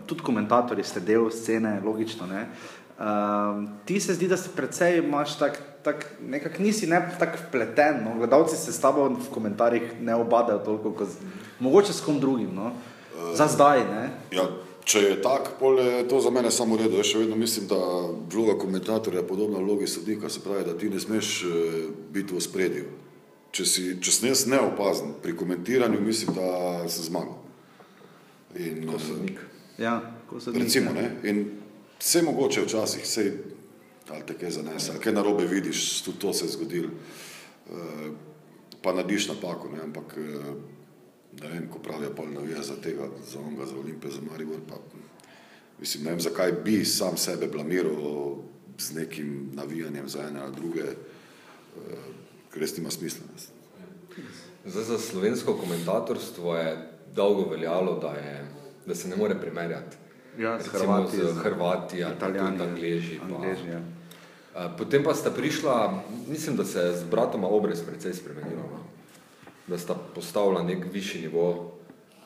tudi 0.05 0.23
komentatorji 0.25 0.83
ste 0.83 0.99
del 0.99 1.29
scene, 1.31 1.79
logično. 1.85 2.25
Ne? 2.27 2.47
Um, 2.99 3.67
ti 3.85 3.99
se 3.99 4.13
zdi, 4.13 4.27
da 4.27 4.37
si 4.37 4.49
precej 4.55 4.97
imaš 4.97 5.39
tak, 5.39 5.59
tak 5.83 6.05
nekako 6.23 6.63
nisi 6.63 6.87
ne 6.87 7.01
tako 7.19 7.37
vpleten. 7.47 8.03
No? 8.03 8.15
Gledalci 8.17 8.55
se 8.55 8.71
s 8.71 8.79
tabo 8.79 9.09
v 9.09 9.29
komentarjih 9.33 9.99
ne 10.01 10.15
obadajo 10.15 10.59
toliko, 10.59 10.91
kot 10.91 11.07
z, 11.07 11.17
mogoče 11.59 11.93
s 11.93 12.01
kom 12.01 12.19
drugim. 12.19 12.55
No? 12.55 12.71
Za 13.33 13.47
zdaj. 13.47 13.83
Ne? 13.83 14.09
Ja, 14.31 14.47
če 14.83 15.01
je 15.01 15.17
tako, 15.21 15.73
je 15.75 16.07
to 16.07 16.21
za 16.21 16.31
mene 16.31 16.51
samo 16.51 16.77
redo. 16.77 16.95
Jaz 16.95 17.11
še 17.11 17.25
vedno 17.25 17.35
mislim, 17.35 17.67
da 17.67 17.79
vloga 18.31 18.55
komentatorja 18.59 19.19
je 19.19 19.27
podobna 19.27 19.59
vlogi 19.59 19.87
sodnika, 19.87 20.29
se 20.29 20.39
pravi, 20.39 20.63
da 20.63 20.77
ti 20.77 20.89
ne 20.89 20.99
smeš 20.99 21.33
eh, 21.43 21.75
biti 22.15 22.35
v 22.35 22.41
spredju. 22.41 22.85
Če, 23.51 23.65
si, 23.65 23.83
če 23.99 24.15
jaz 24.29 24.45
neopazen 24.51 25.17
pri 25.23 25.35
komentiranju, 25.35 25.99
mislim, 25.99 26.35
da 26.35 26.87
sem 26.87 27.11
zmagal. 27.11 27.35
In, 28.55 28.87
Kot 28.87 29.03
sodnik. 29.03 29.39
Ja, 29.79 29.99
ko 30.29 30.39
so 30.39 30.55
Recimo, 30.55 30.95
ne? 30.95 31.09
In 31.27 31.43
vse 31.99 32.21
mogoče 32.21 32.61
včasih, 32.61 33.05
ali 34.09 34.23
te 34.27 34.33
kaj 34.37 34.51
zanese, 34.51 34.99
kaj 35.03 35.13
narobe 35.13 35.45
vidiš, 35.45 36.01
tudi 36.01 36.19
to 36.19 36.33
se 36.33 36.45
je 36.45 36.51
zgodilo, 36.51 36.89
eh, 37.69 38.11
pa 38.81 38.93
narediš 38.93 39.27
napako, 39.27 39.69
ne? 39.73 39.81
ampak 39.83 40.17
eh, 40.17 40.53
ne 41.41 41.49
vem, 41.49 41.67
ko 41.71 41.79
pravijo 41.79 42.13
pol 42.15 42.29
navija 42.33 42.63
za 42.63 42.75
tega, 42.81 43.09
za 43.31 43.39
onga, 43.39 43.65
za 43.65 43.75
Olimpijo, 43.75 44.11
za 44.11 44.21
Maribor, 44.31 44.59
pa 44.69 44.75
mislim, 45.79 46.03
ne 46.03 46.09
vem, 46.09 46.21
zakaj 46.21 46.51
bi 46.51 46.85
sam 46.85 47.17
sebe 47.17 47.47
blamiral 47.47 48.37
z 48.77 48.93
nekim 48.93 49.49
navijanjem 49.53 50.09
za 50.09 50.27
ene 50.27 50.39
ali 50.39 50.55
druge, 50.55 50.83
eh, 50.83 52.07
ker 52.53 52.61
res 52.61 52.77
nima 52.77 52.91
smisla. 52.91 53.25
Ne? 53.33 53.55
Zdaj 54.65 54.83
za 54.83 54.99
slovensko 54.99 55.53
komentatorstvo 55.53 56.55
je 56.55 56.89
dolgo 57.15 57.49
veljalo, 57.49 57.99
da, 57.99 58.07
je, 58.07 58.45
da 58.85 58.95
se 58.95 59.07
ne 59.07 59.15
more 59.15 59.41
primerjati. 59.41 59.97
Ja, 60.37 60.59
s 60.59 60.67
Hrvati, 60.67 61.17
z 61.17 61.37
Hrvati 61.43 62.01
pa 62.01 62.11
Italijani, 62.11 62.57
tudi 62.57 62.69
Angleži. 62.69 63.19
Pa. 63.19 63.35
Angleži, 63.35 63.67
ja. 63.69 63.81
Potem 64.77 65.03
pa 65.03 65.13
sta 65.13 65.31
prišla, 65.31 66.03
mislim, 66.27 66.55
da 66.55 66.65
se 66.65 66.79
je 66.79 66.93
z 66.93 67.03
bratoma 67.11 67.47
obrez 67.47 67.81
precej 67.81 68.13
spremenila. 68.13 68.63
no. 68.71 68.83
da 69.67 69.77
sta 69.77 69.95
postavila 70.15 70.63
nek 70.63 70.85
višji 70.91 71.21
nivo. 71.21 71.71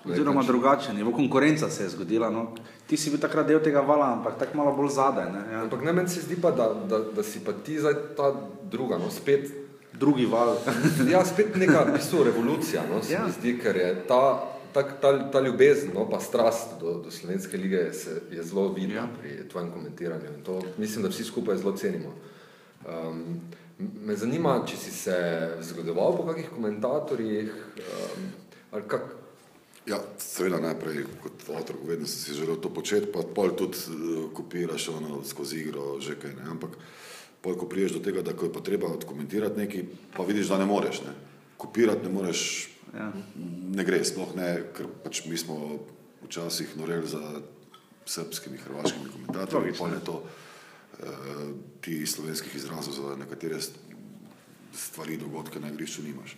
Oziroma 0.05 0.43
drugačen, 0.43 0.95
nivo 0.95 1.11
konkurenca 1.11 1.69
se 1.69 1.83
je 1.83 1.89
zgodila. 1.89 2.29
No. 2.29 2.51
Ti 2.87 2.97
si 2.97 3.09
bil 3.09 3.19
takrat 3.19 3.47
del 3.47 3.59
tega 3.63 3.81
vala, 3.81 4.13
ampak 4.13 4.39
tako 4.39 4.57
malo 4.57 4.75
bolj 4.75 4.89
zadaj. 4.89 5.31
Ne, 5.31 5.53
ja. 5.53 5.61
Ampak 5.61 5.83
ne, 5.83 5.93
meni 5.93 6.09
se 6.09 6.21
zdi 6.21 6.35
pa, 6.41 6.51
da, 6.51 6.73
da, 6.89 6.99
da 6.99 7.23
si 7.23 7.43
pa 7.45 7.53
ti 7.53 7.79
zdaj 7.79 7.93
ta 8.17 8.33
druga, 8.71 8.97
no 8.97 9.11
spet 9.11 9.51
Drugi 9.99 10.25
val. 10.25 10.55
Ja, 11.11 11.25
spet 11.25 11.55
neka 11.55 11.83
v 11.83 11.97
bistvu 11.97 12.23
revolucija, 12.23 12.83
no, 12.87 13.03
se 13.03 13.13
Ja. 13.13 13.19
ja. 13.19 13.25
mi 13.25 13.31
zdi, 13.31 13.57
ker 13.59 13.75
je 13.75 13.89
ta, 14.07 14.43
ta, 14.73 14.83
ta, 14.83 15.31
ta 15.31 15.39
ljubezen, 15.39 15.91
no, 15.93 16.09
pa 16.09 16.19
strast 16.19 16.79
do, 16.79 16.93
do 17.03 17.11
slovenske 17.11 17.57
lige 17.57 17.93
se, 17.93 18.21
je 18.31 18.43
zelo 18.43 18.67
vidna 18.73 18.95
Ja. 18.95 19.07
pri 19.21 19.49
tvojem 19.49 19.71
komentiranju 19.71 20.33
in 20.37 20.43
to 20.43 20.61
mislim, 20.77 21.03
da 21.03 21.09
vsi 21.09 21.23
skupaj 21.23 21.57
zelo 21.57 21.77
cenimo. 21.77 22.13
Um, 22.87 23.41
me 23.79 24.15
zanima, 24.15 24.63
če 24.67 24.77
si 24.77 24.91
se 24.91 25.15
zgodoval 25.61 26.17
po 26.17 26.25
kakih 26.27 26.49
komentatorjih, 26.55 27.53
um, 27.77 28.29
ali 28.71 28.83
kak, 28.87 29.15
Ja, 29.89 29.97
seveda 30.21 30.59
najprej 30.61 31.05
kot 31.23 31.47
otrok, 31.49 31.79
vedno 31.87 32.05
sem 32.07 32.19
si 32.21 32.37
želel 32.37 32.59
to 32.61 32.69
početi, 32.69 33.07
pa 33.09 33.23
pol 33.35 33.55
tudi 33.57 33.77
uh, 33.89 34.27
kopiraš 34.33 34.89
ono 34.89 35.23
skozi 35.25 35.63
igro, 35.63 35.95
že 35.99 36.13
kaj 36.19 36.35
ne. 36.35 36.45
Ampak 36.51 36.75
pol, 37.41 37.55
ko 37.57 37.65
priješ 37.65 37.95
do 37.97 38.03
tega, 38.03 38.21
da 38.21 38.35
ko 38.37 38.45
je 38.45 38.53
pa 38.53 38.61
treba 38.61 38.91
odkomentirati 38.93 39.57
nekaj, 39.57 39.83
pa 40.17 40.23
vidiš, 40.23 40.51
da 40.51 40.59
ne 40.61 40.67
moreš. 40.69 41.01
Ne. 41.07 41.15
Kopirati 41.57 42.05
ne 42.05 42.13
moreš, 42.13 42.69
Ja. 42.93 43.11
ne 43.75 43.83
gre, 43.85 44.01
sploh 44.05 44.33
ne, 44.35 44.63
ker 44.73 44.87
pač 45.03 45.25
mi 45.29 45.37
smo 45.37 45.79
včasih 46.25 46.77
noreli 46.77 47.07
za 47.07 47.41
srpskimi, 48.05 48.57
hrvaškimi 48.57 49.09
komentatorji, 49.13 49.71
Logično. 49.71 49.85
pol 49.85 49.93
je 49.93 50.03
to 50.05 50.15
uh, 50.23 51.51
ti 51.81 52.05
slovenskih 52.05 52.55
izrazov 52.55 52.93
za 52.93 53.15
nekatere 53.15 53.61
st- 53.61 53.77
stvari, 54.73 55.17
dogodke 55.17 55.59
na 55.59 55.69
igrišču 55.69 56.03
nimaš. 56.03 56.35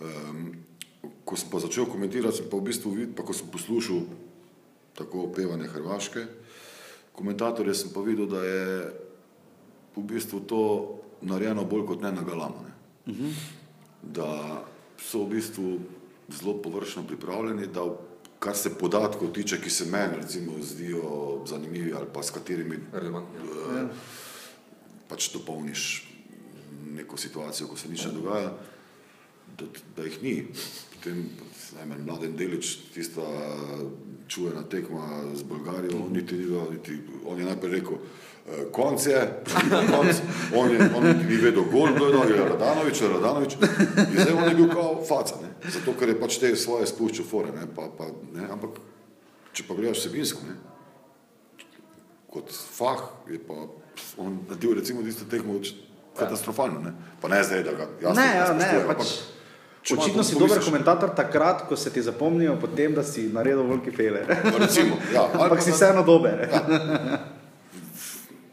Um, 0.00 0.52
ko 1.24 1.36
sem 1.36 1.48
pa 1.50 1.60
začel 1.60 1.88
komentirati, 1.88 2.36
sem 2.36 2.50
pa 2.50 2.60
v 2.60 2.68
bistvu 2.68 2.92
videl, 2.92 3.14
pa 3.16 3.24
ko 3.24 3.32
sem 3.32 3.48
poslušal 3.48 4.04
tako 5.00 5.30
pevanje 5.32 5.68
Hrvaške, 5.72 6.26
komentatorje 7.16 7.74
sem 7.74 7.92
pa 7.94 8.04
videl, 8.04 8.28
da 8.28 8.44
je 8.44 8.64
v 9.96 10.04
bistvu 10.04 10.40
to 10.44 10.62
narejeno 11.22 11.64
bolj 11.64 11.86
kot 11.86 12.04
ne 12.04 12.12
na 12.12 12.22
galamo. 12.22 12.64
Ne. 12.64 12.72
Uh 13.12 13.18
-huh. 13.18 13.32
Da 14.02 14.28
so 15.00 15.24
v 15.24 15.36
bistvu 15.36 15.78
zelo 16.28 16.54
površno 16.62 17.02
pripravljeni, 17.06 17.66
da 17.66 17.88
kar 18.38 18.56
se 18.56 18.74
podatkov 18.78 19.32
tiče, 19.32 19.60
ki 19.60 19.70
se 19.70 19.84
meni 19.84 20.16
recimo 20.16 20.52
zdijo 20.62 21.42
zanimivi 21.46 21.92
ali 21.96 22.06
pa 22.14 22.22
s 22.22 22.30
katerimi 22.30 22.78
relevantni? 22.92 23.38
eh, 23.40 23.88
pač 25.08 25.32
dopolniš 25.32 26.06
neko 26.90 27.16
situacijo, 27.16 27.68
ko 27.68 27.76
se 27.76 27.88
nič 27.88 28.04
ne 28.04 28.12
dogaja, 28.12 28.52
da, 29.58 29.66
da 29.96 30.04
jih 30.04 30.22
ni. 30.22 30.34
Potem, 30.94 31.24
najmanj 31.76 32.04
mladen 32.06 32.36
delič, 32.36 32.76
tista 32.94 33.22
čujena 34.28 34.62
tekma 34.62 35.22
z 35.34 35.42
Bolgarijo, 35.42 36.08
niti 36.10 36.34
ni 36.34 36.46
bilo, 36.46 36.66
niti 36.70 36.98
on 37.26 37.38
je 37.38 37.44
najprej 37.44 37.72
rekel, 37.72 37.98
konc 38.72 39.06
je, 39.06 39.20
konc, 39.90 40.22
on, 40.56 40.70
je, 40.70 40.90
on 40.96 41.04
ni 41.28 41.36
vedel, 41.36 41.64
gol 41.70 41.92
kdo 41.94 42.06
je 42.06 42.12
dal, 42.12 42.30
je 42.30 42.48
Radanovič, 42.48 43.02
Radanovič, 43.02 43.56
in 43.60 44.16
zdaj 44.16 44.34
on 44.34 44.48
je 44.48 44.54
bil 44.54 44.70
kao 44.72 44.96
faca, 45.08 45.38
ne? 45.42 45.70
zato 45.70 45.94
ker 45.98 46.08
je 46.08 46.20
pač 46.20 46.38
te 46.42 46.50
svoje 46.56 46.88
spuščal 46.90 47.26
fore, 47.26 47.52
ne? 47.54 47.68
Pa, 47.76 47.90
pa, 47.96 48.10
ne? 48.34 48.48
ampak 48.50 48.80
če 49.52 49.66
pa 49.68 49.76
gledaš 49.78 50.02
vsebinsko, 50.02 50.46
ne? 50.48 50.56
kot 52.30 52.50
fah 52.54 53.02
je 53.30 53.40
pa 53.42 53.66
on 54.22 54.40
naredil 54.48 54.76
recimo 54.78 55.02
tisto 55.02 55.26
tekmo 55.30 55.58
katastrofalno, 56.18 56.80
ne? 56.80 56.94
pa 57.20 57.28
ne 57.28 57.42
zdaj, 57.44 57.66
da 57.66 57.76
ga 57.76 57.90
jasno 58.02 58.22
Ne, 58.22 58.30
ja, 58.36 58.46
ne, 58.52 58.64
spoštujem, 58.64 58.86
pač, 58.86 59.12
ampak 59.90 60.04
očitno 60.04 60.24
si 60.24 60.38
dober 60.38 60.62
komentator 60.64 61.12
takrat, 61.16 61.66
ko 61.68 61.76
se 61.76 61.92
ti 61.92 62.02
zapomnijo 62.02 62.56
potem, 62.60 62.94
da 62.94 63.04
si 63.06 63.28
naredil 63.32 63.62
veliki 63.68 63.94
fele. 63.96 64.24
Recimo, 64.58 64.98
ja, 65.14 65.28
Ampak 65.32 65.58
pa 65.58 65.64
si 65.64 65.72
vseeno 65.72 66.02
dober. 66.02 66.48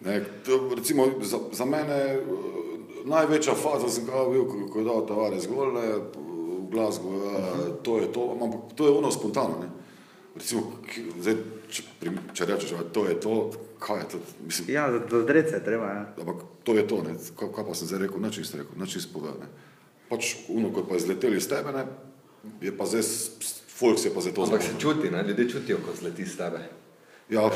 Ne, 0.08 0.22
to, 0.46 0.72
recimo, 0.76 1.08
za, 1.22 1.40
za 1.52 1.66
mene 1.66 1.98
eh, 2.16 2.22
največja 3.06 3.56
faza 3.56 3.90
sem 3.92 4.06
ga 4.08 4.24
bil, 4.32 4.46
ko, 4.48 4.68
ko 4.72 4.80
je 4.80 4.86
dal 4.88 5.04
Tavares 5.08 5.48
gol, 5.52 5.74
ne, 5.76 5.88
v 6.68 6.72
Glasgow, 6.72 7.16
uh 7.16 7.24
-huh. 7.24 7.76
to 7.84 7.98
je 8.00 8.12
to, 8.12 8.38
ampak 8.42 8.74
to 8.76 8.88
je 8.88 8.92
ono 8.92 9.12
spontano. 9.12 9.60
Ne. 9.62 9.70
Recimo, 10.36 10.62
zdaj, 11.20 11.36
če, 11.70 11.84
prim- 12.00 12.24
če 12.34 12.46
rečeš, 12.46 12.72
da 12.72 12.84
to 12.94 13.08
je 13.08 13.20
to, 13.20 13.52
kaj 13.80 13.98
je 14.00 14.08
to, 14.12 14.18
mislim, 14.46 14.70
Ja, 14.70 14.92
za, 14.92 15.24
drece 15.24 15.56
je 15.56 15.64
treba. 15.64 15.86
Ja. 15.86 16.14
ampak 16.20 16.36
to 16.64 16.74
je 16.74 16.88
to, 16.88 17.04
ne. 17.04 17.16
Kaj, 17.36 17.50
kaj 17.56 17.66
pa 17.68 17.74
sem 17.74 17.88
zdaj 17.88 18.00
rekel, 18.00 18.20
nič 18.22 18.38
nisem 18.38 18.60
rekel, 18.60 18.76
nič 18.82 18.96
nisem 18.96 19.12
povedal. 19.14 19.38
Ne. 19.40 19.48
Pač 20.10 20.36
uno, 20.48 20.72
ko 20.72 20.80
je 20.80 20.88
pa 20.90 20.96
izleteli 20.96 21.38
iz 21.38 21.48
tebe, 21.48 21.72
ne, 21.72 21.86
je 22.62 22.78
pa 22.78 22.86
zdaj, 22.86 23.04
folk 23.80 24.00
se 24.00 24.08
je 24.08 24.14
pa 24.14 24.22
zdaj 24.22 24.34
to 24.34 24.44
Ampak 24.44 24.64
se 24.64 24.74
čuti, 24.80 25.12
ne? 25.12 25.24
ljudje 25.28 25.50
čutijo, 25.50 25.78
ko 25.78 25.96
zleti 26.00 26.26
z 26.26 26.38
tebe. 26.38 26.60
Ja, 27.30 27.50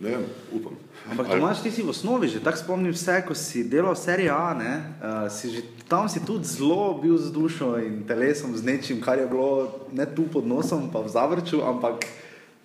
ne 0.00 0.10
vem, 0.10 0.24
upam. 0.52 0.76
Ampak 1.04 1.26
Ali- 1.28 1.40
Tomaš, 1.40 1.60
ti 1.60 1.70
si 1.70 1.84
v 1.84 1.92
osnovi 1.92 2.28
že 2.32 2.40
tako 2.40 2.56
spomnil 2.56 2.96
vse, 2.96 3.20
ko 3.28 3.36
si 3.36 3.60
delal 3.60 3.92
serije 3.92 4.32
A, 4.32 4.56
ne, 4.56 4.74
uh, 5.04 5.28
si 5.28 5.52
že, 5.52 5.60
tam 5.84 6.08
si 6.08 6.24
tudi 6.24 6.48
zelo 6.48 6.96
bil 6.96 7.20
z 7.20 7.28
dušo 7.28 7.76
in 7.76 8.08
telesom, 8.08 8.56
z 8.56 8.64
nečim, 8.64 9.04
kar 9.04 9.20
je 9.20 9.28
bilo 9.28 9.84
ne 9.92 10.08
tu 10.08 10.24
pod 10.24 10.48
nosom, 10.48 10.88
pa 10.88 11.04
v 11.04 11.12
Zavrču, 11.12 11.60
ampak 11.60 12.08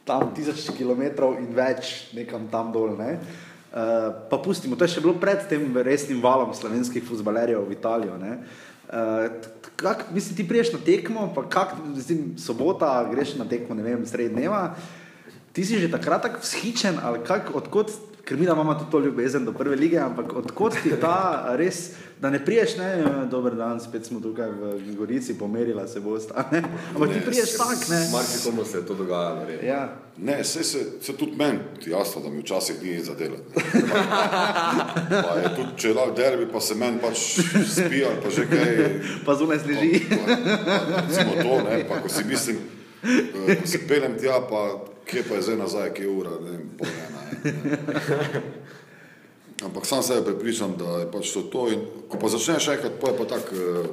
tam 0.08 0.32
tisoč 0.32 0.72
kilometrov 0.72 1.36
in 1.36 1.52
več, 1.52 2.16
nekam 2.16 2.48
tam 2.48 2.72
dol. 2.72 2.96
Ne. 2.96 3.20
Uh, 3.70 4.26
pa 4.32 4.40
pustimo, 4.40 4.80
to 4.80 4.88
je 4.88 4.98
še 4.98 5.04
bilo 5.04 5.20
pred 5.20 5.44
tem 5.46 5.62
resnim 5.84 6.24
valom 6.24 6.56
slovenskih 6.56 7.04
futbalerjev 7.04 7.62
v 7.68 7.76
Italijo. 7.76 8.16
Ne. 8.18 8.40
Uh, 8.90 9.30
kak, 9.76 10.10
mislim, 10.16 10.40
ti 10.40 10.48
priješ 10.48 10.74
na 10.74 10.80
tekmo, 10.82 11.28
pa 11.36 11.44
kak, 11.46 11.76
mislim, 11.84 12.40
sobota, 12.42 13.04
greš 13.12 13.36
na 13.38 13.46
tekmo, 13.46 13.78
ne 13.78 13.84
vem, 13.86 14.02
sredi 14.08 14.34
dneva. 14.34 14.74
Ti 15.54 15.62
si 15.62 15.78
že 15.78 15.92
takrat 15.92 16.26
tako 16.26 16.42
vzhičen, 16.42 16.98
ali 17.04 17.22
kak, 17.22 17.54
odkot, 17.54 17.94
ker 18.30 18.38
mi 18.38 18.46
da 18.46 18.54
imamo 18.54 18.74
tudi 18.74 18.92
to 18.92 19.00
ljubezen 19.00 19.46
do 19.46 19.54
prve 19.54 19.76
lige, 19.76 19.98
ampak 19.98 20.34
odkot 20.34 20.74
ti 20.84 20.92
ta 21.02 21.46
res, 21.58 21.90
da 22.22 22.30
ne 22.30 22.46
priješ, 22.46 22.78
ne, 22.78 22.90
"Ja, 23.00 23.26
dober 23.26 23.56
dan, 23.56 23.80
spet 23.80 24.06
smo 24.06 24.20
tukaj 24.20 24.50
v 24.50 24.94
Gorici, 24.98 25.34
pomerila 25.38 25.88
se 25.88 26.00
bosta, 26.00 26.46
ne, 26.52 26.62
ampak 26.96 27.10
ti 27.10 27.16
Ne, 27.20 27.26
priješ 27.26 27.58
tak, 27.58 27.90
ne. 27.90 28.10
Marsikomu 28.12 28.66
se 28.66 28.78
je 28.78 28.86
to 28.86 28.94
dogajalo. 28.94 29.46
res. 29.48 29.64
Ja. 29.64 29.96
Ne, 30.18 30.44
se, 30.44 30.64
se, 30.64 30.80
se 31.02 31.14
tudi 31.18 31.32
meni, 31.38 31.60
jasno, 31.88 32.22
da 32.22 32.30
mi 32.30 32.42
včasih 32.42 32.84
ni 32.84 33.00
za 33.04 33.14
delati. 33.16 33.44
Pa 35.26 35.34
je 35.40 35.56
tudi, 35.56 35.70
če 35.78 35.94
lahko 35.94 36.12
derbi, 36.16 36.46
pa 36.54 36.60
se 36.60 36.76
meni 36.76 37.00
pač 37.02 37.18
spi 37.66 38.04
ali 38.06 38.20
pa 38.24 38.30
že 38.30 38.46
kaj. 38.46 39.02
Pa 39.26 39.36
zunaj 39.36 39.60
sneži. 39.60 40.02
Pa, 40.10 40.16
pa, 40.16 40.36
pa, 40.36 41.02
recimo 41.08 41.32
to, 41.42 41.70
ne, 41.70 41.86
pa 41.90 42.02
ko 42.02 42.10
si 42.10 42.24
mislim, 42.24 42.58
eh, 43.04 43.56
ko 43.62 43.68
se 43.68 43.80
pelem 43.88 44.20
tja, 44.20 44.42
pa 44.50 44.62
kje 45.06 45.24
pa 45.30 45.36
je 45.36 45.42
zdaj 45.42 45.58
nazaj, 45.58 45.94
kje 45.94 46.04
je 46.04 46.10
ura, 46.10 46.30
ne 46.44 46.52
vem, 46.52 46.70
pol 46.78 46.88
ena. 46.88 47.19
Ne. 47.44 48.42
Ampak 49.66 49.86
sam 49.86 50.04
sebe 50.04 50.26
prepričam, 50.26 50.78
da 50.80 51.00
je 51.00 51.12
pač 51.12 51.34
to 51.34 51.42
to 51.52 51.68
in 51.68 51.82
ko 52.08 52.20
pa 52.20 52.30
začneš 52.32 52.68
enkrat, 52.68 52.96
pa 53.02 53.12
je 53.12 53.18
pa 53.18 53.26
tak, 53.26 53.52
eh, 53.52 53.90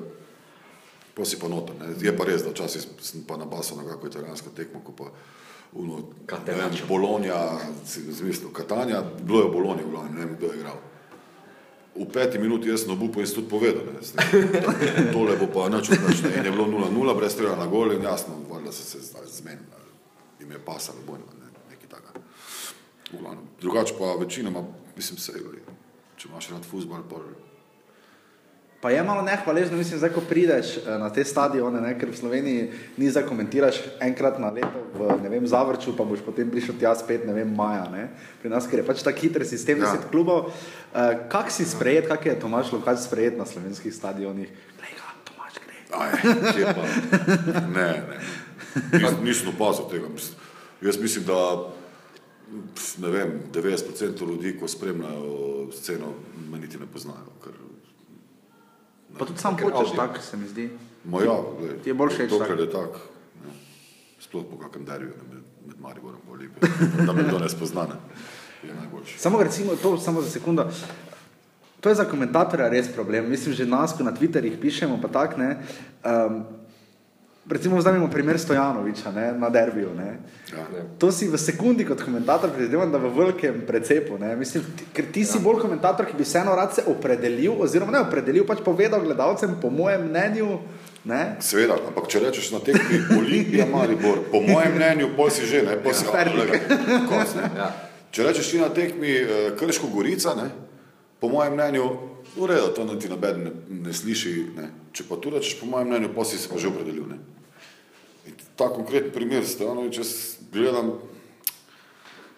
pa 1.15 1.25
si 1.25 1.39
pa 1.43 1.49
noter. 1.49 1.75
Ne. 1.81 1.95
Je 2.01 2.17
pa 2.17 2.25
res, 2.25 2.45
da 2.47 2.55
včasih 2.55 2.87
sem 3.03 3.25
pa 3.27 3.37
nabasal 3.37 3.83
na 3.83 3.89
kako 3.89 4.07
italijansko 4.07 4.55
tekmo, 4.55 4.81
ko 4.85 4.93
pa 4.93 5.11
uno, 5.75 5.99
ne 6.47 6.55
vem. 6.55 6.71
Bolonija, 6.89 7.59
si 7.85 8.13
zmislil, 8.13 8.53
Katanja, 8.53 9.03
bilo 9.23 9.43
je 9.43 9.49
v 9.49 9.53
Boloniji, 9.53 9.87
v 9.87 9.91
glavnem, 9.91 10.15
ne 10.15 10.21
vem, 10.21 10.37
kdo 10.37 10.47
je 10.47 10.59
igral. 10.59 10.79
V 11.97 12.05
peti 12.13 12.39
minuti 12.39 12.69
jaz 12.69 12.85
sem 12.85 12.93
obupal 12.93 13.25
in 13.25 13.27
sem 13.27 13.41
tudi 13.41 13.49
povedal, 13.49 13.83
ne, 13.89 14.05
zdaj, 14.05 14.29
tole 15.17 15.37
bo 15.41 15.49
pa 15.49 15.69
nič 15.73 15.89
ne, 15.89 16.33
in 16.37 16.45
je 16.45 16.53
bilo 16.53 16.69
0-0, 16.69 17.17
brez 17.17 17.33
strela 17.33 17.57
na 17.57 17.67
gol 17.67 17.93
in 17.97 18.05
jasno, 18.05 18.37
valjda 18.51 18.73
so 18.73 18.85
se 18.85 19.01
zdaj 19.01 19.25
zmenili, 19.33 19.81
jim 20.41 20.53
je 20.53 20.61
pasalo 20.61 21.01
bojno, 21.09 21.25
ne, 21.41 21.49
nekaj 21.73 21.89
takega. 21.89 22.21
Drugače 23.61 23.95
pa 23.99 24.17
večinoma, 24.21 24.65
mislim, 24.97 25.19
se, 25.19 25.33
če 26.17 26.29
imaš 26.29 26.51
rad 26.51 26.65
futbol, 26.65 27.03
pa 27.11 27.21
Pa 28.81 28.91
je 28.91 29.03
malo 29.03 29.23
nehvaležno, 29.23 29.77
mislim, 29.77 29.99
zdaj, 29.99 30.13
ko 30.13 30.21
prideš 30.21 30.77
eh, 30.77 30.99
na 30.99 31.09
te 31.11 31.25
stadione, 31.25 31.81
ne, 31.81 31.95
ker 31.99 32.11
v 32.13 32.17
Sloveniji 32.17 32.67
ni 32.97 33.09
za 33.11 33.23
komentiraš 33.27 33.81
enkrat 34.05 34.39
na 34.39 34.51
leto 34.53 34.83
v 34.95 35.17
vem, 35.27 35.47
Zavrču, 35.49 35.97
pa 35.97 36.05
boš 36.05 36.21
potem 36.23 36.51
prišel 36.51 36.77
tja 36.79 36.93
spet, 36.95 37.25
ne 37.27 37.33
vem, 37.33 37.49
maja. 37.51 37.89
Ne. 37.91 38.13
Pri 38.39 38.53
nas, 38.53 38.69
ker 38.69 38.79
je 38.79 38.87
pač 38.87 39.03
tako 39.03 39.19
hiter 39.25 39.43
sistem, 39.49 39.81
Ja. 39.81 39.97
10 39.97 40.07
klubov. 40.13 40.53
Uh, 40.95 41.27
kak 41.27 41.51
si 41.51 41.65
sprejet, 41.65 42.07
kak 42.07 42.27
je 42.27 42.37
Tomaš 42.39 42.71
Lukač 42.73 43.03
sprejet 43.03 43.35
na 43.35 43.43
slovenskih 43.49 43.91
stadionih? 43.91 44.55
Glej 44.79 44.93
ga, 44.95 45.09
Tomaš 45.25 45.55
gre. 45.67 45.77
Aj? 45.91 46.11
Ne, 47.77 47.91
ne. 48.07 48.17
Nis, 48.93 49.19
nisem 49.25 49.51
opazil 49.51 49.91
tega. 49.91 50.07
Jaz 50.79 51.01
mislim, 51.01 51.25
da 51.25 51.75
ne 52.99 53.09
vem, 53.09 53.43
90% 53.53 54.29
ljudi, 54.29 54.59
ko 54.61 54.69
spremljajo 54.69 55.33
sceno, 55.73 56.13
me 56.51 56.59
niti 56.59 56.79
ne 56.79 56.87
poznajo. 56.87 57.33
Ker, 57.45 57.53
Pa 59.19 59.25
tudi 59.25 59.39
sam 59.39 59.55
avdio. 59.55 59.71
tako 59.97 60.21
se 60.21 60.37
mi 60.37 60.49
zdi. 60.49 60.71
ma 61.05 61.23
ja, 61.23 61.37
glej, 61.61 61.79
Ti 61.83 61.91
je 61.91 61.95
bolj 61.95 62.11
všeč 62.11 62.31
tak? 62.39 62.59
je 62.59 62.71
tak. 62.71 62.91
Ne. 63.45 63.53
Sploh 64.21 64.45
po 64.51 64.59
kakem 64.59 64.85
derju, 64.85 65.09
ne, 65.09 65.35
med, 65.35 65.43
med 65.67 65.81
Mariborom 65.81 66.21
in 66.27 66.33
Olimpijo. 66.33 66.69
Da 67.07 67.13
me 67.13 67.31
to 67.31 67.39
ne 67.39 67.49
spozna, 67.49 67.83
ne. 67.83 67.97
Je 68.63 68.75
najboljši. 68.75 69.19
Samo 69.19 69.43
recimo 69.43 69.77
to, 69.77 69.99
samo 69.99 70.23
za 70.23 70.31
sekundo. 70.31 70.71
To 71.81 71.89
je 71.89 71.95
za 71.95 72.05
komentatorja 72.05 72.69
res 72.69 72.89
problem. 72.89 73.31
Mislim, 73.31 73.55
že 73.55 73.67
nas, 73.67 73.93
ko 73.93 74.03
na 74.03 74.13
Twitterjih 74.13 74.59
pišemo, 74.61 74.99
pa 75.03 75.09
tak 75.09 75.37
ne. 75.37 75.63
Um, 76.03 76.45
recimo, 77.51 77.81
imamo 77.81 78.11
primer 78.11 78.39
Stojanoviča 78.41 79.13
ne, 79.13 79.33
na 79.33 79.51
derbiju. 79.51 79.95
Ne. 79.97 80.19
Ja. 80.53 80.67
To 80.99 81.13
si 81.13 81.29
v 81.29 81.39
sekundi 81.39 81.85
kot 81.85 82.03
komentator 82.03 82.51
predvidevam, 82.51 82.93
da 82.93 82.99
v 82.99 83.11
velikem 83.15 83.63
precepu. 83.67 84.19
Ne. 84.19 84.37
Mislim, 84.37 84.65
ti, 84.77 84.85
ker 84.93 85.05
ti 85.13 85.25
si 85.25 85.39
bolj 85.39 85.61
komentator, 85.63 86.07
ki 86.07 86.17
bi 86.17 86.27
vseeno 86.27 86.57
rad 86.57 86.75
se 86.75 86.83
opredelil, 86.87 87.55
oziroma 87.63 87.93
ne 87.93 88.03
opredelil, 88.07 88.47
pač 88.47 88.65
povedal 88.65 89.05
gledalcem, 89.05 89.59
po 89.63 89.71
mojem 89.71 90.09
mnenju. 90.09 90.59
Ne? 91.07 91.37
Seveda, 91.39 91.79
ampak 91.87 92.09
če 92.11 92.25
rečeš 92.25 92.51
na 92.51 92.59
tekmi 92.67 92.99
Olimpija 93.21 93.69
Maribor, 93.71 94.25
po 94.33 94.41
mojem 94.43 94.75
mnenju, 94.75 95.13
pol 95.15 95.31
si 95.31 95.47
že, 95.47 95.63
ne, 95.63 95.77
pol 95.79 95.95
si 95.95 96.03
Ja, 96.03 96.25
konc, 97.07 97.37
ne. 97.39 97.51
Ja. 97.55 97.69
Če 98.11 98.27
rečeš 98.27 98.51
ti 98.51 98.59
na 98.59 98.73
tekmi 98.75 99.13
eh, 99.15 99.55
Krško 99.55 99.87
Gorica, 99.95 100.35
ne, 100.35 100.51
po 101.23 101.31
mojem 101.31 101.55
mnenju, 101.55 101.87
v 102.35 102.51
redu, 102.51 102.75
to 102.75 102.85
niti 102.91 103.07
noben 103.07 103.39
ne, 103.45 103.53
ne 103.87 103.95
sliši, 103.95 104.35
ne. 104.59 104.67
Če 104.91 105.07
pa 105.07 105.21
tu 105.23 105.31
rečeš 105.31 105.61
po 105.61 105.71
mojem 105.71 105.95
mnenju, 105.95 106.11
pa 106.11 106.27
si 106.27 106.43
se 106.43 106.51
pa 106.51 106.59
že 106.59 106.75
opredelil, 106.75 107.07
ne. 107.07 107.23
Ta 108.57 108.69
konkretni 108.69 109.13
primer, 109.13 109.47
Stojanovič, 109.47 109.99
jaz 109.99 110.11
gledam, 110.53 110.93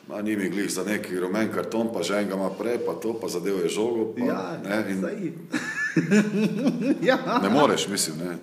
Ma 0.09 0.23
ni 0.23 0.37
mi 0.37 0.49
glih 0.49 0.71
za 0.73 0.85
neki 0.85 1.21
rumen 1.21 1.53
karton, 1.53 1.93
pa 1.93 2.03
že 2.03 2.15
enega 2.17 2.35
ima 2.35 2.49
prej, 2.51 2.79
pa 2.87 2.95
to, 2.97 3.13
pa 3.21 3.29
zadevo 3.29 3.59
je 3.61 3.69
žogo. 3.69 4.15
Pa, 4.17 4.25
Ja, 4.25 4.59
ne, 4.65 4.85
in, 4.89 4.99
zdaj. 4.99 5.33
ja. 7.09 7.41
Ne 7.43 7.49
moreš, 7.49 7.89
mislim. 7.89 8.17
Ne. 8.19 8.37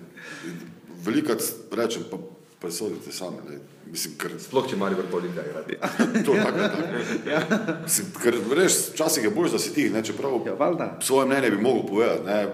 Velikrat 1.04 1.42
rečem, 1.72 2.02
pa 2.10 2.16
presodite 2.60 3.12
sami. 3.12 3.36
Ne. 3.50 3.58
Mislim, 3.90 4.14
ker 4.18 4.30
Sploh 4.38 4.70
če 4.70 4.76
Maribor 4.76 5.10
polite 5.10 5.42
igrati. 5.42 5.74
to 6.26 6.34
je 6.34 6.44
tako. 6.44 6.58
tako. 6.58 7.82
Mislim, 7.82 8.06
ker 8.22 8.38
res, 8.54 8.92
včasih 8.94 9.24
je 9.24 9.30
bolj, 9.30 9.50
da 9.50 9.58
si 9.58 9.74
tih, 9.74 9.90
ne, 9.92 10.04
čeprav 10.04 10.38
Ja, 10.46 10.54
valjda. 10.54 10.98
svoje 11.02 11.26
mnenje 11.26 11.50
bi 11.50 11.62
mogel 11.62 11.82
povedati, 11.86 12.26
ne. 12.26 12.46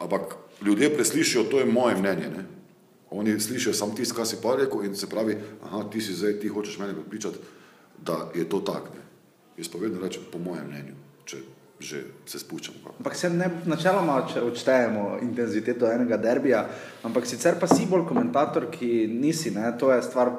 ampak 0.00 0.36
ljudje 0.62 0.94
preslišijo, 0.94 1.44
to 1.44 1.58
je 1.58 1.64
moje 1.64 1.96
mnenje. 1.96 2.28
Ne. 2.36 2.44
Oni 3.16 3.40
slišijo 3.40 3.74
samo 3.74 3.94
tisto, 3.94 4.14
kar 4.14 4.26
si 4.26 4.36
pa 4.42 4.56
rekel 4.56 4.84
in 4.84 4.96
se 4.96 5.08
pravi, 5.08 5.36
aha, 5.64 5.84
ti 5.92 6.00
si 6.00 6.14
zdaj, 6.14 6.40
ti 6.40 6.48
hočeš 6.48 6.78
mene 6.78 6.94
prepričati, 6.94 7.38
da 7.98 8.30
je 8.34 8.48
to 8.48 8.60
tako. 8.60 8.94
ne. 8.94 9.04
Jaz 9.56 9.68
pa 9.72 9.78
vedno 9.78 10.00
rečem 10.00 10.22
po 10.32 10.38
mojem 10.38 10.66
mnenju, 10.68 10.96
če 11.24 11.38
že 11.80 12.02
se 12.26 12.38
spuščam. 12.38 12.74
kako. 12.82 12.94
Ampak 12.98 13.16
se 13.16 13.30
ne, 13.30 13.50
načeloma 13.68 14.22
če 14.32 14.40
odštejemo 14.40 15.18
intenziteto 15.22 15.90
enega 15.92 16.16
derbija, 16.16 16.62
ampak 17.04 17.26
sicer 17.28 17.58
pa 17.60 17.68
si 17.68 17.86
bolj 17.86 18.06
komentator, 18.08 18.70
ki 18.72 19.06
nisi, 19.12 19.52
ne? 19.52 19.68
to 19.78 19.92
je 19.92 20.02
stvar 20.02 20.32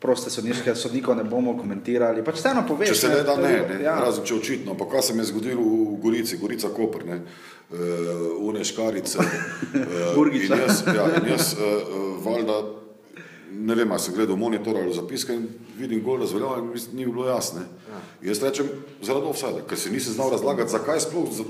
proste 0.00 0.30
sodniške, 0.30 0.74
sodnikov 0.78 1.16
ne 1.18 1.24
bomo 1.26 1.56
komentirali. 1.58 2.22
Pač 2.24 2.38
vseeno 2.38 2.62
poveš. 2.68 2.92
Če 2.92 2.98
se 3.00 3.10
ne 3.12 3.22
da, 3.26 3.34
ne, 3.40 3.52
ne. 3.66 3.78
Ja. 3.82 3.98
razen 4.02 4.26
če 4.26 4.36
očitno. 4.38 4.76
Pa 4.78 4.86
kaj 4.90 5.08
se 5.08 5.14
mi 5.14 5.24
je 5.24 5.30
zgodilo 5.32 5.62
v 5.62 5.98
Gorici, 6.02 6.38
Gorica 6.38 6.70
Koper, 6.74 7.04
ne, 7.08 7.20
uh, 7.20 7.78
une 8.46 8.64
škarice. 8.64 9.18
Uh, 9.18 10.12
Burgiča. 10.16 10.54
in 10.54 10.66
jaz, 10.66 10.82
ja, 10.86 11.08
in 11.18 11.30
jaz 11.32 11.54
uh, 11.58 12.18
valjda, 12.24 12.58
ne 13.58 13.74
vem, 13.74 13.90
ali 13.90 14.04
sem 14.04 14.14
gledal 14.14 14.38
monitor 14.38 14.78
ali 14.78 14.94
zapiske 14.94 15.34
in 15.34 15.48
vidim 15.78 16.02
gol 16.04 16.20
razveljavljen, 16.22 16.70
mi 16.70 17.00
ni 17.00 17.06
bilo 17.06 17.26
jasno. 17.26 17.66
Ja. 17.90 18.02
Jaz 18.30 18.42
rečem 18.42 18.70
zaradi 19.02 19.26
offside, 19.26 19.64
ker 19.68 19.78
se 19.78 19.90
nisem 19.90 20.14
znal 20.14 20.30
razlagati, 20.30 20.70
zakaj 20.70 21.02
sploh, 21.08 21.32
za, 21.34 21.46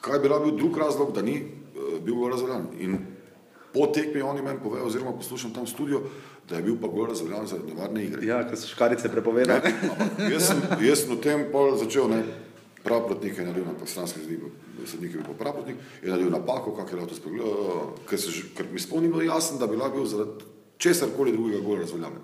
kaj 0.00 0.18
bi 0.24 0.32
bil 0.32 0.56
drug 0.58 0.78
razlog, 0.82 1.14
da 1.14 1.22
ni 1.22 1.38
uh, 1.38 2.00
bil 2.02 2.18
gol 2.18 2.34
razveljavljen. 2.34 2.72
In 2.82 2.98
po 3.76 3.86
tekmi 3.92 4.22
oni 4.22 4.42
meni 4.42 4.58
povejo, 4.62 4.86
oziroma 4.88 5.12
poslušam 5.12 5.52
tam 5.54 5.68
v 5.68 5.70
studiu, 5.70 6.00
da 6.48 6.56
je 6.56 6.62
bil 6.62 6.76
pa 6.80 6.86
gol 6.88 7.06
razveljavljen 7.10 7.48
zaradi 7.48 7.72
nevarne 7.72 8.04
igre. 8.04 8.26
Ja, 8.26 8.42
ker 8.48 8.58
so 8.58 8.68
škarice 8.70 9.08
prepovedane. 9.10 9.72
Jaz 10.30 10.46
sem, 10.52 10.60
jaz 10.80 11.02
sem 11.02 11.10
v 11.10 11.20
tem 11.20 11.46
pol 11.52 11.74
začel, 11.76 12.06
ne, 12.08 12.20
pravprotnik 12.86 13.38
je 13.38 13.44
naredil 13.44 13.66
na 13.66 13.74
stranski 13.86 14.22
zdi, 14.22 14.38
sodnik 14.86 15.10
je 15.10 15.18
bil 15.18 15.26
pa 15.26 15.38
pravprotnik, 15.44 15.76
je 16.02 16.10
naredil 16.10 16.30
napako, 16.30 16.76
kak 16.76 16.92
je 16.92 16.96
lahko 16.96 17.10
to 17.10 17.18
spregledal, 17.18 17.98
ker, 18.06 18.18
se 18.18 18.30
že- 18.30 18.54
ker 18.54 18.66
mi 18.70 18.78
sploh 18.78 19.02
ni 19.02 19.08
bilo 19.08 19.22
jasno, 19.22 19.58
da 19.58 19.66
bi 19.66 19.76
lahko 19.76 19.96
bil 19.96 20.06
zaradi 20.06 20.44
česar 20.78 21.08
koli 21.16 21.32
drugega 21.32 21.64
gol 21.64 21.82
razveljavljen. 21.82 22.22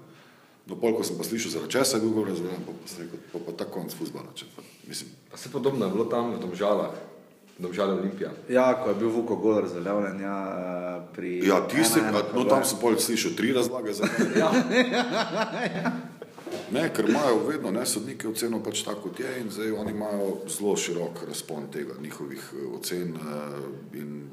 No, 0.63 0.77
pol, 0.79 0.95
ko 0.95 1.03
sem 1.03 1.19
pa 1.19 1.27
slišal, 1.27 1.51
zaradi 1.51 1.73
česa 1.73 1.97
je 1.97 2.03
bil 2.03 2.15
gol 2.15 2.25
razveljavljen, 2.25 2.63
pa, 2.63 2.73
pa, 2.73 2.87
sem 2.87 3.03
rekel, 3.03 3.19
pa, 3.33 3.39
pa 3.43 3.51
ta 3.53 3.65
konc 3.67 3.91
fuzbala, 3.91 4.31
pa, 4.57 4.63
mislim, 4.87 5.11
Pa 5.33 5.37
se 5.37 5.49
podobno 5.49 5.87
je 5.87 5.93
bilo 5.93 6.05
tam 6.05 6.31
v 6.31 6.39
Domžalah, 6.39 6.93
Domžale 7.59 7.93
Olimpija. 7.95 8.31
Ja, 8.49 8.83
ko 8.83 8.89
je 8.91 8.95
bil 8.95 9.09
Vuko 9.09 9.37
gol 9.37 9.61
razveljavljen, 9.61 10.21
ja, 10.21 10.37
eh, 10.59 11.15
pri... 11.15 11.47
ja, 11.47 11.61
tisti, 11.69 12.01
ena, 12.01 12.09
ena, 12.09 12.23
no, 12.35 12.45
tam 12.45 12.65
sem 12.65 12.79
pol 12.81 12.97
slišal 12.99 13.37
tri 13.37 13.53
razlage 13.53 13.93
za 13.93 14.09
to. 14.09 14.25
Ja. 14.41 14.51
Ne, 16.73 16.89
ker 16.95 17.09
imajo 17.09 17.39
vedno 17.49 17.71
ne, 17.71 17.87
sodniki 17.87 18.27
oceno 18.29 18.63
pač 18.65 18.83
tako, 18.85 19.09
kot 19.09 19.21
je, 19.21 19.31
in 19.41 19.51
zdaj 19.51 19.73
oni 19.73 19.91
imajo 19.93 20.27
zelo 20.49 20.77
širok 20.77 21.23
razpon 21.29 21.69
tega, 21.73 21.95
njihovih 22.01 22.51
eh, 22.53 22.67
ocen. 22.77 23.15
eh, 23.17 23.99
In, 24.01 24.31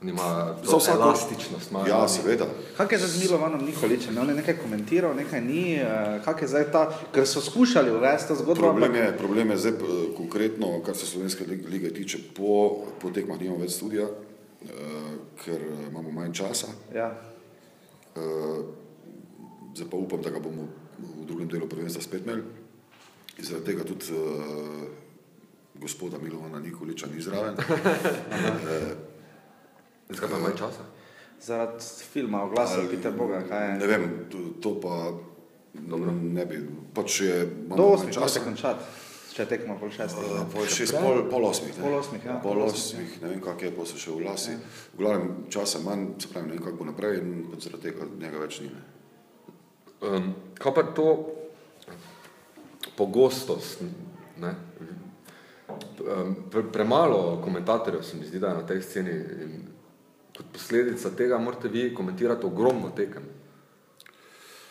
Nima 0.00 0.22
Za 0.62 0.76
vsako- 0.76 1.02
elastičnost. 1.02 1.70
imajo 1.70 1.86
ja, 1.88 2.08
seveda. 2.08 2.46
Kak 2.76 2.92
je 2.92 2.98
zdaj 2.98 3.10
z 3.10 3.18
Milovanom 3.20 3.60
Nikoličem? 3.60 4.14
On 4.16 4.28
je 4.28 4.34
nekaj 4.36 4.56
komentiral, 4.56 5.10
nekaj 5.12 5.40
ni. 5.40 5.74
eh, 5.74 5.84
Kak 6.24 6.42
je 6.42 6.48
zdaj 6.48 6.70
ta, 6.72 6.82
ker 7.12 7.26
so 7.26 7.40
skušali 7.40 7.90
uvesti 7.90 8.28
to 8.28 8.34
zgodbo. 8.36 8.54
Problem 8.56 8.92
ampak- 8.92 9.04
je, 9.04 9.18
problem 9.18 9.50
je 9.50 9.56
zdaj 9.58 9.72
eh, 9.72 9.78
konkretno, 10.16 10.82
kar 10.82 10.96
se 10.96 11.06
slovenske 11.06 11.44
lig- 11.44 11.66
lige 11.66 11.90
tiče, 11.90 12.18
po, 12.30 12.70
po 12.96 13.10
tekmah 13.10 13.40
nimamo 13.40 13.58
več 13.58 13.70
studija, 13.72 14.06
eh, 14.06 14.68
ker 15.36 15.54
eh, 15.56 15.88
imamo 15.88 16.10
manj 16.12 16.32
časa. 16.34 16.66
Ja. 16.94 17.18
Eh, 18.16 18.20
Zdaj 19.74 19.90
pa 19.90 19.96
upam, 19.96 20.22
da 20.22 20.30
ga 20.30 20.40
bomo 20.40 20.62
v 20.98 21.26
drugem 21.26 21.48
delu 21.48 21.68
prvenstva 21.68 22.02
spet 22.02 22.22
imeli. 22.22 22.42
In 23.38 23.44
zaradi 23.44 23.66
tega 23.66 23.84
tudi 23.84 24.04
uh, 24.10 24.18
gospoda 25.76 26.18
Milovana 26.18 26.58
Nikoliča 26.58 27.06
ni 27.06 27.20
zraven. 27.20 27.54
Zakaj 30.08 30.28
pa 30.30 30.38
manj 30.38 30.56
časa? 30.56 30.82
Zaradi 31.40 31.84
filma 32.12 32.42
Oglasov 32.42 32.88
Peter 32.90 33.12
Boga, 33.12 33.42
kaj 33.48 33.66
je? 33.68 33.74
Ne 33.78 33.86
vem, 33.86 34.04
to, 34.30 34.38
to 34.58 34.80
pa 34.80 35.12
Dobro. 35.74 36.10
ne 36.12 36.46
bi. 36.46 36.62
Pač 36.94 37.20
je 37.20 37.36
Do 37.46 37.68
malo 37.68 37.88
manj 37.88 37.94
osmih 37.94 38.14
časa 38.14 38.40
končati, 38.40 38.84
če 39.36 39.46
tekmo 39.46 39.76
pol 39.78 39.90
šestih. 39.90 40.24
Eh, 40.24 40.46
Pol 40.50 40.66
šest, 40.66 40.96
pol, 40.96 41.20
pol 41.30 41.44
osmih. 41.46 41.76
ne. 41.76 41.82
Pol 41.84 41.94
osmih, 41.94 42.24
ja. 42.24 42.38
Pol 42.42 42.62
osmih, 42.64 43.22
ne 43.22 43.28
vem, 43.28 43.40
kak 43.40 43.62
je, 43.62 43.70
pa 43.70 43.86
so 43.86 43.94
še 43.96 44.10
v 44.10 44.24
lasi. 44.24 44.56
V 44.94 44.98
glavnem 44.98 45.46
časa 45.48 45.78
manj, 45.78 46.16
se 46.18 46.28
pravi, 46.28 46.48
ne 46.48 46.56
vem, 46.56 46.64
kako 46.64 46.76
bo 46.76 46.88
naprej 46.88 47.20
in 47.20 47.28
pač 47.52 47.68
zaradi 47.68 47.82
tega 47.86 48.08
njega 48.18 48.38
več 48.38 48.60
ni. 48.60 48.72
Ne. 48.72 48.82
Um, 50.00 50.26
kaj 50.58 50.74
pa 50.74 50.82
to 50.90 51.06
pogostost? 52.96 53.82
Ne? 54.38 54.54
Pre, 56.50 56.62
premalo 56.72 57.40
komentatorjev 57.44 58.02
se 58.02 58.16
mi 58.16 58.26
zdi, 58.26 58.38
da 58.38 58.48
je 58.48 58.54
na 58.54 58.66
tej 58.66 58.82
sceni. 58.82 59.14
In 59.44 59.52
kot 60.38 60.52
posledica 60.54 61.10
tega 61.18 61.38
morate 61.42 61.68
vi 61.68 61.88
komentirati 61.94 62.46
ogromno 62.46 62.92
tekem. 62.96 63.26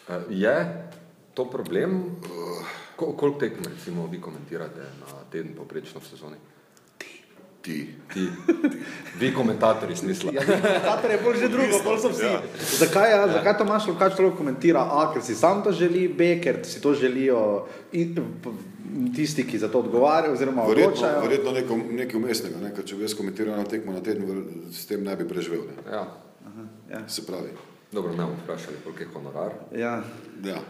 Uh, 0.07 0.23
je 0.31 0.55
to 1.35 1.45
problem? 1.49 1.99
Kol, 2.95 3.13
koliko 3.13 3.39
tekem 3.39 3.67
recimo 3.69 4.07
vi 4.07 4.21
komentirate 4.21 4.87
na 4.99 5.19
teden 5.31 5.53
poprečno 5.53 6.01
v 6.01 6.07
sezoni? 6.07 6.39
Ti. 7.67 7.87
Ti, 8.13 8.27
vi 9.19 9.33
komentatorji 9.33 9.95
smisla. 9.95 10.31
Ja, 10.31 10.45
komentator 10.45 11.11
je 11.11 11.17
bolj 11.23 11.39
že 11.41 11.49
drugo, 11.51 11.79
bolj 11.83 11.97
so 11.99 12.11
vsi. 12.13 12.23
Ja. 12.23 12.37
Zakaj, 12.79 13.11
ja, 13.11 13.25
zakaj 13.33 13.57
Tomaš 13.59 13.87
Lukač 13.91 14.15
toliko 14.15 14.37
komentira? 14.39 14.85
A, 14.87 15.09
ker 15.11 15.19
si 15.21 15.35
sam 15.35 15.59
to 15.63 15.73
želi, 15.75 16.07
B, 16.07 16.37
ker 16.39 16.61
si 16.63 16.79
to 16.81 16.93
želijo 16.95 17.65
in, 17.91 18.15
tisti, 19.15 19.43
ki 19.43 19.59
za 19.59 19.67
to 19.67 19.83
odgovarjajo 19.83 20.33
oziroma 20.33 20.63
Verjetno, 20.63 20.93
odločajo. 20.93 21.21
verjetno 21.21 21.51
neko, 21.51 21.79
nekaj 21.91 22.19
umestnega, 22.21 22.61
ne? 22.63 22.71
ker 22.75 22.87
če 22.87 22.95
bi 22.95 23.03
jaz 23.03 23.17
komentiral 23.19 23.59
na 23.59 23.67
tekmo 23.67 23.91
na 23.91 23.99
teden, 23.99 24.45
s 24.71 24.87
tem 24.87 25.03
ne 25.03 25.15
bi 25.19 25.27
preživel. 25.27 25.67
Ne? 25.67 25.91
Ja. 25.91 26.05
Ja. 26.91 27.03
Se 27.11 27.25
pravi, 27.27 27.51
Dobro, 27.91 28.11
ne 28.11 28.23
bomo 28.23 28.39
vprašali, 28.43 28.79
koliko 28.83 29.03
je 29.03 29.09
honorar. 29.13 29.51
Ja. 29.75 30.03
ja, 30.43 30.63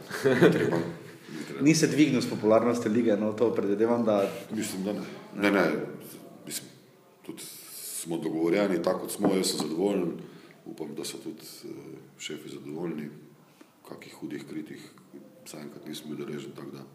treba. 0.50 0.82
ni 1.62 1.76
se 1.76 1.88
dvignil 1.88 2.22
s 2.22 2.30
popularnosti 2.30 2.90
lige, 2.90 3.18
no 3.18 3.34
to 3.34 3.54
predvidevam, 3.56 4.06
da 4.06 4.26
Mislim, 4.52 4.84
da 4.84 4.94
ne. 4.94 5.00
Ne, 5.36 5.52
ne, 5.52 5.62
tudi 7.28 7.44
smo 8.08 8.18
dogovorjeni, 8.18 8.84
tako 8.84 9.06
kot 9.06 9.12
smo, 9.12 9.34
jaz 9.36 9.52
sem 9.52 9.60
zadovoljen, 9.60 10.12
upam, 10.66 10.94
da 10.96 11.06
so 11.06 11.20
tudi 11.24 11.48
uh, 11.68 11.72
šefi 12.20 12.50
zadovoljni, 12.50 13.10
kakih 13.88 14.16
hudih 14.22 14.46
kritih, 14.50 14.84
zaenkrat 15.48 15.88
nisem 15.88 16.12
bil 16.12 16.26
deležen, 16.26 16.52
tako 16.56 16.72
da. 16.78 16.86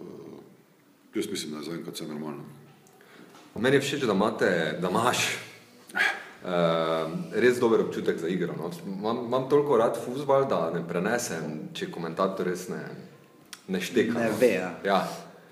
Uh, 0.00 0.38
jaz 1.14 1.28
mislim, 1.30 1.52
da 1.52 1.58
je 1.58 1.70
zaenkrat 1.70 1.94
vse 1.94 2.08
normalno. 2.08 2.44
Meni 3.56 3.76
je 3.76 3.80
všeč, 3.80 4.04
da, 4.04 4.12
imate, 4.12 4.48
da 4.80 4.90
imaš 4.90 5.18
uh, 5.94 7.12
res 7.32 7.60
dober 7.60 7.80
občutek 7.80 8.18
za 8.20 8.28
igro. 8.28 8.54
No. 8.58 8.70
Imam, 8.86 9.24
imam 9.26 9.48
toliko 9.48 9.76
rad 9.76 9.96
futbol, 10.04 10.44
da 10.48 10.70
ne 10.74 10.84
prenesem, 10.88 11.70
če 11.74 11.90
komentator 11.90 12.46
res 12.46 12.68
ne, 12.68 12.82
ne 13.68 13.80
šteka. 13.80 14.18
Ne 14.18 14.28
no. 14.28 14.40
ve, 14.40 14.52
ja. 14.60 14.74
Ja, 14.84 15.00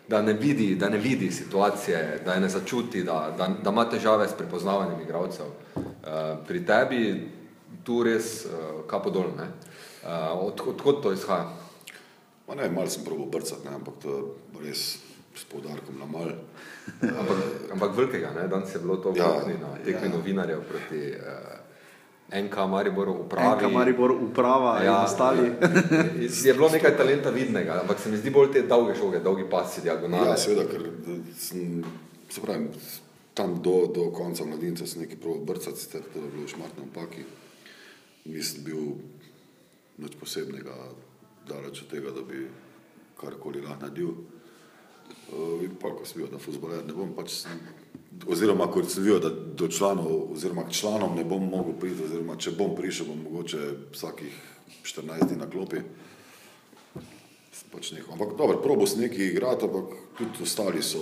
da, 0.08 0.22
ne 0.22 0.32
vidi, 0.32 0.74
da 0.74 0.88
ne 0.88 0.98
vidi 0.98 1.30
situacije, 1.30 2.20
da 2.24 2.34
je 2.34 2.40
ne 2.40 2.48
začuti, 2.48 3.02
da, 3.04 3.34
da, 3.38 3.48
da 3.62 3.70
ima 3.70 3.88
težave 3.90 4.28
s 4.28 4.32
prepoznavanjem 4.38 5.00
igralcev. 5.00 5.46
Uh, 5.76 5.82
pri 6.46 6.66
tebi 6.66 7.28
tu 7.84 8.02
res 8.02 8.44
uh, 8.44 8.50
kapo 8.86 9.10
dol. 9.10 9.32
ne. 9.36 9.48
Uh, 10.04 10.10
od, 10.46 10.60
odkot 10.66 11.02
to 11.02 11.12
izhaja? 11.12 11.48
Ma 12.48 12.54
ne, 12.54 12.68
malo 12.70 12.90
sem 12.90 13.04
probil 13.04 13.26
brcati, 13.26 13.64
ne, 13.68 13.74
ampak 13.74 13.94
to 14.02 14.36
res 14.60 14.98
s 15.34 15.44
poudarkom 15.50 15.98
na 15.98 16.06
mal. 16.06 16.28
Ampak, 17.00 17.38
ampak 17.72 17.96
velikega, 17.96 18.30
ne? 18.36 18.48
danes 18.48 18.74
je 18.74 18.78
bilo 18.78 18.96
to 18.96 19.12
Ja. 19.16 19.40
na 19.60 19.76
tekmi 19.84 20.08
ja. 20.08 20.16
novinarjev 20.16 20.60
proti 20.68 21.10
uh, 21.16 21.63
NK 22.34 22.56
Mariboru 22.70 23.12
upravi. 23.12 23.52
Enka 23.52 23.68
Maribor 23.68 24.10
uprava 24.10 24.82
ja, 24.82 24.84
in 24.84 25.04
ostali. 25.04 25.52
je, 26.46 26.54
bilo 26.54 26.68
nekaj 26.68 26.96
talenta 26.96 27.30
vidnega, 27.30 27.80
ampak 27.80 28.00
se 28.00 28.10
mi 28.10 28.18
zdi 28.18 28.30
bolj 28.34 28.50
te 28.52 28.62
dolge 28.66 28.96
žoge, 28.98 29.20
dolgi 29.22 29.46
pasi, 29.50 29.84
diagonale. 29.86 30.32
Ja, 30.32 30.36
seveda, 30.36 30.66
ker 30.70 30.88
sem, 31.38 31.84
se 32.28 32.42
pravi, 32.42 32.68
tam 33.38 33.56
do, 33.62 33.76
do 33.94 34.08
konca 34.14 34.46
mladinca 34.46 34.86
sem 34.86 35.04
nekaj 35.04 35.20
prav 35.22 35.40
brcati, 35.46 35.80
sicer 35.80 36.02
to 36.10 36.22
je 36.22 36.32
bilo 36.34 36.46
v 36.46 36.50
šmartnem 36.50 36.90
paki. 36.94 37.26
Nisem 38.24 38.66
bil 38.66 38.82
nič 40.02 40.18
posebnega, 40.18 40.74
daleč 41.46 41.84
od 41.84 41.90
tega, 41.92 42.14
da 42.14 42.24
bi 42.26 42.48
karkoli 43.20 43.62
lahko 43.62 43.86
naredil. 43.86 44.14
Uh, 45.30 45.62
in 45.62 45.74
pa, 45.78 45.92
ko 45.94 46.06
sem 46.08 46.22
bil 46.22 46.32
na 46.32 46.40
futboler, 46.42 46.82
ne 46.82 46.94
bom 46.96 47.12
pač, 47.14 47.44
oziroma 48.26 48.66
ko 48.66 48.80
videl, 48.80 49.20
da 49.20 49.30
do 49.30 49.68
članov, 49.68 50.32
oziroma 50.32 50.64
k 50.64 50.72
članom 50.72 51.16
ne 51.16 51.24
bom 51.24 51.44
mogel 51.44 51.72
priti, 51.72 52.04
oziroma 52.04 52.36
če 52.36 52.50
bom 52.50 52.74
prišel, 52.76 53.06
bom 53.06 53.22
mogoče 53.22 53.58
vsakih 53.92 54.34
14 54.82 55.28
dni 55.28 55.36
na 55.36 55.46
klopi. 55.46 55.76
Pač 57.72 57.92
nehal. 57.92 58.12
Ampak 58.12 58.36
dobro, 58.38 58.60
probo 58.62 58.86
sem 58.86 59.00
nekaj 59.00 59.26
igrati, 59.26 59.64
ampak 59.64 59.84
tudi 60.18 60.42
ostali 60.42 60.82
so 60.82 61.00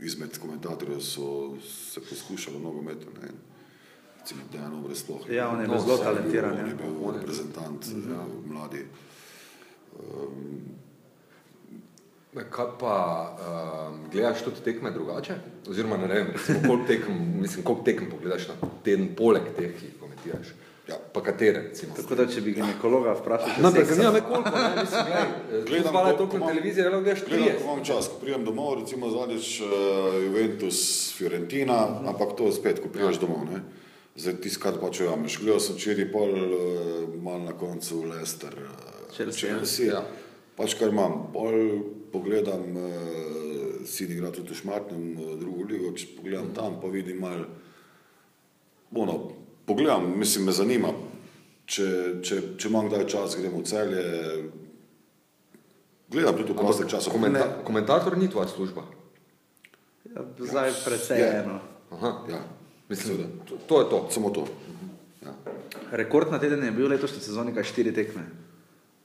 izmed 0.00 0.38
komentatorjev 0.38 1.00
so 1.00 1.54
se 1.60 2.00
poskušali 2.00 2.56
v 2.56 2.62
nogometu. 2.62 3.06
ne. 3.22 3.28
Recimo 4.20 4.40
Dejan 4.52 4.74
Obrez 4.74 4.98
sploh. 4.98 5.24
Ja, 5.30 5.48
on 5.48 5.60
je 5.60 5.66
bil- 5.66 5.74
bil 5.74 5.84
zelo 5.84 5.98
talentiran, 5.98 6.52
bil- 6.52 6.62
On 6.62 6.66
ja. 6.66 6.68
je 6.68 6.74
bil 6.76 7.12
reprezentant, 7.12 7.86
ja, 8.08 8.22
mladi. 8.46 8.82
Kaj 12.30 12.66
pa 12.78 12.94
um, 13.88 14.10
gledaš 14.12 14.42
tudi 14.42 14.60
tekme 14.62 14.90
drugače? 14.90 15.34
Oziroma, 15.66 15.96
ne 15.98 16.06
vem, 16.08 16.26
recimo, 16.28 16.58
koliko 16.62 16.86
tekem, 16.86 17.14
mislim, 17.40 17.64
koliko 17.64 17.84
tekem 17.84 18.10
pogledaš 18.10 18.48
na 18.48 18.54
teden 18.84 19.14
poleg 19.16 19.42
teh, 19.56 19.72
ki 19.72 19.86
jih 19.86 19.94
komentiraš? 20.00 20.50
Ja. 20.88 20.96
Pa 21.12 21.20
katere, 21.20 21.62
recimo? 21.62 21.92
Tako 21.92 22.14
da, 22.14 22.26
če 22.26 22.40
bi 22.40 22.52
ginekologa 22.54 23.12
vprašal, 23.14 23.48
če 23.50 23.62
No, 23.62 23.68
seksa- 23.68 23.80
ampak 23.80 23.90
zanima 23.90 24.12
me 24.12 24.20
koliko, 24.22 24.50
ne, 24.52 24.70
mislim, 24.78 25.02
gledaj, 25.04 25.26
Gledam, 25.68 25.92
hvala 25.92 26.10
ko- 26.10 26.16
toliko 26.16 26.30
ko 26.30 26.38
na 26.38 26.40
imam- 26.40 26.48
televiziji, 26.50 26.84
ali 26.84 26.92
gledaš 26.98 27.20
Gledam, 27.20 27.42
trije. 27.42 27.56
ko 27.56 27.64
imam 27.64 27.84
čas, 27.84 28.08
ko 28.08 28.14
pridem 28.16 28.44
domov, 28.44 28.74
recimo 28.74 29.10
zadnjič 29.10 29.48
uh, 29.60 29.68
Juventus 30.22 30.78
Fiorentina, 31.12 31.78
ampak 32.04 32.36
to 32.36 32.52
spet, 32.52 32.80
ko 32.80 32.88
prideš 32.88 33.18
domov. 33.18 33.44
Ne? 33.46 33.60
Zdaj 34.16 34.34
ti 34.36 34.50
skrat 34.50 34.80
pač 34.80 35.00
ujameš. 35.00 35.38
Gledal 35.38 35.60
sem 35.60 35.76
včeraj 35.76 36.08
pol, 36.10 36.30
uh, 36.30 36.48
mal 37.18 37.40
na 37.40 37.52
koncu 37.54 38.04
Leicester, 38.04 38.52
uh, 38.54 38.72
Chelsea, 39.12 39.44
ja. 39.44 39.56
Chelsea. 39.56 39.86
Ja. 39.90 40.02
Pač 40.58 40.74
kar 40.74 40.90
imam, 40.90 41.28
pol 41.32 41.54
pogledam, 42.12 42.64
uh, 42.74 42.92
sin 43.86 44.10
igra 44.10 44.32
tudi 44.34 44.50
v 44.50 44.58
Šmartnem, 44.58 45.04
uh, 45.14 45.34
drugo 45.38 45.68
ligo, 45.70 45.92
če 45.94 46.16
pogledam 46.16 46.50
tam, 46.56 46.80
pa 46.82 46.90
vidim 46.90 47.20
mal, 47.22 47.44
ono, 48.92 49.18
pogledam, 49.68 50.10
mislim, 50.18 50.48
me 50.50 50.52
zanima, 50.56 50.90
če, 51.68 51.86
če, 52.24 52.40
če 52.58 52.68
imam 52.72 52.88
kdaj 52.90 53.06
čas, 53.12 53.36
gremo 53.38 53.62
v 53.62 53.68
celje, 53.70 54.04
gledam 56.10 56.36
tudi 56.40 56.52
v 56.52 56.58
prostem 56.58 56.88
času. 56.88 57.12
Komenta 57.12 57.46
komentator 57.64 58.16
ni 58.18 58.30
tvoja 58.32 58.48
služba. 58.48 58.82
Ja, 60.08 60.24
Zdaj 60.40 60.72
precej 60.84 61.20
Je. 61.20 61.28
eno. 61.44 61.60
Aha. 61.92 62.10
Ja, 62.32 62.40
Mislim, 62.88 63.16
seveda. 63.16 63.28
to, 63.44 63.56
to 63.68 63.80
je 63.80 63.86
to. 63.90 63.98
Samo 64.10 64.30
to. 64.32 64.46
Ja. 65.22 65.34
Rekord 65.92 66.32
na 66.32 66.38
teden 66.40 66.64
je 66.64 66.72
bil 66.72 66.88
letošnji 66.88 67.20
sezoni 67.20 67.52
kaj 67.54 67.64
štiri 67.64 67.92
tekme. 67.94 68.24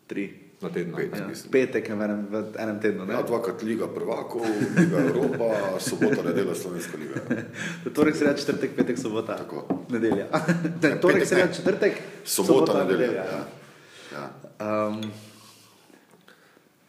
Tri. 0.08 0.43
Na 0.64 0.70
teden. 0.70 0.94
Pet. 0.96 1.12
Ja. 1.20 1.28
Mislim. 1.28 1.52
Pet 1.52 1.72
tekem 1.72 2.00
v 2.00 2.04
enem, 2.04 2.22
v 2.32 2.44
enem 2.58 2.78
tednu. 2.80 3.06
Ne? 3.06 3.14
Ja, 3.14 3.22
dvakrat 3.22 3.62
Liga 3.62 3.88
prvakov, 3.88 4.46
Liga 4.78 5.02
Evropa, 5.02 5.50
sobota, 5.80 6.24
nedelja 6.24 6.56
Slovenska 6.56 6.98
liga. 6.98 7.20
Torek, 7.96 8.16
sreda, 8.16 8.34
četrtek, 8.34 8.76
petek, 8.76 8.98
sobota. 8.98 9.36
Tako. 9.38 9.66
Nedelja. 9.90 10.30
Ne, 10.84 10.96
torek, 10.98 11.20
petek 11.20 11.28
sreda, 11.28 11.46
ne. 11.46 11.54
četrtek, 11.54 11.94
Sobota, 12.26 12.84
nedelja. 12.84 13.26
Ja. 13.26 13.44
Ja. 14.14 14.26
Um, 14.88 15.02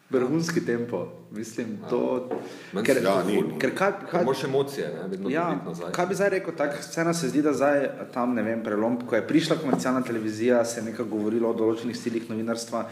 vrhunski 0.09 0.65
tempo, 0.65 0.99
mislim, 1.31 1.77
to. 1.89 2.29
Meni 2.73 2.85
Ker, 2.85 2.97
Ja, 3.03 3.23
ni, 3.23 3.41
ni. 3.41 3.59
ker 3.59 3.75
kaj, 3.75 3.91
kaj, 4.11 4.23
Moš 4.23 4.43
emocije, 4.43 4.87
ne, 4.93 5.07
vedno 5.07 5.29
Ja, 5.29 5.61
nazaj. 5.65 5.91
kaj 5.91 6.05
bi 6.05 6.15
zdaj 6.15 6.29
rekel, 6.29 6.53
tako 6.55 6.81
scena 6.81 7.13
se 7.13 7.29
zdi, 7.29 7.41
da 7.41 7.53
zdaj 7.53 7.83
tam 8.13 8.33
ne 8.33 8.43
vem, 8.43 8.63
prelom, 8.63 8.99
ko 9.01 9.15
je 9.15 9.27
prišla 9.27 9.55
komercialna 9.55 10.01
televizija, 10.01 10.65
se 10.65 10.79
je 10.79 10.85
nekaj 10.85 11.05
govorilo 11.05 11.49
o 11.49 11.53
določenih 11.53 11.97
stilih 11.97 12.29
novinarstva 12.29 12.85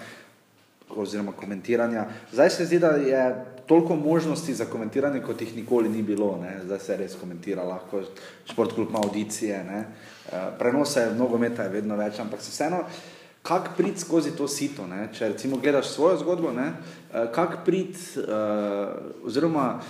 oziroma 0.95 1.31
komentiranja. 1.31 2.05
Zdaj 2.31 2.49
se 2.49 2.65
zdi, 2.65 2.79
da 2.79 2.87
je 2.87 3.45
toliko 3.67 3.95
možnosti 3.95 4.53
za 4.53 4.65
komentiranje, 4.65 5.21
kot 5.21 5.41
jih 5.41 5.55
nikoli 5.55 5.89
ni 5.89 6.01
bilo. 6.03 6.37
Ne? 6.41 6.59
Zdaj 6.65 6.79
se 6.79 6.97
res 6.97 7.15
komentira, 7.15 7.63
lahko 7.63 8.01
šport 8.51 8.73
klub 8.73 8.89
ima 8.89 8.99
audicije, 8.99 9.63
ne? 9.63 9.85
Eh, 10.31 10.47
prenose 10.59 11.11
nogometa 11.17 11.63
je 11.63 11.69
vedno 11.69 11.95
več, 11.95 12.19
ampak 12.19 12.41
se 12.41 12.51
vseeno. 12.51 12.83
Kak 13.43 13.73
prid 13.77 13.99
skozi 13.99 14.31
to 14.37 14.47
sito, 14.47 14.87
ne? 14.87 15.09
če 15.13 15.33
recimo 15.33 15.57
gledaš 15.57 15.89
svojo 15.91 16.17
zgodbo, 16.17 16.51
ne? 16.51 16.71
Eh, 17.13 17.27
kak 17.35 17.65
prid, 17.65 17.95
uh, 18.17 19.27
oziroma 19.27 19.81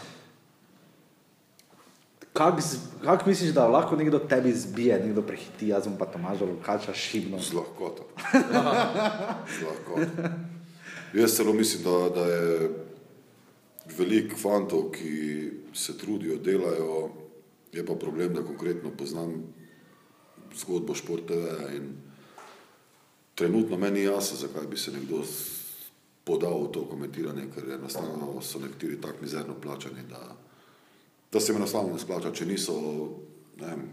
Kak, 2.34 2.62
z- 2.62 2.80
kak 3.06 3.26
misliš, 3.26 3.54
da 3.54 3.68
lahko 3.68 3.96
nekdo 3.96 4.20
tebi 4.20 4.50
zbije, 4.52 4.98
nekdo 5.06 5.22
prehiti, 5.22 5.68
jaz 5.68 5.86
pa 6.00 6.06
Tomažo 6.06 6.46
Lukača 6.46 6.94
šibno? 6.94 7.38
Z 7.40 7.54
lahkoto. 7.54 8.10
Z 9.54 9.62
lahkoto. 9.62 10.30
Jaz 11.14 11.36
celo 11.36 11.54
mislim, 11.54 11.84
da, 11.84 12.10
da 12.10 12.26
je 12.26 12.70
veliko 13.98 14.38
fantov, 14.38 14.92
ki 14.92 15.52
se 15.74 15.98
trudijo, 15.98 16.38
delajo, 16.38 17.10
je 17.74 17.86
pa 17.86 17.96
problem, 17.96 18.34
da 18.34 18.44
konkretno 18.44 18.92
poznam 18.98 19.54
zgodbo 20.56 20.96
Šport 20.96 21.26
TV 21.28 21.76
in 21.76 21.94
trenutno 23.36 23.78
meni 23.78 24.00
ni 24.00 24.06
jasno, 24.06 24.38
zakaj 24.38 24.68
bi 24.68 24.78
se 24.78 24.92
nekdo 24.92 25.24
podal 26.24 26.64
v 26.64 26.72
to 26.72 26.86
komentiranje, 26.90 27.50
ker 27.56 27.72
enostavno 27.72 28.42
so 28.42 28.60
nekateri 28.60 29.02
tako 29.02 29.22
mizerno 29.22 29.56
plačani, 29.62 30.06
da, 30.10 30.36
da 31.32 31.40
se 31.40 31.52
jim 31.52 31.58
enostavno 31.58 31.94
ne 31.94 32.00
splača, 32.00 32.32
če 32.32 32.46
niso, 32.46 32.76
ne 33.60 33.68
vem, 33.68 33.90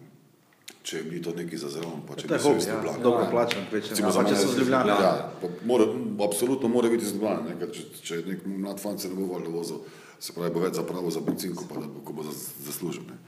če 0.82 1.02
ni 1.04 1.20
to 1.22 1.34
neki 1.36 1.58
za 1.60 1.68
zraven, 1.68 2.00
pa 2.08 2.16
če 2.16 2.28
niso 2.30 2.48
hobi, 2.48 2.62
iz 2.62 2.66
ja, 2.70 2.76
dobro 3.02 3.26
kvečem, 3.30 3.66
Recimo 3.72 4.08
ja, 4.08 4.12
za 4.12 4.22
če 4.24 4.32
mene 4.32 4.46
z 4.46 4.58
Ljubljane. 4.58 4.94
Ja, 5.04 5.10
pa 5.42 5.50
mora, 5.68 5.86
absolutno 6.24 6.68
mora 6.72 6.88
biti 6.88 7.04
iz 7.04 7.12
Ljubljane, 7.14 7.50
ne, 7.50 7.56
ker 7.60 7.74
če, 7.74 7.84
če 8.02 8.20
nek 8.26 8.46
mlad 8.48 8.80
fant 8.80 9.00
se 9.02 9.10
ne 9.12 9.18
bo 9.18 9.28
valjda 9.34 9.52
vozil, 9.52 9.82
se 10.20 10.32
pravi, 10.36 10.52
bo 10.54 10.62
več 10.64 10.78
zapravo 10.80 11.10
za 11.12 11.20
bencinko, 11.24 11.66
pa 11.68 11.82
da 11.82 11.90
ko 12.04 12.16
bo 12.16 12.24
zas- 12.24 12.48
zaslužil. 12.64 13.04
Ne. 13.10 13.18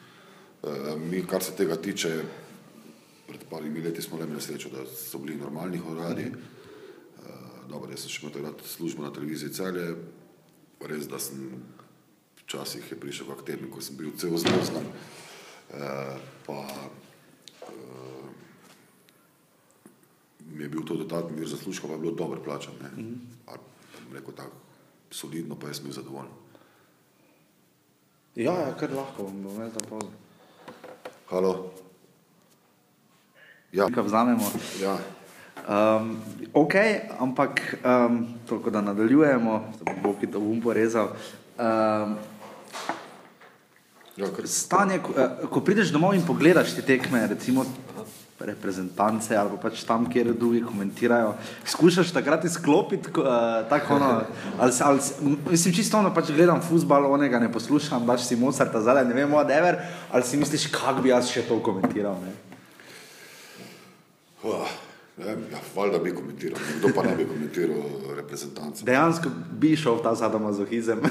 E, 0.63 0.97
mi, 1.03 1.21
kar 1.29 1.45
se 1.45 1.53
tega 1.59 1.77
tiče, 1.77 2.11
pred 3.29 3.45
parimi 3.51 3.85
leti 3.85 4.03
smo 4.03 4.19
le 4.21 4.27
imeli 4.29 4.41
srečo, 4.45 4.73
da 4.73 4.87
so 4.89 5.21
bili 5.21 5.37
normalni 5.37 5.79
horadi. 5.81 6.27
E, 6.33 7.37
dobro, 7.69 7.91
jaz 7.93 8.07
sem 8.07 8.13
še 8.17 8.25
imel 8.25 8.35
takrat 8.39 8.65
službo 8.69 9.05
na 9.05 9.13
televiziji 9.13 9.53
Celje, 9.57 9.87
res, 10.89 11.05
da 11.09 11.21
sem 11.23 11.53
včasih 12.43 12.91
je 12.91 12.99
prišel 13.01 13.29
kak 13.29 13.45
teden, 13.47 13.71
ko 13.73 13.81
sem 13.81 13.97
bil 13.97 14.11
cel 14.21 14.35
zmrzlan, 14.37 14.89
e, 15.73 15.93
pa 16.49 16.59
mi 20.55 20.63
je 20.63 20.69
bil 20.69 20.85
to 20.85 20.97
dodatni 20.97 21.37
vir 21.37 21.49
zaslužka, 21.49 21.87
pa 21.87 21.93
je 21.93 21.99
bilo 21.99 22.15
dobro 22.15 22.41
plačan. 22.45 22.75
Ne? 22.83 22.89
Mm 23.03 23.09
-hmm. 23.09 23.59
Rekel 24.15 24.35
tako, 24.35 24.57
solidno, 25.11 25.57
pa 25.57 25.67
jaz 25.67 25.77
sem 25.77 25.85
bil 25.85 25.95
zadovoljen. 25.95 26.33
Ja, 28.35 28.53
ja, 28.53 28.75
kar 28.81 28.91
lahko, 28.93 29.23
bom 29.23 29.55
imel 29.55 29.71
tam 29.71 29.89
pauzo. 29.89 30.09
Halo? 31.29 31.71
Ja, 33.73 33.87
Nekaj 33.89 34.05
vzamemo. 34.05 34.51
ja. 34.81 34.99
Um, 35.69 36.17
ok, 36.53 36.75
ampak 37.19 37.77
um, 37.85 38.27
toliko 38.49 38.71
da 38.71 38.81
nadaljujemo, 38.81 39.73
da 39.79 39.93
bo 39.93 40.01
Boki 40.03 40.27
to 40.27 40.41
bom 40.41 40.61
porezal. 40.61 41.09
Um, 41.59 42.17
ja 44.17 44.29
kar, 44.37 44.49
stanje, 44.49 44.99
ko, 44.99 45.13
eh, 45.17 45.47
ko 45.51 45.61
prideš 45.61 45.93
domov 45.93 46.15
in 46.15 46.27
pogledaš 46.27 46.75
te 46.77 46.83
tekme, 46.83 47.27
recimo 47.27 47.65
reprezentance 48.47 49.37
ali 49.37 49.51
pa 49.55 49.69
pač 49.69 49.85
tam, 49.89 50.07
kjer 50.11 50.33
drugi 50.35 50.63
komentirajo, 50.67 51.35
skušaš 51.67 52.13
takrat 52.13 52.45
izklopiti, 52.45 53.11
uh, 53.17 53.69
tako 53.69 53.95
ono, 53.95 54.13
ali, 54.59 54.73
ali, 54.81 55.01
mislim 55.51 55.75
čisto 55.75 55.99
ono, 55.99 56.15
pač 56.15 56.31
gledam 56.31 56.63
futbal, 56.63 57.11
onega 57.13 57.39
ne 57.39 57.53
poslušam, 57.53 58.07
daš 58.07 58.27
si 58.27 58.37
Mozarta 58.37 58.81
zadaj, 58.81 59.05
ne 59.09 59.15
vem, 59.15 59.31
whatever, 59.31 59.81
ali 60.11 60.25
si 60.25 60.37
misliš, 60.37 60.67
kak 60.73 61.03
bi 61.03 61.13
jaz 61.13 61.31
še 61.31 61.47
to 61.49 61.61
komentiral, 61.63 62.19
ne? 62.23 62.33
uh, 64.43 64.69
ne 65.17 65.31
ja, 65.31 65.61
valjda 65.77 65.99
bi 65.99 66.15
komentiral, 66.15 66.61
kdo 66.79 66.89
pa 66.95 67.03
ne 67.03 67.17
bi 67.17 67.25
komentiral 67.29 67.83
reprezentance. 68.17 68.85
Dejansko 68.85 69.31
bi 69.61 69.77
šel 69.77 69.95
v 69.99 70.03
ta 70.03 70.17
sadomazohizem. 70.17 71.01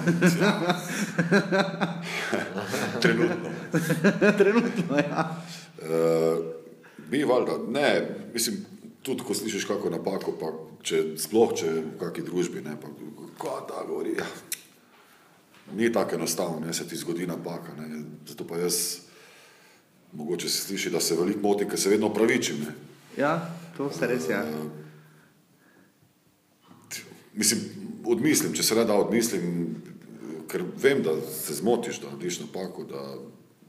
Trenutno. 3.01 3.49
Trenutno, 4.39 4.97
ja. 4.97 5.37
Uh, 5.81 6.60
bi 7.11 7.23
valjda, 7.27 7.57
ne, 7.67 7.87
mislim, 8.33 8.65
tudi 9.03 9.23
ko 9.27 9.33
slišiš 9.33 9.65
kako 9.67 9.89
napako, 9.89 10.33
pa 10.39 10.51
če 10.85 11.03
sploh 11.19 11.53
če 11.57 11.69
v 11.71 11.93
kakšni 11.99 12.25
družbi, 12.29 12.63
ne, 12.65 12.77
pa 12.79 12.89
ko 13.41 13.55
ta 13.67 13.83
govori, 13.87 14.15
ja. 14.17 14.27
ni 15.75 15.91
tako 15.93 16.15
enostavno, 16.15 16.59
ne 16.65 16.73
se 16.73 16.87
ti 16.87 16.95
zgodi 16.95 17.27
napaka. 17.27 17.73
Ne. 17.79 18.03
Zato 18.27 18.45
pa 18.47 18.57
jaz, 18.61 18.75
mogoče 20.13 20.49
se 20.49 20.67
sliši, 20.67 20.89
da 20.89 20.99
se 20.99 21.15
veliko 21.15 21.39
motim, 21.43 21.69
ker 21.69 21.79
se 21.79 21.89
vedno 21.89 22.07
opravičim. 22.11 22.63
Ne. 22.65 22.75
Ja, 23.17 23.35
to 23.77 23.89
se 23.91 24.07
res 24.07 24.29
je. 24.29 24.35
Ja. 24.35 24.45
Mislim, 27.33 27.61
odmislim, 28.05 28.53
če 28.53 28.63
se 28.63 28.75
le 28.75 28.85
da 28.85 28.97
odmislim, 28.99 29.75
ker 30.51 30.65
vem, 30.83 31.03
da 31.03 31.15
se 31.23 31.55
zmotiš, 31.55 32.01
da 32.03 32.11
narediš 32.11 32.41
napako, 32.43 32.83
da, 32.89 33.03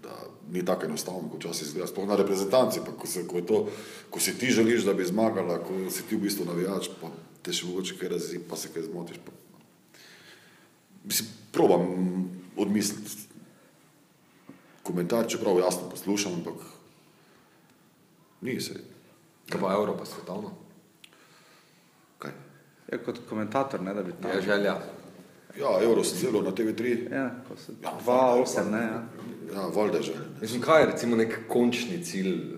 da 0.02 0.16
ni 0.50 0.64
tako 0.64 0.86
enostavno, 0.86 1.28
kot 1.30 1.44
včasih 1.44 1.66
izgleda. 1.66 1.86
Sploh 1.86 2.08
na 2.08 2.16
reprezentanci, 2.16 2.80
pa 2.86 2.92
ko, 2.98 3.06
se, 3.06 3.26
ko, 3.26 3.36
je 3.38 3.46
to, 3.46 3.58
ko 4.10 4.20
si 4.20 4.34
ti 4.38 4.50
želiš, 4.50 4.84
da 4.84 4.94
bi 4.94 5.04
zmagala, 5.04 5.58
ko 5.62 5.78
si 5.90 6.02
ti 6.08 6.16
v 6.16 6.26
bistvu 6.26 6.46
navijač, 6.48 6.90
pa 7.00 7.10
te 7.42 7.54
še 7.54 7.66
mogoče 7.70 7.98
kaj 8.00 8.12
razi, 8.16 8.40
pa 8.48 8.58
se 8.58 8.70
kaj 8.74 8.88
zmotiš. 8.88 9.20
Pa... 9.24 9.34
Mislim, 11.04 11.28
probam 11.52 11.86
odmisliti 12.56 13.30
komentar, 14.82 15.28
čeprav 15.30 15.58
jasno 15.58 15.90
poslušam, 15.90 16.40
ampak 16.40 16.66
ni 18.40 18.60
se. 18.60 18.80
Kaj 19.50 19.60
pa 19.60 19.74
Evropa, 19.74 20.02
pa 20.02 20.06
svetovno? 20.06 20.50
Kaj? 22.18 22.34
Ja, 22.90 22.98
kot 22.98 23.22
komentator, 23.28 23.82
ne 23.82 23.94
da 23.94 24.02
bi 24.02 24.14
tam. 24.22 24.30
Je 24.34 24.42
želja. 24.42 24.76
Ja, 25.58 25.82
Euro 25.82 26.04
sem 26.04 26.18
zelo 26.18 26.42
na 26.42 26.50
TV3. 26.50 27.12
Ja, 27.12 27.30
ko 27.48 27.56
se 27.56 27.72
Ja, 27.82 27.92
2-8, 28.06 28.70
ne. 28.70 28.82
Ja. 28.82 29.02
Ja, 29.52 29.68
valjda 29.68 30.02
že. 30.02 30.12
ne. 30.12 30.40
Mislim, 30.40 30.60
kaj 30.60 30.80
je 30.80 30.86
recimo 30.86 31.16
nek 31.16 31.40
končni 31.48 32.00
cilj? 32.00 32.56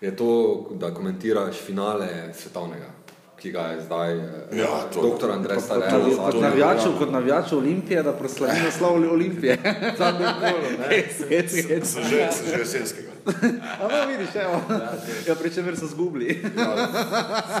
Je 0.00 0.12
to, 0.12 0.68
da 0.72 0.90
komentiraš 0.90 1.56
finale 1.56 2.34
svetovnega, 2.34 2.90
ki 3.36 3.50
ga 3.50 3.62
je 3.62 3.80
zdaj 3.80 4.14
eh, 4.14 4.20
Ja, 4.52 4.84
to- 4.84 5.02
doktor 5.02 5.30
Andrej 5.30 5.60
Starel. 5.60 6.16
kot, 6.16 6.36
navijačev, 6.36 6.98
kot 6.98 7.10
navijačev 7.10 7.58
Olimpije, 7.58 8.02
da 8.02 8.12
proslavi 8.12 8.60
naslov 8.60 9.08
Olimpije. 9.08 9.58
Hec, 10.88 11.28
hec, 11.28 11.64
hec. 11.64 11.86
Sem 11.86 12.02
že, 12.02 12.32
sem 12.32 12.46
že 12.46 12.58
jesenskega. 12.58 13.12
A 13.80 13.84
no, 13.84 14.08
vidiš, 14.08 14.36
evo. 14.36 14.60
Ja, 15.26 15.36
pri 15.36 15.50
čemer 15.50 15.76
so 15.76 15.86
zgubili. 15.86 16.42
Ja, 16.52 16.88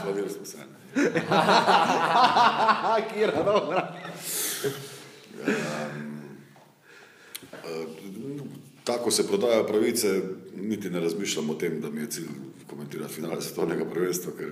slavili 0.00 0.30
smo 0.30 0.44
se. 0.44 0.58
ne. 0.58 0.64
Kira, 3.08 3.42
dobra. 3.44 3.94
Tako 8.84 9.10
se 9.10 9.28
prodajajo 9.28 9.66
pravice, 9.66 10.20
niti 10.56 10.90
ne 10.90 11.00
razmišljam 11.00 11.50
o 11.50 11.54
tem, 11.54 11.80
da 11.80 11.90
mi 11.90 12.00
je 12.00 12.10
cilj 12.10 12.28
komentirati 12.66 13.14
finale 13.14 13.42
svetovnega 13.42 13.84
prvenstva, 13.84 14.32
ker 14.38 14.48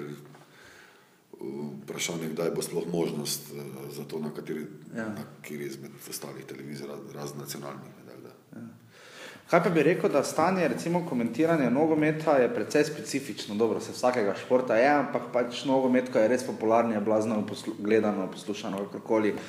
uh, 1.33 1.49
vprašanje, 1.83 2.29
kdaj 2.29 2.51
bo 2.51 2.63
sploh 2.63 2.85
možnost 2.89 3.51
uh, 3.51 3.63
za 3.93 4.05
to, 4.05 4.19
na 4.19 4.31
kateri, 4.31 4.67
Ja. 4.95 5.03
ja. 5.03 5.09
na 5.09 5.25
kateri 5.37 5.67
izmed 5.67 5.91
ostalih 6.11 6.45
televizij, 6.45 6.87
raz- 6.87 7.15
raznacionalnih. 7.15 7.81
ne, 7.99 8.13
da- 8.13 8.29
da. 8.53 8.67
Kaj 9.51 9.63
pa 9.63 9.71
bi 9.71 9.83
rekel, 9.83 10.11
da 10.11 10.23
stanje 10.23 10.69
recimo 10.69 11.07
komentiranja 11.09 11.71
nogometa 11.71 12.37
je 12.37 12.55
precej 12.55 12.85
specifično, 12.85 13.55
dobro, 13.55 13.81
se 13.81 13.93
vsakega 13.93 14.35
športa 14.37 14.77
je, 14.77 14.89
ampak 14.89 15.23
pač 15.33 15.65
nogomet, 15.65 16.13
ko 16.13 16.19
je 16.19 16.29
res 16.29 16.45
popularni, 16.45 16.95
je 16.95 17.01
blazno 17.01 17.43
gledano, 17.79 18.31
poslušano, 18.31 18.79
kakorkoli. 18.79 19.33
Uh, 19.33 19.41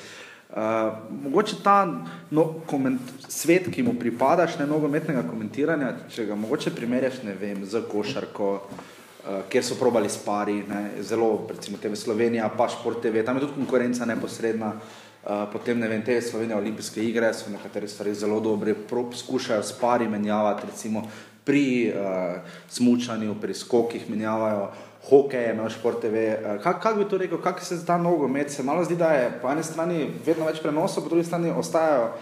mogoče 1.23 1.55
ta 1.63 2.03
no, 2.31 2.45
koment, 2.67 3.01
svet, 3.27 3.69
ki 3.71 3.83
mu 3.83 3.93
pripadaš, 3.99 4.57
ne 4.59 4.67
nogometnega 4.67 5.23
komentiranja, 5.29 5.93
če 6.11 6.25
ga 6.27 6.35
mogoče 6.35 6.73
primerjaš, 6.75 7.21
ne 7.23 7.35
vem, 7.39 7.63
z 7.65 7.83
košarko, 7.91 8.49
uh, 8.59 9.29
kjer 9.49 9.63
so 9.63 9.79
probali 9.79 10.09
spari, 10.11 10.59
ne, 10.67 10.83
zelo, 11.07 11.47
recimo 11.49 11.79
TV 11.79 11.95
Slovenija, 11.95 12.49
pa 12.57 12.67
Šport 12.69 12.99
TV, 13.01 13.23
tam 13.25 13.39
je 13.39 13.47
tudi 13.47 13.59
konkurenca 13.61 14.05
neposredna. 14.05 14.75
Uh, 15.21 15.45
potem 15.53 15.79
ne 15.79 15.87
vem, 15.87 16.01
te 16.01 16.17
Slovenije 16.21 16.57
olimpijske 16.57 17.03
igre 17.05 17.29
so 17.33 17.51
nekatere 17.53 17.87
stvari 17.87 18.13
zelo 18.17 18.39
dobre, 18.41 18.73
pro- 18.73 19.05
poskušajo 19.13 19.63
s 19.63 19.75
pari 19.79 20.07
menjavati, 20.09 20.67
recimo 20.67 21.05
pri 21.45 21.93
uh, 21.93 22.41
smučanju, 22.69 23.35
pri 23.41 23.53
skokih 23.53 24.09
menjavajo, 24.09 24.65
hokej 24.67 24.90
je 25.09 25.53
imel 25.53 25.69
šport 25.69 26.01
TV. 26.01 26.15
Uh, 26.15 26.61
kak, 26.63 26.81
kak 26.83 26.97
bi 26.97 27.05
to 27.09 27.17
rekel, 27.17 27.41
kak 27.41 27.61
se 27.63 27.77
zda 27.77 27.97
nogomet? 27.97 28.51
Se 28.51 28.63
malo 28.63 28.83
zdi, 28.83 28.95
da 28.95 29.13
je 29.13 29.31
po 29.41 29.49
eni 29.51 29.63
strani 29.63 30.09
vedno 30.25 30.45
več 30.45 30.61
prenosov, 30.61 31.03
po 31.03 31.09
drugi 31.09 31.25
strani 31.25 31.51
ostajajo 31.51 32.13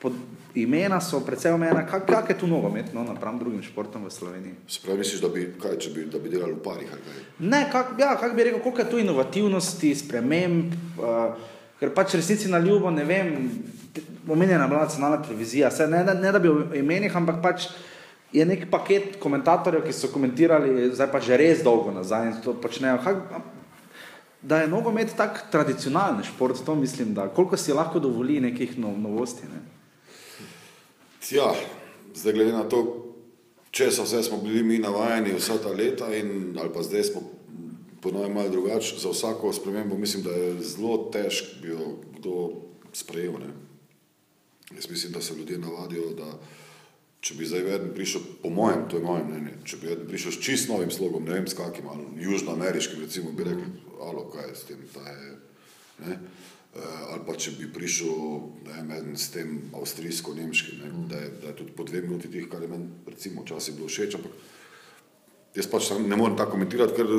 pod, 0.00 0.12
imena 0.54 1.00
so 1.00 1.20
precej 1.20 1.52
omejena. 1.52 1.84
Kak, 1.86 2.06
kak 2.06 2.30
je 2.30 2.38
tu 2.38 2.46
nogomet 2.46 2.94
no, 2.94 3.04
napram 3.04 3.38
drugim 3.38 3.62
športom 3.62 4.04
v 4.08 4.10
Sloveniji? 4.10 4.54
Se 4.68 4.80
pravi, 4.82 4.98
misliš, 4.98 5.20
da 5.20 5.28
bi, 5.28 5.46
kaj, 5.60 5.76
bi, 5.94 6.06
da 6.10 6.18
bi 6.18 6.32
delali 6.32 6.56
v 6.56 6.62
parih? 6.64 6.94
Ne, 7.38 7.66
kak, 7.72 7.94
ja, 8.00 8.14
kak 8.20 8.34
bi 8.36 8.48
rekel, 8.48 8.62
koliko 8.64 8.82
je 8.82 8.90
tu 8.90 9.02
inovativnosti, 9.02 9.92
sprememb, 9.94 10.74
uh, 10.98 11.36
ker 11.80 11.92
pač 11.94 12.16
resnici 12.18 12.50
na 12.50 12.58
ljubo, 12.58 12.90
ne 12.90 13.04
vem, 13.04 13.36
omenjena 14.28 14.64
je 14.64 14.72
bila 14.72 14.86
nacionalna 14.86 15.22
televizija, 15.22 15.70
Saj 15.70 15.90
ne, 15.92 16.02
ne, 16.04 16.14
ne 16.14 16.32
da 16.32 16.38
bi 16.38 16.48
o 16.48 16.64
imenih, 16.74 17.14
ampak 17.16 17.42
pač 17.44 17.68
je 18.32 18.46
nek 18.46 18.68
paket 18.70 19.16
komentatorjev, 19.20 19.84
ki 19.86 19.92
so 19.92 20.10
komentirali 20.12 20.90
zdaj 20.94 21.10
pa 21.12 21.20
že 21.20 21.36
res 21.36 21.64
dolgo 21.66 21.90
nazaj 21.90 22.28
in 22.28 22.36
to 22.44 22.54
počnejo. 22.54 23.00
Kak, 23.04 23.16
da 24.42 24.62
je 24.62 24.68
nogomet 24.68 25.12
tak 25.16 25.50
tradicionalni 25.50 26.24
šport, 26.24 26.64
to 26.64 26.74
mislim, 26.74 27.14
da 27.14 27.28
koliko 27.28 27.56
si 27.56 27.72
lahko 27.72 28.00
dovoli 28.00 28.40
nekih 28.40 28.78
no, 28.78 28.94
novosti. 28.96 29.46
Ne? 29.50 29.60
Ja, 31.30 31.52
zdaj 32.14 32.32
glede 32.32 32.52
na 32.52 32.64
to, 32.64 33.10
če 33.70 33.90
so 33.90 34.06
vse 34.06 34.22
smo 34.26 34.40
bili 34.42 34.62
mi 34.62 34.78
navajeni 34.78 35.36
vsa 35.36 35.58
ta 35.62 35.70
leta 35.70 36.08
in 36.16 36.56
ali 36.58 36.72
pa 36.74 36.82
zdaj 36.82 37.04
smo 37.12 37.22
ponovno 38.00 38.28
malo 38.34 38.48
drugače, 38.48 38.96
za 38.98 39.10
vsako 39.10 39.52
spremembo 39.52 39.98
mislim, 39.98 40.22
da 40.22 40.30
je 40.30 40.54
zelo 40.62 41.10
težko 41.12 41.60
bi 41.62 41.68
jo 41.68 41.96
kdo 42.18 42.50
sprejel. 42.92 43.32
Ne? 43.32 43.52
Jaz 44.74 44.90
mislim, 44.90 45.12
da 45.12 45.20
se 45.20 45.34
ljudje 45.34 45.58
navadijo, 45.58 46.14
da 46.16 46.32
če 47.20 47.36
bi 47.36 47.46
zdaj 47.46 47.64
vedno 47.66 47.94
prišel, 47.94 48.22
po 48.42 48.50
mojem, 48.50 48.86
to 48.88 48.96
je 48.96 49.04
moje 49.04 49.24
mnenje, 49.28 49.56
če 49.68 49.78
bi 49.80 49.90
vedno 49.90 50.06
prišel 50.08 50.32
s 50.32 50.40
čist 50.40 50.70
novim 50.72 50.92
slogom, 50.92 51.26
ne 51.28 51.36
vem 51.36 51.48
s 51.48 51.56
kakim, 51.56 51.88
ali 51.92 52.24
južnoameriškim, 52.24 53.02
recimo, 53.04 53.32
bi 53.36 53.44
rekli, 53.44 53.66
alo, 54.00 54.24
kaj 54.32 54.48
je 54.48 54.54
s 54.56 54.68
tem, 54.70 54.86
ta 54.94 55.04
je, 55.04 55.34
ne? 56.06 56.16
Eh, 56.70 56.80
ali 57.10 57.24
pa 57.26 57.34
če 57.34 57.56
bi 57.58 57.66
prišel 57.74 58.14
ne 58.62 58.72
vem, 58.76 58.90
eden 58.94 59.16
s 59.18 59.32
tem 59.34 59.56
avstrijsko-nemškim, 59.74 60.78
ne, 60.78 60.90
da, 61.10 61.18
je, 61.18 61.30
da 61.42 61.48
je 61.50 61.56
tudi 61.58 61.74
po 61.76 61.84
dve 61.84 62.04
minuti 62.04 62.30
tih, 62.30 62.46
kar 62.48 62.62
je 62.62 62.68
meni 62.70 62.86
recimo 63.10 63.42
včasih 63.42 63.74
bilo 63.74 63.88
všeč, 63.90 64.14
ampak 64.20 64.36
jaz 65.58 65.66
pač 65.66 65.90
ne 65.98 66.14
morem 66.14 66.38
tako 66.38 66.54
komentirati, 66.54 66.94
ker 66.94 67.10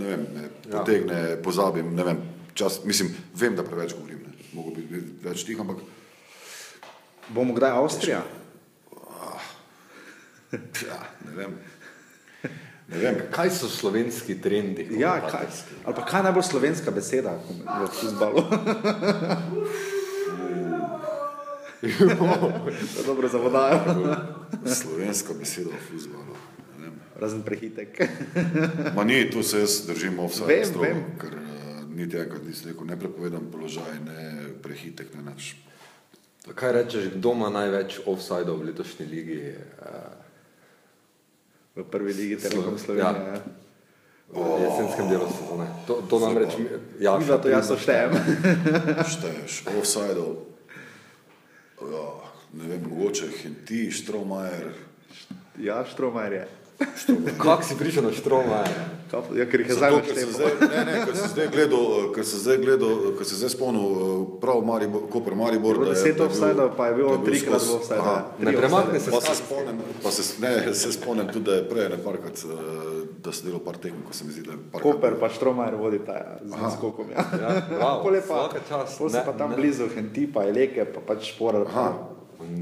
ne 0.00 0.08
vem, 0.08 0.24
me 0.32 0.48
potegne, 0.72 1.20
pozabim, 1.44 1.92
ne 1.94 2.08
vem, 2.08 2.24
čas, 2.56 2.80
mislim, 2.88 3.12
vem, 3.36 3.54
da 3.60 3.62
preveč 3.66 3.92
govorim, 3.92 4.24
ne, 4.24 4.48
mogo 4.56 4.72
bi 4.72 5.04
več 5.22 5.44
tih, 5.44 5.60
ampak 5.60 5.84
Bomo 7.28 7.54
kdaj 7.56 7.72
Avstrija? 7.74 8.20
Ja, 10.86 11.00
ne 11.26 11.36
vem. 11.36 11.56
Ne 12.88 12.98
vem, 12.98 13.16
Kaj 13.30 13.50
so 13.50 13.68
slovenski 13.68 14.36
trendi? 14.38 14.86
Ja, 14.94 15.16
kaj, 15.20 15.46
ali 15.84 15.94
pa 15.94 16.04
kaj 16.06 16.20
je 16.20 16.24
najbolj 16.24 16.42
slovenska 16.42 16.90
beseda 16.90 17.34
v 17.50 17.88
futbalu? 17.90 18.44
To 21.80 23.00
je 23.00 23.04
dobro 23.06 23.28
za 23.28 23.38
vodajo. 23.38 23.80
slovenska 24.66 25.34
beseda 25.38 25.70
v 25.70 25.98
vem. 26.78 26.94
Razen 27.16 27.42
prehitek. 27.42 28.00
Ma 28.94 29.04
ni, 29.04 29.30
tu 29.30 29.42
se 29.42 29.60
jaz 29.60 29.86
držim 29.86 30.18
strogo, 30.64 30.82
vem. 30.82 31.04
ker 31.20 31.34
uh, 31.34 31.94
niti 31.94 32.16
enkrat 32.18 32.42
nisem 32.44 32.70
rekel, 32.70 32.86
ne 32.86 32.98
prepovedam 32.98 33.50
položaj, 33.52 34.00
ne 34.04 34.48
prehitek, 34.62 35.14
ne 35.14 35.22
nič. 35.32 35.56
Kaj 36.54 36.72
rečeš, 36.72 37.04
kdo 37.14 37.32
ima 37.32 37.50
največ 37.50 38.00
offsajdov 38.06 38.60
v 38.62 38.64
letošnji 38.70 39.06
ligi? 39.06 39.38
eh, 39.58 40.25
V 41.76 41.84
prvi 41.84 42.12
ligi 42.12 42.36
Telekom 42.38 42.74
Slo- 42.74 42.78
Slovenije. 42.78 43.04
ja. 43.04 43.34
Ja. 43.34 43.40
v 44.26 44.60
jesenskem 44.60 45.06
delu 45.08 45.26
sezone. 45.30 45.66
To, 45.86 46.02
to 46.02 46.18
namreč 46.18 46.50
ja, 46.98 47.14
Mi 47.14 47.24
zato 47.24 47.46
jaz 47.48 47.70
štejem. 47.70 48.10
Šteješ, 49.12 49.62
offsajdov, 49.70 50.42
ja, 51.78 52.06
ne 52.52 52.64
vem, 52.66 52.82
mogoče 52.82 53.28
Henti, 53.36 53.86
Štromajer, 53.92 54.72
Ja, 55.56 55.84
Štromajer 55.84 56.32
je. 56.32 56.44
Kako 57.38 57.62
si 57.62 57.76
prišel 57.76 58.02
na 58.02 58.12
Štroma? 58.12 58.64
Ja, 59.08 59.46
ker 59.46 59.60
jih 59.60 59.68
je 59.68 59.74
zdaj 59.74 59.92
zdaj, 60.28 60.52
ne, 60.62 60.80
ne, 60.84 60.94
ker 61.00 61.14
sem 61.14 61.28
zdaj 61.28 61.46
gledal, 61.48 61.84
eh, 61.96 62.06
ker 62.10 62.24
sem 62.24 62.38
zdaj 62.38 62.56
gledal, 62.58 62.90
eh, 62.90 63.12
ker 63.14 63.24
sem 63.24 63.36
zdaj 63.36 63.50
spomnil 63.50 63.86
eh, 63.86 64.06
prav 64.40 64.58
Maribor, 64.62 65.02
Koper 65.08 65.34
Maribor. 65.34 65.72
Je 65.72 65.78
bilo 65.78 65.84
da 65.84 65.92
je- 65.92 66.02
deset 66.02 66.20
offsajdov, 66.20 66.68
pa 66.76 66.86
je 66.86 66.94
bilo 66.94 67.16
trikrat 67.18 67.62
v 67.62 67.72
offsajdu. 67.72 68.02
Aha. 68.02 68.16
Ne 68.38 68.52
premakne 68.52 68.98
se 68.98 69.10
Pa 69.10 69.20
se 69.20 69.34
spomnim, 69.36 69.76
pa 70.02 70.10
se, 70.10 70.22
ne, 70.38 70.50
se 70.74 70.92
spomnim 70.92 71.26
tudi, 71.28 71.44
da 71.44 71.54
je 71.54 71.64
prej 71.64 71.88
nekajkrat, 71.88 72.36
eh, 72.36 72.48
da 73.18 73.32
sem 73.32 73.46
delal 73.46 73.60
par 73.60 73.76
tekem, 73.76 74.02
ko 74.02 74.12
se 74.12 74.24
mi 74.24 74.32
zdi, 74.32 74.42
da 74.42 74.52
je 74.52 74.58
par 74.72 74.80
Koper 74.82 75.14
pa 75.14 75.28
Štromajer 75.28 75.74
vodita 75.76 76.12
ja, 76.14 76.38
z 76.42 76.52
naskokom. 76.52 77.06
Ja. 77.08 77.22
Ja, 77.32 77.48
bravo, 77.70 78.02
Pol 78.04 78.14
je 78.14 78.22
pa, 78.22 78.34
vsaka 78.44 78.60
čast. 78.68 78.98
pol 78.98 79.08
se 79.08 79.16
Ne, 79.16 79.24
pa 79.24 79.32
tam 79.34 79.50
ne. 79.50 79.56
blizu 79.56 79.86
Henti, 79.88 80.26
pa 80.26 80.44
Eleke, 80.44 80.84
pa 80.84 81.00
pač 81.04 81.30
Šporar. 81.30 81.62
Aha. 81.64 81.88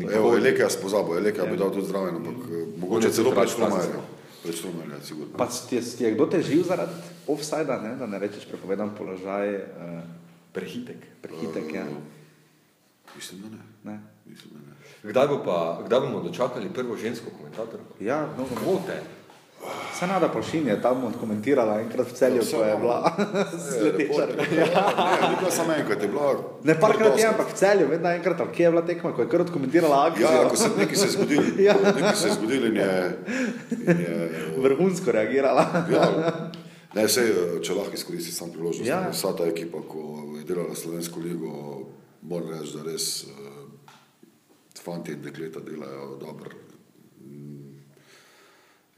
Evo, 0.09 0.37
Eleke 0.37 0.61
jaz 0.61 0.77
pozabil, 0.77 1.19
Eleke 1.19 1.43
bi 1.43 1.57
dal 1.57 1.71
tudi 1.71 1.87
zraven, 1.87 2.15
ampak 2.17 2.37
mogoče 2.77 3.09
celo 3.11 3.33
pred 3.33 3.49
Štromajerjem. 3.49 4.05
Štromajerjem, 4.53 5.01
sigurno. 5.03 5.37
Pa 5.39 5.47
ti 5.47 5.77
je, 5.77 5.83
ti 5.97 6.05
je 6.05 6.15
kdo 6.15 6.27
težil 6.27 6.63
zaradi 6.65 6.93
offsajda, 7.27 7.81
ne? 7.81 7.97
da 7.97 8.07
ne 8.07 8.19
rečeš 8.19 8.45
prepovedan 8.49 8.91
položaj, 8.99 9.55
uh, 9.57 10.03
Prehitek. 10.53 10.97
prehitek. 11.23 11.75
Ja. 11.75 11.85
Mislim, 13.17 13.41
da 13.43 13.49
ne. 13.49 13.63
Ne. 13.85 14.01
Mislim, 14.27 14.53
da 14.55 14.61
ne. 14.61 15.11
Kdaj, 15.11 15.29
bo 15.29 15.43
pa, 15.45 15.83
kdaj 15.87 16.01
bomo 16.01 16.21
dočakali 16.21 16.71
prvo 16.75 16.97
žensko 16.97 17.31
komentatorko? 17.39 17.97
Ja, 18.01 18.29
no, 18.39 18.47
Kvote. 18.57 19.03
Se 19.95 20.07
nada 20.07 20.29
Polšin 20.29 20.67
je 20.69 20.75
tam 20.83 21.05
odkomentirala 21.05 21.81
enkrat 21.81 22.07
v 22.07 22.13
celju, 22.13 22.43
ko 22.43 22.63
je 22.63 22.77
bila 22.77 22.99
sledeča. 23.71 24.27
Ne, 24.27 24.57
ni 25.23 25.37
bila 25.39 25.51
samo 25.51 25.73
enkrat, 25.73 26.03
je 26.03 26.09
bila. 26.09 26.33
Ne, 26.65 26.75
parkrat 26.75 27.19
je, 27.19 27.27
ampak 27.27 27.49
v 27.49 27.55
celju, 27.55 27.87
vedno 27.89 28.11
enkrat, 28.11 28.41
ali 28.41 28.51
kje 28.51 28.65
je 28.65 28.71
bila 28.71 28.83
tekma, 28.83 29.13
ko 29.13 29.23
je 29.23 29.29
kar 29.29 29.41
odkomentirala 29.41 30.07
akcijo. 30.07 30.27
Ja, 30.27 30.49
ko 30.49 30.57
se 30.57 30.69
nekaj 30.77 30.97
se 30.97 31.09
zgodilo, 31.09 31.43
Ja. 31.61 31.75
nekaj 31.87 32.17
se 32.17 32.29
zgodilo 32.31 32.67
in 32.67 32.77
je, 32.77 33.19
je 33.87 34.31
Vrhunsko 34.59 35.13
reagirala. 35.13 35.63
ja, 35.89 36.05
ne, 36.95 37.09
sej, 37.09 37.31
če 37.63 37.75
lahko 37.75 37.95
izkoristim 37.95 38.35
sam 38.35 38.51
priložnost, 38.51 38.89
Ja. 38.89 39.01
ja. 39.01 39.11
vsa 39.11 39.31
ta 39.33 39.47
ekipa, 39.47 39.79
ko 39.81 40.03
je 40.35 40.45
delala 40.45 40.75
Slovensko 40.75 41.21
ligo, 41.21 41.87
moram 42.23 42.51
reči, 42.51 42.75
da 42.75 42.83
res 42.83 43.25
uh, 43.25 43.31
fanti 44.75 45.13
in 45.13 45.23
dekleta 45.23 45.61
delajo 45.61 46.17
dobro. 46.19 46.51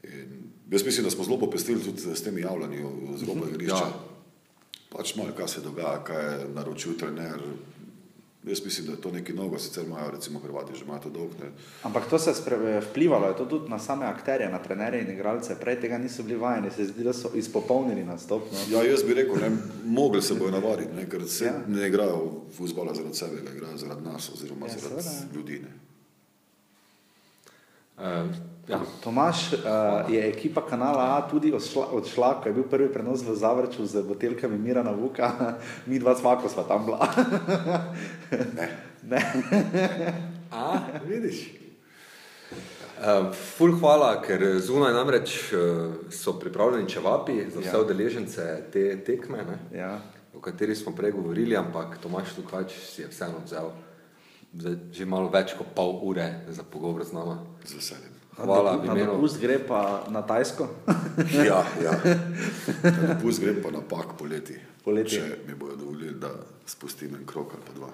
In 0.03 0.46
jaz 0.69 0.83
mislim, 0.83 1.03
da 1.03 1.11
smo 1.11 1.23
zelo 1.23 1.39
popestili 1.39 1.83
tudi 1.83 2.15
s 2.15 2.23
temi 2.23 2.41
javljanji 2.41 2.85
z 3.15 3.23
roba 3.23 3.49
igrišča. 3.49 3.75
Ja. 3.77 3.91
Pač 4.89 5.15
malo, 5.15 5.29
kaj 5.31 5.47
se 5.47 5.61
dogaja, 5.61 6.03
kaj 6.03 6.25
je 6.25 6.47
naročil 6.49 6.97
trener. 6.97 7.41
Jaz 8.43 8.61
mislim, 8.63 8.85
da 8.85 8.93
je 8.93 9.01
to 9.01 9.11
nekaj 9.11 9.35
novega, 9.35 9.59
sicer 9.59 9.83
imajo 9.83 10.11
recimo 10.11 10.39
Hrvati 10.39 10.75
že 10.75 10.85
imajo 10.85 10.99
to 10.99 11.09
dolg. 11.09 11.31
Ne. 11.33 11.49
Ampak 11.83 12.07
to 12.07 12.19
se 12.19 12.29
je 12.29 12.35
spre- 12.35 12.57
vplivalo, 12.81 13.27
je 13.27 13.35
to 13.35 13.45
tudi 13.45 13.69
na 13.69 13.79
same 13.79 14.05
akterje, 14.05 14.49
na 14.49 14.59
trenerje 14.59 15.01
in 15.01 15.11
igralce. 15.11 15.55
Prej 15.55 15.81
tega 15.81 15.97
niso 15.97 16.23
bili 16.23 16.35
vajeni, 16.37 16.71
se 16.71 16.85
zdi, 16.85 17.03
da 17.03 17.13
so 17.13 17.31
izpopolnili 17.35 18.05
nastop. 18.05 18.43
No. 18.43 18.59
Ja, 18.71 18.83
jaz 18.83 19.03
bi 19.03 19.13
rekel, 19.13 19.35
ne, 19.35 19.51
mogli 19.85 20.21
se 20.21 20.33
bojo 20.35 20.51
navaditi, 20.51 20.95
ne, 20.95 21.09
ker 21.09 21.27
se 21.27 21.45
Ja. 21.45 21.51
ja. 21.51 21.61
ne 21.67 21.87
igrajo 21.87 22.21
futbola 22.51 22.93
zaradi 22.95 23.15
sebe, 23.15 23.41
igrajo 23.51 23.77
zaradi 23.77 24.01
nas 24.03 24.29
oziroma 24.29 24.65
Ja, 24.65 24.73
ja, 24.73 24.79
zaradi 24.79 25.03
seveda. 25.03 25.33
ljudi. 25.35 25.59
Ne. 25.59 25.71
Uh, 27.97 28.29
ja. 28.67 28.79
Tomaš 29.03 29.53
uh, 29.53 29.59
je 30.11 30.29
ekipa 30.29 30.61
kanala 30.61 31.17
A 31.17 31.29
tudi 31.29 31.53
odšla, 31.53 31.85
odšla, 31.91 32.41
ko 32.41 32.49
je 32.49 32.53
bil 32.53 32.63
prvi 32.63 32.89
prenos 32.93 33.23
v 33.23 33.35
Zavrču 33.35 33.85
z 33.85 34.03
botelkami 34.03 34.57
Mirana 34.57 34.91
Vuka, 34.91 35.57
mi 35.89 35.99
dva 35.99 36.15
svako 36.15 36.49
sva 36.49 36.63
tam 36.63 36.85
bila. 36.85 37.07
Ne. 38.53 38.67
ne. 39.11 39.21
A, 40.51 40.79
vidiš. 41.07 41.53
Uh, 42.97 43.29
ful 43.33 43.75
hvala, 43.77 44.15
ker 44.25 44.41
zunaj 44.59 44.93
namreč 44.93 45.53
uh, 45.53 45.95
so 46.09 46.33
pripravljeni 46.39 46.89
čevapi 46.89 47.45
za 47.51 47.59
vse 47.59 47.69
Ja. 47.69 47.75
ja. 47.77 47.81
udeležence 47.81 48.63
te 48.73 49.03
tekme, 49.05 49.37
ne, 49.37 49.79
Ja. 49.79 49.99
o 50.33 50.41
kateri 50.41 50.75
smo 50.75 50.95
prej 50.95 51.11
govorili, 51.11 51.57
ampak 51.57 51.97
Tomaš 52.01 52.37
Lukač 52.37 52.73
si 52.73 53.01
je 53.01 53.07
vseeno 53.07 53.43
vzel 53.45 53.69
zdaj, 54.53 54.75
že 54.91 55.05
malo 55.05 55.29
več 55.33 55.53
kot 55.57 55.73
pol 55.75 55.99
ure 56.03 56.27
za 56.49 56.63
pogovor 56.63 57.05
z 57.05 57.13
nama. 57.13 57.41
Z 57.65 57.77
veseljem. 57.77 58.16
Hvala 58.37 58.77
Na 58.85 58.93
dopust 58.93 59.39
gre 59.41 59.59
pa 59.67 60.05
na 60.09 60.21
Tajsko. 60.21 60.67
Ja, 61.47 61.65
ja. 61.83 61.93
Ta 62.81 63.13
Dopust 63.13 63.41
grem 63.41 63.61
pa 63.63 63.71
na 63.71 63.81
pak 63.81 64.13
poleti. 64.17 64.53
Poleti. 64.83 65.17
Če 65.17 65.39
mi 65.47 65.55
bojo 65.57 65.75
dovolili, 65.75 66.13
da 66.21 66.29
spustim 66.65 67.15
en 67.15 67.25
krok 67.25 67.57
ali 67.57 67.65
pa 67.65 67.73
dva. 67.79 67.89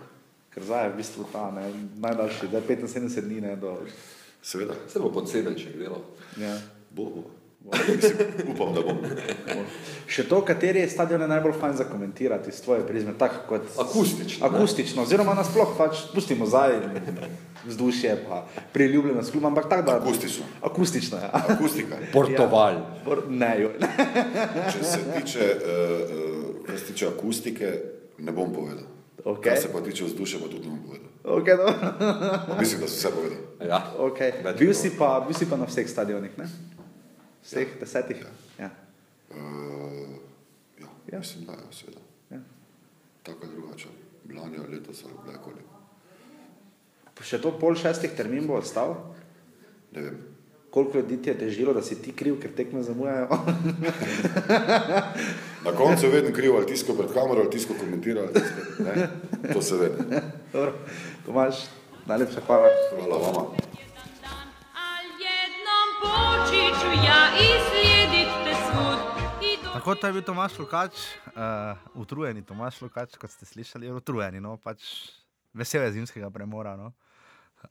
Ker 0.53 0.63
zdaj 0.63 0.83
je 0.85 0.89
v 0.91 0.97
bistvu 0.97 1.27
ta 1.31 1.45
ne, 1.51 1.63
najdaljši, 2.03 2.49
da 2.51 2.59
je 2.59 2.77
75 2.77 3.21
dni 3.21 3.39
ne, 3.41 3.55
do. 3.55 3.77
Seveda, 4.43 4.75
Se 4.91 4.99
bo 4.99 5.09
pod 5.11 5.29
sedenček 5.31 5.77
delal. 5.79 6.03
Ja. 6.37 6.57
bo, 6.91 7.05
bo. 7.05 7.23
Mislim, 7.63 8.17
upam, 8.53 8.73
da 8.73 8.81
bom. 8.81 8.97
Še 10.07 10.25
to, 10.27 10.41
kateri 10.45 10.81
je 10.83 10.89
stadion 10.89 11.21
je 11.21 11.27
najbolj 11.27 11.53
fajn 11.59 11.77
za 11.77 11.83
komentirati 11.83 12.49
iz 12.49 12.61
tvoje 12.61 12.83
prizme, 12.87 13.13
tako 13.17 13.35
kot 13.47 13.61
Akustično, 13.79 14.49
ne? 14.49 14.57
Akustično, 14.57 15.03
oziroma 15.03 15.33
nasploh 15.33 15.71
pač 15.77 16.01
pustimo 16.13 16.45
zdaj 16.45 16.75
vzdušje, 17.65 18.17
pa 18.27 18.43
priljubljenost 18.73 19.31
kluba, 19.31 19.47
ampak 19.47 19.69
tako 19.69 19.85
da. 19.91 19.95
Akustično. 19.97 20.45
Akustično, 20.61 21.17
ja. 21.17 21.29
Akustika. 21.33 21.97
Portoval. 22.13 22.73
Ja. 22.73 22.99
Por- 23.05 23.23
Ne, 23.29 23.53
jo, 23.61 23.71
ne. 23.79 23.89
Če 24.73 24.83
se 24.83 24.99
tiče, 25.15 25.47
uh, 25.55 26.11
uh, 26.11 26.65
kar 26.67 26.79
se 26.79 26.85
tiče 26.91 27.07
akustike, 27.07 27.71
ne 28.19 28.31
bom 28.31 28.51
povedal. 28.53 28.83
Okej. 29.23 29.53
Kar 29.53 29.61
se 29.61 29.71
pa 29.71 29.81
tiče 29.81 30.05
vzdušja, 30.05 30.39
pa 30.43 30.51
tudi 30.51 30.67
ne 30.67 30.75
bom 30.75 30.83
povedal. 30.83 31.09
Okay. 31.23 31.55
Mislim, 32.59 32.81
da 32.81 32.87
sem 32.87 32.99
vse 32.99 33.11
povedal. 33.15 33.39
Ja. 33.69 33.79
okay. 33.99 34.57
Bil, 34.59 34.73
si 34.75 34.91
pa, 34.99 35.23
bil 35.23 35.37
si 35.37 35.47
pa 35.47 35.55
na 35.55 35.65
vseh 35.65 35.87
stadionih, 35.87 36.35
ne? 36.37 36.49
Vseh 37.43 37.67
ja. 37.67 37.79
desetih. 37.79 38.25
Ja. 38.59 38.69
Uh, 39.29 39.37
ja, 40.79 40.79
Ja. 40.79 40.87
ja, 41.11 41.19
mislim, 41.19 41.45
da 41.45 41.51
je 41.51 41.57
seveda. 41.71 41.99
Ja. 42.31 42.39
Tako 43.23 43.39
ali 43.43 43.55
drugače, 43.55 43.87
lani 44.35 44.57
ali 44.57 44.75
letos 44.75 45.03
ali 45.03 45.13
kdajkoli. 45.23 45.61
Še 47.23 47.37
to 47.39 47.53
pol 47.55 47.75
šestih 47.79 48.11
termin 48.17 48.47
bo 48.47 48.57
ostal. 48.59 48.95
Ne 49.95 50.01
vem. 50.01 50.17
Koliko 50.73 50.97
ljudi 50.97 51.17
ti 51.21 51.29
je 51.29 51.37
težilo, 51.37 51.73
da 51.73 51.81
si 51.85 51.95
ti 52.01 52.11
kriv, 52.11 52.39
ker 52.41 52.51
tekme 52.57 52.81
zamujajo? 52.83 53.27
Na 55.65 55.71
koncu 55.77 56.05
je 56.05 56.11
vedno 56.11 56.31
kriv, 56.33 56.55
ali 56.57 56.65
tisko 56.65 56.95
pred 56.97 57.13
kamero, 57.13 57.45
ali 57.45 57.51
tisko 57.53 57.73
komentira. 57.79 58.21
Ali 58.25 58.33
tisko, 58.33 58.83
ne? 58.83 59.07
To 59.53 59.61
se 59.61 59.77
ve. 59.77 59.91
Dobro, 60.53 60.73
Tomaš, 61.25 61.55
najlepša 62.09 62.41
hvala. 62.47 62.67
Hvala 62.97 63.17
vama. 63.27 63.45
Tako 69.83 69.95
to 69.95 70.07
je 70.07 70.13
bil 70.13 70.23
Tomaš 70.23 70.59
Lukač, 70.59 70.95
uh, 71.35 71.75
utrujeni 71.99 72.39
Tomaš 72.45 72.77
Lukač, 72.81 73.17
kot 73.19 73.27
ste 73.27 73.43
slišali, 73.43 73.91
utrujeni, 73.91 74.39
no, 74.39 74.55
pač 74.55 74.79
vesel 75.51 75.83
je 75.83 75.97
zimskega 75.97 76.29
premora. 76.31 76.77
No. 76.79 76.93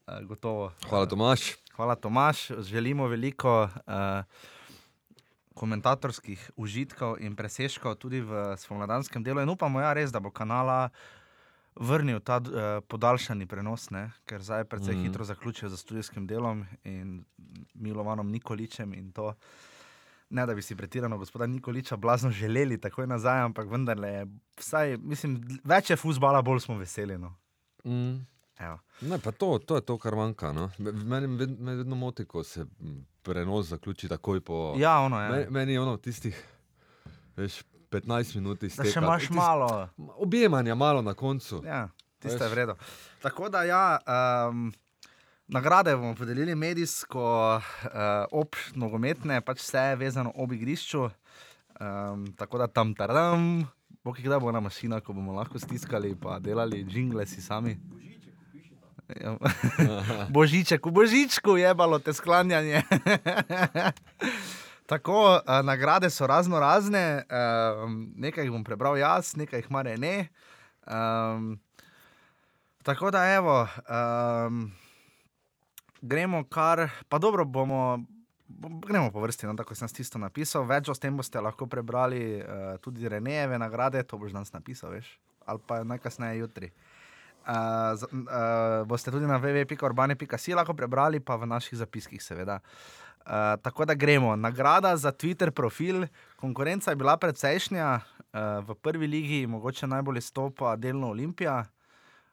Uh, 0.04 0.20
gotovo. 0.28 0.66
Hvala, 0.90 1.08
Tomaš. 1.08 1.56
Hvala, 1.72 1.96
Tomaš. 1.96 2.50
Želimo 2.68 3.08
veliko 3.08 3.64
uh, 3.64 4.28
komentatorskih 5.56 6.50
užitkov 6.56 7.16
in 7.24 7.32
presežkov 7.32 7.96
tudi 7.96 8.20
v 8.20 8.52
spomladanskem 8.60 9.24
delu. 9.24 9.40
In 9.40 9.48
upamo, 9.48 9.80
ja, 9.80 9.96
res, 9.96 10.12
da 10.12 10.20
bo 10.20 10.28
kanala 10.28 10.90
vrnil 11.76 12.20
ta 12.20 12.36
uh, 12.36 12.84
podaljšani 12.88 13.46
prenos, 13.46 13.90
ne? 13.90 14.10
ker 14.28 14.42
zdaj 14.42 14.60
je 14.60 14.64
precej 14.64 14.96
mm. 14.96 15.02
hitro 15.02 15.24
zaključil 15.24 15.68
za 15.68 15.76
študijskim 15.76 16.26
delom 16.26 16.64
in 16.84 17.24
Milovanom 17.74 18.30
Nikoličem 18.30 18.94
in 18.94 19.12
to. 19.12 19.34
Ne, 20.30 20.46
da 20.46 20.54
bi 20.54 20.62
si 20.62 20.76
pretirano 20.76 21.18
gospoda 21.18 21.46
Nikoliča 21.46 21.96
blazno 21.96 22.30
želeli 22.30 22.80
takoj 22.80 23.06
nazaj, 23.06 23.40
ampak 23.40 23.68
vendarle, 23.68 24.08
je 24.08 24.26
vsaj, 24.58 24.96
mislim, 24.96 25.40
več 25.64 25.90
je 25.90 25.96
fusbala, 25.96 26.42
bolj 26.42 26.60
smo 26.60 26.78
veseli. 26.78 27.18
No. 27.18 27.34
Mm. 27.84 28.24
Evo. 28.58 28.78
Ne, 29.00 29.18
pa 29.18 29.32
to, 29.32 29.58
to 29.58 29.76
je 29.76 29.84
to, 29.84 29.98
kar 29.98 30.16
manjka. 30.16 30.52
No. 30.52 30.70
Meni 30.78 31.36
ved, 31.36 31.60
me 31.60 31.74
vedno 31.76 31.96
moti, 31.96 32.24
ko 32.24 32.44
se 32.44 32.60
m, 32.60 33.04
prenos 33.22 33.68
zaključi 33.68 34.08
takoj 34.08 34.40
po. 34.40 34.74
Ja, 34.78 35.00
ono 35.00 35.20
je. 35.20 35.30
Meni, 35.30 35.46
meni 35.50 35.72
je 35.72 35.80
ono 35.80 35.96
tistih 35.96 36.44
veš, 37.36 37.62
15 37.92 38.34
minut 38.34 38.60
Da 38.60 38.66
izteka. 38.66 38.88
še 38.88 38.98
imaš 38.98 39.22
Tist- 39.22 39.34
malo. 39.34 39.68
Objemanja 40.16 40.74
malo 40.74 41.02
na 41.02 41.12
koncu. 41.14 41.60
Ja, 41.62 41.88
tiste 42.18 42.38
je 42.38 42.48
Veš. 42.48 42.50
v 42.50 42.56
redu. 42.56 42.74
Tako 43.20 43.48
da, 43.48 43.62
ja, 43.62 43.98
um, 44.48 44.72
nagrade 45.46 45.92
bomo 45.92 46.14
podelili 46.14 46.54
medijsko, 46.54 47.22
uh, 47.54 47.90
ob 48.32 48.56
nogometne, 48.74 49.40
pač 49.40 49.60
vse 49.60 49.78
je 49.90 49.96
vezano 49.98 50.32
ob 50.34 50.52
igrišču. 50.52 51.10
Um, 51.74 52.26
tako 52.32 52.58
da 52.58 52.66
tam 52.66 52.94
taram, 52.94 53.68
bo 54.00 54.12
kdaj 54.12 54.38
bo 54.38 54.48
na 54.48 54.60
mašina, 54.60 55.00
ko 55.00 55.12
bomo 55.12 55.32
lahko 55.32 55.58
stiskali 55.58 56.10
in 56.10 56.18
delali 56.40 56.86
jingle 56.88 57.26
si 57.26 57.42
sami. 57.42 57.76
Božiček, 60.30 60.80
v 60.80 60.90
božičku 60.90 61.56
je 61.56 61.68
bilo 61.74 61.98
te 61.98 62.12
sklanjanje. 62.12 62.80
Tako, 64.92 65.40
uh, 65.40 65.64
nagrade 65.64 66.10
so 66.10 66.26
razno 66.26 66.60
razne, 66.60 67.24
um, 67.24 68.12
nekaj 68.16 68.44
jih 68.44 68.52
bom 68.52 68.64
prebral 68.64 68.98
jaz, 69.00 69.30
nekaj 69.40 69.62
jih 69.62 69.70
mare 69.72 69.94
ne. 69.96 70.28
Um, 70.84 71.60
tako 72.82 73.10
da, 73.10 73.22
evo, 73.32 73.54
um, 73.88 74.66
gremo 76.02 76.44
kar, 76.44 76.90
pa 77.08 77.18
dobro 77.18 77.44
bomo. 77.44 78.04
bom- 78.48 78.80
Gremo 78.84 79.10
po 79.10 79.20
vrsti, 79.20 79.46
no, 79.46 79.56
tako 79.56 79.74
sem 79.74 79.88
s 79.88 79.96
tisto 79.96 80.18
napisal. 80.18 80.66
Več 80.68 80.88
o 80.88 80.94
tem 80.94 81.16
boste 81.16 81.40
lahko 81.40 81.66
prebrali 81.66 82.42
uh, 82.42 82.76
tudi 82.84 83.08
Renejeve 83.08 83.58
nagrade, 83.58 84.02
to 84.02 84.18
boš 84.18 84.36
danes 84.36 84.52
napisal, 84.52 84.92
veš, 84.92 85.08
ali 85.46 85.60
pa 85.66 85.84
najkasneje 85.84 86.42
jutri. 86.42 86.68
Uh, 87.48 87.96
uh, 87.96 88.84
boste 88.86 89.10
tudi 89.10 89.24
na 89.24 89.40
www.urbane.si 89.40 90.52
lahko 90.52 90.76
prebrali, 90.76 91.20
pa 91.20 91.40
v 91.40 91.48
naših 91.48 91.78
zapiskih, 91.80 92.20
seveda. 92.22 92.60
Uh, 92.60 93.01
tako 93.62 93.84
da 93.84 93.94
gremo. 93.94 94.36
Nagrada 94.36 94.96
za 94.96 95.12
Twitter 95.12 95.50
profil. 95.50 96.06
Konkurenca 96.36 96.90
je 96.90 96.96
bila 96.96 97.16
precejšnja, 97.16 98.00
uh, 98.32 98.68
v 98.68 98.74
prvi 98.74 99.06
ligi 99.06 99.46
mogoče 99.46 99.86
najbolj 99.86 100.18
izstopa 100.18 100.76
delno 100.76 101.10
Olimpija. 101.10 101.64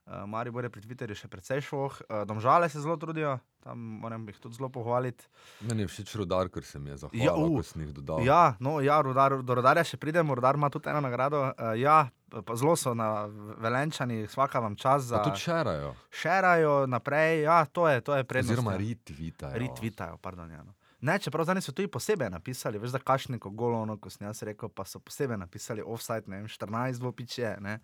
Uh, 0.10 0.26
Maribor 0.26 0.64
je 0.66 0.70
pri 0.74 0.82
Twitterju 0.82 1.14
še 1.14 1.28
precej 1.30 1.62
šloh, 1.62 1.94
uh, 2.10 2.24
domžale 2.26 2.66
se 2.70 2.82
zelo 2.82 2.96
trudijo, 2.98 3.36
tam 3.62 3.78
moram 4.02 4.24
jih 4.26 4.40
tudi 4.42 4.58
zelo 4.58 4.72
pohvaliti. 4.74 5.28
Meni 5.70 5.86
je 5.86 5.92
všeč 5.92 6.16
rodar, 6.18 6.50
ker 6.50 6.66
se 6.66 6.80
mi 6.82 6.90
je 6.90 6.98
zahvalil, 7.04 7.26
Ja, 7.28 7.36
ja, 7.38 7.46
u. 7.46 7.60
ko 7.60 7.64
sem 7.64 7.84
jih 7.84 7.92
dodal. 7.94 8.24
Ja, 8.26 8.56
no, 8.58 8.80
ja, 8.82 8.98
rudar, 9.06 9.38
do 9.46 9.60
rodarja 9.60 9.84
še 9.86 10.02
pridemo, 10.02 10.34
rudar 10.34 10.58
ima 10.58 10.72
tudi 10.74 10.90
eno 10.90 11.04
nagrado. 11.06 11.44
Uh, 11.52 11.76
ja, 11.78 12.00
pa 12.34 12.58
zelo 12.58 12.74
so 12.74 12.96
na 12.98 13.30
velenčani, 13.62 14.24
svaka 14.34 14.58
vam 14.66 14.74
čas 14.74 15.12
za. 15.12 15.22
Pa 15.22 15.30
tudi 15.30 15.46
šerajo. 15.46 15.94
Šerajo 16.10 16.74
naprej, 16.90 17.46
ja, 17.46 17.62
to 17.70 17.86
je, 17.86 18.02
to 18.02 18.18
je 18.18 18.26
prednost. 18.26 18.58
Oziroma 18.58 18.80
ja. 18.80 18.82
retvitajo. 18.82 19.62
Retvitajo, 19.62 20.18
pardon. 20.18 20.50
Ja, 20.50 20.66
no. 20.66 20.74
Ne, 21.02 21.20
čeprav 21.20 21.46
zdaj 21.48 21.62
so 21.62 21.72
tudi 21.72 21.88
posebej 21.88 22.30
napisali, 22.30 22.80
veš, 22.80 22.92
za 22.96 23.00
kašniko 23.00 23.50
golono, 23.50 23.98
ko 23.98 24.10
sem 24.10 24.28
jaz 24.28 24.44
rekel, 24.44 24.70
pa 24.70 24.86
so 24.86 25.00
posebej 25.00 25.38
napisali 25.38 25.84
offside, 25.86 26.28
ne 26.28 26.42
vem, 26.42 26.48
14 26.48 27.00
dvopiče. 27.00 27.56
Ne. 27.64 27.80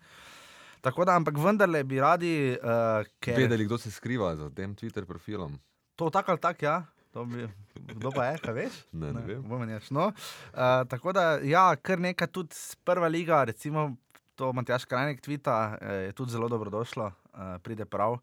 Tako 0.80 1.04
da, 1.04 1.16
ampak 1.16 1.38
vendarle 1.40 1.84
bi 1.84 2.00
radi, 2.00 2.34
uh, 2.60 3.06
ker 3.20 3.40
Vedeli, 3.40 3.64
kdo 3.64 3.78
se 3.78 3.90
skriva 3.90 4.34
za 4.36 4.50
tem 4.50 4.76
Twitter 4.76 5.04
profilom. 5.04 5.58
to 5.96 6.10
tako 6.10 6.30
ali 6.30 6.40
tako, 6.40 6.64
ja. 6.64 6.84
Bi, 7.24 7.48
kdo 7.74 8.10
pa 8.12 8.26
je, 8.26 8.38
kaj 8.38 8.54
veš? 8.54 8.74
Ne, 9.00 9.12
ne 9.12 9.22
vem. 9.24 9.42
bom 9.42 9.64
nič. 9.64 9.90
No, 9.90 10.12
uh, 10.12 10.84
tako 10.88 11.12
da, 11.12 11.38
ja, 11.40 11.76
kar 11.76 12.00
nekaj 12.00 12.28
tudi 12.28 12.54
prva 12.84 13.08
liga, 13.08 13.44
recimo 13.44 13.96
to 14.36 14.52
Matjaš 14.52 14.84
Krajnik 14.84 15.20
tvita, 15.20 15.78
eh, 15.80 15.94
je 15.94 16.12
tudi 16.12 16.32
zelo 16.32 16.48
dobrodošlo, 16.48 17.06
uh, 17.06 17.56
pride 17.62 17.84
prav. 17.84 18.18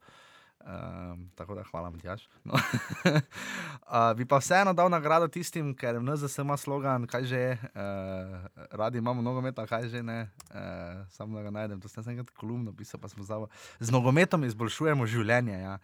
Um, 0.64 1.30
tako 1.36 1.55
da 1.55 1.64
hvala, 1.64 1.89
Matjaš. 1.89 2.30
No. 2.43 2.53
uh, 2.55 4.18
bi 4.18 4.26
pa 4.26 4.38
vseeno 4.38 4.74
dal 4.74 4.89
nagrado 4.89 5.28
tistim, 5.28 5.74
ker 5.76 5.97
v 5.99 6.03
NZS 6.07 6.39
ima 6.39 6.55
slogan, 6.57 7.03
kaj 7.07 7.26
že 7.28 7.39
je, 7.39 7.57
uh, 7.76 8.47
radi 8.72 8.97
imamo 8.97 9.22
nogometa, 9.22 9.68
kaj 9.68 9.89
že 9.91 10.03
ne, 10.03 10.32
uh, 10.55 11.03
samo 11.11 11.36
da 11.36 11.43
ga 11.43 11.51
najdem. 11.51 11.82
To 11.84 11.91
sem 11.91 12.03
enkrat 12.16 12.32
kolumno 12.39 12.72
pisal, 12.72 12.99
pa 12.99 13.11
smo 13.11 13.28
zavo. 13.28 13.49
Z 13.80 13.91
nogometom 13.91 14.43
izboljšujemo 14.47 15.05
življenje. 15.05 15.57
Ja. 15.59 15.76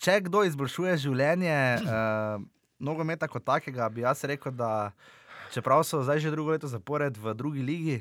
Če 0.00 0.20
kdo 0.24 0.46
izboljšuje 0.48 0.96
življenje 1.04 1.58
uh, 1.84 2.40
nogometa 2.80 3.28
kot 3.28 3.44
takega, 3.44 3.90
bi 3.92 4.06
jaz 4.06 4.24
rekel, 4.24 4.56
da 4.56 4.94
čeprav 5.52 5.84
so 5.84 6.00
zdaj 6.00 6.24
že 6.24 6.32
drugo 6.32 6.56
leto 6.56 6.72
zapored 6.72 7.20
v 7.20 7.36
drugi 7.36 7.60
ligi, 7.60 8.00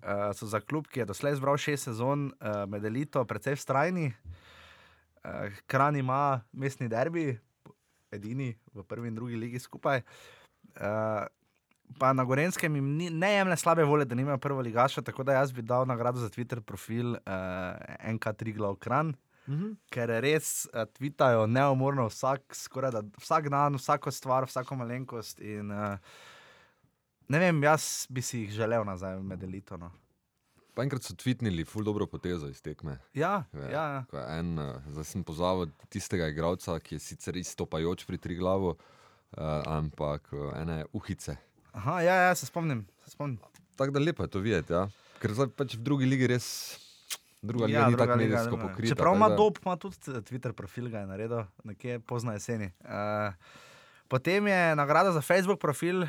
uh, 0.00 0.32
so 0.32 0.48
za 0.48 0.64
klub, 0.64 0.88
ki 0.88 1.04
je 1.04 1.10
doslej 1.12 1.36
zbral 1.36 1.60
šest 1.60 1.92
sezon 1.92 2.30
uh, 2.32 2.64
med 2.64 2.80
elito, 2.80 3.20
precej 3.28 3.60
vztrajni. 3.60 4.14
Uh, 4.16 4.42
Kran 5.66 5.96
ima 5.96 6.40
mestni 6.52 6.88
derbi, 6.88 7.38
edini 8.10 8.54
v 8.74 8.84
prvi 8.84 9.08
in 9.08 9.14
drugi 9.14 9.36
ligi 9.36 9.58
skupaj. 9.58 10.02
Uh, 10.76 11.26
pa 11.98 12.12
na 12.12 12.24
Gorenskem 12.24 12.74
jim 12.74 12.88
ni, 12.96 13.10
ne 13.10 13.32
jemlje 13.32 13.56
slabe 13.56 13.84
volje, 13.84 14.04
da 14.04 14.14
nimajo 14.14 14.38
prvo 14.38 14.60
ligaša, 14.60 15.02
tako 15.02 15.22
da 15.22 15.38
jaz 15.38 15.52
bi 15.52 15.62
dal 15.62 15.86
nagrado 15.86 16.20
za 16.20 16.28
Twitter 16.28 16.60
profil 16.60 17.14
uh, 17.14 17.20
NK3 18.02 18.54
glav 18.54 18.76
kran. 18.76 19.14
Mhm. 19.48 19.76
Ker 19.90 20.10
res 20.22 20.66
uh, 20.72 20.84
tvitajo 20.90 21.46
neumorno 21.46 22.08
vsak, 22.10 22.54
skoraj 22.54 22.96
da 22.96 23.02
vsak 23.22 23.50
dan, 23.50 23.78
vsako 23.78 24.10
stvar, 24.10 24.46
vsako 24.50 24.76
malenkost. 24.82 25.40
In, 25.40 25.70
uh, 25.70 25.98
ne 27.28 27.38
vem, 27.38 27.62
jaz 27.62 28.06
bi 28.10 28.22
si 28.22 28.44
jih 28.44 28.58
želel 28.58 28.84
nazaj 28.84 29.20
med 29.22 29.42
elito. 29.42 29.78
No. 29.78 29.92
Pa 30.76 30.84
enkrat 30.84 31.00
so 31.00 31.14
tvitnili, 31.14 31.64
ful 31.64 31.80
dobro 31.82 32.04
potezo 32.06 32.48
iz 32.48 32.60
tekme. 32.60 32.98
Ja, 33.14 33.46
Ja, 33.54 33.68
ja, 33.70 33.84
ja. 34.12 34.24
En, 34.34 34.50
uh, 34.54 34.76
zdaj 34.86 35.04
sem 35.06 35.24
pozval 35.24 35.62
tistega 35.88 36.28
igralca, 36.28 36.76
ki 36.78 36.94
je 36.94 37.00
sicer 37.00 37.36
izstopajoč 37.36 38.04
pri 38.04 38.18
tri 38.18 38.36
glavu, 38.36 38.74
uh, 38.74 38.78
ampak 39.66 40.28
uh, 40.30 40.50
ene 40.54 40.84
uhice. 40.92 41.38
Aha, 41.72 42.00
ja, 42.02 42.14
ja, 42.22 42.34
se 42.34 42.44
spomnim. 42.44 42.84
Se 43.00 43.10
spomnim. 43.10 43.40
Tako 43.74 43.90
da 43.90 44.00
lepo 44.00 44.22
je 44.22 44.28
to 44.28 44.40
videti, 44.40 44.72
ja? 44.72 44.84
ker 45.16 45.32
zdaj 45.32 45.48
pač 45.50 45.74
v 45.74 45.82
drugi 45.82 46.04
ligi 46.06 46.28
res. 46.28 46.46
Druga 47.40 47.66
liga 47.66 47.78
Ja, 47.78 47.88
ni 47.88 47.96
tako 47.96 48.16
medijsko 48.16 48.56
pokrita. 48.58 48.90
Čeprav 48.90 49.14
ima 49.14 49.28
da- 49.28 49.36
dob, 49.36 49.58
ima 49.58 49.76
tudi 49.76 49.96
t- 49.98 50.20
Twitter 50.22 50.52
profil, 50.52 50.88
ga 50.88 50.98
je 50.98 51.06
naredil 51.06 51.42
nekje 51.64 52.00
pozno 52.02 52.32
jeseni. 52.32 52.68
Uh, 52.82 53.32
potem 54.06 54.46
je 54.46 54.60
nagrada 54.74 55.12
za 55.12 55.20
Facebook 55.22 55.56
profil, 55.58 56.02
uh, 56.02 56.08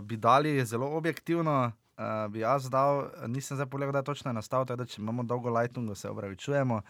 bi 0.00 0.16
dali 0.16 0.56
zelo 0.64 0.88
objektivno. 0.90 1.72
Uh, 1.94 2.26
bi 2.32 2.40
jaz 2.42 2.70
dal, 2.70 3.08
nisem 3.30 3.56
zdaj 3.56 3.68
pogledal, 3.70 3.92
da 3.92 4.02
je 4.02 4.10
točno 4.10 4.32
nastal, 4.32 4.66
tako 4.66 4.82
da 4.82 4.86
če 4.90 5.02
imamo 5.02 5.22
dolgo 5.22 5.52
lightingu, 5.54 5.94
se 5.94 6.10
opravičujemo. 6.10 6.80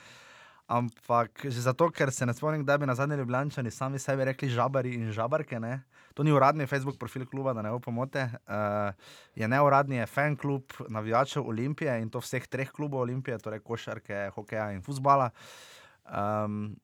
Ampak 0.65 1.45
že 1.45 1.61
zato, 1.61 1.91
ker 1.93 2.09
se 2.09 2.25
ne 2.25 2.33
spomnim, 2.33 2.65
da 2.65 2.79
bi 2.81 2.87
na 2.89 2.95
zadnji 2.97 3.19
Ljubljani 3.21 3.71
sami 3.71 3.99
sebi 3.99 4.25
rekli 4.25 4.49
žabari 4.49 4.95
in 4.97 5.13
žabarke. 5.13 5.61
Ne? 5.61 5.83
To 6.15 6.25
ni 6.25 6.33
uradni 6.33 6.67
Facebook 6.67 6.97
profil 6.99 7.27
kluba, 7.27 7.53
da 7.53 7.63
ne 7.63 7.71
bo 7.71 7.83
pomote. 7.85 8.31
Uh, 8.49 8.97
je 9.37 9.49
neuradni, 9.49 10.07
fan 10.07 10.37
klub 10.37 10.73
navijačev 10.89 11.45
Olimpije 11.45 12.01
in 12.01 12.09
to 12.09 12.19
vseh 12.25 12.47
treh 12.49 12.73
klubov 12.73 13.05
Olimpije, 13.05 13.39
torej 13.39 13.61
košarke, 13.61 14.31
hokeja 14.35 14.71
in 14.73 14.81
futbola. 14.83 15.31
Um, 16.09 16.77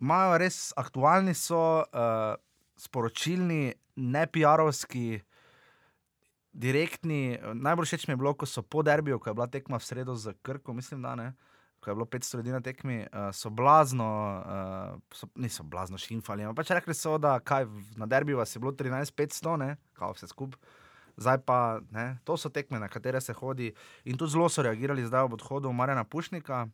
Imajo 0.00 0.38
res 0.38 0.72
aktualni, 0.76 1.34
so 1.34 1.80
uh, 1.80 2.34
sporočilni, 2.76 3.72
ne 3.96 4.26
PR-ovski, 4.26 5.22
direktni. 6.54 7.38
Najbolj 7.54 7.86
všeč 7.90 8.06
mi 8.06 8.12
je 8.12 8.20
bilo, 8.22 8.34
ko 8.34 8.46
so 8.46 8.62
po 8.62 8.82
derbiju, 8.82 9.18
ko 9.18 9.30
je 9.30 9.34
bila 9.34 9.46
tekma 9.50 9.78
v 9.78 9.84
sredo 9.84 10.14
za 10.14 10.32
Krko, 10.42 10.72
mislim, 10.72 11.02
da 11.02 11.14
ne. 11.14 11.32
Ko 11.82 11.90
je 11.90 11.94
bilo 11.94 12.06
500 12.06 12.36
ljudi 12.36 12.52
na 12.54 12.60
tekmi, 12.60 13.02
uh, 13.02 13.28
so 13.34 13.50
blazno, 13.50 14.06
uh, 14.40 15.00
so, 15.12 15.28
niso 15.34 15.62
blazno 15.62 15.98
šimfali. 15.98 16.46
Pač 16.56 16.70
rekli 16.70 16.94
so, 16.94 17.18
da 17.18 17.36
kaj, 17.40 17.66
na 17.96 18.06
derbiju 18.06 18.38
vas 18.38 18.56
je 18.56 18.60
bilo 18.60 18.72
13-500, 18.72 19.56
ne, 19.60 19.76
kao 19.92 20.14
vse 20.14 20.30
skupaj. 20.30 20.60
Zdaj 21.16 21.38
pa, 21.46 21.80
ne, 21.94 22.18
to 22.24 22.36
so 22.36 22.48
tekme, 22.48 22.78
na 22.80 22.88
katere 22.88 23.20
se 23.20 23.32
hodi. 23.32 23.74
In 24.04 24.16
tudi 24.18 24.32
zelo 24.32 24.48
so 24.48 24.62
reagirali 24.62 25.04
zdaj 25.06 25.28
ob 25.28 25.36
odhodu 25.36 25.72
Marjana 25.72 26.04
Pušnika. 26.04 26.66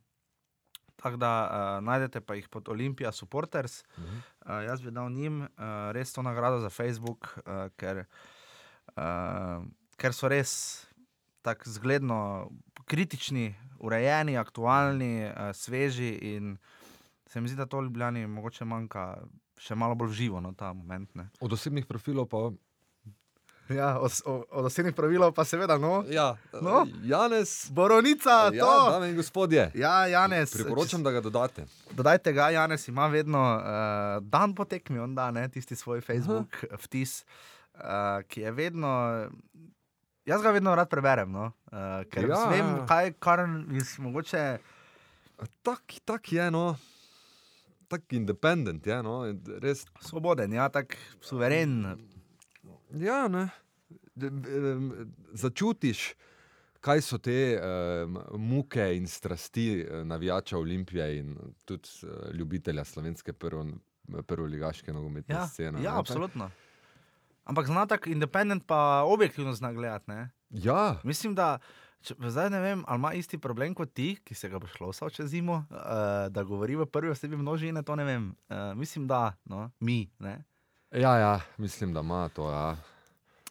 Tako 0.97 1.17
da 1.17 1.33
uh, 1.45 1.85
najdete 1.85 2.21
pa 2.21 2.37
jih 2.37 2.49
pod 2.49 2.69
Olympia 2.69 3.13
Supporters. 3.13 3.83
Mhm. 3.99 4.17
Uh, 4.47 4.63
jaz 4.69 4.81
bi 4.81 4.91
dal 4.91 5.11
njim 5.11 5.43
uh, 5.43 5.49
res 5.93 6.13
to 6.13 6.23
nagrado 6.23 6.61
za 6.61 6.71
Facebook, 6.71 7.37
uh, 7.45 7.69
ker, 7.77 8.05
uh, 8.05 8.40
ker 9.97 10.13
so 10.13 10.29
res 10.29 10.87
tako 11.43 11.71
zgledno 11.71 12.51
kritični, 12.85 13.55
urejeni, 13.79 14.37
aktualni, 14.37 15.25
uh, 15.25 15.55
sveži. 15.55 16.09
In 16.09 16.57
se 17.27 17.41
mi 17.41 17.49
zdi, 17.49 17.57
da 17.57 17.67
to 17.67 17.81
Ljubljani 17.81 18.27
mogoče 18.27 18.65
manjka 18.65 19.23
še 19.61 19.75
malo 19.75 19.95
bolj 19.95 20.13
živo, 20.13 20.41
no, 20.41 20.53
ta 20.53 20.73
moment. 20.73 21.15
Ne. 21.15 21.29
Od 21.41 21.53
osebnih 21.53 21.87
profilov 21.87 22.27
pa. 22.27 22.51
Ja, 23.71 24.01
od, 24.03 24.11
od 24.51 24.65
osebnih 24.67 24.95
pravilov 24.95 25.31
pa 25.33 25.45
seveda, 25.45 25.77
no. 25.79 26.03
Ja, 26.11 26.35
No. 26.53 26.87
Janez. 27.05 27.71
Boronica, 27.71 28.51
Ja, 28.51 28.65
to. 28.65 28.91
dame 28.91 29.11
in 29.11 29.17
gospodje. 29.17 29.71
Ja, 29.75 30.07
Janez. 30.07 30.51
Priporočam, 30.53 31.05
da 31.07 31.11
ga 31.11 31.21
dodate. 31.21 31.67
Dodajte 31.95 32.33
ga, 32.33 32.49
Janez 32.51 32.89
ima 32.89 33.07
vedno 33.07 33.39
uh, 33.39 33.63
dan 34.27 34.55
po 34.55 34.65
tekmi, 34.65 34.99
on 34.99 35.15
da 35.15 35.31
ne, 35.31 35.49
tisti 35.49 35.77
svoj 35.77 36.01
Facebook 36.01 36.65
Aha. 36.67 36.83
vtis, 36.83 37.23
uh, 37.23 37.60
ki 38.29 38.41
je 38.41 38.53
vedno. 38.53 38.91
Jaz 40.27 40.43
ga 40.43 40.51
vedno 40.51 40.75
rad 40.75 40.89
preberem, 40.91 41.33
no? 41.33 41.49
uh, 41.73 42.05
ker 42.11 42.29
Ja, 42.29 42.37
ja, 42.37 42.49
vem, 42.51 42.67
ja. 42.77 42.87
kaj 42.87 43.13
kar 43.19 43.41
iz 43.73 43.99
mogoče. 43.99 44.59
Tak, 45.63 45.83
tak 46.05 46.33
je, 46.33 46.51
no. 46.51 46.77
Tak 47.89 48.13
independent 48.13 48.87
je, 48.87 49.03
no. 49.03 49.25
Res. 49.59 49.87
Svoboden, 50.01 50.53
ja, 50.53 50.69
tako 50.69 50.95
suveren. 51.21 51.97
Ja, 52.93 53.29
ne. 53.29 53.49
Začutiš, 55.33 56.15
kaj 56.81 57.01
so 57.03 57.19
te 57.19 57.57
um, 57.57 58.19
muke 58.39 58.85
in 58.97 59.07
strasti 59.09 59.67
eh, 59.81 60.05
navijača 60.05 60.59
Olimpije 60.59 61.19
in 61.19 61.37
tudi 61.65 61.89
uh, 62.03 62.31
ljubitelja 62.35 62.85
slovenske 62.85 63.33
prvo, 63.33 63.67
prvoligaške 64.27 64.93
nogometne 64.93 65.35
Ja, 65.35 65.47
scene. 65.49 65.83
ja 65.83 65.93
ne. 65.93 65.99
absolutno. 65.99 66.51
Ampak 67.45 67.67
zna 67.67 67.87
tako 67.87 68.11
independent, 68.11 68.67
pa 68.67 69.03
objektivno 69.07 69.53
zna 69.53 69.73
gledati. 69.73 70.11
ne. 70.11 70.31
Ja, 70.51 70.97
Mislim, 71.05 71.35
da 71.35 71.59
če, 72.03 72.15
zdaj 72.21 72.51
ne 72.51 72.61
vem, 72.61 72.85
ali 72.89 72.99
ima 72.99 73.13
isti 73.13 73.39
problem 73.39 73.75
kot 73.75 73.93
ti, 73.95 74.15
ki 74.25 74.35
se 74.35 74.49
ga 74.49 74.59
boš 74.59 74.79
losal 74.81 75.11
čez 75.11 75.31
zimo, 75.31 75.65
uh, 75.71 76.29
da 76.33 76.43
govori 76.43 76.77
v 76.77 76.87
prvi 76.87 77.11
osebi 77.11 77.37
množine, 77.37 77.83
to 77.83 77.97
ne 77.97 78.05
vem. 78.05 78.31
Uh, 78.49 78.73
mislim, 78.75 79.07
da 79.07 79.33
no, 79.45 79.71
mi, 79.81 80.11
ne. 80.19 80.45
ja, 80.91 81.17
ja, 81.19 81.41
mislim, 81.57 81.95
da 81.95 82.01
ima 82.01 82.29
to. 82.29 82.51
Ja. 82.51 82.77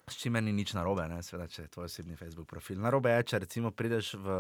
S 0.10 0.18
čimer 0.18 0.44
ni 0.44 0.54
nič 0.54 0.74
narobe, 0.74 1.04
ne, 1.08 1.20
seveda, 1.24 1.48
če 1.48 1.62
je 1.62 1.72
tvoj 1.74 1.86
osebni 1.86 2.16
Facebook 2.18 2.48
profil. 2.50 2.80
Narobe 2.82 3.12
je, 3.14 3.26
če 3.32 3.40
recimo 3.46 3.72
prideš 3.72 4.16
v 4.18 4.38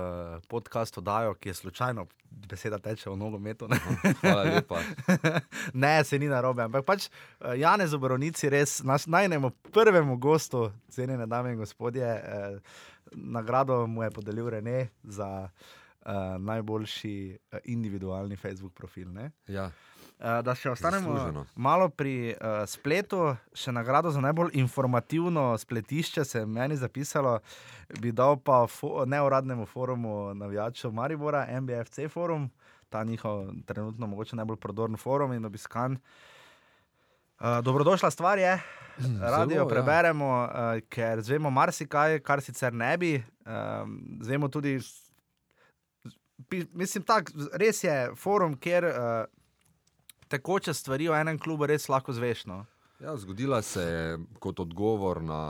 podcast 0.49 0.97
oddajo, 0.97 1.36
ki 1.38 1.51
je 1.51 1.55
slučajno 1.59 2.05
beseda 2.49 2.80
teče 2.82 3.09
o 3.11 3.15
nogometu. 3.15 3.67
Ne, 3.70 3.78
Hvala 4.22 4.43
lepa. 4.47 4.82
ne 5.84 5.93
se 6.03 6.20
ni 6.20 6.30
narobe, 6.32 6.65
ampak 6.65 6.86
pač 6.88 7.09
eh, 7.09 7.59
Janez 7.61 7.93
Obronici 7.93 8.49
res 8.49 8.80
nas 8.84 9.05
najnemo 9.05 9.51
prvemu 9.70 10.17
gostu, 10.17 10.70
cenjene 10.89 11.30
dame 11.30 11.53
in 11.53 11.61
gospodje, 11.61 12.05
eh, 12.05 12.59
nagrado 13.13 13.86
mu 13.88 14.03
je 14.03 14.11
podelil 14.11 14.49
Rene 14.49 14.88
za 15.03 15.49
eh, 15.49 16.39
najboljši 16.39 17.15
eh, 17.51 17.59
individualni 17.65 18.36
Facebook 18.36 18.74
profil. 18.74 19.13
Ne. 19.13 19.32
Ja. 19.47 19.70
Uh, 20.20 20.41
da 20.43 20.51
še 20.51 20.74
ostanemo 20.74 21.13
Zasluženo. 21.15 21.45
malo 21.55 21.86
pri 21.89 22.34
uh, 22.36 22.65
spletu, 22.67 23.38
še 23.55 23.72
nagrado 23.72 24.11
za 24.11 24.20
najbolj 24.20 24.49
informativno 24.59 25.53
spletišče 25.57 26.26
se 26.28 26.41
je 26.41 26.45
meni 26.45 26.76
zapisalo, 26.76 27.38
bi 28.03 28.11
dal 28.11 28.36
pa 28.36 28.65
fo 28.67 29.05
neuradnemu 29.07 29.63
forumu 29.65 30.34
navijačev 30.36 30.91
Maribora, 30.91 31.45
MBFC 31.61 32.11
forum, 32.11 32.49
ta 32.91 33.05
njihov 33.07 33.47
trenutno 33.65 34.11
mogoče 34.11 34.36
najbolj 34.36 34.59
prodorn 34.59 34.99
forum 34.99 35.34
in 35.34 35.45
obiskan. 35.45 35.95
Uh, 37.39 37.63
dobrodošla 37.63 38.11
stvar 38.11 38.43
je, 38.43 38.59
radio 39.22 39.55
zelo, 39.55 39.70
ja. 39.70 39.72
preberemo, 39.72 40.30
uh, 40.43 40.84
ker 40.91 41.24
zvemo 41.24 41.47
marsikaj, 41.49 42.20
kar 42.20 42.43
sicer 42.43 42.76
ne 42.76 42.97
bi. 42.97 43.15
Um, 43.47 44.20
zvemo 44.20 44.51
tudi 44.51 44.82
pi- 46.49 46.67
mislim, 46.74 47.07
tak, 47.07 47.32
res 47.53 47.84
je 47.84 48.09
forum, 48.20 48.59
kjer 48.59 48.91
uh, 48.91 49.38
tekoče 50.30 50.73
stvari 50.73 51.09
o 51.09 51.15
enem 51.17 51.39
klubu 51.39 51.67
res 51.69 51.89
lahko 51.89 52.13
zveš. 52.13 52.45
No. 52.45 52.63
Ja, 52.99 53.15
zgodila 53.17 53.61
se 53.61 53.82
je 53.82 54.19
kot 54.39 54.59
odgovor 54.59 55.21
na 55.23 55.41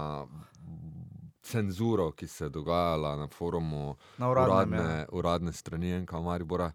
cenzuro, 1.42 2.12
ki 2.12 2.28
se 2.28 2.46
je 2.46 2.50
dogajala 2.50 3.16
na 3.18 3.28
forumu 3.28 3.96
Na 4.18 4.30
uradnem, 4.30 4.80
uradne, 4.80 5.06
uradne 5.12 5.54
strani 5.54 5.94
NK 6.02 6.12
Maribora. 6.12 6.72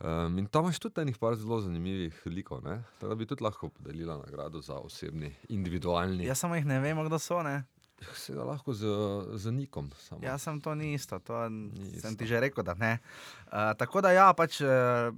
Um, 0.00 0.38
in 0.38 0.46
tam 0.46 0.64
imaš 0.64 0.78
tudi 0.80 1.12
par 1.20 1.34
zelo 1.36 1.60
zanimivih 1.60 2.22
likov, 2.26 2.62
tako 2.62 3.08
da 3.08 3.14
bi 3.14 3.26
tudi 3.26 3.44
lahko 3.44 3.68
podelila 3.68 4.16
nagrado 4.16 4.60
za 4.60 4.74
osebni, 4.74 5.34
individualni. 5.48 6.24
Jaz 6.24 6.38
samo 6.38 6.56
jih 6.56 6.66
ne 6.66 6.80
vemo, 6.80 7.04
kdo 7.04 7.18
so. 7.18 7.42
Ne? 7.42 7.64
Seveda 8.00 8.44
lahko 8.44 8.72
z, 8.72 8.88
z 9.36 9.52
nikom. 9.52 9.90
Samo. 9.98 10.20
Jaz 10.24 10.42
sem 10.42 10.60
to 10.60 10.74
ni 10.74 10.94
isto, 10.94 11.18
to 11.18 11.36
ni 11.48 12.00
sem 12.00 12.12
isto. 12.12 12.18
ti 12.18 12.26
že 12.26 12.40
rekel, 12.40 12.64
da 12.64 12.74
ne. 12.74 12.98
Uh, 13.46 13.72
tako 13.76 14.00
da 14.00 14.12
ja, 14.12 14.32
pač 14.32 14.60
uh, 14.64 15.12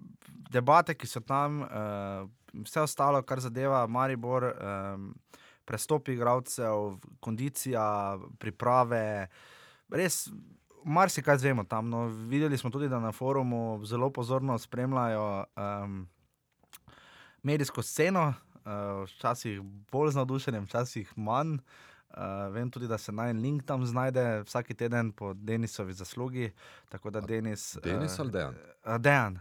debate, 0.51 0.95
ki 0.99 1.07
so 1.07 1.23
tam, 1.23 1.63
uh, 1.63 2.27
vse 2.67 2.83
ostalo, 2.83 3.23
kar 3.23 3.41
zadeva 3.41 3.87
Maribor, 3.87 4.51
um, 4.51 5.13
prestopi 5.65 6.17
igralcev, 6.17 6.99
kondicija, 7.23 8.19
priprave, 8.43 9.29
res. 9.91 10.27
Marsikaj 10.83 11.39
zvemo 11.39 11.63
tam. 11.63 11.87
No. 11.87 12.09
Videli 12.27 12.59
smo 12.59 12.67
tudi, 12.75 12.89
da 12.91 12.99
na 12.99 13.13
forumu 13.15 13.79
zelo 13.87 14.11
pozorno 14.11 14.59
spremljajo 14.59 15.45
um, 15.55 16.01
medijsko 17.47 17.87
sceno, 17.87 18.33
uh, 18.67 19.07
včasih 19.07 19.63
bolj 19.95 20.11
z 20.11 20.19
navdušenjem, 20.19 20.67
včasih 20.67 21.15
manj. 21.15 21.63
Uh, 21.63 21.92
vem 22.53 22.71
tudi, 22.71 22.89
da 22.89 22.99
se 22.99 23.13
naj 23.13 23.31
en 23.31 23.41
link 23.41 23.65
tam 23.67 23.87
znajde 23.87 24.43
vsak 24.43 24.75
teden 24.75 25.13
po 25.13 25.35
Denisovi 25.35 25.93
zaslugi. 25.93 26.53
Tako 26.89 27.11
da 27.11 27.21
Denis. 27.21 27.77
Denis 27.83 28.19
ali 28.19 28.31
Dejan? 28.31 28.55
Uh, 28.85 28.97
Dejan. 28.99 29.39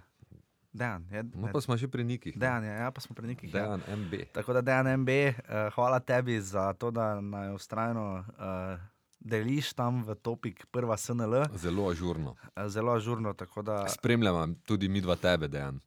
Dejan, 0.74 1.06
je, 1.12 1.24
No, 1.36 1.52
pa 1.52 1.62
smo 1.62 1.78
že 1.78 1.88
pri 1.88 2.04
nikih. 2.04 2.36
ne? 2.36 2.40
Dejan, 2.40 2.64
je, 2.64 2.72
ja, 2.72 2.92
pa 2.92 3.02
smo 3.02 3.16
pri 3.16 3.28
nekih. 3.28 3.54
Ja. 3.54 3.60
Dejan 3.60 3.82
MB. 4.00 4.14
Tako 4.32 4.54
da 4.54 4.62
Dejan 4.62 4.88
MB, 5.04 5.10
uh, 5.10 5.74
hvala 5.76 6.00
tebi 6.00 6.42
za 6.42 6.74
to, 6.74 6.92
da 6.92 7.22
naj 7.22 7.52
ustrajno 7.52 8.24
uh, 8.24 8.80
deliš 9.20 9.74
tam 9.74 10.04
v 10.04 10.16
topik 10.16 10.66
prva 10.72 10.98
SNL. 10.98 11.44
Zelo 11.56 11.90
ažurno. 11.92 12.36
Uh, 12.56 12.68
zelo 12.68 12.94
ažurno, 12.94 13.36
da 13.64 13.88
Spremljamo 13.88 14.48
tudi 14.66 14.90
mi 14.90 15.02
dva 15.02 15.16
tebe, 15.16 15.48
Dejan. 15.48 15.80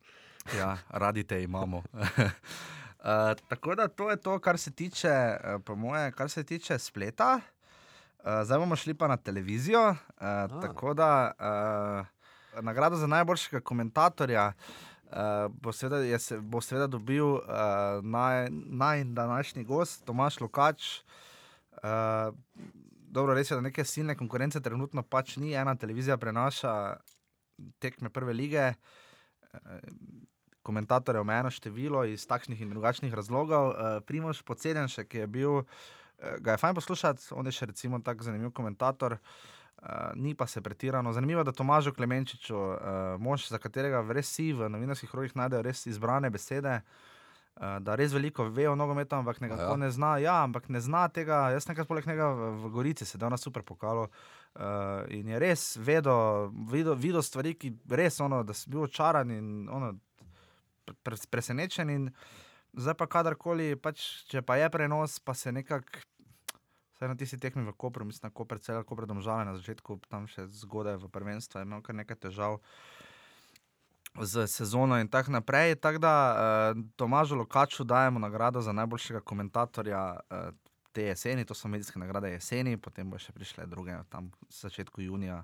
ja, 0.58 0.76
radi 0.88 1.24
te 1.24 1.42
imamo. 1.42 1.82
Uh, 3.04 3.10
tako 3.48 3.74
da 3.74 3.88
to 3.88 4.10
je 4.10 4.16
to, 4.16 4.38
kar 4.38 4.58
se 4.58 4.70
tiče, 4.70 5.08
uh, 5.08 5.62
po 5.64 5.76
moje, 5.76 6.12
kar 6.12 6.30
se 6.30 6.44
tiče 6.44 6.78
spleta. 6.78 7.40
Uh, 8.18 8.40
zdaj 8.44 8.58
bomo 8.58 8.76
šli 8.76 8.94
pa 8.94 9.08
na 9.08 9.16
televizijo. 9.16 9.90
Uh, 9.90 10.60
tako 10.62 10.94
da 10.94 11.32
uh, 12.54 12.64
nagrado 12.64 12.96
za 12.96 13.06
najboljšega 13.06 13.60
komentatorja 13.60 14.52
uh, 15.14 15.52
bo, 15.52 15.72
seveda, 15.72 15.98
je, 15.98 16.18
bo 16.40 16.60
seveda 16.60 16.86
dobil 16.86 17.26
uh, 17.26 17.42
naj, 18.02 18.48
naj 18.50 19.04
današnji 19.04 19.64
gost, 19.64 20.04
Tomaš 20.04 20.40
Lukač. 20.40 21.00
Uh, 21.72 22.32
dobro, 22.88 23.34
res 23.34 23.50
je, 23.50 23.54
da 23.54 23.60
neke 23.60 23.84
silne 23.84 24.16
konkurence 24.16 24.60
trenutno 24.60 25.02
pač 25.02 25.36
ni. 25.36 25.52
Ena 25.52 25.76
televizija 25.76 26.16
prenaša 26.16 26.96
tekme 27.78 28.08
prve 28.08 28.32
lige 28.32 28.72
komentatorjev 30.64 31.22
omejeno 31.22 31.52
število 31.52 32.04
iz 32.08 32.26
takšnih 32.26 32.64
in 32.64 32.72
drugačnih 32.72 33.14
razlogov. 33.14 33.68
Uh, 33.68 33.98
Primož 34.08 34.42
Pocedenšek 34.42 35.14
je 35.14 35.26
bil, 35.26 35.60
uh, 35.60 35.64
ga 36.40 36.56
je 36.56 36.62
fajn 36.64 36.74
poslušati, 36.80 37.32
on 37.36 37.46
je 37.46 37.52
še 37.52 37.68
recimo 37.72 38.00
tako 38.00 38.24
zanimiv 38.24 38.54
komentator. 38.56 39.18
Uh, 39.84 40.14
ni 40.16 40.34
pa 40.34 40.46
se 40.46 40.62
pretirano. 40.64 41.12
Zanimivo 41.12 41.42
je, 41.42 41.44
da 41.44 41.52
Tomažu 41.52 41.92
Klemenčiču, 41.92 42.56
uh, 42.56 42.76
mož, 43.20 43.48
za 43.52 43.58
katerega 43.58 44.00
res 44.08 44.30
si 44.32 44.52
v 44.52 44.70
novinarskih 44.72 45.10
krogih 45.10 45.34
najdejo 45.36 45.60
res 45.66 45.84
izbrane 45.90 46.30
besede, 46.32 46.78
uh, 46.80 47.76
da 47.84 47.96
res 47.98 48.14
veliko 48.14 48.46
ve 48.48 48.64
o 48.70 48.76
nogometu, 48.78 49.18
ampak 49.18 49.42
nekako 49.44 49.60
Ja. 49.62 49.68
ja. 49.74 49.76
ne 49.76 49.90
zna. 49.90 50.12
Ja, 50.18 50.36
ampak 50.44 50.68
ne 50.68 50.80
zna 50.80 51.08
tega. 51.08 51.50
Jaz 51.52 51.68
nekaj 51.68 51.84
poleg 51.84 52.06
njega 52.06 52.30
v, 52.32 52.50
v 52.62 52.70
Gorici 52.72 53.04
sedel 53.04 53.28
na 53.30 53.36
super 53.36 53.62
pokalu. 53.62 54.08
Uh, 54.54 55.04
in 55.10 55.28
je 55.28 55.38
res 55.38 55.76
vedel, 55.76 56.48
videl, 56.70 56.94
videl 56.94 57.22
stvari, 57.22 57.52
ki 57.58 57.74
res, 57.90 58.20
ono, 58.20 58.40
da 58.46 58.54
si 58.54 58.70
bil 58.70 58.86
očaran 58.86 59.30
in 59.30 59.68
ono, 59.68 59.92
pre, 61.02 61.18
presenečen. 61.30 61.90
In 61.90 62.10
zdaj 62.72 62.96
pa 63.00 63.08
kadarkoli, 63.10 63.74
pač, 63.76 64.26
če 64.30 64.42
pa 64.42 64.58
je 64.60 64.70
prenos, 64.70 65.20
pa 65.20 65.34
se 65.34 65.52
nekako. 65.52 66.04
Vse 66.94 67.08
na 67.10 67.16
tisti 67.18 67.40
tekmi 67.42 67.64
v 67.66 67.72
Kopru, 67.74 68.04
mislim, 68.06 68.28
na 68.28 68.30
Koper, 68.30 68.60
cel 68.62 68.84
Koper 68.86 69.08
domžale 69.10 69.42
na 69.42 69.56
začetku, 69.58 69.98
tam 70.06 70.28
še 70.30 70.46
zgodaj 70.62 71.00
v 71.02 71.08
prvenstvu, 71.10 71.64
imel 71.66 71.82
kar 71.82 71.96
nekaj 71.98 72.20
težav 72.28 72.60
z 74.14 74.46
sezono 74.46 75.00
in 75.02 75.10
tako 75.10 75.34
naprej. 75.34 75.74
Tako 75.82 75.98
da 75.98 76.14
uh, 76.14 76.84
Tomažu 76.96 77.34
Lokaču 77.34 77.82
dajemo 77.84 78.22
nagrado 78.22 78.62
za 78.62 78.72
najboljšega 78.72 79.20
komentatorja 79.26 80.04
uh, 80.30 80.54
te 80.94 81.02
jeseni, 81.02 81.44
to 81.44 81.54
so 81.54 81.68
medijske 81.68 81.98
nagrade 81.98 82.30
jeseni, 82.30 82.76
potem 82.78 83.10
bo 83.10 83.18
še 83.18 83.34
prišle 83.34 83.66
druge 83.66 83.96
tam 84.10 84.30
v 84.30 84.54
začetku 84.54 85.02
junija, 85.02 85.42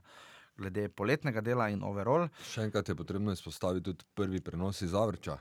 glede 0.61 0.89
poletnega 0.89 1.41
dela 1.41 1.71
in 1.73 1.83
overall. 1.83 2.29
Še 2.53 2.69
enkrat 2.69 2.93
je 2.93 2.97
potrebno 2.97 3.33
izpostaviti 3.33 3.89
tudi 3.89 4.05
prvi 4.15 4.41
prenos 4.45 4.83
iz 4.85 4.95
Avrča. 4.95 5.39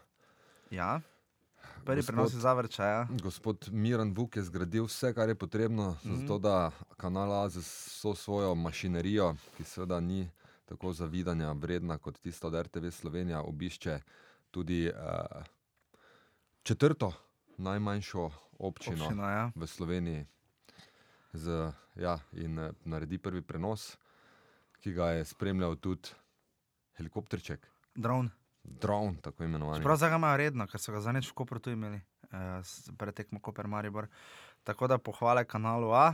Ja, 0.71 1.01
prvi 1.85 2.03
prenos 2.07 2.33
iz 2.33 2.41
Zavrča. 2.41 2.85
Ja. 2.85 3.07
Gospod 3.23 3.69
Miran 3.71 4.13
Vuk 4.13 4.35
je 4.35 4.43
zgradil 4.43 4.85
vse, 4.87 5.13
kar 5.13 5.29
je 5.29 5.35
potrebno, 5.35 5.91
mm. 5.91 6.09
-hmm. 6.09 6.21
zato 6.21 6.39
da 6.39 6.71
kanal 6.97 7.33
A 7.33 7.49
z 7.49 7.57
vso 7.57 8.15
svojo 8.15 8.55
mašinerijo, 8.55 9.35
ki 9.57 9.63
seveda 9.63 9.99
ni 9.99 10.29
tako 10.65 10.93
zavidanja 10.93 11.51
vredna 11.51 11.97
kot 11.97 12.19
tista 12.19 12.47
od 12.47 12.53
RTV 12.65 12.89
Slovenija, 12.89 13.41
obišče 13.41 13.99
tudi 14.51 14.89
uh, 14.89 15.43
četrto 16.63 17.13
najmanjšo 17.57 18.29
občino, 18.59 19.05
Občino, 19.05 19.29
ja. 19.29 19.51
v 19.55 19.67
Sloveniji 19.67 20.25
z, 21.33 21.71
ja, 21.95 22.19
in 22.31 22.59
uh, 22.59 22.71
naredi 22.85 23.17
prvi 23.17 23.41
prenos, 23.41 23.97
ki 24.79 24.93
ga 24.93 25.11
je 25.11 25.25
spremljal 25.25 25.75
tudi 25.75 26.09
helikopterček, 26.93 27.59
Dron. 27.95 28.29
dron, 28.63 29.15
tako 29.17 29.43
imenovani. 29.43 29.83
Prav 29.83 29.97
zdaj 29.97 30.09
ga 30.09 30.15
imajo 30.15 30.37
redno, 30.37 30.67
ker 30.67 30.79
so 30.79 30.91
ga 30.91 31.01
zadnjič 31.01 31.27
v 31.27 31.33
Kopru 31.33 31.59
tu 31.59 31.69
imeli, 31.69 31.99
eh, 32.25 32.61
pred 32.93 33.13
tekmo 33.13 33.39
Koper 33.39 33.67
Maribor. 33.67 34.07
Tako 34.63 34.87
da 34.87 34.97
pohvale 34.97 35.45
kanalu 35.45 35.91
A 35.91 36.13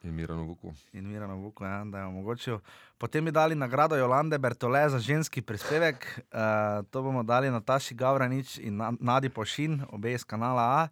In 0.00 0.12
Miran 0.12 0.38
Vuku. 0.38 0.70
in 0.92 1.04
Mirano 1.04 1.36
Vuku, 1.36 1.64
ja, 1.64 1.84
da 1.84 1.98
je 1.98 2.04
omogočil. 2.06 2.60
Potem 2.98 3.24
bi 3.24 3.30
dali 3.32 3.54
nagrado 3.54 3.96
Jolande 3.96 4.38
Bertole 4.38 4.88
za 4.88 4.98
ženski 4.98 5.42
prispevek. 5.42 5.98
Uh, 6.30 6.38
to 6.86 7.02
bomo 7.02 7.22
dali 7.22 7.50
Nataši 7.50 7.94
Gavranič 7.94 8.58
in 8.58 8.76
Na- 8.76 8.92
Nadi 8.92 9.28
Pošin, 9.28 9.82
obe 9.88 10.12
iz 10.12 10.22
kanala 10.22 10.62
A. 10.62 10.88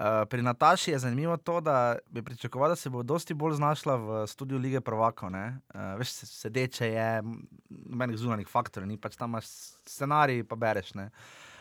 Uh, 0.00 0.24
pri 0.28 0.42
Nataši 0.42 0.90
je 0.90 0.98
zanimivo 0.98 1.36
to, 1.36 1.60
da 1.60 1.96
bi 2.08 2.22
pričakoval, 2.22 2.68
da 2.68 2.76
se 2.76 2.90
bo 2.90 3.02
dosti 3.02 3.34
bolj 3.34 3.58
znašla 3.58 3.96
v 3.96 4.26
studiu 4.26 4.58
lige 4.58 4.80
Provakov. 4.80 5.28
Uh, 5.28 5.98
veš, 5.98 6.08
se- 6.08 6.26
sedeče 6.26 6.86
je, 6.86 7.22
nobenih 7.68 8.16
zunanjih 8.16 8.48
faktorjev, 8.48 8.88
ni 8.88 8.96
pač 8.96 9.18
tam 9.20 9.30
imaš 9.30 9.50
scenarij, 9.84 10.44
pa 10.48 10.56
bereš. 10.56 10.94
Ne? 10.94 11.10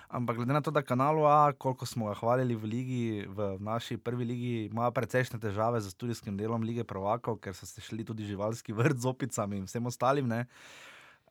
Ampak 0.08 0.40
glede 0.40 0.56
na 0.56 0.62
to, 0.62 0.72
da 0.72 0.82
kanalu 0.82 1.26
A, 1.28 1.52
koliko 1.52 1.86
smo 1.86 2.08
ga 2.08 2.14
hvalili 2.16 2.56
v 2.56 2.64
ligi, 2.64 3.26
v 3.28 3.58
naši 3.60 3.98
prvi 3.98 4.26
ligi, 4.26 4.54
ima 4.72 4.88
precejšnje 4.92 5.40
težave 5.40 5.82
z 5.82 5.92
studijskim 5.92 6.38
delom 6.38 6.64
lige 6.64 6.88
Provakov, 6.88 7.42
ker 7.44 7.52
so 7.52 7.68
se 7.68 7.82
šli 7.82 8.08
tudi 8.08 8.24
živalski 8.24 8.72
vrt 8.74 9.04
z 9.04 9.06
opicami 9.06 9.60
in 9.60 9.68
vsem 9.68 9.86
ostalim. 9.86 10.32
Ne? 10.32 10.46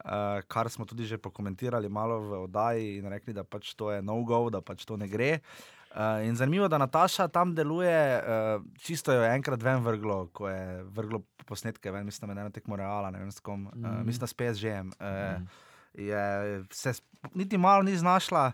Uh, 0.05 0.44
kar 0.44 0.68
smo 0.68 0.85
tudi 0.85 1.09
že 1.09 1.16
pokomentirali 1.16 1.89
malo 1.89 2.20
v 2.20 2.44
oddaji 2.44 2.98
in 3.01 3.09
rekli, 3.09 3.32
da 3.32 3.48
pač 3.48 3.72
to 3.74 3.90
je 3.97 4.05
no-go, 4.05 4.51
da 4.52 4.60
pač 4.60 4.85
to 4.85 5.01
ne 5.01 5.09
gre. 5.09 5.40
Uh, 5.40 5.77
in 6.25 6.37
zanimivo 6.37 6.65
je, 6.65 6.69
da 6.69 6.79
Nataša 6.79 7.29
tam 7.29 7.55
deluje, 7.55 8.23
uh, 8.23 8.62
čisto 8.79 9.12
jo 9.12 9.23
je 9.23 9.35
enkrat 9.35 9.62
ven 9.62 9.83
vrglo, 9.85 10.27
ko 10.33 10.49
je 10.49 10.83
vrglo 10.83 11.23
posnetke, 11.47 11.91
ven, 11.91 12.05
mislim, 12.05 12.27
da 12.29 12.35
med 12.35 12.41
eno 12.41 12.51
tekmo 12.51 12.77
Reala, 12.77 13.11
ne 13.11 13.19
vem 13.19 13.33
s 13.33 13.41
kom, 13.41 13.70
mm. 13.75 13.85
uh, 13.85 14.05
mislim, 14.05 14.20
da 14.20 14.27
s 14.27 14.35
PSG-jem. 14.35 14.93
Uh, 15.01 15.41
mm. 15.41 15.49
Je 15.95 16.65
se 16.70 16.93
niti 17.35 17.59
malo 17.59 17.83
ni 17.83 17.97
znašla. 17.97 18.53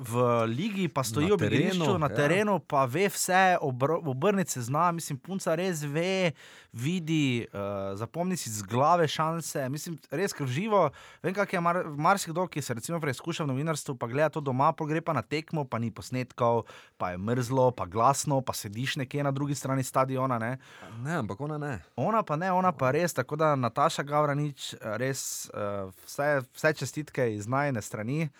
V 0.00 0.46
ligi 0.48 0.88
pa 0.88 1.04
stoji 1.04 1.28
Na 1.28 1.34
ob 1.34 1.42
igrišču, 1.42 1.76
terenu, 1.76 1.98
na 1.98 2.08
ja. 2.08 2.16
terenu 2.16 2.54
pa 2.58 2.86
ve 2.88 3.04
vse, 3.12 3.58
obr 3.60 3.98
obrnice 4.00 4.62
zna, 4.64 4.92
mislim, 4.96 5.18
punca 5.20 5.52
res 5.54 5.82
ve, 5.84 6.32
vidi, 6.72 7.44
uh, 7.52 7.92
zapomni 8.00 8.36
si 8.36 8.48
z 8.48 8.64
glave 8.64 9.04
šanse. 9.08 9.68
Mislim, 9.68 9.98
res 10.08 10.32
ker 10.32 10.48
živo. 10.48 10.86
Vem, 11.20 11.34
kak 11.36 11.52
je 11.52 11.60
mar 11.60 11.82
marsikdo, 11.84 12.46
ki 12.48 12.62
se 12.64 12.74
recimo 12.74 13.00
preizkuša 13.00 13.44
v 13.44 13.50
novinarstvu, 13.52 13.98
pa 14.00 14.08
gleda 14.08 14.30
to 14.38 14.40
doma, 14.40 14.70
pa 14.72 14.88
gre 14.88 15.02
pa 15.04 15.12
na 15.12 15.20
tekmo, 15.20 15.66
pa 15.68 15.76
ni 15.76 15.92
posnetkov, 15.92 16.64
pa 16.96 17.12
je 17.12 17.20
mrzlo, 17.20 17.68
pa 17.76 17.84
glasno, 17.84 18.40
pa 18.40 18.56
sediš 18.56 18.96
nekje 19.02 19.26
na 19.26 19.34
drugi 19.36 19.54
strani 19.54 19.84
stadiona. 19.84 20.38
Ne? 20.40 20.56
Ne, 21.04 21.18
ampak 21.20 21.40
ona 21.44 21.58
ne. 21.60 21.74
Ona 22.00 22.22
pa 22.24 22.40
ne, 22.40 22.48
ona 22.48 22.72
pa 22.72 22.94
res, 22.96 23.12
tako 23.12 23.36
da 23.36 23.52
Nataša 23.52 24.06
Gavranič, 24.08 24.72
eh, 24.80 24.96
res 24.96 25.50
uh, 25.52 25.92
vse, 26.06 26.30
vse 26.56 26.72
čestitke 26.80 27.28
iz 27.34 27.44
najne 27.44 27.84
strani, 27.84 28.30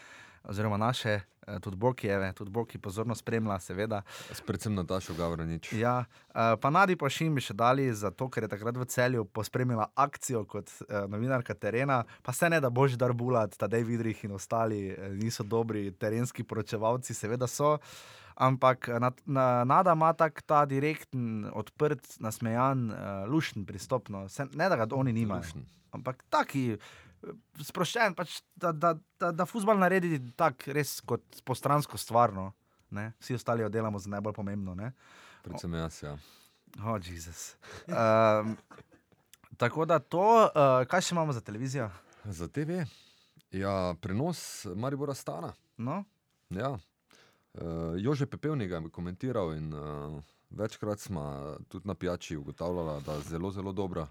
oziroma 0.49 0.81
naše, 0.81 1.21
tudi 1.59 1.77
Bokijeve, 1.77 2.33
tudi 2.39 2.51
Boki 2.51 2.79
pozorno 2.79 3.15
spremlja, 3.15 3.59
seveda. 3.59 4.03
Predvsem 4.47 4.75
Natašo 4.75 5.15
Gavranič. 5.19 5.73
Ja, 5.73 6.05
uh, 6.31 6.55
pa 6.61 6.71
Nadi 6.71 6.97
pa 6.97 7.11
Šim 7.11 7.35
bi 7.35 7.45
še 7.45 7.57
dali, 7.59 7.89
zato 7.95 8.29
ker 8.31 8.47
je 8.47 8.53
takrat 8.55 8.79
v 8.79 8.87
celju 8.87 9.27
pospremila 9.35 9.91
akcijo 9.95 10.45
kot 10.45 10.71
uh, 10.87 11.05
novinarka 11.11 11.55
terena. 11.55 12.05
Pa 12.23 12.33
se 12.37 12.51
ne 12.51 12.61
da 12.61 12.71
bož 12.71 12.95
dar 13.01 13.13
bulat, 13.17 13.59
Tadej 13.59 13.85
Vidrih 13.89 14.25
in 14.25 14.39
ostali 14.39 14.81
niso 15.19 15.45
dobri 15.45 15.91
terenski 15.91 16.47
poročevalci, 16.47 17.15
seveda 17.15 17.51
so. 17.51 17.79
Ampak 18.41 18.89
eh, 18.89 18.97
na, 18.97 19.13
na, 19.27 19.65
Nada 19.65 19.93
ima 19.93 20.13
tak 20.17 20.43
ta 20.43 20.65
direkten, 20.65 21.45
odprt, 21.53 22.17
nasmejan, 22.25 22.89
uh, 22.89 23.29
lušten 23.29 23.67
pristop. 23.69 24.09
No. 24.09 24.29
Se, 24.29 24.49
ne 24.55 24.69
da 24.69 24.81
ga 24.81 24.89
oni 24.97 25.13
nimajo. 25.13 25.45
Lušten. 25.45 25.69
Ampak 25.93 26.25
taki. 26.31 26.79
Sproščen, 27.61 28.15
pač, 28.17 28.39
da, 28.57 28.73
da, 28.73 28.95
da, 29.21 29.31
da 29.37 29.47
futbol 29.49 29.79
naredi 29.81 30.19
tako, 30.39 30.73
res 30.77 30.99
kot 31.05 31.43
postransko 31.45 32.01
stvar. 32.01 32.33
No, 32.33 32.51
ne. 32.97 33.11
Vsi 33.21 33.37
ostali 33.37 33.65
jo 33.65 33.69
delamo 33.73 34.01
za 34.01 34.13
najbolj 34.13 34.37
pomembno. 34.37 34.75
Ne. 34.79 34.93
Predvsem 35.45 35.75
jaz, 35.81 36.03
ja. 36.03 36.15
O, 36.79 36.95
oh, 36.95 37.01
Jezus. 37.03 37.57
Um, 37.89 38.57
tako 39.57 39.85
da 39.85 39.99
to, 39.99 40.23
uh, 40.47 40.87
kaj 40.89 41.09
še 41.09 41.15
imamo 41.17 41.35
za 41.37 41.43
televizijo? 41.45 41.91
Za 42.25 42.49
TV. 42.49 42.85
Ja, 43.51 43.95
prenos 44.01 44.67
Maribora 44.77 45.15
Stana. 45.15 45.53
No? 45.77 46.05
Ja. 46.55 46.77
Uh, 47.55 47.99
Jože 47.99 48.29
Pepevnik 48.31 48.71
je 48.71 48.81
komentiral 48.95 49.57
in 49.57 49.73
uh, 49.75 50.23
večkrat 50.51 51.01
smo 51.01 51.57
tudi 51.69 51.89
na 51.89 51.95
pijači 51.95 52.37
ugotavljali, 52.37 53.03
da 53.03 53.13
je 53.19 53.21
zelo, 53.21 53.51
zelo 53.51 53.73
dobra. 53.73 54.07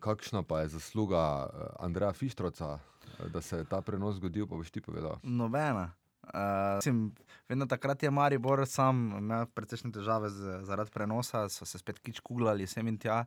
Kakšna 0.00 0.42
pa 0.42 0.60
je 0.60 0.68
zasluga 0.76 1.46
uh, 1.46 1.66
Andreja 1.84 2.12
Fištroca, 2.12 2.78
uh, 2.78 3.26
da 3.32 3.40
se 3.40 3.62
je 3.62 3.64
ta 3.64 3.80
prenos 3.80 4.16
zgodil, 4.16 4.46
pa 4.46 4.56
boš 4.56 4.70
ti 4.70 4.80
povedal. 4.80 5.18
Nobena. 5.22 5.92
Uh, 6.24 7.10
vedno 7.48 7.66
takrat 7.66 8.02
je 8.02 8.10
Maribor 8.10 8.66
sam 8.66 9.12
imel 9.18 9.46
precejšnje 9.46 9.92
težave 9.92 10.30
z, 10.32 10.60
zaradi 10.64 10.90
prenosa, 10.90 11.48
so 11.48 11.68
se 11.68 11.78
spet 11.78 11.98
kič 12.00 12.20
kuglali 12.20 12.66
sem 12.66 12.88
in 12.88 12.98
tja. 12.98 13.24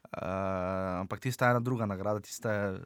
Uh, 0.00 1.02
ampak 1.04 1.20
tista 1.20 1.50
ena 1.52 1.60
druga 1.60 1.86
nagrada, 1.86 2.22
tista 2.24 2.52
je 2.52 2.80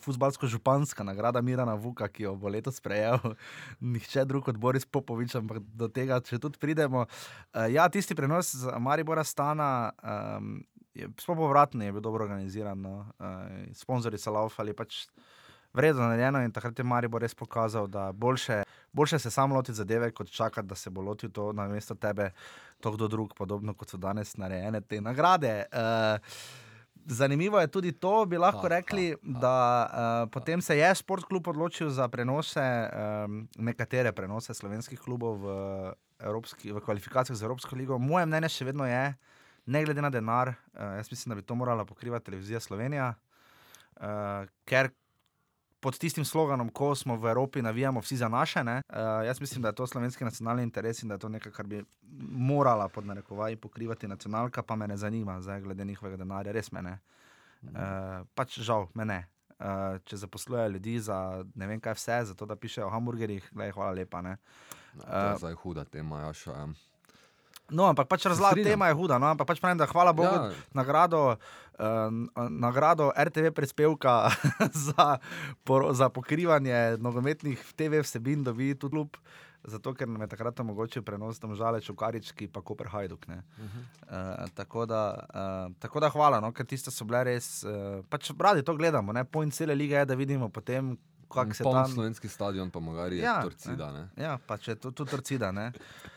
futbalsko-županska 0.00 1.04
nagrada 1.04 1.42
Mirana 1.44 1.74
Vuka, 1.74 2.08
ki 2.08 2.24
jo 2.24 2.32
bo 2.34 2.48
letos 2.48 2.80
prejel. 2.80 3.18
Nihče 3.92 4.24
drug 4.24 4.48
kot 4.48 4.56
Boris 4.56 4.86
Popovič, 4.86 5.36
ampak 5.36 5.60
do 5.60 5.90
tega, 5.92 6.18
če 6.24 6.40
tudi 6.40 6.58
pridemo. 6.58 7.04
Uh, 7.52 7.68
ja, 7.70 7.86
tisti 7.92 8.16
prenos 8.16 8.54
Maribora 8.80 9.24
stana. 9.26 9.92
Um, 10.02 10.62
Sploh 10.94 11.36
povratno 11.38 11.84
je 11.84 11.92
bil 11.92 12.00
dobro 12.00 12.24
organiziran, 12.24 12.80
no. 12.80 12.98
uh, 13.18 13.26
sponzorji 13.74 14.18
so 14.18 14.32
laufali, 14.34 14.74
pač 14.74 15.04
vredno 15.72 16.08
narejeno 16.08 16.42
in 16.42 16.52
takrat 16.52 16.78
je 16.78 16.84
Maribor 16.84 17.22
res 17.22 17.34
pokazal, 17.34 17.86
da 17.86 18.10
boljše, 18.12 18.62
boljše 18.92 19.18
se 19.18 19.30
sam 19.30 19.52
loti 19.52 19.72
zadeve, 19.72 20.10
kot 20.10 20.30
čakati, 20.30 20.68
da 20.68 20.74
se 20.74 20.90
bo 20.90 21.00
lotil 21.00 21.30
to 21.30 21.52
na 21.52 21.68
mesto 21.68 21.94
tebe, 21.94 22.32
to 22.80 22.92
kdo 22.92 23.08
drug, 23.08 23.34
podobno 23.38 23.74
kot 23.74 23.94
so 23.94 23.96
danes 23.96 24.36
narejene 24.36 24.80
te 24.80 25.00
nagrade. 25.00 25.64
Uh, 25.72 26.18
Zanimivo 27.06 27.60
je 27.60 27.66
tudi 27.66 27.92
to, 27.92 28.26
bi 28.26 28.38
lahko 28.38 28.66
Ha, 28.68 28.68
rekli, 28.68 29.10
ha, 29.10 29.16
ha. 29.16 29.40
da 29.40 29.54
uh, 29.86 30.30
potem 30.30 30.60
se 30.62 30.76
je 30.76 30.94
Sportklub 30.94 31.48
odločil 31.48 31.90
za 31.90 32.08
prenose, 32.08 32.60
um, 32.60 33.48
nekatere 33.56 34.12
prenose 34.12 34.54
slovenskih 34.54 35.00
klubov 35.00 35.40
v, 35.40 35.54
evropski, 36.18 36.72
v 36.72 36.80
kvalifikacijah 36.80 37.38
za 37.38 37.46
Evropsko 37.46 37.76
ligo. 37.76 37.98
Moje 37.98 38.26
mnenje 38.26 38.52
še 38.52 38.68
vedno 38.68 38.86
je, 38.86 39.14
ne 39.70 39.84
glede 39.84 40.02
na 40.02 40.10
denar, 40.10 40.48
uh, 40.48 40.80
jaz 40.98 41.10
mislim, 41.10 41.30
da 41.30 41.40
bi 41.40 41.46
to 41.46 41.54
morala 41.54 41.84
pokrivati 41.84 42.24
televizija 42.24 42.60
Slovenija, 42.60 43.14
uh, 43.96 44.02
ker 44.64 44.90
pod 45.80 45.96
tistim 45.98 46.24
sloganom, 46.24 46.68
ko 46.68 46.94
smo 46.94 47.16
v 47.16 47.30
Evropi, 47.32 47.62
navijamo 47.62 48.00
vsi 48.00 48.16
za 48.20 48.28
naše. 48.28 48.60
Uh, 48.60 48.74
jaz 49.26 49.40
mislim, 49.40 49.62
da 49.62 49.68
je 49.68 49.74
to 49.74 49.86
slovenski 49.86 50.24
nacionalni 50.24 50.62
interes 50.62 51.02
in 51.02 51.08
da 51.08 51.14
je 51.14 51.24
to 51.24 51.28
nekaj, 51.28 51.52
kar 51.52 51.66
bi 51.66 51.84
morala 52.30 52.88
pod 52.88 53.06
narekovaji 53.06 53.56
pokrivati 53.56 54.08
nacionalka, 54.08 54.62
pa 54.62 54.76
me 54.76 54.88
ne 54.88 54.96
zanima, 54.96 55.40
zdaj 55.40 55.60
glede 55.60 55.84
njihovega 55.84 56.16
denarja, 56.16 56.52
res 56.52 56.72
me 56.72 56.82
ne. 56.82 56.98
Uh, 57.62 58.26
pač 58.34 58.58
žal, 58.60 58.88
me 58.94 59.04
ne. 59.04 59.24
Uh, 59.60 60.00
če 60.04 60.16
zaposlujejo 60.16 60.68
ljudi 60.68 60.98
za 61.00 61.44
ne 61.54 61.66
vem 61.66 61.80
kaj 61.80 61.96
vse, 61.96 62.20
zato 62.32 62.46
da 62.46 62.56
pišejo 62.56 62.86
o 62.86 62.90
hamburgerjih, 62.90 63.50
glej, 63.52 63.72
hvala 63.76 63.92
lepa. 63.96 64.22
Ne. 64.24 64.36
No, 64.94 65.04
to 65.04 65.26
je 65.26 65.42
zdaj 65.44 65.54
huda 65.62 65.84
tema, 65.84 66.20
ja. 66.20 66.66
No, 67.70 67.86
ampak 67.86 68.08
pač 68.08 68.26
razlaga 68.26 68.62
tema 68.62 68.88
je 68.90 68.94
huda. 68.94 69.18
No, 69.18 69.26
ampak 69.26 69.46
pač 69.46 69.60
pravim, 69.60 69.78
da 69.78 69.86
hvala 69.86 70.12
Bogu, 70.12 70.30
Ja. 70.30 70.50
nagrado, 70.74 71.36
uh, 71.78 72.10
nagrado 72.50 73.12
RTV 73.16 73.52
prispevka 73.54 74.30
za, 74.88 75.18
por, 75.64 75.94
za 75.94 76.08
pokrivanje 76.08 76.96
nogometnih 76.98 77.58
TV 77.76 78.02
vsebin 78.02 78.44
dobi 78.44 78.74
tudi 78.74 78.96
klub. 78.96 79.16
Zato, 79.60 79.92
ker 79.92 80.08
nam 80.08 80.22
je 80.24 80.28
takrat 80.32 80.60
omogočil 80.60 81.02
prenos 81.04 81.36
tam 81.38 81.52
žale 81.54 81.82
Čukarički, 81.84 82.48
pa 82.48 82.62
Koper 82.64 82.88
Hajduk. 82.88 83.26
Uh 83.28 83.34
-huh. 83.34 83.82
uh, 84.08 84.48
tako, 84.54 84.86
da, 84.86 85.20
uh, 85.34 85.76
tako 85.78 86.00
da 86.00 86.08
hvala, 86.08 86.40
no, 86.40 86.52
ker 86.52 86.66
tiste 86.66 86.90
so 86.90 87.04
bile 87.04 87.24
res. 87.24 87.64
Uh, 87.64 88.04
pač 88.08 88.30
radi 88.38 88.62
to 88.62 88.74
gledamo, 88.76 89.12
ne? 89.12 89.24
point 89.24 89.54
cele 89.54 89.74
lige 89.74 89.94
je, 89.94 90.04
da 90.04 90.14
vidimo 90.14 90.48
potem, 90.48 90.96
kako 91.34 91.54
se 91.54 91.64
tam. 91.64 91.88
slovenski 91.88 92.28
stadion, 92.28 92.70
pa 92.70 92.80
mogari 92.80 93.16
je 93.16 93.22
Ja, 93.22 93.42
torcida. 93.42 93.92
Ne? 93.92 94.08
Ja, 94.16 94.38
pač 94.46 94.68
je 94.68 94.74
to 94.74 94.90
tudi 94.90 95.10
torcida. 95.10 95.52
ne. 95.52 95.72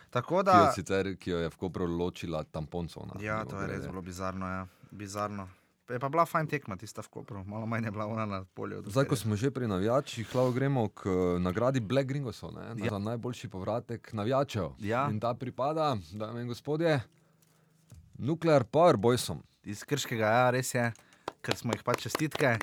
Tako 0.09 0.43
Ki, 0.43 0.49
jo 0.49 0.63
da. 0.65 0.71
sicer, 0.75 1.15
ki 1.17 1.29
jo 1.31 1.37
je 1.37 1.49
v 1.49 1.57
Kopru 1.57 1.87
ločila 1.87 2.43
tamponcona. 2.43 3.17
Ja, 3.21 3.45
to 3.45 3.61
je 3.61 3.67
res 3.67 3.87
bilo 3.87 4.01
bizarno. 4.01 4.47
Ja. 4.47 4.67
bizarno. 4.91 5.47
Je 5.89 5.99
pa 5.99 6.09
bila 6.09 6.25
fajn 6.25 6.47
tekma, 6.47 6.77
tista 6.77 7.01
v 7.01 7.09
Kopru, 7.09 7.43
malo 7.43 7.65
manj 7.65 7.85
je 7.85 7.91
bila 7.91 8.05
ona 8.05 8.25
na 8.25 8.43
polju. 8.53 8.83
Zdaj, 8.87 9.05
ko 9.05 9.15
smo 9.15 9.35
že 9.35 9.51
pri 9.51 9.67
navijačih, 9.67 10.35
lahko 10.35 10.51
gremo 10.51 10.87
k 10.89 11.09
eh, 11.09 11.39
nagradi 11.39 11.79
Black 11.79 12.07
Gringosov 12.07 12.53
ne, 12.53 12.83
ja. 12.83 12.89
za 12.89 12.99
najboljši 12.99 13.49
povratek 13.49 14.13
navijačev. 14.13 14.69
Ja. 14.79 15.09
In 15.11 15.19
ta 15.19 15.33
pripada, 15.33 15.97
dame 16.13 16.41
in 16.41 16.47
gospodje, 16.47 17.01
Nuclear 18.17 18.63
Power 18.63 18.97
Boysom. 18.97 19.43
Iz 19.63 19.83
Krškega, 19.83 20.25
ja, 20.25 20.49
res 20.49 20.73
je, 20.75 20.93
ker 21.41 21.55
smo 21.57 21.73
jih 21.75 21.83
pač 21.83 22.01
čestitke. 22.07 22.57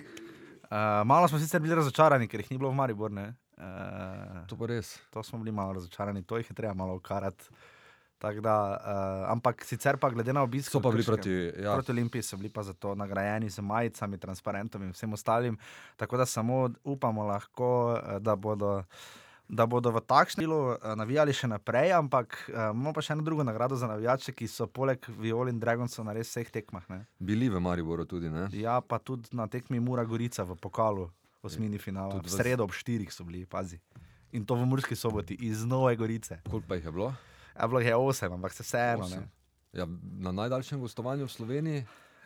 Uh, 0.70 0.76
malo 1.05 1.28
smo 1.28 1.38
sicer 1.38 1.60
bili 1.60 1.74
razočarani, 1.74 2.28
ker 2.28 2.40
jih 2.40 2.51
ni 2.51 2.59
bilo 2.59 2.70
v 2.70 2.74
Mariboru. 2.78 3.14
Uh, 3.59 4.47
To 4.47 4.56
pa 4.56 4.66
res. 4.66 4.98
to 5.10 5.22
smo 5.22 5.38
bili 5.38 5.52
malo 5.52 5.72
razočarani, 5.72 6.22
to 6.22 6.38
jih 6.38 6.51
je 6.51 6.55
treba 6.55 6.74
malo 6.74 6.94
ukarati. 6.94 7.44
Da, 8.20 8.76
uh, 8.76 9.32
ampak 9.32 9.64
sicer 9.64 9.97
pa 9.97 10.10
glede 10.10 10.32
na 10.32 10.42
obisk. 10.42 10.70
So 10.70 10.80
pa 10.80 10.90
bili 10.90 11.05
proti. 11.05 11.32
Ja, 11.59 11.72
Proti 11.74 11.90
Olimpiji 11.90 12.22
so 12.22 12.36
bili 12.36 12.48
pa 12.52 12.62
zato 12.62 12.94
nagrajeni 12.94 13.51
z 13.51 13.60
majicami, 13.64 14.18
transparentom 14.18 14.82
in 14.82 14.92
vsem 14.92 15.12
ostalim. 15.12 15.56
Tako 15.97 16.16
da 16.16 16.26
samo 16.26 16.68
upamo, 16.84 17.24
lahko, 17.24 17.97
eh, 17.97 18.18
da 18.20 18.36
bodo, 18.36 18.84
da 19.51 19.66
bodo 19.66 19.90
v 19.90 20.01
takšnem 20.06 20.47
delu 20.47 20.59
eh, 20.78 20.94
navijali 20.94 21.35
še 21.35 21.51
naprej. 21.51 21.90
Ampak 21.98 22.39
eh, 22.47 22.70
imamo 22.70 22.94
pa 22.94 23.02
še 23.02 23.16
eno 23.16 23.27
drugo 23.27 23.43
nagrado 23.43 23.74
za 23.74 23.90
navijače, 23.90 24.32
ki 24.32 24.47
so 24.47 24.70
poleg 24.70 25.02
Viol 25.18 25.51
in 25.51 25.59
Dragonsov 25.59 26.06
na 26.06 26.14
res 26.14 26.31
vseh 26.31 26.47
tekmah. 26.55 26.86
Ne? 26.86 27.02
bili 27.18 27.51
v 27.51 27.59
Mariboru 27.59 28.06
tudi. 28.06 28.31
Ne? 28.31 28.47
Ja, 28.55 28.78
pa 28.81 29.02
tudi 29.02 29.35
na 29.35 29.51
tekmi 29.51 29.82
Mura 29.82 30.06
Gorica 30.06 30.47
v 30.47 30.55
pokalu, 30.55 31.10
osmini 31.43 31.82
finala. 31.82 32.14
Tudi 32.14 32.31
V 32.31 32.39
sredo 32.39 32.64
ob 32.64 32.72
štirih 32.77 33.10
so 33.10 33.27
bili, 33.27 33.43
pazi. 33.44 33.82
In 34.31 34.47
to 34.47 34.55
v 34.55 34.62
Murski 34.62 34.94
soboti 34.94 35.35
iz 35.35 35.66
Nove 35.66 35.97
Gorice. 35.98 36.39
Koliko 36.47 36.70
pa 36.70 36.78
jih 36.78 36.86
je 36.86 36.94
bilo? 36.94 37.10
Ja, 37.59 37.66
bilo 37.66 37.82
jih 37.82 37.90
je 37.90 37.97
osem, 37.98 38.32
ampak 38.32 38.55
se 38.55 38.62
vseeno. 38.62 39.10
Ja, 39.74 39.86
na 40.18 40.31
najdaljšem 40.35 40.78
gostovanju 40.82 41.27
v 41.27 41.35
Sloveniji, 41.35 41.82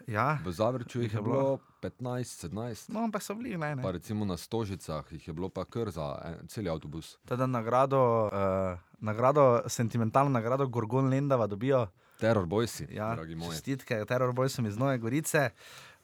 Ja, 0.07 0.39
v 0.45 0.53
Zavrču 0.53 1.01
jih 1.03 1.15
je 1.15 1.23
bilo 1.23 1.59
15, 1.83 2.49
17. 2.53 2.93
no, 2.93 3.05
ampak 3.05 3.23
so 3.23 3.35
bili, 3.35 3.57
ne. 3.57 3.75
ne. 3.77 3.83
Pa 3.83 3.91
recimo 3.91 4.25
na 4.25 4.37
Stožicah 4.37 5.13
jih 5.13 5.29
je 5.29 5.33
bilo 5.33 5.49
pa 5.49 5.65
kar 5.65 5.91
za 5.91 6.19
en, 6.25 6.49
cel 6.49 6.69
avtobus. 6.69 7.17
Teda 7.25 7.47
nagrado, 7.47 8.29
uh, 8.29 8.79
nagrado, 9.01 9.63
sentimentalno 9.69 10.31
nagrado 10.31 10.67
Gorgon 10.67 11.09
Lendava 11.09 11.47
dobijo. 11.47 11.87
Terror 12.21 12.47
Boysi, 12.47 12.87
Ja, 12.95 13.15
dragi 13.15 13.35
moji. 13.35 13.51
čestitke, 13.51 14.05
teror 14.05 14.33
bojcem 14.33 14.67
iz 14.67 14.77
Nove 14.79 14.99
Gorice. 14.99 15.51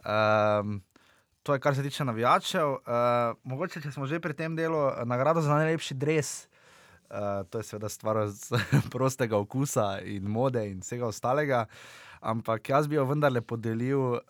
Um, 0.04 0.82
to 1.42 1.54
je, 1.54 1.60
kar 1.60 1.74
se 1.74 1.82
tiče 1.82 2.04
navijačev. 2.04 2.68
Uh, 2.68 2.80
mogoče, 3.44 3.80
če 3.80 3.92
smo 3.92 4.06
že 4.06 4.20
pri 4.20 4.34
tem 4.34 4.56
delu, 4.56 4.88
eh, 4.88 5.04
nagrado 5.04 5.40
za 5.40 5.54
najlepši 5.54 5.94
dres. 5.94 6.48
Uh, 7.10 7.46
to 7.50 7.58
je 7.58 7.64
seveda 7.64 7.88
stvar 7.88 8.16
prostega 8.92 9.36
okusa 9.36 10.00
in 10.04 10.28
mode 10.28 10.62
in 10.70 10.80
vsega 10.80 11.06
ostalega. 11.06 11.66
Ampak 12.20 12.68
jaz 12.68 12.88
bi 12.88 12.98
jo 12.98 13.04
vendarle 13.08 13.40
podelil 13.40 13.98
uh, 13.98 14.20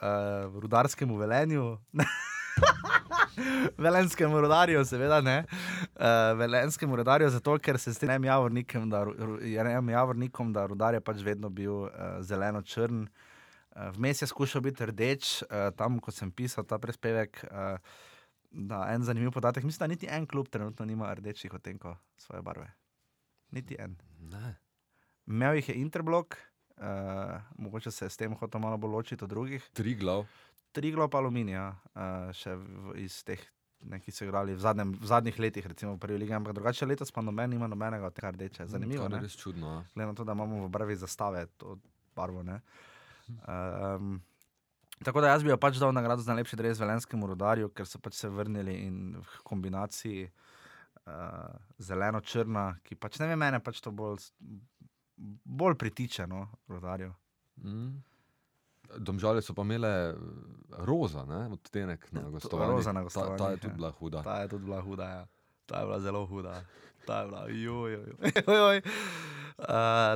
rudarskemu 0.62 1.16
velenju. 1.18 1.78
Velenskemu 3.78 4.40
rodarju, 4.40 4.84
seveda 4.84 5.20
ne. 5.24 5.44
Uh, 5.96 6.38
velenskemu 6.38 6.96
rodarju, 6.96 7.30
zato 7.30 7.56
ker 7.58 7.78
se 7.78 7.94
strinjam 7.94 8.24
javornikom, 8.24 8.90
da, 8.90 9.04
javornikom, 9.90 10.52
da 10.52 10.66
rudar 10.70 10.94
je 10.94 11.00
pač 11.00 11.24
vedno 11.24 11.48
bil 11.48 11.86
uh, 11.86 11.90
zeleno-črn. 12.20 13.02
Uh, 13.02 13.88
Vmes 13.96 14.22
je 14.22 14.28
skušal 14.28 14.62
biti 14.62 14.86
rdeč, 14.86 15.40
uh, 15.42 15.70
tam, 15.76 15.98
ko 15.98 16.14
sem 16.14 16.30
pisal 16.30 16.66
ta 16.68 16.78
prispevek. 16.78 17.42
Uh, 17.50 17.78
da, 18.50 18.84
en 18.90 19.02
zanimiv 19.02 19.30
podatek. 19.30 19.64
Mislim, 19.64 19.86
da 19.86 19.92
niti 19.94 20.08
en 20.10 20.26
klub 20.26 20.48
trenutno 20.48 20.84
nima 20.84 21.14
rdečih 21.14 21.54
odtenkov 21.54 21.96
svoje 22.16 22.42
barve. 22.42 22.70
Niti 23.50 23.76
en. 23.78 23.96
Ne. 24.18 24.56
Imel 25.26 25.54
jih 25.54 25.68
je 25.68 25.74
Interblok, 25.74 26.36
uh, 26.80 27.40
mogoče 27.58 27.90
se 27.90 28.04
je 28.04 28.10
s 28.10 28.16
tem 28.16 28.34
hotel 28.34 28.60
malo 28.60 28.76
bolj 28.76 28.90
ločiti 28.90 29.24
od 29.24 29.30
drugih. 29.30 29.70
Tri 29.72 29.94
glav. 29.94 30.26
Tri 30.72 30.92
glopa 30.92 31.18
aluminija, 31.18 31.70
uh, 31.94 32.30
še 32.36 32.54
v, 32.56 32.98
iz 33.04 33.22
teh 33.26 33.42
neki 33.80 34.12
so 34.12 34.24
igrali 34.24 34.54
v, 34.54 34.60
zadnjem, 34.60 34.92
v 35.00 35.06
zadnjih 35.06 35.38
letih, 35.40 35.66
recimo 35.66 35.94
v 35.94 35.98
prvi 35.98 36.18
ligi, 36.20 36.34
ampak 36.36 36.54
drugače 36.54 36.86
letos 36.86 37.12
pa 37.12 37.22
noben 37.24 37.52
ima 37.52 37.68
nobenega 37.68 38.06
od 38.06 38.14
tega 38.14 38.30
rdeče. 38.30 38.66
Zanimivo, 38.66 39.08
ne? 39.08 39.16
je 39.16 39.22
res 39.22 39.36
čudno. 39.36 39.84
glede 39.94 40.06
na 40.06 40.14
to, 40.14 40.24
da 40.24 40.36
imamo 40.36 40.64
v 40.66 40.68
barvi 40.68 40.96
zastave 40.96 41.46
to 41.56 41.78
barvo. 42.16 42.42
ne. 42.42 42.60
Um, 43.48 44.20
tako 45.04 45.20
da 45.20 45.32
jaz 45.32 45.44
bi 45.44 45.50
jo 45.50 45.56
pač 45.56 45.78
dal 45.80 45.92
nagrado 45.92 46.22
za 46.22 46.32
najlepši 46.32 46.56
dres 46.56 46.80
velenskemu 46.80 47.26
rodarju, 47.26 47.70
ker 47.72 47.86
so 47.86 47.98
pač 47.98 48.18
se 48.20 48.28
vrnili 48.28 48.74
in 48.86 49.16
v 49.16 49.42
kombinaciji 49.46 50.28
uh, 50.28 51.56
zeleno-črna, 51.78 52.66
ki 52.84 52.98
pač 53.00 53.20
ne 53.22 53.30
vem, 53.30 53.38
mene 53.38 53.62
pač 53.64 53.80
to 53.80 53.92
bolj, 53.94 54.28
bolj 55.44 55.74
pritiče, 55.76 56.26
no, 56.26 56.48
rodarju. 56.66 57.12
Mm. 57.56 58.00
Domžale 58.98 59.38
so 59.38 59.54
pa 59.54 59.62
imele 59.62 59.88
eh, 60.08 60.14
roza, 60.80 61.24
ne, 61.24 61.46
odtenek 61.48 62.12
na 62.12 62.20
to- 62.20 62.30
gostovanju. 62.32 62.72
roza 62.72 62.92
na 62.92 63.04
Ta, 63.04 63.36
ta 63.36 63.50
je 63.50 63.56
tudi 63.58 63.68
ja. 63.68 63.76
bila 63.76 63.90
huda. 63.92 64.22
Ta 64.22 64.36
je 64.36 64.48
tudi 64.48 64.64
bila 64.64 64.80
huda, 64.80 65.04
ja. 65.06 65.26
ta 65.66 65.76
je 65.76 65.86
bila 65.86 66.00
zelo 66.00 66.26
huda. 66.26 66.64
Ta 67.00 67.18
je 67.18 67.26
bila, 67.26 67.40
joj, 67.42 67.92
joj, 67.92 68.06
joj, 68.46 68.56
joj. 68.58 68.78
Uh, 69.58 69.64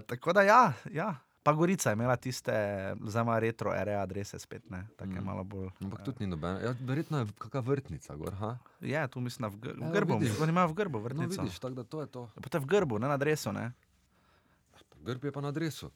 tako 0.02 0.32
da 0.32 0.42
ja, 0.42 0.72
ja. 0.86 1.14
Pa 1.42 1.52
Gorica 1.52 1.90
je 1.90 1.94
imela 1.94 2.16
tiste, 2.16 2.52
zdaj 3.02 3.22
ima 3.22 3.38
retro, 3.38 3.74
ere 3.74 3.94
adrese 3.94 4.38
spet, 4.38 4.70
ne, 4.70 4.86
tako 4.94 5.12
je 5.12 5.20
Mm. 5.20 5.24
malo 5.24 5.44
bolj. 5.44 5.68
Ampak 5.78 6.00
eh, 6.00 6.04
tudi 6.04 6.16
ni 6.20 6.26
nobena. 6.26 6.58
Ja, 6.58 6.74
verjetno 6.80 7.18
je 7.18 7.26
kakšna 7.38 7.60
vrtnica, 7.60 8.16
gor, 8.16 8.32
ha? 8.34 8.56
Je, 8.80 9.08
tu 9.08 9.20
mislim, 9.20 9.50
v, 9.50 9.56
gr 9.58 9.68
Ja, 9.70 9.88
v 9.88 9.92
grbu, 9.92 10.18
vidiš. 10.18 10.40
oni 10.40 10.48
imajo 10.48 10.68
v 10.68 10.74
grbu 10.74 10.98
No, 10.98 11.04
vrtnico. 11.04 11.36
vidiš, 11.36 11.58
tako 11.58 11.74
da 11.74 11.84
to 11.84 12.00
je 12.00 12.06
to. 12.08 12.22
Pa 12.34 12.48
to 12.48 12.56
je 12.56 12.62
v 12.62 12.66
grbu, 12.66 12.96
ne 12.96 13.08
na 13.08 13.14
adresu, 13.14 13.52
ne. 13.52 13.72
Grb 15.04 15.20
je 15.22 15.30
pa 15.30 15.40
na 15.40 15.48
adresu. 15.48 15.90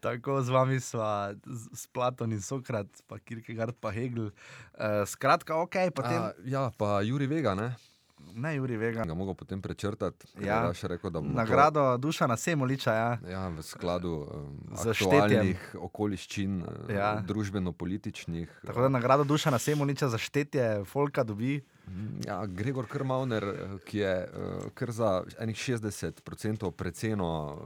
Tako 0.00 0.42
z 0.42 0.48
vami 0.50 0.76
sva 0.78 1.32
z- 1.34 1.68
s 1.72 1.86
Platon 1.86 2.30
in 2.30 2.38
Sokrat, 2.38 2.86
pa 3.04 3.18
Kierkegaard, 3.18 3.74
pa 3.74 3.90
Hegel. 3.90 4.30
Uh, 4.70 5.02
skratka, 5.04 5.56
ok, 5.56 5.90
potem. 5.90 6.20
A, 6.20 6.30
ja, 6.44 6.68
pa 6.70 7.00
Juri 7.00 7.26
Vega, 7.26 7.54
ne? 7.54 7.72
Ne, 8.34 8.56
Juri 8.56 8.76
Vega. 8.76 9.04
Ga 9.04 9.14
mogo 9.14 9.34
potem 9.34 9.60
prečrtati. 9.60 10.26
Ja. 10.38 10.72
rekel, 10.82 11.10
bomo 11.12 11.28
to- 11.28 11.36
Nagrado 11.36 11.96
Dušana 11.96 12.36
Semoliča, 12.36 12.92
ja. 12.92 13.18
Ja, 13.28 13.48
v 13.48 13.62
skladu 13.62 14.10
um, 14.10 14.58
aktualnih 14.70 15.76
okoliščin, 15.76 16.64
Ja. 16.88 16.94
ja. 16.94 17.22
družbeno-političnih. 17.22 18.48
Tako 18.66 18.80
da 18.80 18.88
nagrado 18.88 19.24
Dušana 19.24 19.58
Semoliča 19.58 20.08
za 20.08 20.18
štetje 20.18 20.84
Folka 20.84 21.22
dobi. 21.22 21.60
Ja, 22.20 22.46
Gregor 22.46 22.86
Krmauner, 22.86 23.44
eh, 23.44 23.54
ki 23.84 23.98
je 23.98 24.28
kar 24.74 24.90
za 24.90 25.10
enih 25.38 25.56
60% 25.56 26.70
preceno 26.70 27.58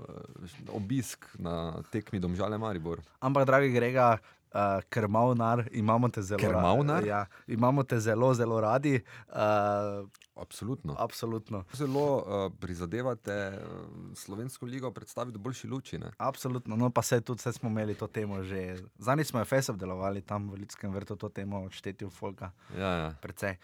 obisk 0.69 1.27
na 1.35 1.83
tekmi 1.85 2.19
Domžale 2.19 2.59
Maribor. 2.59 3.01
Ampak, 3.21 3.47
dragi 3.47 3.71
Grega, 3.71 4.19
uh, 4.55 4.81
krmavnar, 4.89 5.69
imamo 5.73 6.09
te 6.09 6.23
zelo 6.23 6.39
Krmavnar? 6.39 6.97
radi. 6.97 7.09
Ja, 7.09 7.27
imamo 7.47 7.83
te 7.83 8.01
zelo, 8.01 8.35
zelo 8.35 8.61
radi. 8.61 9.01
Uh, 9.29 10.09
Absolutno. 10.39 10.95
absolutno. 10.99 11.65
Zelo 11.75 12.17
uh, 12.17 12.53
prizadevate 12.61 13.59
uh, 13.59 14.15
slovensko 14.15 14.67
ligo 14.67 14.91
predstaviti 14.91 15.39
v 15.39 15.41
boljši 15.41 15.67
luči. 15.69 15.99
Ne? 15.99 16.11
Absolutno, 16.19 16.77
no 16.77 16.91
pa 16.91 17.03
se 17.03 17.21
tudi 17.21 17.43
saj 17.43 17.53
smo 17.53 17.69
imeli 17.69 17.95
to 17.95 18.07
temo 18.07 18.43
že. 18.43 18.77
Zadnjič 18.99 19.27
smo 19.27 19.41
jo 19.41 19.45
fes 19.45 19.69
obdelovali 19.69 20.21
tam 20.23 20.51
v 20.51 20.59
Ljudskem 20.59 20.95
vrtu, 20.95 21.17
to 21.17 21.29
temo 21.29 21.65
o 21.65 21.71
štetju 21.71 22.11
folka. 22.11 22.53
Ja, 22.79 22.89
ja. 22.89 23.15
Precej. 23.21 23.57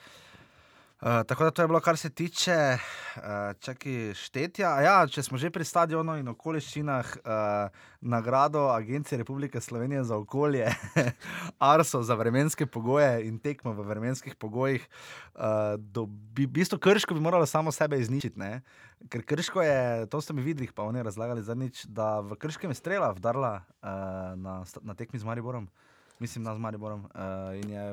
Uh, 1.05 1.11
tako 1.27 1.45
da 1.45 1.51
to 1.51 1.63
je 1.63 1.69
bilo, 1.69 1.81
kar 1.81 1.97
se 1.97 2.11
tiče 2.11 2.79
uh, 3.17 3.23
čaki, 3.61 4.15
štetja. 4.15 4.71
A 4.73 4.81
Ja, 4.81 4.95
če 5.07 5.23
smo 5.23 5.37
že 5.37 5.51
pri 5.53 5.65
stadionu 5.65 6.15
in 6.17 6.31
okoliščinah, 6.33 7.11
uh, 7.21 7.83
nagrado 8.01 8.71
Agencije 8.73 9.19
Republike 9.21 9.61
Slovenije 9.61 10.05
za 10.05 10.17
okolje, 10.17 10.65
ARSO 11.73 12.01
za 12.03 12.17
vremenske 12.17 12.65
pogoje 12.67 13.29
in 13.29 13.37
tekmo 13.39 13.75
v 13.77 13.85
vremenskih 13.85 14.33
pogojih, 14.41 14.89
uh, 15.35 15.77
dobi, 15.77 16.49
v 16.49 16.53
bistvu 16.57 16.81
krško 16.81 17.15
bi 17.15 17.21
moralo 17.21 17.45
samo 17.47 17.73
sebe 17.73 18.01
izničiti. 18.01 18.41
Ne? 18.41 18.63
Ker 19.13 19.29
krško 19.29 19.61
je, 19.63 20.07
to 20.09 20.25
ste 20.25 20.33
mi 20.33 20.41
videli, 20.41 20.73
pa 20.73 20.89
oni 20.89 21.05
razlagali 21.05 21.45
zadnjič, 21.45 21.85
da 21.85 22.21
v 22.25 22.41
krškem 22.41 22.73
je 22.73 22.81
strela 22.81 23.13
vdarla 23.13 23.61
uh, 23.61 24.41
na, 24.41 24.63
na 24.81 24.97
tekmi 24.97 25.21
z 25.21 25.29
Mariborom. 25.29 25.69
Mislim, 26.25 26.45
z 26.49 26.59
Mariborom. 26.59 27.05
Uh, 27.13 27.53
in 27.61 27.71
je, 27.71 27.87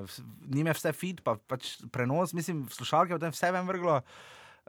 njim 0.56 0.72
je 0.72 0.76
vse 0.80 0.94
fit, 0.96 1.20
pa 1.24 1.36
pač 1.36 1.76
prenos, 1.92 2.34
mislim, 2.34 2.64
slušalke 2.72 3.18
potem 3.18 3.34
vse 3.36 3.52
vem 3.52 3.68
vrglo. 3.68 4.00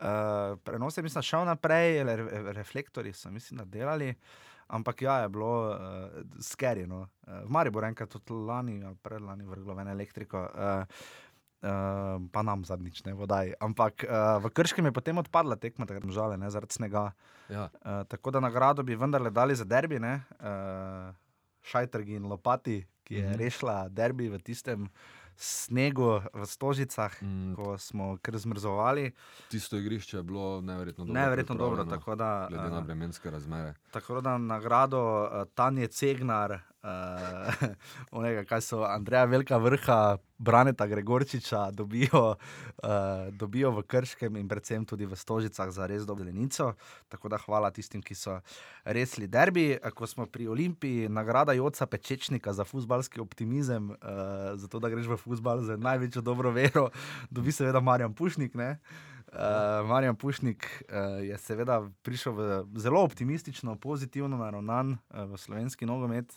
Uh, 0.03 0.59
prenos 0.67 0.97
je, 0.99 1.05
mislim, 1.07 1.23
šel 1.23 1.45
naprej, 1.47 2.01
re, 2.03 2.17
re, 2.17 2.43
reflektori 2.59 3.13
so, 3.15 3.31
mislim, 3.31 3.63
delali. 3.71 4.15
Ampak 4.73 5.03
ja, 5.05 5.19
je 5.23 5.29
bilo 5.29 5.53
uh, 5.71 6.23
skeri. 6.41 6.87
No. 6.89 7.05
Uh, 7.27 7.43
v 7.45 7.53
Mariboru 7.55 7.87
enkrat 7.87 8.11
tudi 8.11 8.41
lani, 8.49 8.81
predlani 9.03 9.47
vrglo 9.47 9.79
ven 9.79 9.95
elektriko. 9.95 10.49
Uh, 10.49 11.05
Uh, 11.63 12.19
pa 12.35 12.43
nam 12.43 12.65
zadnjič, 12.67 13.05
ne 13.07 13.13
vodaj. 13.15 13.53
Ampak 13.63 14.03
uh, 14.03 14.43
v 14.43 14.51
Krškem 14.51 14.89
je 14.89 14.97
potem 14.97 15.15
odpadla 15.23 15.55
tekma, 15.55 15.87
tako 15.87 16.09
da 16.11 16.15
žale, 16.17 16.35
ne 16.35 16.49
zaradi 16.51 16.75
snega. 16.75 17.05
Ja. 17.47 17.69
Uh, 17.87 18.03
tako 18.11 18.33
da 18.35 18.43
nagrado 18.43 18.83
bi 18.83 18.99
vendarle 18.99 19.31
dali 19.31 19.55
za 19.55 19.63
derbi, 19.63 20.01
ne? 20.03 20.17
Uh, 20.43 21.15
Šajtrgi 21.63 22.15
in 22.15 22.27
Lopati, 22.27 22.87
ki 23.05 23.15
je 23.15 23.23
mm 23.23 23.33
-hmm. 23.33 23.37
rešila 23.39 23.89
derbi 23.89 24.29
v 24.29 24.39
tistem 24.39 24.89
snegu 25.37 26.21
v 26.35 26.47
Stožicah, 26.47 27.23
Mm, 27.23 27.55
ko 27.55 27.79
smo 27.79 28.19
kar 28.23 28.39
zmrzovali. 28.39 29.13
Tisto 29.49 29.77
igrišče 29.77 30.17
je 30.17 30.23
bilo 30.23 30.61
neverjetno 30.61 31.05
dobro. 31.05 31.21
Neverjetno 31.21 31.55
dobro, 31.55 31.85
tako 31.85 32.15
da, 32.15 32.47
Glede 32.51 32.71
na 32.71 32.79
uh, 32.79 32.85
vremenske 32.85 33.31
razmere. 33.31 33.75
tako 33.91 34.21
da 34.21 34.39
nagrado 34.39 35.23
uh, 35.23 35.29
Tanje 35.55 35.87
Cegnar, 35.87 36.59
uh, 36.83 37.65
onega, 38.19 38.45
kaj 38.45 38.61
so 38.61 38.83
Andreja 38.85 39.25
Velika 39.25 39.57
vrha, 39.57 40.17
Braneta 40.39 40.87
Gregorčiča 40.87 41.71
dobijo, 41.71 42.35
uh, 42.35 42.89
dobijo 43.31 43.71
v 43.71 43.83
Krškem 43.83 44.37
in 44.37 44.49
predvsem 44.49 44.85
tudi 44.85 45.07
v 45.07 45.17
Stožicah 45.17 45.71
za 45.71 45.87
res 45.87 46.03
dobro 46.07 46.25
delenico. 46.25 46.73
Tako 47.09 47.29
da 47.29 47.39
hvala 47.39 47.71
tistim, 47.71 48.03
ki 48.03 48.15
so 48.15 48.41
resli 48.85 49.27
derbi. 49.27 49.79
Eh, 49.79 49.91
Ko 49.95 50.07
smo 50.07 50.27
pri 50.27 50.49
Olimpiji, 50.49 51.09
nagrada 51.09 51.53
Joca 51.53 51.87
Pečečnika 51.87 52.53
za 52.53 52.65
futbalski 52.65 53.21
optimizem, 53.21 53.91
uh, 53.91 53.97
zato 54.55 54.79
da 54.79 54.89
greš 54.89 55.07
v 55.07 55.17
futbal 55.17 55.63
z 55.63 55.79
največjo 55.79 56.23
dobro 56.23 56.51
vero, 56.51 56.91
dobi 57.31 57.53
seveda 57.53 57.81
Marjan 57.81 58.15
Pušnik. 58.15 58.55
Ne? 58.55 58.79
Uh, 59.33 59.87
Marjan 59.89 60.17
Pušnik 60.17 60.67
uh, 60.67 61.23
je 61.25 61.39
seveda 61.39 61.83
prišel 62.03 62.67
zelo 62.77 63.05
optimistično, 63.05 63.77
pozitivno 63.77 64.37
naravnan 64.37 64.91
uh, 64.93 65.25
v 65.31 65.39
slovenski 65.39 65.87
nogomet. 65.87 66.35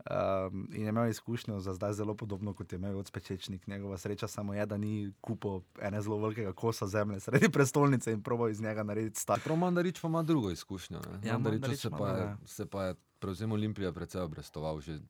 Um, 0.00 0.68
in 0.72 0.82
je 0.82 0.88
imel 0.88 1.08
izkušnjo 1.08 1.60
za 1.60 1.74
zdaj 1.74 1.92
zelo 1.92 2.14
podobno 2.14 2.54
kot 2.54 2.72
je 2.72 2.76
imel 2.76 2.98
odspečečnik. 2.98 3.66
Njegova 3.66 3.98
sreča 3.98 4.28
samo 4.28 4.54
je, 4.54 4.66
da 4.66 4.76
ni 4.76 5.12
kupil 5.20 5.50
ene 5.80 6.02
zelo 6.02 6.18
velikega 6.18 6.52
kosa 6.52 6.86
zemlje 6.86 7.20
sredi 7.20 7.48
prestolnice 7.48 8.12
in 8.12 8.22
probo 8.22 8.48
iz 8.48 8.60
njega 8.60 8.82
narediti 8.82 9.20
star. 9.20 9.40
Prav 9.40 9.56
Mandarič 9.56 10.00
pa 10.00 10.08
ima 10.08 10.22
drugo 10.22 10.50
izkušnjo. 10.50 11.00
ne. 11.00 11.28
Ja, 11.28 11.32
Mandariču 11.32 11.42
Mandarić 11.52 11.80
se, 11.80 11.90
pa 11.90 12.08
je- 12.08 12.20
ja. 12.20 12.36
se 12.46 12.66
pa 12.66 12.84
je 12.84 12.94
prevzem 13.18 13.52
Olimpije 13.52 13.92
precej 13.92 14.20
obrestoval 14.20 14.80
že 14.80 15.00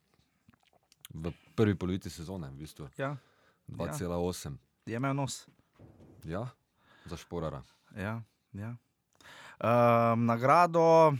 v 1.11 1.33
prvi 1.55 1.75
polovici 1.75 2.11
sezone, 2.11 2.49
v 2.49 2.55
bistvu 2.55 2.89
Ja, 2.97 3.17
2,8. 3.69 4.57
je 4.87 4.97
imel 4.97 5.15
nos. 5.15 5.49
Ja, 6.25 6.49
za 7.05 7.17
šporara. 7.17 7.63
Ja, 7.95 8.23
ja. 8.53 8.77
Um, 9.59 10.25
nagrado 10.25 11.09
uh, 11.09 11.15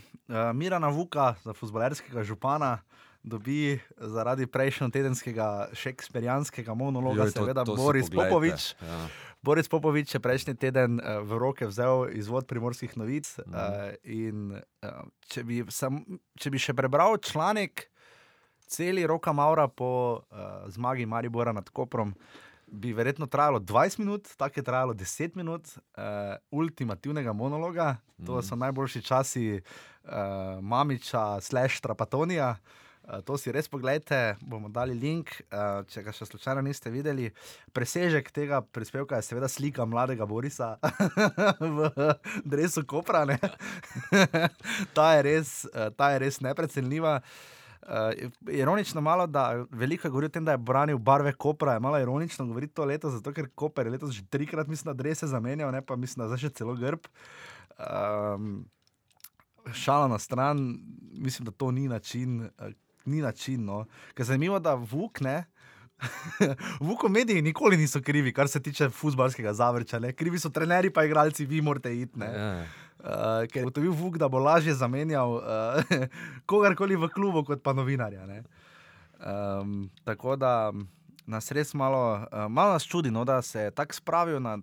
Mirana 0.53 0.87
Vuka 0.87 1.35
za 1.43 1.53
futbolerskega 1.53 2.23
župana 2.23 2.77
dobi 3.21 3.75
zaradi 3.97 4.45
prejšnjega 4.45 4.91
tedenskega 4.91 5.47
šekspirijanskega 5.73 6.73
monologa, 6.73 7.23
Joj, 7.23 7.31
to- 7.31 7.39
seveda 7.41 7.63
to 7.63 7.75
Boris. 7.75 8.09
Popovič. 8.09 8.75
Ja. 8.81 9.07
Boris 9.41 9.67
Popovič 9.67 10.13
je 10.13 10.19
prejšnji 10.19 10.55
teden 10.55 10.97
uh, 10.97 11.19
v 11.21 11.37
roke 11.37 11.63
vzel 11.63 12.09
izvod 12.11 12.43
primorskih 12.43 12.91
novic. 12.93 13.27
Mhm. 13.37 13.51
Uh, 13.51 13.61
in 14.03 14.37
uh, 14.51 14.89
če, 15.25 15.43
bi 15.43 15.63
sam, 15.69 16.03
če 16.33 16.49
bi 16.49 16.57
še 16.57 16.73
prebral 16.73 17.17
članek, 17.17 17.87
celi 18.61 19.03
roka 19.03 19.31
Maura 19.31 19.67
po 19.67 19.89
uh, 20.21 20.37
zmagi 20.67 21.05
Maribora 21.05 21.51
nad 21.51 21.69
Koprom, 21.69 22.15
bi 22.67 22.93
verjetno 22.93 23.25
trajalo 23.25 23.59
20 23.59 23.99
minut, 23.99 24.27
tako 24.37 24.59
je 24.59 24.63
trajalo 24.63 24.93
10 24.93 25.35
minut 25.35 25.65
uh, 25.67 26.03
ultimativnega 26.51 27.33
monologa. 27.33 27.95
To 28.19 28.33
Mhm. 28.33 28.41
so 28.41 28.55
najboljši 28.55 29.01
časi 29.01 29.45
uh, 29.55 30.11
Mamiča, 30.61 31.39
slash 31.39 31.79
Trapatonija. 31.79 32.49
Uh, 32.51 32.88
to 33.25 33.37
si 33.41 33.51
res 33.51 33.67
pogledajte, 33.67 34.37
bomo 34.45 34.69
dali 34.69 34.93
link, 34.93 35.31
uh, 35.49 35.81
če 35.89 36.03
ga 36.05 36.13
še 36.13 36.27
slučajno 36.29 36.61
niste 36.65 36.91
videli. 36.93 37.29
Presežek 37.73 38.29
tega 38.35 38.61
prispevka 38.61 39.17
je 39.17 39.25
seveda 39.25 39.49
slika 39.49 39.85
mladega 39.89 40.27
Borisa 40.29 40.75
v 41.77 41.89
Dresu 42.45 42.85
Kopra. 42.85 43.25
ne. 43.25 43.39
ta, 44.97 45.13
je 45.17 45.23
res, 45.25 45.53
uh, 45.73 45.89
ta 45.97 46.13
je 46.13 46.21
res 46.25 46.41
neprecenljiva. 46.45 47.19
Uh, 47.89 48.29
ironično 48.53 49.01
malo, 49.01 49.25
da 49.25 49.65
veliko 49.71 50.05
je 50.05 50.11
govoril 50.13 50.29
o 50.29 50.35
tem, 50.35 50.45
da 50.45 50.53
je 50.53 50.61
branil 50.61 50.99
barve 51.01 51.33
Kopra. 51.33 51.73
Je 51.77 51.85
malo 51.85 51.97
ironično 51.97 52.45
govoriti 52.45 52.77
to 52.77 52.85
leto, 52.85 53.09
zato 53.09 53.33
ker 53.33 53.49
Koper 53.55 53.89
je 53.89 53.95
letos 53.97 54.13
že 54.13 54.27
trikrat, 54.29 54.67
mislim, 54.69 54.93
da 54.93 54.99
drese 55.01 55.27
zamenjal, 55.27 55.71
ne 55.73 55.81
pa 55.81 55.97
mislim, 55.97 56.23
da 56.23 56.29
zdaj 56.29 56.45
še 56.45 56.57
celo 56.61 56.77
grb. 56.77 57.09
Um, 57.79 58.67
šala 59.73 60.07
na 60.07 60.19
stran, 60.19 60.77
mislim, 61.11 61.49
da 61.49 61.51
to 61.51 61.71
ni 61.71 61.87
način. 61.87 62.49
Ni 63.05 63.21
način. 63.21 63.65
No. 63.65 63.85
Ker 64.13 64.25
zanimivo, 64.25 64.59
da 64.59 64.73
Vuk 64.75 65.21
ne, 65.21 65.45
V 66.87 66.95
komediji 66.95 67.41
nikoli 67.41 67.77
niso 67.77 68.01
krivi, 68.01 68.33
kar 68.33 68.47
se 68.47 68.59
tiče 68.59 68.89
futbalskega 68.89 69.53
zavrča. 69.53 69.99
Ne? 69.99 70.13
Krivi 70.13 70.39
so 70.39 70.49
trenerji, 70.49 70.93
pa 70.93 71.03
igralci, 71.03 71.45
vi 71.45 71.61
morate 71.61 71.93
iti. 71.99 72.19
Ja. 72.19 72.63
Uh, 72.99 73.47
ker 73.47 73.61
je 73.61 73.65
ugotovil 73.65 73.91
Vuk, 73.91 74.17
da 74.17 74.27
bo 74.27 74.39
lažje 74.39 74.73
zamenjal 74.75 75.33
uh, 75.33 75.43
kogarkoli 76.49 76.95
v 76.95 77.09
klubu, 77.13 77.43
kot 77.43 77.63
pa 77.63 77.73
novinarja. 77.73 78.25
ne. 78.25 78.43
Um, 79.19 79.89
tako 80.03 80.35
da 80.35 80.71
nas 81.27 81.51
res 81.51 81.73
malo, 81.73 82.27
uh, 82.31 82.47
malo 82.49 82.73
nas 82.73 82.83
čudi, 82.83 83.11
no, 83.11 83.25
da 83.25 83.41
se 83.41 83.67
je 83.67 83.71
tako 83.71 83.95
spravil 83.95 84.41
nad. 84.41 84.61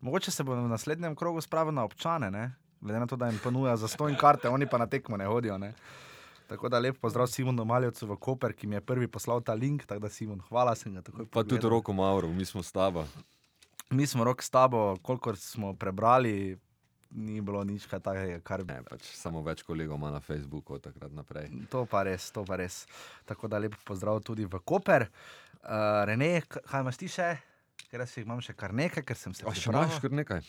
Mogoče 0.00 0.30
se 0.30 0.44
bo 0.44 0.54
v 0.54 0.68
naslednjem 0.68 1.14
krogu 1.16 1.40
spravil 1.40 1.74
na 1.74 1.84
občane, 1.84 2.30
ne? 2.30 2.52
glede 2.80 3.00
na 3.00 3.06
to, 3.06 3.16
da 3.16 3.26
jim 3.26 3.38
ponuja 3.42 3.76
za 3.76 3.88
stojn 3.88 4.14
karte, 4.16 4.48
oni 4.48 4.66
pa 4.66 4.78
na 4.78 4.86
tekmo 4.86 5.16
ne 5.16 5.26
hodijo. 5.26 5.58
Ne? 5.58 5.72
Tako 6.46 6.68
da 6.68 6.78
lep 6.78 6.98
pozdrav 7.02 7.26
Simonu 7.26 7.64
Maljevcu 7.64 8.06
v 8.06 8.16
Koper, 8.16 8.52
ki 8.52 8.66
mi 8.66 8.76
je 8.76 8.80
prvi 8.80 9.08
poslal 9.08 9.42
ta 9.42 9.54
link. 9.54 9.86
Tako 9.86 10.00
da 10.00 10.08
Simon, 10.08 10.40
hvala, 10.48 10.74
sem 10.74 10.94
ga 10.94 11.02
takoj 11.02 11.26
Pa 11.26 11.42
tudi 11.42 11.56
pogledal. 11.58 11.70
roko 11.70 11.92
Mauro, 11.92 12.28
mi 12.28 12.44
smo 12.44 12.62
s 12.62 12.72
tabo. 12.72 13.06
Mi 13.90 14.06
smo 14.06 14.24
rok 14.24 14.42
s 14.42 14.50
tabo, 14.50 14.96
kolikor 15.02 15.36
smo 15.36 15.74
prebrali, 15.74 16.58
ni 17.10 17.40
bilo 17.40 17.64
nič 17.64 17.86
takega, 17.86 18.40
kar 18.44 18.62
bi. 18.64 18.78
Pač 18.88 19.10
samo 19.14 19.42
več 19.42 19.62
kolegov 19.62 19.98
ima 19.98 20.10
na 20.10 20.20
Facebooku 20.20 20.74
od 20.74 20.86
takrat 20.86 21.12
naprej. 21.12 21.50
To 21.70 21.86
pa 21.86 22.02
res, 22.06 22.30
to 22.30 22.44
pa 22.44 22.56
res. 22.56 22.86
Tako 23.26 23.48
da 23.48 23.58
lep 23.58 23.74
pozdrav 23.84 24.22
tudi 24.22 24.46
v 24.46 24.62
Koper. 24.64 25.08
Uh, 25.66 26.06
Rene, 26.06 26.42
kaj 26.46 26.82
imaš 26.82 26.98
ti 27.02 27.10
še? 27.10 27.36
Ker 27.90 28.02
jaz 28.02 28.16
jih 28.16 28.26
imam 28.26 28.42
še 28.42 28.54
kar 28.54 28.74
nekaj, 28.74 29.02
ker 29.06 29.18
sem 29.18 29.34
se 29.34 29.46
A 29.46 29.54
še 29.54 29.70
imaš 29.70 29.98
kar 30.02 30.14
nekaj? 30.14 30.42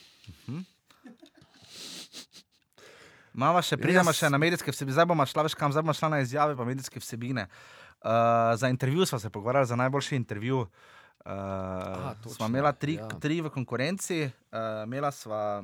Mama 3.37 3.61
še 3.61 3.77
pridemo 3.77 4.09
Jaz- 4.09 4.23
še 4.23 4.29
na 4.33 4.39
medijske 4.41 4.73
vsebine, 4.73 4.95
zdaj 4.97 5.05
bomo 5.11 5.25
šla 5.29 5.43
več 5.45 5.53
kam, 5.53 5.69
zdaj 5.69 5.83
bomo 5.85 5.93
šla 5.93 6.09
na 6.15 6.19
izjave 6.25 6.55
pa 6.57 6.65
medijske 6.65 6.97
vsebine. 6.97 7.45
Uh, 8.01 8.57
za 8.57 8.69
intervju 8.69 9.05
smo 9.05 9.19
se 9.21 9.29
pogovarjali, 9.29 9.69
za 9.69 9.77
najboljši 9.77 10.15
intervju. 10.15 10.63
Uh, 11.27 12.13
točno, 12.23 12.33
smo 12.33 12.45
imela 12.49 12.71
tri, 12.71 12.95
ja. 12.97 13.07
tri 13.21 13.41
v 13.41 13.51
konkurenci, 13.53 14.23
uh, 14.25 14.85
imela 14.85 15.11
sva, 15.11 15.61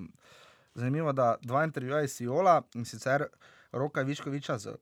zanimivo, 0.76 1.14
da 1.14 1.36
dva 1.42 1.64
intervjuja 1.64 2.04
iz 2.04 2.14
Siola 2.14 2.62
in 2.76 2.86
sicer 2.86 3.26
Roka 3.72 4.02
Viškoviča 4.06 4.58
z. 4.58 4.76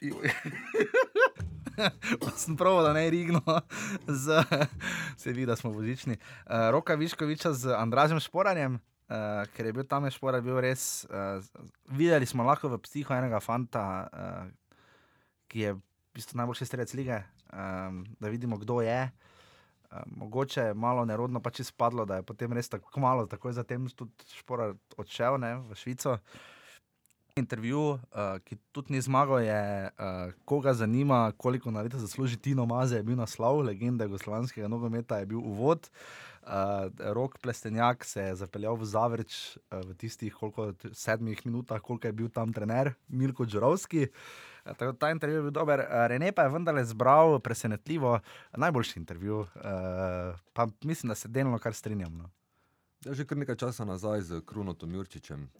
Sem 2.40 2.56
prav, 2.56 2.82
da 2.86 2.92
ne 2.92 3.10
rigno, 3.10 3.42
z, 4.06 4.44
se 5.16 5.32
vidi, 5.32 5.46
da 5.46 5.56
smo 5.56 5.72
božični. 5.76 6.16
Uh, 6.16 6.70
Roka 6.70 6.94
Viškoviča 6.94 7.52
z 7.52 7.76
Andražem 7.76 8.20
Šporanjem, 8.20 8.80
uh, 9.14 9.44
ker 9.54 9.68
je 9.70 9.74
bil 9.76 9.86
tam 9.86 10.08
Šporar, 10.10 10.42
bil 10.42 10.58
res. 10.62 11.04
Uh, 11.06 11.38
videli 11.94 12.26
smo 12.26 12.46
lahko 12.46 12.72
v 12.72 12.80
psiho 12.82 13.14
enega 13.14 13.40
fanta, 13.42 13.84
uh, 14.10 14.80
ki 15.48 15.62
je 15.62 15.74
v 15.76 15.82
bistvu 16.14 16.40
najboljši 16.40 16.68
strelec 16.68 16.94
lige, 16.98 17.20
um, 17.52 18.02
da 18.18 18.32
vidimo, 18.32 18.58
kdo 18.58 18.80
je. 18.82 18.98
Uh, 19.06 20.02
mogoče 20.18 20.70
je 20.70 20.74
malo 20.74 21.04
nerodno 21.06 21.42
pač 21.42 21.62
izpadlo, 21.64 22.06
da 22.06 22.18
je 22.18 22.26
potem 22.26 22.52
res 22.52 22.68
tako 22.68 23.00
malo, 23.00 23.28
takoj 23.30 23.54
zatem 23.54 23.86
tudi 23.94 24.34
Šporar 24.34 24.74
odšel 24.98 25.38
ne, 25.38 25.54
v 25.62 25.78
Švico. 25.78 26.18
Intervju, 27.34 27.78
uh, 27.80 28.36
ki 28.46 28.54
tudi 28.70 28.94
ni 28.94 29.00
zmagal, 29.02 29.40
je, 29.42 29.90
uh, 29.98 30.32
koga 30.46 30.70
zanima, 30.74 31.32
koliko 31.36 31.70
na 31.70 31.80
leto 31.82 31.98
zasluži 31.98 32.36
Tino 32.36 32.62
Maze, 32.66 33.00
je 33.00 33.02
bil 33.02 33.16
naslov, 33.18 33.58
legenda 33.66 34.06
jugoslovanskega 34.06 34.68
nogometa 34.70 35.18
je 35.18 35.26
bil 35.26 35.40
uvod. 35.42 35.88
Uh, 36.42 36.86
Rok 36.98 37.38
Plestenjak 37.42 38.04
se 38.04 38.22
je 38.22 38.36
zapeljal 38.38 38.78
v 38.78 38.86
Zavrč 38.86 39.56
uh, 39.56 39.80
v 39.82 39.96
tistih 39.98 40.34
koliko, 40.34 40.68
sedmih 40.92 41.42
minutah, 41.46 41.82
koliko 41.82 42.06
je 42.06 42.12
bil 42.12 42.30
tam 42.30 42.52
trener 42.54 42.92
Milko 43.08 43.46
Džurovski. 43.46 44.06
Uh, 44.06 44.76
tako 44.78 44.92
ta 44.92 45.10
intervju 45.10 45.40
je 45.40 45.42
bil 45.48 45.56
dober. 45.58 45.82
Uh, 45.82 46.06
Rene 46.06 46.30
pa 46.32 46.46
je 46.46 46.54
vendarle 46.54 46.84
zbral 46.84 47.40
presenetljivo 47.40 48.20
najboljši 48.56 48.98
intervju. 49.00 49.40
Uh, 49.40 50.38
pa 50.52 50.68
mislim, 50.84 51.08
da 51.08 51.18
se 51.18 51.28
delno 51.28 51.58
kar 51.58 51.74
strinjam. 51.74 52.14
No. 52.14 52.30
Ja, 53.04 53.14
že 53.14 53.26
kar 53.26 53.42
nekaj 53.42 53.58
časa 53.58 53.84
nazaj 53.84 54.22
z 54.22 54.42
Krunotom 54.46 54.94
Jurčičem. 54.94 55.50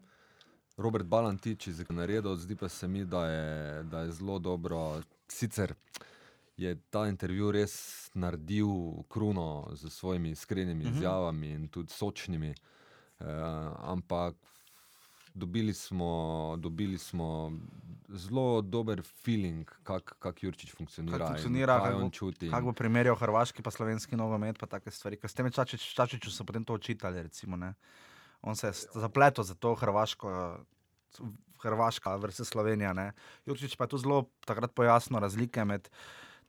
Robert 0.77 1.07
Balantič 1.07 1.67
je 1.67 1.75
naredil, 1.89 2.37
zdi 2.37 2.57
pa 2.57 2.69
se 2.69 2.89
mi, 2.89 3.05
da 3.05 3.27
je, 3.27 3.83
da 3.83 4.01
je 4.01 4.13
zelo 4.13 4.39
dobro. 4.39 5.01
Sicer 5.29 5.75
je 6.57 6.77
ta 6.91 7.07
intervju 7.07 7.53
res 7.53 7.75
naredil 8.15 8.67
Kruno 9.09 9.69
z 9.73 9.91
svojimi 9.91 10.31
iskrenimi 10.31 10.85
Mhm. 10.85 10.95
izjavami 10.95 11.49
in 11.49 11.69
tudi 11.69 11.93
sočnimi, 11.93 12.51
eh, 12.51 13.25
ampak 13.79 14.35
dobili 15.35 15.75
smo, 15.75 16.55
dobili 16.59 16.99
smo 16.99 17.53
zelo 18.09 18.61
dober 18.63 19.03
feeling, 19.25 19.71
kako 19.83 20.15
kak 20.15 20.43
Jurčič 20.43 20.75
funkcionira. 20.75 21.19
Kako 21.19 21.33
funkcionira, 21.33 21.79
kaj 21.81 21.91
kako 21.91 22.05
on 22.05 22.11
čuti. 22.11 22.51
Kako 22.51 22.67
bo 22.67 22.73
primerjal 22.73 23.17
hrvaški 23.17 23.63
pa 23.63 23.71
slovenski 23.71 24.17
nogomet, 24.17 24.59
pa 24.59 24.67
take 24.67 24.91
stvari. 24.91 25.17
Ker 25.17 25.31
s 25.31 25.35
tem 25.35 25.51
Čačič, 25.51 25.95
Čačiču 25.95 26.31
so 26.31 26.45
potem 26.45 26.65
to 26.65 26.75
učitali. 26.75 27.23
Recimo, 27.23 27.57
ne. 27.57 27.75
On 28.45 28.57
se 28.57 28.69
je 28.71 29.01
zapletel 29.01 29.45
za 29.45 29.55
to 29.55 29.75
hrvaško. 29.75 30.59
Hrvaška 31.65 32.17
versus 32.21 32.51
Slovenija. 32.53 32.93
Ne. 32.93 33.13
Jurčič 33.49 33.77
pa 33.81 33.89
je 33.89 33.95
tu 33.95 33.99
zelo 33.99 34.27
takrat 34.45 34.75
pojasnil 34.77 35.21
razlike 35.21 35.65
med 35.65 35.89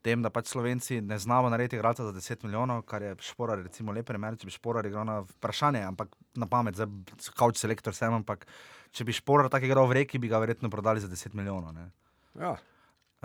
tem, 0.05 0.22
da 0.22 0.30
pač 0.30 0.51
Slovenci 0.51 0.99
ne 1.01 1.17
znamo 1.19 1.49
narediti 1.49 1.80
igralca 1.80 2.05
za 2.05 2.13
10 2.13 2.43
milijonov, 2.45 2.84
kar 2.89 3.01
je 3.01 3.15
šporar, 3.26 3.63
recimo, 3.63 3.95
lep 3.95 4.05
primer, 4.05 4.38
če 4.38 4.49
bi 4.49 4.53
šporar 4.53 4.85
igral 4.85 5.07
na 5.07 5.22
vprašanje, 5.26 5.81
ampak 5.88 6.13
na 6.38 6.49
pamet, 6.51 6.77
zdaj 6.77 7.31
kauč 7.38 7.61
selektor 7.61 7.95
sem, 7.95 8.13
ampak 8.13 8.45
če 8.93 9.07
bi 9.07 9.15
šporar 9.15 9.49
tako 9.49 9.69
igral 9.72 9.89
v 9.89 10.01
reki, 10.01 10.22
bi 10.22 10.30
ga 10.30 10.41
verjetno 10.43 10.69
prodali 10.73 11.01
za 11.01 11.09
10 11.09 11.34
milijonov. 11.34 11.73
Ne. 11.73 11.89
Ja. 12.38 12.57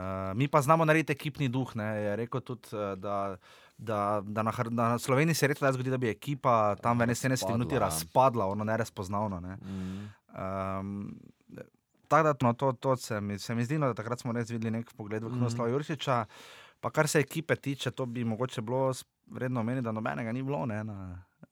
Uh, 0.00 0.32
mi 0.38 0.48
pa 0.48 0.62
znamo 0.64 0.86
narediti 0.88 1.12
ekipni 1.12 1.50
duh. 1.52 1.74
Ne? 1.76 1.88
Je 2.00 2.16
rekel 2.22 2.40
tudi, 2.40 2.72
uh, 2.72 2.94
da, 2.96 3.36
da, 3.80 4.22
da, 4.24 4.42
na, 4.42 4.52
na 4.70 4.98
Sloveniji 4.98 5.34
se 5.34 5.46
redko 5.46 5.72
zgodi, 5.72 5.90
da 5.90 5.98
bi 5.98 6.08
ekipa 6.08 6.76
tam 6.82 6.98
v 6.98 7.06
71 7.06 7.30
Razpadla, 7.30 7.56
minuti 7.56 7.74
ja. 7.74 7.80
razpadla, 7.80 8.46
ono 8.46 8.64
nerazpoznavno. 8.64 9.40
Ne? 9.40 9.56
Mm. 9.56 10.08
Um, 10.36 11.20
Tako 12.10 12.22
da 12.22 12.34
no, 12.46 12.52
to, 12.52 12.72
to 12.72 12.96
se, 12.96 13.20
mi, 13.20 13.38
se 13.38 13.54
mi 13.54 13.64
zdi, 13.64 13.78
no, 13.78 13.86
da 13.86 13.94
takrat 13.94 14.18
smo 14.20 14.32
res 14.34 14.48
videli 14.50 14.72
nek 14.74 14.88
pogled 14.98 15.22
v. 15.22 15.28
Krunoslava 15.30 15.68
mm. 15.68 15.72
Jurčiča. 15.72 16.24
Pa 16.80 16.90
kar 16.90 17.08
se 17.08 17.20
ekipe 17.22 17.54
tiče, 17.56 17.90
to 17.90 18.06
bi 18.06 18.24
mogoče 18.24 18.62
bilo 18.66 18.92
vredno 19.30 19.60
omeniti, 19.60 19.84
da 19.84 19.92
nobenega 19.92 20.32
ni 20.32 20.42
bilo. 20.42 20.64
Ne, 20.66 20.80
na, 20.84 20.96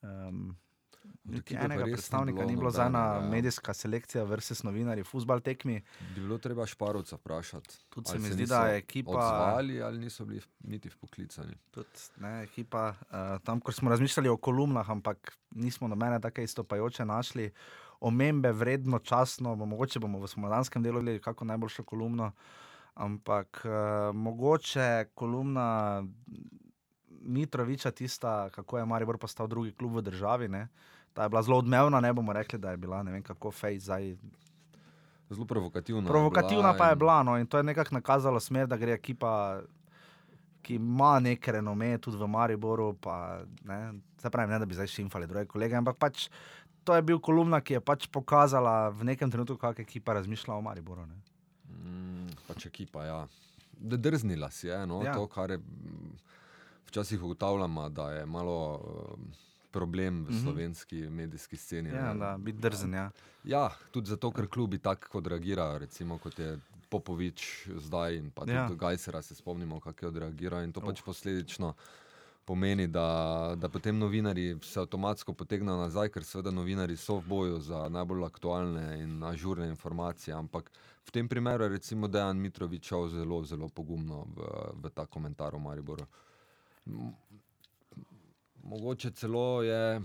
um, 0.03 0.57
Niti 1.29 1.55
pa 1.55 1.61
enega 1.61 1.85
predstavnika 1.85 2.37
bilo 2.37 2.49
ni 2.49 2.57
bilo, 2.57 2.71
zdaj 2.71 2.87
ena 2.87 3.15
ja. 3.15 3.21
medijska 3.21 3.75
selekcija 3.75 4.25
versus 4.25 4.63
novinarji, 4.63 5.05
futbal 5.05 5.41
tekmi. 5.41 5.83
Bi 6.09 6.21
bilo 6.21 6.39
treba 6.39 6.67
Šparovca 6.67 7.17
vprašati. 7.17 7.77
Tudi 7.89 8.09
se 8.09 8.19
mi 8.19 8.29
zdi, 8.29 8.43
niso 8.43 8.55
da 8.55 8.67
je 8.67 8.79
ekipa- 8.79 9.11
Odzvali 9.11 9.83
ali 9.83 9.99
niso 9.99 10.25
bili 10.25 10.41
v- 10.41 10.47
niti 10.61 10.89
vpoklicani. 10.89 11.55
tudi 11.71 11.89
ne, 12.17 12.43
ekipa, 12.43 12.95
uh, 13.01 13.17
tam, 13.45 13.61
ko 13.61 13.73
smo 13.73 13.91
razmišljali 13.91 14.29
o 14.29 14.37
kolumnah, 14.37 14.91
ampak 14.91 15.39
nismo 15.51 15.89
nobene 15.89 16.21
tako 16.21 16.41
istopajoče 16.41 17.05
našli. 17.05 17.51
Omembe 18.01 18.53
vredno, 18.53 18.99
časno, 18.99 19.57
bo, 19.57 19.67
mogoče 19.67 19.99
bomo 19.99 20.19
v 20.19 20.29
spomladanskem 20.29 20.83
delu 20.83 20.99
videli 20.99 21.21
kako 21.21 21.45
najboljšo 21.45 21.83
kolumno, 21.85 22.33
ampak 22.95 23.63
uh, 23.65 23.71
mogoče 24.15 25.05
kolumna 25.15 26.03
Mitroviča, 27.21 27.91
tista, 27.91 28.51
kako 28.51 28.79
je 28.79 28.85
Maribor 28.87 29.19
postal 29.19 29.47
drugi 29.47 29.73
klub 29.73 29.97
v 29.97 30.03
državi. 30.03 30.49
Ne. 30.49 30.69
Ta 31.15 31.23
je 31.23 31.29
bila 31.29 31.43
zelo 31.43 31.59
odmevna, 31.59 32.01
ne 32.01 32.13
bomo 32.13 32.33
rekli, 32.33 32.59
da 32.59 32.71
je 32.71 32.77
bila 32.77 33.03
ne 33.03 33.13
vem 33.13 33.23
kako 33.23 33.51
fej 33.51 33.79
zdaj 33.79 34.17
Zelo 35.31 35.45
provokativna. 35.45 36.09
Provokativna 36.09 36.75
pa 36.77 36.87
je 36.89 36.97
bila, 36.97 37.23
no, 37.23 37.37
in 37.39 37.47
to 37.47 37.57
je 37.57 37.63
nekako 37.63 37.95
nakazalo 37.95 38.41
smer, 38.41 38.67
da 38.67 38.77
gre 38.77 38.93
ekipa, 38.93 39.61
ki 40.63 40.75
ima 40.75 41.19
nek 41.21 41.49
renome 41.49 41.99
tudi 41.99 42.17
v 42.17 42.29
Mariboru. 42.29 42.95
Pa, 43.01 43.41
ne, 43.65 43.93
se 44.23 44.31
pravi, 44.31 44.53
ne 44.53 44.59
da 44.59 44.67
bi 44.67 44.75
zdaj 44.75 44.87
šimfali 44.87 45.27
druge 45.27 45.45
kolege, 45.47 45.77
ampak 45.77 45.97
pač 45.97 46.29
to 46.85 46.97
je 46.97 47.03
bil 47.03 47.21
kolumna, 47.21 47.61
ki 47.61 47.77
je 47.77 47.81
pač 47.81 48.07
pokazala 48.09 48.89
v 48.89 49.05
nekem 49.05 49.31
trenutku, 49.31 49.57
kako 49.61 49.83
ekipa 49.85 50.17
razmišlja 50.17 50.55
o 50.55 50.65
Mariboru. 50.65 51.05
Ne. 51.07 51.21
Mm, 51.69 52.33
pač 52.49 52.67
ekipa, 52.67 53.05
ja. 53.05 53.27
Da 53.79 53.97
drznila 53.97 54.51
si 54.51 54.67
je, 54.67 54.87
no, 54.87 55.03
Ja. 55.05 55.13
to, 55.13 55.27
kar 55.29 55.51
je 55.51 55.61
včasih 56.89 57.23
ugotavljamo, 57.23 57.89
da 57.89 58.11
je 58.13 58.27
malo 58.27 58.81
um, 58.81 59.29
problem 59.69 60.25
v 60.25 60.31
Mhm. 60.31 60.43
slovenski 60.43 60.97
medijski 61.03 61.57
sceni. 61.57 61.89
Ja, 61.91 62.13
ne. 62.13 62.19
da, 62.19 62.37
biti 62.39 62.59
drzen. 62.59 62.95
Ja. 62.95 63.11
Ja, 63.45 63.71
tudi 63.91 64.09
zato, 64.09 64.31
ker 64.31 64.47
klubi 64.47 64.79
tako 64.79 65.19
odreagirajo, 65.19 65.79
recimo 65.79 66.19
kot 66.19 66.39
je 66.39 66.59
Popovič 66.89 67.43
zdaj 67.77 68.17
in 68.17 68.31
pa 68.31 68.41
tudi 68.43 68.53
Ja. 68.53 68.63
ja. 68.63 68.69
Gajsera 68.71 69.23
se 69.23 69.35
spomnimo, 69.35 69.81
kako 69.81 70.05
je 70.05 70.09
odreagiral 70.09 70.63
in 70.63 70.73
to 70.73 70.81
pač 70.81 71.03
posledično 71.03 71.75
pomeni, 72.45 72.87
da, 72.87 73.05
da 73.57 73.69
potem 73.69 73.99
novinari 73.99 74.57
se 74.63 74.81
avtomatsko 74.81 75.33
potegnejo 75.33 75.77
nazaj, 75.77 76.09
ker 76.09 76.25
seveda 76.25 76.51
novinari 76.51 76.97
so 76.97 77.19
v 77.19 77.25
boju 77.27 77.61
za 77.61 77.89
najbolj 77.89 78.25
aktualne 78.25 79.03
in 79.03 79.23
ažurne 79.23 79.69
informacije, 79.69 80.33
ampak 80.35 80.71
v 81.05 81.11
tem 81.11 81.29
primeru 81.29 81.65
je 81.65 81.69
recimo 81.71 82.09
Dejan 82.09 82.37
Mitrovič 82.39 82.85
šel 82.85 83.09
zelo, 83.09 83.45
zelo 83.45 83.69
pogumno 83.69 84.25
v, 84.27 84.41
v 84.83 84.91
ta 84.91 85.05
komentar 85.07 85.55
o 85.55 85.59
Mariboru. 85.59 86.07
Mogoče 88.69 89.11
celo 89.17 89.63
je 89.63 90.01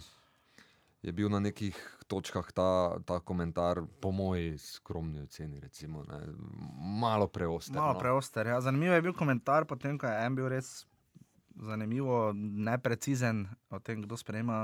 je 1.03 1.11
bil 1.11 1.29
na 1.29 1.39
nekih 1.39 1.75
točkah 2.07 2.51
ta, 2.55 2.95
ta 3.05 3.19
komentar, 3.19 3.81
po 3.99 4.11
moji 4.11 4.57
skromni 4.57 5.21
oceni, 5.21 5.59
recimo, 5.59 6.03
ne, 6.07 6.19
malo 6.99 7.27
preoster. 7.27 7.75
Malo 7.75 7.93
no. 7.93 7.99
preoster. 7.99 8.47
Ja. 8.47 8.61
Zanimiv 8.61 8.93
je 8.93 9.01
bil 9.01 9.13
komentar, 9.13 9.67
potem 9.67 9.99
ko 9.99 10.07
je 10.07 10.25
en 10.25 10.35
bil 10.35 10.47
res 10.47 10.85
zanimivo, 11.59 12.31
neprecizen 12.35 13.45
o 13.69 13.79
tem, 13.83 14.01
kdo 14.01 14.17
sprejema 14.17 14.63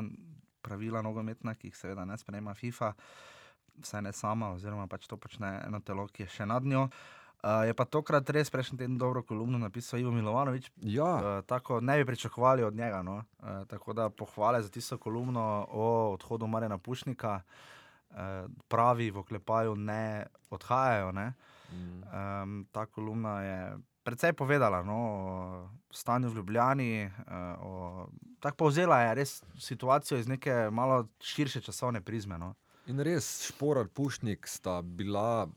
pravila 0.64 1.04
nogometna, 1.04 1.58
ki 1.60 1.70
jih 1.70 1.78
seveda 1.78 2.08
ne 2.08 2.18
sprejema 2.18 2.56
FIFA, 2.56 2.94
vsaj 3.84 4.08
ne 4.08 4.16
sama, 4.16 4.54
oziroma 4.56 4.88
pač 4.88 5.08
to 5.12 5.20
počne 5.20 5.58
eno 5.68 5.84
telo, 5.84 6.08
ki 6.08 6.24
je 6.24 6.36
še 6.40 6.48
nad 6.48 6.64
njo. 6.64 6.88
Uh, 6.88 7.19
je 7.44 7.74
pa 7.74 7.86
tokrat 7.86 8.30
res 8.30 8.50
prejšnji 8.52 8.78
teden 8.78 8.98
dobro 8.98 9.24
kolumno 9.24 9.58
napisal 9.58 10.00
Ivo 10.00 10.12
Milovanovič. 10.12 10.72
Ja, 10.82 11.16
Uh, 11.16 11.46
tako 11.46 11.82
ne 11.82 11.98
bi 11.98 12.06
pričakovali 12.06 12.64
od 12.64 12.76
njega. 12.76 13.02
No? 13.02 13.24
Uh, 13.40 13.68
tako 13.68 13.94
da 13.94 14.10
pohvale 14.10 14.62
za 14.62 14.70
tisto 14.70 14.98
kolumno 14.98 15.68
o 15.72 16.14
odhodu 16.14 16.48
Marjana 16.48 16.78
Pušnika. 16.78 17.42
Uh, 18.10 18.16
pravi 18.68 19.12
v 19.12 19.18
oklepaju 19.18 19.76
ne 19.76 20.26
odhajajo. 20.50 21.12
Ne? 21.12 21.34
mm, 21.72 22.04
Um, 22.10 22.68
ta 22.72 22.86
kolumna 22.86 23.42
je 23.42 23.78
precej 24.04 24.34
povedala 24.34 24.84
no, 24.84 24.98
o 24.98 25.94
stanju 25.94 26.30
v 26.30 26.36
Ljubljani. 26.36 27.06
Uh, 27.06 27.12
o, 27.62 28.08
tako 28.40 28.58
povzela 28.58 29.02
je 29.02 29.16
res 29.16 29.44
situacijo 29.60 30.18
iz 30.18 30.28
neke 30.28 30.70
malo 30.72 31.08
širše 31.20 31.62
časovne 31.62 32.02
prizme. 32.02 32.38
No. 32.38 32.56
in 32.90 33.00
res, 33.00 33.46
Šporar, 33.46 33.88
Pušnik 33.88 34.48
sta 34.48 34.82
bila 34.82 35.48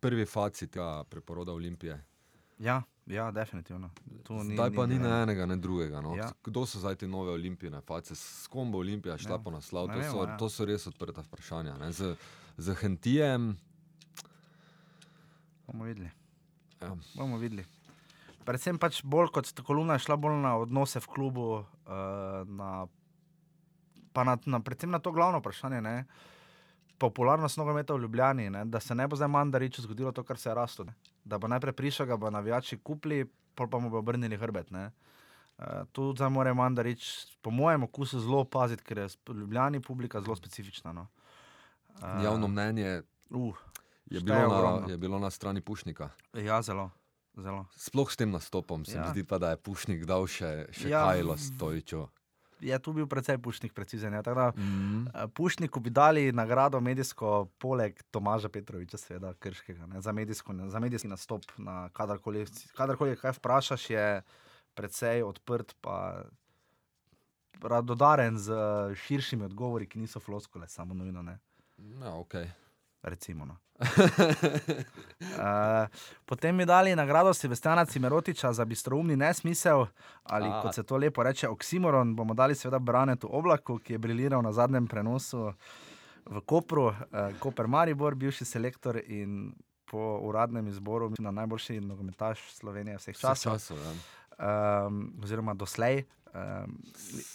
prvi 0.00 0.24
faci 0.24 0.66
tega 0.66 1.04
preporoda 1.04 1.52
Olimpije. 1.52 2.04
Ja, 2.58 2.76
ja, 3.06 3.30
definitivno. 3.30 3.90
Tu 4.22 4.38
Zdaj 4.44 4.70
pa 4.70 4.86
ni 4.86 4.94
dileme. 4.94 5.08
ne 5.08 5.22
enega, 5.22 5.46
ne 5.46 5.56
drugega. 5.56 6.00
No. 6.00 6.14
Ja. 6.14 6.28
Kdo 6.40 6.66
so 6.66 6.78
zdaj 6.78 6.96
te 6.96 7.08
nove 7.08 7.30
olimpijske 7.30 7.80
face, 7.82 8.14
s 8.14 8.46
kom 8.46 8.72
bo 8.72 8.78
Olimpija 8.78 9.16
šla 9.16 9.36
Ne, 9.36 9.44
po 9.44 9.50
naslov? 9.50 9.86
To, 9.86 9.92
vemo, 9.94 10.12
so- 10.14 10.26
ja. 10.26 10.36
to 10.36 10.48
so 10.48 10.64
res 10.64 10.86
odprta 10.86 11.22
vprašanja. 11.22 11.78
ne. 11.78 11.92
Z, 11.92 12.16
z 12.58 12.74
Hentijem, 12.74 13.56
Bomo 15.66 15.84
videli. 15.84 16.10
ja, 16.80 16.96
bomo 17.14 17.38
videli. 17.38 17.64
Predvsem 18.40 18.78
pač 18.78 19.02
bolj 19.04 19.28
kot 19.30 19.52
ta 19.52 19.62
kolumna 19.62 19.94
je 19.94 19.98
šla 20.00 20.16
bolj 20.16 20.40
na 20.40 20.56
odnose 20.56 20.98
v 20.98 21.06
klubu, 21.06 21.44
uh, 21.54 21.64
na, 22.44 22.86
pa 24.12 24.24
na, 24.24 24.38
na, 24.44 24.60
predvsem 24.60 24.90
na 24.90 24.98
to 24.98 25.12
glavno 25.12 25.38
vprašanje. 25.38 25.80
Ne? 25.80 26.04
Popularnost 27.00 27.56
nogometa 27.56 27.94
v 27.94 28.02
Ljubljani, 28.02 28.50
ne? 28.50 28.64
da 28.64 28.80
se 28.80 28.94
ne 28.94 29.06
bo 29.08 29.16
zdaj 29.16 29.28
Mandariču 29.28 29.82
zgodilo 29.82 30.12
to, 30.12 30.22
kar 30.22 30.36
se 30.38 30.50
je 30.50 30.54
rasto. 30.54 30.84
Ne? 30.84 30.92
Da 31.24 31.38
bo 31.38 31.48
najprej 31.48 31.72
prišel, 31.72 32.06
ga 32.06 32.16
bo 32.16 32.28
navijači 32.30 32.76
kupili, 32.78 33.22
pol 33.54 33.68
pa 33.68 33.78
mu 33.78 33.88
bo 33.90 33.98
obrnili 33.98 34.36
hrbet. 34.36 34.68
Ne? 34.70 34.90
Uh, 35.58 35.64
tu 35.92 36.12
zdaj 36.12 36.28
mora 36.30 36.52
Mandarič, 36.54 37.08
po 37.40 37.50
mojem 37.50 37.82
okusu, 37.82 38.20
zelo 38.20 38.44
paziti, 38.44 38.84
ker 38.84 38.98
je 38.98 39.08
v 39.28 39.34
Ljubljani 39.34 39.80
publika 39.80 40.20
zelo 40.20 40.36
specifična. 40.36 40.92
No? 40.92 41.06
Uh, 41.96 42.20
javno 42.24 42.48
mnenje 42.48 43.02
Uh, 43.30 43.54
je 44.10 44.20
bilo, 44.20 44.38
na, 44.38 44.46
ogromno. 44.48 44.88
je 44.88 44.98
bilo 44.98 45.18
na 45.18 45.30
strani 45.30 45.60
Pušnika. 45.60 46.08
ja, 46.34 46.62
zelo. 46.62 46.90
zelo. 47.36 47.66
Sploh 47.76 48.10
s 48.10 48.16
tem 48.16 48.30
nastopom 48.30 48.84
se 48.84 48.96
Ja. 48.96 49.02
mi 49.02 49.08
zdi, 49.08 49.24
pa, 49.24 49.38
da 49.38 49.50
je 49.50 49.56
Pušnik 49.56 50.04
dal 50.04 50.26
še, 50.26 50.66
še 50.72 50.88
Ja, 50.88 51.04
Kajlo 51.04 51.36
Stojčo. 51.38 52.08
Je 52.60 52.78
tu 52.78 52.92
bil 52.92 53.06
precej 53.06 53.38
pušnik, 53.38 53.72
precizen. 53.72 54.12
Ja, 54.12 54.22
da, 54.22 54.52
Mm. 54.56 55.06
Eh, 55.06 55.26
Pušniku 55.34 55.80
bi 55.80 55.90
dali 55.90 56.32
nagrado 56.32 56.80
medijsko, 56.80 57.48
poleg 57.58 58.02
Tomaža 58.10 58.48
Petroviča, 58.48 58.96
seveda, 58.96 59.34
krškega, 59.34 59.86
ne, 59.86 60.00
za, 60.00 60.12
medijsko, 60.12 60.54
za 60.68 60.78
medijski 60.80 61.08
nastop. 61.08 61.44
Na 61.56 61.88
kadarkoli, 61.88 62.46
kadarkoli 62.76 63.16
kaj 63.16 63.32
vprašaš, 63.32 63.90
je 63.90 64.22
precej 64.74 65.22
odprt, 65.22 65.74
pa 65.80 66.24
radodaren 67.62 68.38
z 68.38 68.54
širšimi 68.94 69.44
odgovori, 69.44 69.86
ki 69.86 69.98
niso 69.98 70.20
floskole, 70.20 70.68
samo 70.68 70.94
nujno 70.94 71.22
ne. 71.22 71.38
Ja, 71.78 72.12
okay. 72.16 72.48
Recimo, 73.02 73.44
no. 73.46 73.56
uh, 73.80 73.86
potem 76.28 76.56
mi 76.56 76.66
dali 76.66 76.96
nagrado 76.96 77.34
Silvestrana 77.34 77.84
Cimerotiča 77.86 78.52
za 78.52 78.64
bistroumni 78.64 79.16
nesmisel, 79.16 79.86
ali 80.22 80.48
A. 80.48 80.60
kot 80.62 80.74
se 80.74 80.82
to 80.82 80.96
lepo 80.96 81.22
reče, 81.22 81.48
oksimoron. 81.48 82.16
Bomo 82.16 82.34
dali 82.34 82.54
seveda 82.54 82.78
Branetu 82.78 83.28
Oblaku, 83.32 83.78
ki 83.78 83.92
je 83.92 83.98
briliral 83.98 84.42
na 84.42 84.52
zadnjem 84.52 84.86
prenosu 84.86 85.52
v 86.26 86.40
Kopru, 86.40 86.86
uh, 86.86 86.94
Koper 87.38 87.66
Maribor, 87.66 88.14
bivši 88.14 88.44
selektor 88.44 89.00
in 89.06 89.52
po 89.90 90.20
uradnem 90.22 90.68
izboru 90.68 91.12
na 91.18 91.30
najboljši 91.30 91.80
nogometaš 91.80 92.52
Slovenije 92.52 92.96
vseh 92.96 93.16
Vse 93.16 93.26
časov, 93.26 93.52
časov 93.52 93.78
ja. 93.78 93.92
um, 94.86 95.14
oziroma 95.22 95.54
doslej. 95.54 96.04
Um, 96.34 96.78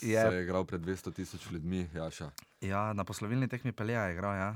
Je... 0.00 0.20
Se 0.20 0.34
je 0.34 0.42
igral 0.42 0.64
pred 0.64 0.80
200 0.80 1.12
tisoč 1.12 1.50
ljudmi, 1.50 1.88
Jaša. 1.94 2.30
Ja, 2.60 2.92
na 2.92 3.04
poslovilni 3.04 3.48
tekmi 3.48 3.72
Pelija 3.72 4.06
je 4.06 4.14
igral, 4.14 4.34
ja. 4.34 4.50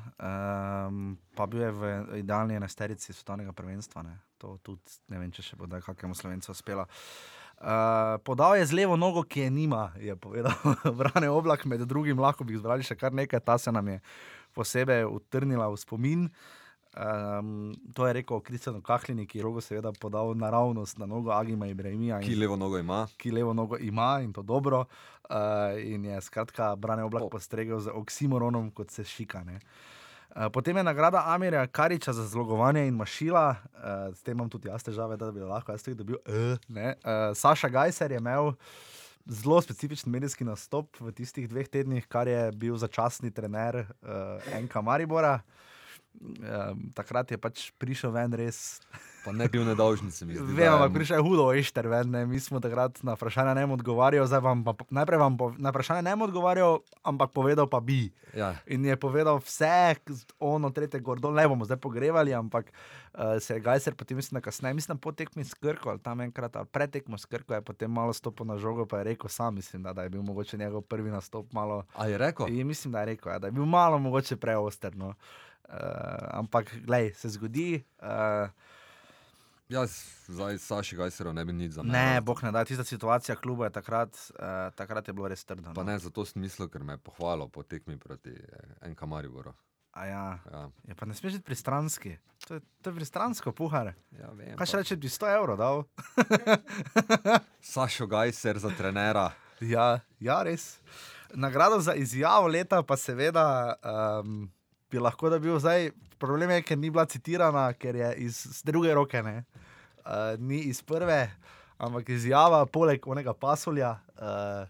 um, 0.89 1.19
pa 1.37 1.47
bil 1.47 1.61
je 1.61 1.71
v 1.71 1.91
idealni 2.19 2.57
enesterici 2.57 3.12
svetovnega 3.12 3.53
prvenstva. 3.53 4.03
Ne. 4.03 4.17
To 4.39 4.57
tudi 4.62 4.81
ne 5.12 5.21
vem, 5.21 5.29
če 5.33 5.45
še 5.45 5.59
bo 5.61 5.69
kdaj 5.69 5.85
kakemu 5.85 6.17
slovencu 6.17 6.53
uspelo. 6.53 6.87
Uh, 7.61 8.17
podal 8.25 8.57
je 8.57 8.71
z 8.71 8.73
levo 8.73 8.97
nogo, 8.97 9.21
ki 9.21 9.45
je 9.45 9.51
nima, 9.53 9.91
je 10.01 10.17
povedal 10.17 10.57
Vrane 11.01 11.29
oblak, 11.29 11.67
med 11.69 11.85
drugim 11.85 12.17
lahko 12.17 12.45
bi 12.45 12.57
izbrali 12.57 12.87
še 12.87 12.97
kar 12.97 13.12
nekaj, 13.12 13.45
ta 13.45 13.59
se 13.61 13.69
nam 13.69 13.85
je 13.93 14.01
posebej 14.57 15.05
utrnila 15.05 15.69
v 15.69 15.77
spomin. 15.77 16.25
Um, 16.93 17.73
to 17.95 18.07
je 18.07 18.12
rekel 18.12 18.41
Kristjan 18.41 18.83
Kahlini, 18.83 19.27
ki 19.27 19.39
je 19.39 19.43
rogo 19.43 19.61
seveda 19.61 19.93
podal 19.93 20.35
naravnost 20.35 20.99
na 20.99 21.07
nogo 21.07 21.31
Agima 21.31 21.67
Ibrahimija. 21.67 22.21
in 22.21 22.23
Ki 22.23 22.35
levo 22.35 22.57
nogo 22.57 22.79
ima. 22.79 23.07
ki 23.17 23.31
levo 23.31 23.53
nogo 23.53 23.77
ima 23.79 24.21
in 24.23 24.33
to 24.33 24.43
dobro. 24.43 24.85
Uh, 25.31 25.37
in 25.79 26.05
je 26.05 26.21
skratka 26.21 26.77
Brane 26.77 27.05
oblak 27.05 27.23
O. 27.23 27.29
postregel 27.29 27.81
z 27.81 27.89
oksimoronom, 27.89 28.71
kot 28.71 28.91
se 28.91 29.05
šika. 29.05 29.45
ne. 29.45 29.61
Uh, 30.31 30.43
potem 30.53 30.77
je 30.77 30.83
nagrada 30.85 31.23
Amirja 31.27 31.67
Kariča 31.67 32.12
za 32.12 32.27
zlogovanje 32.27 32.87
in 32.87 32.95
mašila, 32.95 33.57
uh, 33.75 33.81
s 34.15 34.23
tem 34.23 34.37
imam 34.37 34.51
tudi 34.51 34.69
jaz 34.69 34.83
težave, 34.83 35.17
da 35.17 35.33
bi 35.33 35.41
lahko 35.41 35.73
jaz 35.73 35.83
tudi 35.83 35.97
dobil. 35.97 36.17
Uh, 36.27 36.59
ne. 36.69 36.95
uh, 36.97 37.37
Saša 37.37 37.69
Gajser 37.69 38.11
je 38.11 38.19
imel 38.19 38.53
zelo 39.27 39.62
specifičen 39.62 40.12
medijski 40.12 40.45
nastop 40.45 41.01
v 41.01 41.12
tistih 41.12 41.49
dveh 41.49 41.69
tednih, 41.69 42.07
kar 42.09 42.29
je 42.29 42.53
bil 42.53 42.77
začasni 42.77 43.31
trener 43.31 43.77
uh, 43.77 43.87
NK 44.61 44.75
Maribora. 44.83 45.41
Um, 46.20 46.91
takrat 46.95 47.31
je 47.31 47.39
pač 47.39 47.70
prišel 47.78 48.12
ven 48.12 48.35
res 48.37 48.82
Pa 49.20 49.32
ne 49.37 49.49
bil 49.53 49.65
nedolžen, 49.69 50.09
se 50.11 50.24
mi 50.24 50.32
zdi. 50.32 50.55
Vem, 50.57 50.73
ampak 50.73 50.95
prišel 50.97 51.20
je 51.20 51.24
hudo, 51.24 51.45
ešter, 51.53 51.85
ven, 51.93 52.09
ne. 52.09 52.24
mi 52.24 52.41
smo 52.41 52.61
takrat 52.61 53.03
na 53.05 53.12
vprašanje 53.12 53.53
ne 53.55 53.66
odgovarjali, 53.77 54.28
zdaj 54.28 54.41
vam 54.41 54.65
pa, 54.65 54.73
najprej 54.89 55.20
vam 55.20 55.37
po, 55.37 55.53
na 55.61 55.73
vprašanje 55.74 56.03
ne 56.09 56.15
odgovarjal, 56.16 56.81
ampak 57.05 57.32
povedal 57.37 57.69
pa 57.69 57.85
bi. 57.85 58.09
Ja, 58.32 58.55
In 58.70 58.87
je 58.87 58.97
povedal 58.97 59.43
vse, 59.43 60.01
ono, 60.41 60.70
tretje, 60.70 61.03
gordon, 61.05 61.37
ne 61.37 61.45
bomo 61.49 61.69
zdaj 61.69 61.82
pogrevali, 61.82 62.32
ampak 62.32 62.73
uh, 62.73 63.37
se 63.43 63.59
je 63.59 63.61
Gajser 63.61 63.95
potem, 63.95 64.16
mislim, 64.16 64.41
kasneje, 64.41 64.74
mislim, 64.74 64.97
po 64.97 65.12
tekmi 65.12 65.45
s 65.45 65.53
Krko, 65.55 65.91
ali 65.91 66.01
tam 66.01 66.24
enkrat, 66.24 66.57
ali 66.57 66.66
pred 66.66 66.89
tekmo 66.89 67.19
s 67.19 67.28
Krko, 67.28 67.59
je 67.59 67.61
potem 67.61 67.91
malo 67.91 68.16
stopil 68.16 68.47
na 68.49 68.57
žogo, 68.57 68.87
pa 68.87 69.03
je 69.03 69.12
rekel 69.12 69.28
sam, 69.28 69.55
mislim, 69.55 69.82
da, 69.82 69.93
da 69.93 70.09
je 70.09 70.15
bil 70.16 70.23
mogoče 70.23 70.57
njegov 70.57 70.87
prvi 70.89 71.11
nastop 71.11 71.53
malo. 71.53 71.85
A 71.93 72.09
je 72.09 72.19
rekel? 72.19 72.49
In 72.49 72.66
mislim, 72.66 72.93
da 72.93 73.05
je 73.05 73.12
rekel, 73.12 73.32
ja, 73.32 73.39
da 73.39 73.53
je 73.53 73.53
bil 73.53 73.69
malo 73.69 73.99
mogoče 73.99 74.37
preoster. 74.37 74.97
No. 74.97 75.09
Uh, 75.09 75.49
ampak, 76.31 76.74
glej, 76.85 77.12
se 77.15 77.28
zgodi. 77.28 77.85
Uh, 78.03 78.49
Jaz 79.70 79.93
zdaj 80.27 80.59
Saši 80.59 80.97
Gajserov 80.99 81.35
ne 81.35 81.45
bi 81.45 81.53
nič 81.53 81.73
za 81.78 81.82
Ne, 81.87 82.20
bog 82.20 82.43
ne 82.43 82.51
da, 82.51 82.65
tista 82.66 82.85
situacija 82.85 83.37
kluba 83.39 83.69
je 83.69 83.70
takrat, 83.70 84.11
uh, 84.35 84.74
takrat 84.74 85.09
je 85.09 85.15
bilo 85.15 85.28
res 85.31 85.45
trdno. 85.45 85.74
Pa 85.74 85.85
no. 85.85 85.93
ne, 85.93 85.99
zato 85.99 86.24
sem 86.27 86.43
mislil, 86.43 86.66
ker 86.69 86.82
me 86.82 86.99
je 86.99 87.03
pohvalil 87.07 87.47
po 87.49 87.62
tekmi 87.62 87.95
proti 87.99 88.35
NK 88.82 89.07
Mariboru. 89.07 89.55
A 89.93 90.07
Ja, 90.07 90.39
Ja, 90.51 90.70
je 90.89 90.95
pa 90.95 91.07
ne 91.07 91.15
smeš 91.15 91.32
biti 91.32 91.45
pristranski. 91.45 92.16
To 92.47 92.55
je, 92.55 92.61
to 92.82 92.91
je 92.91 92.95
pristransko, 92.95 93.53
puhar. 93.53 93.95
ja 94.19 94.31
vem. 94.35 94.57
Kaj 94.59 94.66
še 94.66 94.82
reče, 94.82 94.97
bi 94.97 95.09
100 95.11 95.35
evrov 95.39 95.59
dal? 95.59 95.82
Sašo 97.74 98.07
Gajser 98.07 98.59
za 98.59 98.70
trenera. 98.74 99.31
Ja, 99.61 100.01
ja, 100.20 100.43
res. 100.43 100.78
Nagrado 101.35 101.78
za 101.81 101.95
izjavo 101.95 102.49
leta 102.49 102.82
pa 102.82 102.97
seveda 102.97 103.74
um, 104.23 104.49
bi 104.91 104.99
lahko 104.99 105.31
dobil 105.31 105.59
zdaj. 105.59 105.91
Problem 106.21 106.51
je, 106.51 106.62
ker 106.62 106.79
ni 106.79 106.91
bila 106.91 107.07
citirana, 107.09 107.71
ker 107.73 107.97
je 107.97 108.11
iz, 108.27 108.43
iz 108.51 108.62
druge 108.67 108.93
roke, 108.95 109.23
ne? 109.23 109.45
Uh, 110.05 110.37
ni 110.39 110.67
iz 110.69 110.83
prve, 110.83 111.31
ampak 111.79 112.09
izjava 112.12 112.65
poleg 112.67 113.07
onega 113.09 113.33
pasulja. 113.33 113.95
Uh, 114.17 114.69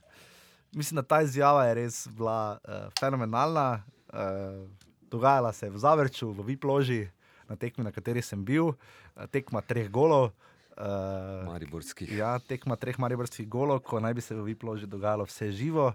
mislim, 0.72 1.00
da 1.00 1.02
ta 1.02 1.22
izjava 1.22 1.64
je 1.66 1.74
res 1.74 2.04
bila 2.14 2.58
uh, 2.62 2.86
fenomenalna. 3.00 3.82
Uh, 4.12 4.68
dogajala 5.10 5.52
se 5.52 5.66
je 5.66 5.74
v 5.74 5.78
Zavrču, 5.78 6.30
v 6.30 6.46
Viploži, 6.52 7.08
na 7.48 7.56
tekmi, 7.56 7.84
na 7.84 7.90
kateri 7.90 8.22
sem 8.22 8.44
bil, 8.44 8.70
uh, 8.70 9.26
tekma 9.30 9.62
treh 9.62 9.90
golov. 9.90 10.30
Uh, 10.78 11.42
Mariborski. 11.48 12.06
Ja, 12.16 12.38
tekma 12.38 12.78
treh 12.78 12.96
mariborskih 12.98 13.48
golov, 13.50 13.82
ko 13.84 13.98
naj 14.00 14.14
bi 14.14 14.22
se 14.22 14.38
v 14.38 14.52
Viploži 14.52 14.86
dogajalo 14.86 15.26
vse 15.26 15.50
živo. 15.52 15.90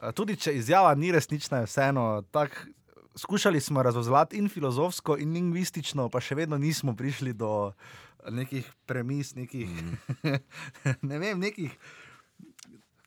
Eh, 0.00 0.12
Tudi 0.16 0.36
če 0.36 0.54
izjava 0.56 0.94
ni 0.94 1.12
resnična, 1.12 1.62
je 1.62 1.70
vseeno 1.70 2.06
tako. 2.34 2.68
Skušali 3.16 3.60
smo 3.60 3.82
razvozlati 3.82 4.36
in 4.36 4.48
filozofsko, 4.48 5.18
in 5.20 5.32
lingvistično, 5.32 6.08
pa 6.08 6.20
še 6.20 6.34
vedno 6.34 6.58
nismo 6.58 6.94
prišli 6.96 7.32
do 7.32 7.72
nekih 8.30 8.68
premis, 8.86 9.34
nekih, 9.34 9.68
mm. 9.68 10.38
ne 11.10 11.18
vem, 11.18 11.40
nekih. 11.40 11.76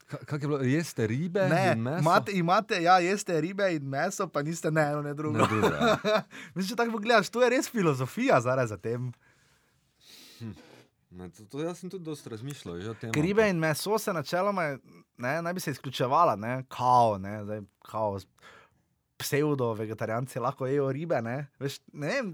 Kaj 0.06 0.38
je 0.38 0.48
bilo? 0.48 0.60
Jeste 0.62 1.08
ribe? 1.08 1.48
Ne, 1.50 1.74
imate, 2.00 2.32
imate, 2.38 2.82
ja, 2.84 3.00
jeste 3.02 3.40
ribe 3.42 3.72
in 3.74 3.88
meso, 3.90 4.28
pa 4.30 4.44
niste 4.46 4.72
ne 4.72 4.84
eno, 4.92 5.02
ne 5.02 5.14
drugo. 5.14 5.38
Ne 5.38 5.48
drugo, 5.50 5.72
ja. 5.74 5.98
Mislim, 6.56 6.70
če 6.70 6.78
tako 6.78 7.00
pogledaš, 7.00 7.32
to 7.34 7.42
je 7.42 7.50
res 7.50 7.70
filozofija 7.72 8.38
zaradi 8.46 8.70
za 8.70 8.78
tem. 8.78 9.10
Ne, 11.16 11.30
to, 11.32 11.46
to 11.50 11.64
jaz 11.64 11.80
sem 11.80 11.90
tudi 11.90 12.04
dosta 12.06 12.30
razmišljal. 12.30 12.78
o 12.92 12.94
tem, 12.94 13.12
Ker 13.16 13.24
ribe 13.24 13.50
in 13.50 13.60
meso 13.60 13.98
se 13.98 14.14
načeloma 14.14 14.76
ne, 15.18 15.42
naj 15.42 15.54
bi 15.54 15.60
se 15.60 15.72
izključevala, 15.72 16.36
ne, 16.36 16.64
kao, 16.68 17.18
ne, 17.18 17.44
zdaj, 17.44 17.62
kao 17.82 18.20
pseudo 19.18 19.74
vegetarijanci 19.74 20.40
lahko 20.40 20.68
jejo 20.70 20.92
ribe. 20.92 21.22
Ne, 21.22 21.48
Veš, 21.60 21.80
ne 21.94 22.08
vem, 22.08 22.32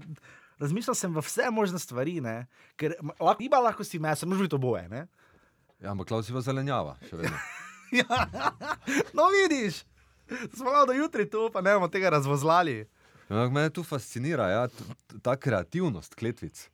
razmišljal 0.62 0.96
sem 0.98 1.14
v 1.14 1.24
vse 1.24 1.50
možne 1.50 1.80
stvari, 1.82 2.20
ne, 2.24 2.46
ker 2.76 2.96
lahko, 3.18 3.38
riba 3.40 3.60
lahko 3.62 3.84
si 3.84 4.00
meso, 4.02 4.26
možno 4.26 4.48
biti 4.48 4.58
oboje. 4.58 4.88
Ne. 4.88 5.06
Ja, 5.82 5.92
ampak 5.92 6.12
klausiva 6.12 6.42
zelenjava, 6.44 6.96
še 7.08 7.22
vedno. 7.22 7.36
Ja, 7.92 8.06
no, 9.12 9.26
vidiš, 9.28 9.82
smo 10.54 10.70
malo 10.72 10.86
do 10.88 10.94
jutri 10.96 11.26
tu, 11.28 11.50
pa 11.52 11.60
ne 11.60 11.74
bomo 11.76 11.90
tega 11.92 12.08
razvozlali. 12.14 12.86
Ampak 13.28 13.52
me 13.52 13.66
tu 13.68 13.84
fascinira 13.84 14.46
ja, 14.48 14.62
ta 15.20 15.34
kreativnost 15.36 16.16
kletvic. 16.16 16.70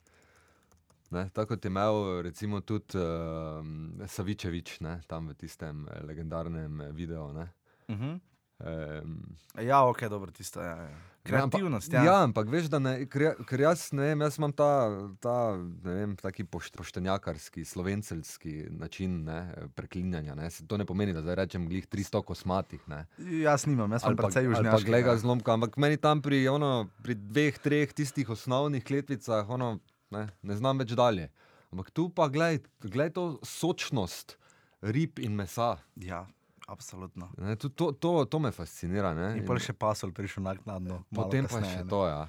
Ne, 1.11 1.29
tako 1.35 1.55
je 1.55 1.67
imel 1.73 2.23
recimo 2.23 2.61
tudi 2.61 2.99
uh, 2.99 4.07
Savičevič 4.07 4.81
ne, 4.81 5.01
tam 5.07 5.29
v 5.29 5.35
tistem 5.35 5.89
eh, 5.89 6.03
legendarnem 6.05 6.81
eh, 6.81 6.93
videu. 6.93 7.33
Ne. 7.33 7.49
Uh 7.89 7.97
-huh. 7.97 8.21
Um, 8.59 9.37
Ja, 9.59 9.85
ok, 9.87 10.03
dobro, 10.11 10.31
tisto 10.31 10.61
je. 10.63 10.67
Ja, 10.67 10.83
ja. 10.83 10.97
Kreativnost, 11.29 11.93
ja. 11.93 12.03
Ja, 12.05 12.17
ampak 12.25 12.49
veš, 12.49 12.71
da 12.73 12.79
ne, 12.81 12.93
ker, 13.11 13.23
ja- 13.23 13.35
jaz 13.69 13.91
ne 13.93 14.03
vem, 14.03 14.23
jaz 14.25 14.39
imam 14.39 14.53
ta, 14.57 14.89
ta 15.21 15.57
ne 15.61 15.95
vem, 15.95 16.15
taki 16.17 16.45
pošt, 16.45 16.77
poštenjakarski, 16.79 17.65
slovenceljski 17.69 18.71
način 18.71 19.25
ne, 19.25 19.69
preklinjanja. 19.77 20.35
Ne. 20.35 20.51
Se 20.51 20.67
To 20.67 20.77
ne 20.77 20.87
pomeni, 20.87 21.13
da 21.13 21.21
zdaj 21.23 21.35
rečem 21.35 21.69
glih 21.69 21.87
300 21.89 22.23
kosmatih. 22.25 22.81
Ne. 22.89 23.05
Jaz 23.19 23.67
nimam, 23.67 23.93
jaz 23.93 24.07
sem 24.07 24.17
precej 24.17 24.47
pa 24.47 24.51
južnjaški. 24.51 24.89
gleda 24.89 25.11
ja. 25.11 25.19
zlomka, 25.19 25.53
ampak 25.53 25.77
meni 25.77 25.97
tam 25.97 26.23
pri, 26.23 26.49
ono, 26.49 26.89
pri 27.03 27.15
dveh, 27.15 27.59
treh 27.59 27.93
tistih 27.93 28.31
osnovnih 28.31 28.85
kletvicah 28.85 29.49
ono, 29.49 29.79
ne, 30.11 30.29
ne 30.43 30.57
znam 30.57 30.79
več 30.79 30.97
dalje. 30.97 31.29
Ampak 31.73 31.91
tu 31.91 32.09
pa 32.09 32.31
glej, 32.33 32.63
glej 32.81 33.13
to 33.13 33.37
sočnost 33.45 34.39
rib 34.81 35.19
in 35.19 35.37
mesa. 35.37 35.77
Ja, 36.01 36.25
absolutno. 36.69 37.31
Ne, 37.39 37.57
tu, 37.57 37.69
to, 37.69 37.93
to, 37.93 38.25
to 38.25 38.39
me 38.39 38.53
fascinira. 38.53 39.15
Ne, 39.17 39.39
In 39.41 39.47
pol 39.47 39.57
še 39.59 39.73
pasol 39.73 40.13
prišel 40.13 40.45
naknadno. 40.45 41.01
potem 41.11 41.45
pa 41.45 41.57
kasneje, 41.57 41.73
še 41.73 41.85
ne. 41.85 41.91
to. 41.91 42.03
Ja. 42.05 42.29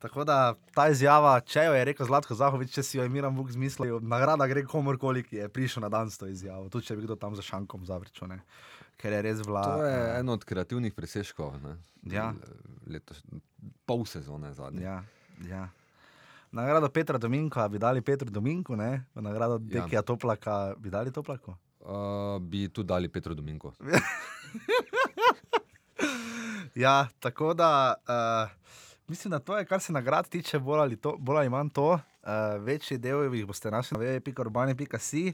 Tako 0.00 0.24
da 0.24 0.36
ta 0.72 0.86
izjava, 0.88 1.34
če 1.44 1.66
jo 1.66 1.72
je 1.76 1.84
rekel 1.84 2.06
Zlatko 2.08 2.32
Zahovič, 2.32 2.72
če 2.72 2.82
si 2.82 2.96
jo 2.96 3.04
je 3.04 3.12
Miran 3.12 3.36
Vuk 3.36 3.52
zmislil, 3.52 4.00
nagrada 4.00 4.46
gre 4.48 4.64
komorkoli, 4.64 5.20
ki 5.20 5.36
je 5.36 5.48
prišel 5.52 5.84
na 5.84 5.90
dan 5.90 6.08
s 6.08 6.16
to 6.16 6.24
izjavo. 6.24 6.70
Tudi 6.72 6.88
če 6.88 6.96
bi 6.96 7.04
kdo 7.04 7.18
tam 7.20 7.36
za 7.36 7.44
šankom 7.44 7.84
zavrčil, 7.84 8.24
ne. 8.26 8.40
ker 8.96 9.12
je 9.12 9.20
res 9.22 9.38
vlada. 9.44 9.76
To 9.76 9.84
je 9.84 10.00
eno 10.18 10.32
od 10.32 10.44
kreativnih 10.44 10.96
presežkov. 10.96 11.52
Ne, 11.60 11.76
Ja. 12.08 12.32
Letos, 12.88 13.20
pol 13.84 14.08
sezone 14.08 14.54
zadnje. 14.56 14.80
Ja, 14.80 15.04
ja. 15.44 15.68
Nagrado 16.50 16.88
Petra 16.88 17.18
Dominka 17.18 17.68
bi 17.68 17.78
dali 17.78 18.00
Petru 18.00 18.30
Dominku, 18.30 18.76
ne? 18.76 19.04
nagrado 19.14 19.60
Ja. 19.62 19.84
Dekija 19.84 20.02
Toplaka 20.02 20.74
bi 20.76 20.88
dali 20.90 21.12
Toplaku. 21.12 21.52
Uh, 21.80 22.38
bi 22.40 22.68
tudi 22.68 22.86
dali 22.88 23.08
Petro 23.08 23.34
Dominko. 23.34 23.72
Ja, 26.74 27.08
tako 27.20 27.54
da 27.54 27.94
uh, 28.08 28.50
mislim, 29.08 29.30
da 29.30 29.38
to 29.38 29.58
je, 29.58 29.64
kar 29.64 29.80
se 29.80 29.92
nagrad 29.92 30.28
tiče, 30.28 30.58
bolj 30.58 30.80
ali, 30.80 30.96
to, 30.96 31.16
bolj 31.18 31.36
ali 31.36 31.48
manj 31.48 31.68
to. 31.68 31.90
Uh, 31.90 32.00
večji 32.64 32.98
del 32.98 33.34
jih 33.34 33.46
boste 33.46 33.70
našli 33.70 33.98
na 33.98 34.04
www.urbani.si. 34.04 35.32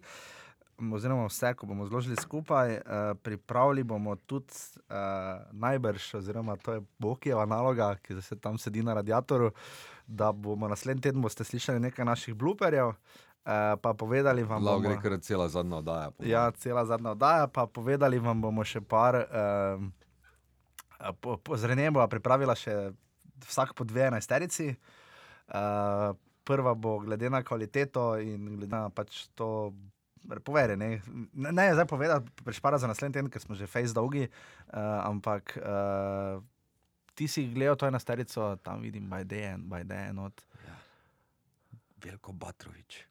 Oziroma, 0.93 1.27
vse, 1.27 1.55
ko 1.55 1.66
bomo 1.66 1.86
zložili 1.86 2.16
skupaj, 2.16 2.74
uh, 2.74 2.82
pripravili 3.23 3.82
bomo 3.82 4.16
tudi 4.16 4.52
uh, 4.89 4.97
najbrž, 5.52 6.14
oziroma 6.14 6.56
to 6.56 6.73
je 6.73 6.81
Bokijeva 6.98 7.47
naloga, 7.47 7.94
ki 8.02 8.20
se 8.23 8.36
tam 8.36 8.59
sedi 8.59 8.82
na 8.82 8.94
radiatorju, 8.94 9.51
da 10.06 10.32
bomo 10.32 10.68
naslednji 10.68 11.02
teden 11.02 11.24
slišali 11.28 11.81
nekaj 11.81 12.05
naših 12.05 12.35
bluperjev, 12.35 12.89
uh, 12.89 12.94
pa 13.78 13.94
povedali 13.94 14.43
vam 14.43 14.59
Lahko 14.59 14.82
bomo. 14.82 14.98
gre 14.98 15.18
cela 15.23 15.47
zadnja 15.48 15.78
oddaja. 15.78 16.10
po 16.10 16.27
Ja, 16.27 16.51
cela 16.51 16.82
zadnja 16.82 17.14
oddaja, 17.14 17.47
pa 17.47 17.66
povedali 17.70 18.18
vam 18.18 18.43
bomo 18.43 18.66
še 18.66 18.82
par. 18.82 19.14
Um, 19.31 19.94
po, 21.23 21.39
po, 21.39 21.55
z 21.55 21.70
Renem 21.70 21.94
bo 21.94 22.02
pripravila 22.10 22.59
še 22.59 22.90
vsak 23.47 23.78
po 23.78 23.86
dve 23.86 24.10
enajsterici. 24.10 24.74
Uh, 25.47 26.18
prva 26.43 26.74
bo 26.74 26.98
glede 26.98 27.31
na 27.31 27.47
kvaliteto 27.47 28.18
in 28.18 28.59
glede 28.59 28.74
na 28.74 28.90
pač 28.90 29.31
to. 29.39 29.70
Povej, 30.27 30.74
ne, 30.74 30.98
ne, 31.39 31.51
ne 31.55 31.70
zdaj 31.70 31.86
povedati, 31.86 32.27
prešpara 32.43 32.82
za 32.82 32.90
naslednji 32.90 33.14
teden, 33.14 33.31
ker 33.31 33.39
smo 33.39 33.55
že 33.55 33.70
face 33.70 33.94
dolgi, 33.94 34.27
uh, 34.27 35.06
ampak 35.06 35.55
uh, 35.62 36.43
ti 37.14 37.31
si 37.31 37.47
gledal 37.55 37.78
to 37.78 37.86
enajsterico, 37.86 38.59
tam 38.59 38.82
vidim 38.82 39.06
Bajde 39.06 39.39
en, 39.55 39.62
Bajde 39.70 39.94
en 40.10 40.18
od 40.27 40.35
Veliko 42.02 42.35
Batrovič. 42.35 43.06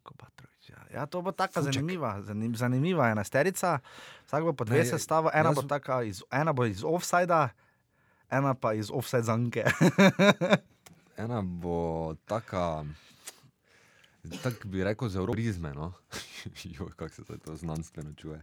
Veliko 0.00 0.14
Batrovič. 0.16 0.70
Ja. 0.70 1.00
ja, 1.00 1.06
to 1.06 1.22
bo 1.22 1.32
tako 1.32 1.62
zanimiva, 1.62 2.22
zanim, 2.22 2.56
zanimiva 2.56 3.10
enajsterica. 3.10 3.78
Vsak 4.26 4.44
bo 4.44 4.52
po 4.52 4.64
dve 4.64 4.78
Ne, 4.78 4.84
sestava, 4.84 5.30
ena 5.34 5.52
bo, 5.52 5.62
iz, 6.02 6.22
ena 6.32 6.52
bo 6.52 6.64
iz 6.64 6.84
offsajda, 6.84 7.48
ena 8.30 8.54
pa 8.54 8.72
iz 8.72 8.90
offside 8.90 9.22
zanke. 9.22 9.64
Ena 11.20 11.42
bo 11.44 12.14
taka, 12.24 12.84
tako 14.40 14.68
bi 14.72 14.84
rekel, 14.84 15.08
za 15.08 15.20
prizme. 15.26 15.74
No? 15.74 15.92
Kako 16.96 17.14
se 17.14 17.38
to 17.44 17.56
znanstveno 17.56 18.14
čuje. 18.16 18.40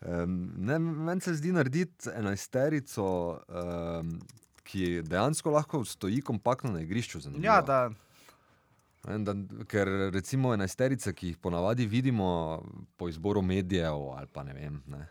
Um, 0.00 0.52
ne, 0.56 0.78
meni 0.78 1.20
se 1.20 1.34
zdi 1.34 1.50
narediti 1.52 2.12
enajsterico, 2.14 3.40
um, 3.50 4.20
ki 4.62 5.02
dejansko 5.02 5.50
lahko 5.50 5.82
stoji 5.84 6.22
kompaktno 6.22 6.70
na 6.70 6.80
igrišču. 6.86 7.20
zanimiva. 7.20 7.54
ja, 7.54 7.62
da, 7.62 7.90
Da, 9.04 9.34
ker 9.68 9.88
recimo 10.14 10.54
enajsterice, 10.54 11.12
ki 11.12 11.26
jih 11.28 11.38
ponavadi 11.38 11.86
vidimo 11.86 12.62
po 12.96 13.08
izboru 13.08 13.42
medijev 13.42 14.08
ali 14.16 14.26
pa 14.32 14.42
ne 14.42 14.54
vem, 14.54 14.82
ne, 14.86 15.02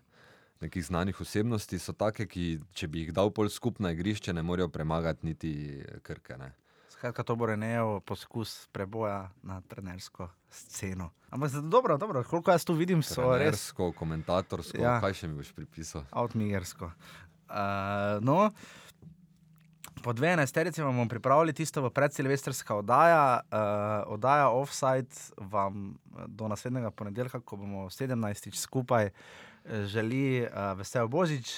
nekih 0.61 0.85
znanih 0.85 1.21
osebnosti, 1.21 1.79
so 1.79 1.93
take, 1.93 2.25
ki 2.27 2.59
če 2.73 2.87
bi 2.87 3.03
jih 3.03 3.13
dal 3.13 3.29
pol 3.31 3.49
skupaj 3.49 3.83
na 3.83 3.91
igrišče, 3.93 4.33
ne 4.33 4.41
morejo 4.43 4.67
premagati 4.69 5.25
niti 5.25 5.53
krke. 6.01 6.37
Ne. 6.37 6.53
skratka, 6.89 7.23
to 7.23 7.35
bo 7.35 7.45
Renejev 7.45 7.99
poskus 8.07 8.67
preboja 8.71 9.29
na 9.43 9.61
trenersko 9.61 10.29
sceno. 10.49 11.11
Ampak 11.29 11.51
dobro, 11.69 11.97
dobro, 11.97 12.23
koliko 12.23 12.51
jaz 12.51 12.63
tu 12.65 12.73
vidim, 12.73 13.03
so 13.03 13.21
res 13.21 13.39
Trenersko, 13.39 13.91
komentatorsko, 13.91 14.77
Ja. 14.81 15.01
kaj 15.01 15.13
še 15.13 15.27
mi 15.27 15.35
boš 15.35 15.51
pripisal? 15.53 16.05
outmigersko. 16.11 16.91
Uh, 17.49 18.21
no, 18.21 18.51
po 20.03 20.13
dve 20.13 20.27
enajsterici 20.33 20.81
vam 20.81 20.95
bomo 20.95 21.09
pripravili 21.09 21.53
tisto 21.53 21.89
predsilvestrska 21.89 22.75
oddaja, 22.75 23.39
uh, 23.43 24.13
oddaja 24.13 24.49
Offside 24.49 25.09
vam 25.37 25.89
eh, 25.91 26.23
do 26.27 26.47
naslednjega 26.47 26.91
ponedeljka, 26.91 27.39
ko 27.39 27.55
bomo 27.55 27.85
17. 27.89 28.55
skupaj 28.55 29.05
eh, 29.05 29.11
želi 29.85 30.41
uh, 30.41 30.77
vesel 30.77 31.07
Božič 31.07 31.53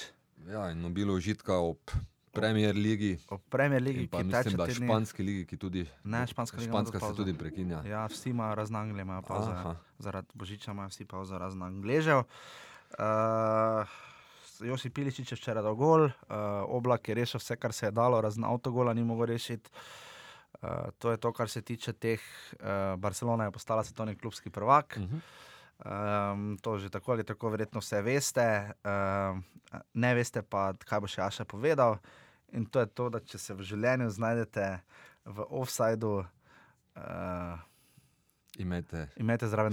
Ja, 0.46 0.70
in 0.70 0.94
bilo 0.94 1.14
užitka 1.14 1.56
ob 1.58 1.78
Premier 2.32 2.74
ligi. 2.76 3.18
ob 3.28 3.40
Premier 3.50 3.82
Ligi, 3.82 4.00
In 4.00 4.08
pa 4.08 4.18
ki 4.18 4.24
mislim, 4.24 4.56
da 4.56 4.66
te 4.66 4.74
dni. 4.74 4.86
španski 4.86 5.22
ligi, 5.22 5.46
ki 5.46 5.56
tudi. 5.56 5.86
Ne, 6.04 6.26
španska 6.26 6.60
španska 6.60 7.00
se 7.00 7.14
tudi 7.16 7.34
prekinja. 7.34 7.82
Ja, 7.88 8.06
vsi 8.06 8.30
imajo 8.30 8.54
razne 8.54 8.78
anglije, 8.78 9.02
imajo 9.02 9.22
pauze. 9.22 9.50
Zaradi 9.98 10.28
božiča 10.34 10.70
imajo 10.70 10.88
vsi 10.88 11.04
pauze 11.04 11.38
razne 11.38 11.66
angležev. 11.66 12.18
Uh, 12.18 12.24
Josi 14.60 14.90
Piličič 14.90 15.32
je 15.32 15.36
včeraj 15.36 15.62
dal 15.62 15.74
gol, 15.74 16.06
uh, 16.06 16.12
oblak 16.68 17.08
je 17.08 17.14
rešil 17.14 17.40
vse, 17.40 17.56
kar 17.56 17.72
se 17.72 17.86
je 17.86 17.94
dalo, 17.94 18.20
razen 18.20 18.44
avtogola 18.44 18.94
ni 18.94 19.04
mogel 19.04 19.26
rešiti. 19.34 19.70
Uh, 20.62 20.88
to 20.98 21.10
je 21.10 21.20
to, 21.20 21.32
kar 21.32 21.48
se 21.48 21.62
tiče 21.62 21.92
teh. 21.92 22.20
Uh, 22.60 22.96
Barcelona 23.00 23.44
je 23.44 23.52
postala 23.52 23.84
svetovni 23.84 24.16
klubski 24.16 24.50
prvak. 24.50 24.96
Uh 24.96 25.02
-huh. 25.02 25.20
Um, 25.76 26.56
to 26.62 26.78
že 26.78 26.88
tako 26.88 27.12
ali 27.12 27.24
tako 27.24 27.48
verjetno 27.48 27.80
vse 27.80 28.00
veste, 28.02 28.72
um, 28.84 29.44
ne 29.94 30.14
veste 30.14 30.40
pa, 30.42 30.72
kaj 30.72 31.00
bo 31.00 31.06
še 31.06 31.20
Aša 31.22 31.44
povedal. 31.44 31.98
In 32.52 32.64
to 32.64 32.80
je 32.80 32.86
to, 32.86 33.10
da 33.12 33.20
če 33.20 33.38
se 33.38 33.54
v 33.54 33.60
življenju 33.60 34.08
znajdete 34.10 34.80
v 35.24 35.44
offsajdu, 35.50 36.24
uh, 36.96 37.58
Imate. 38.58 39.08
imate 39.16 39.48
zraven, 39.48 39.72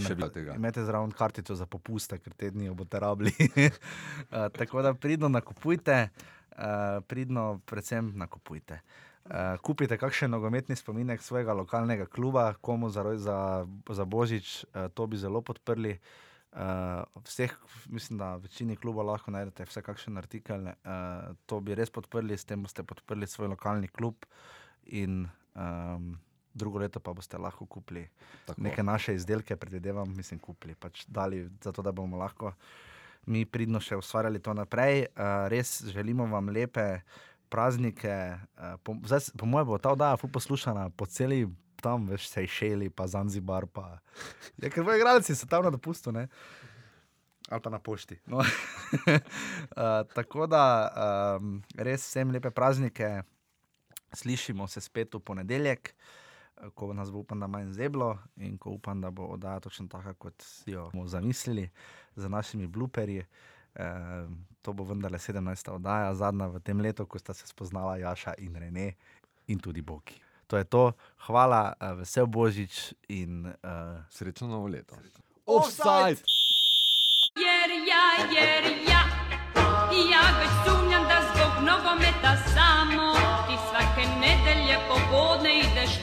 imate 0.55 0.83
zraven 0.85 1.11
kartico 1.11 1.55
za 1.55 1.65
popuste, 1.65 2.17
ker 2.19 2.33
te 2.33 2.49
dni 2.51 2.69
boste 2.75 2.99
rabili. 2.99 3.31
uh, 3.39 4.47
tako 4.59 4.81
da 4.81 4.93
pridno 4.93 5.29
nakupujte, 5.29 6.09
uh, 6.51 7.03
pridno 7.07 7.61
predvsem 7.65 8.11
nakupujte. 8.15 8.79
Uh, 9.23 9.55
kupite 9.63 9.97
kakšen 9.97 10.31
nogometni 10.31 10.75
spominek 10.75 11.21
svojega 11.21 11.53
lokalnega 11.53 12.05
kluba, 12.05 12.53
komu 12.61 12.89
za, 12.89 13.05
za, 13.17 13.65
za 13.89 14.05
božič, 14.05 14.65
uh, 14.65 14.91
to 14.93 15.07
bi 15.07 15.17
zelo 15.17 15.41
podprli. 15.41 15.99
Uh, 16.53 17.23
vseh, 17.23 17.53
mislim, 17.89 18.19
da 18.19 18.35
večini 18.35 18.75
klubov 18.75 19.07
lahko 19.07 19.31
najdete 19.31 19.65
vse 19.65 19.81
kakšen 19.81 20.17
artikel. 20.17 20.67
Uh, 20.67 21.31
to 21.45 21.59
bi 21.59 21.75
res 21.75 21.89
podprli, 21.89 22.37
s 22.37 22.45
tem 22.45 22.61
boste 22.61 22.83
podprli 22.83 23.27
svoj 23.27 23.55
lokalni 23.55 23.87
klub 23.87 24.27
in 24.85 25.23
um, 25.55 26.17
drugo 26.53 26.79
leto 26.79 26.99
pa 26.99 27.13
boste 27.13 27.37
lahko 27.37 27.65
kupili 27.65 28.07
Tako. 28.45 28.61
neke 28.61 28.83
naše 28.83 29.15
izdelke, 29.15 29.55
predvidevam, 29.55 30.15
mislim, 30.15 30.39
kupili, 30.39 30.75
pač 30.75 31.05
dali, 31.07 31.49
zato 31.63 31.81
da 31.81 31.91
bomo 31.91 32.17
lahko 32.17 32.53
mi 33.25 33.45
pridno 33.45 33.79
še 33.83 33.97
ustvarjali 33.99 34.41
to 34.43 34.53
naprej. 34.57 35.07
Uh, 35.13 35.47
res 35.51 35.81
želimo 35.93 36.27
vam 36.31 36.49
lepe 36.51 37.03
praznike. 37.53 38.13
Uh, 38.57 38.75
po, 38.83 38.97
zdaj, 39.07 39.31
po 39.39 39.47
mojem 39.49 39.69
bo 39.69 39.79
ta 39.79 39.93
oddaja 39.95 40.19
ful 40.19 40.31
poslušana 40.33 40.89
po 40.97 41.07
celi 41.07 41.45
tam, 41.83 42.07
veš, 42.07 42.29
Sejšeli, 42.31 42.89
pa 42.89 43.07
Zanzibar. 43.11 43.67
Pa... 43.67 43.99
Ja, 44.61 44.71
ker 44.71 44.83
bojo 44.83 44.99
igralci 44.99 45.35
so 45.35 45.47
tam 45.49 45.67
na 45.67 45.73
dopustu, 45.73 46.15
ne? 46.15 46.29
ali 47.51 47.59
pa 47.59 47.69
na 47.69 47.77
pošti. 47.77 48.15
No. 48.31 48.39
uh, 48.39 48.47
tako 50.17 50.47
da 50.47 50.63
um, 51.37 51.57
res 51.75 52.05
vsem 52.07 52.31
lepe 52.31 52.49
praznike, 52.55 53.09
slišimo 54.15 54.67
se 54.71 54.81
spet 54.81 55.13
v 55.13 55.19
ponedeljek. 55.19 55.91
eh, 55.91 56.22
Eh, 56.61 56.69
ko 56.75 56.93
nas 56.93 57.11
bo 57.11 57.19
upam, 57.19 57.39
da 57.39 57.47
manj 57.47 57.71
zeblo 57.71 58.17
in 58.35 58.57
ko 58.57 58.69
upam, 58.69 59.01
da 59.01 59.11
bo 59.11 59.25
oddaja 59.25 59.59
točno 59.59 59.87
taka, 59.87 60.13
kot 60.13 60.41
si 60.41 60.71
jo 60.71 60.89
bomo 60.93 61.07
zamislili, 61.07 61.69
z 62.15 62.29
našimi 62.29 62.67
bluperji. 62.67 63.19
E, 63.19 63.25
eh, 63.75 64.27
to 64.61 64.73
bo 64.73 64.83
vendarle 64.83 65.19
17. 65.19 65.71
oddaja, 65.71 66.13
zadnja 66.15 66.47
v 66.47 66.59
tem 66.59 66.79
letu, 66.79 67.05
ko 67.05 67.19
sta 67.19 67.33
se 67.33 67.47
spoznala 67.47 67.97
Jaša 67.97 68.33
in 68.37 68.55
Rene 68.55 68.93
in 69.47 69.59
tudi 69.59 69.81
Boki. 69.81 70.21
To 70.47 70.57
je 70.57 70.63
to, 70.63 70.91
hvala, 71.27 71.73
eh, 71.79 71.93
vesel 71.93 72.25
Božič 72.25 72.93
in 73.07 73.45
uh, 73.45 73.53
srečno 74.09 74.47
novo 74.47 74.67
leto. 74.67 74.95
Offside! 75.45 76.21
Jer 77.33 77.69
ja, 77.89 78.05
jer 78.29 78.63
ja, 78.87 79.03
ja 80.11 80.23
već 80.39 80.53
sumnjam 80.65 81.03
da 81.03 81.17
zbog 81.33 81.53
nogometa 81.65 82.37
samo 82.53 83.13
ti 83.47 83.55
svake 83.69 84.05
nedelje 84.21 84.77
popodne 84.87 85.59
ideš 85.59 86.02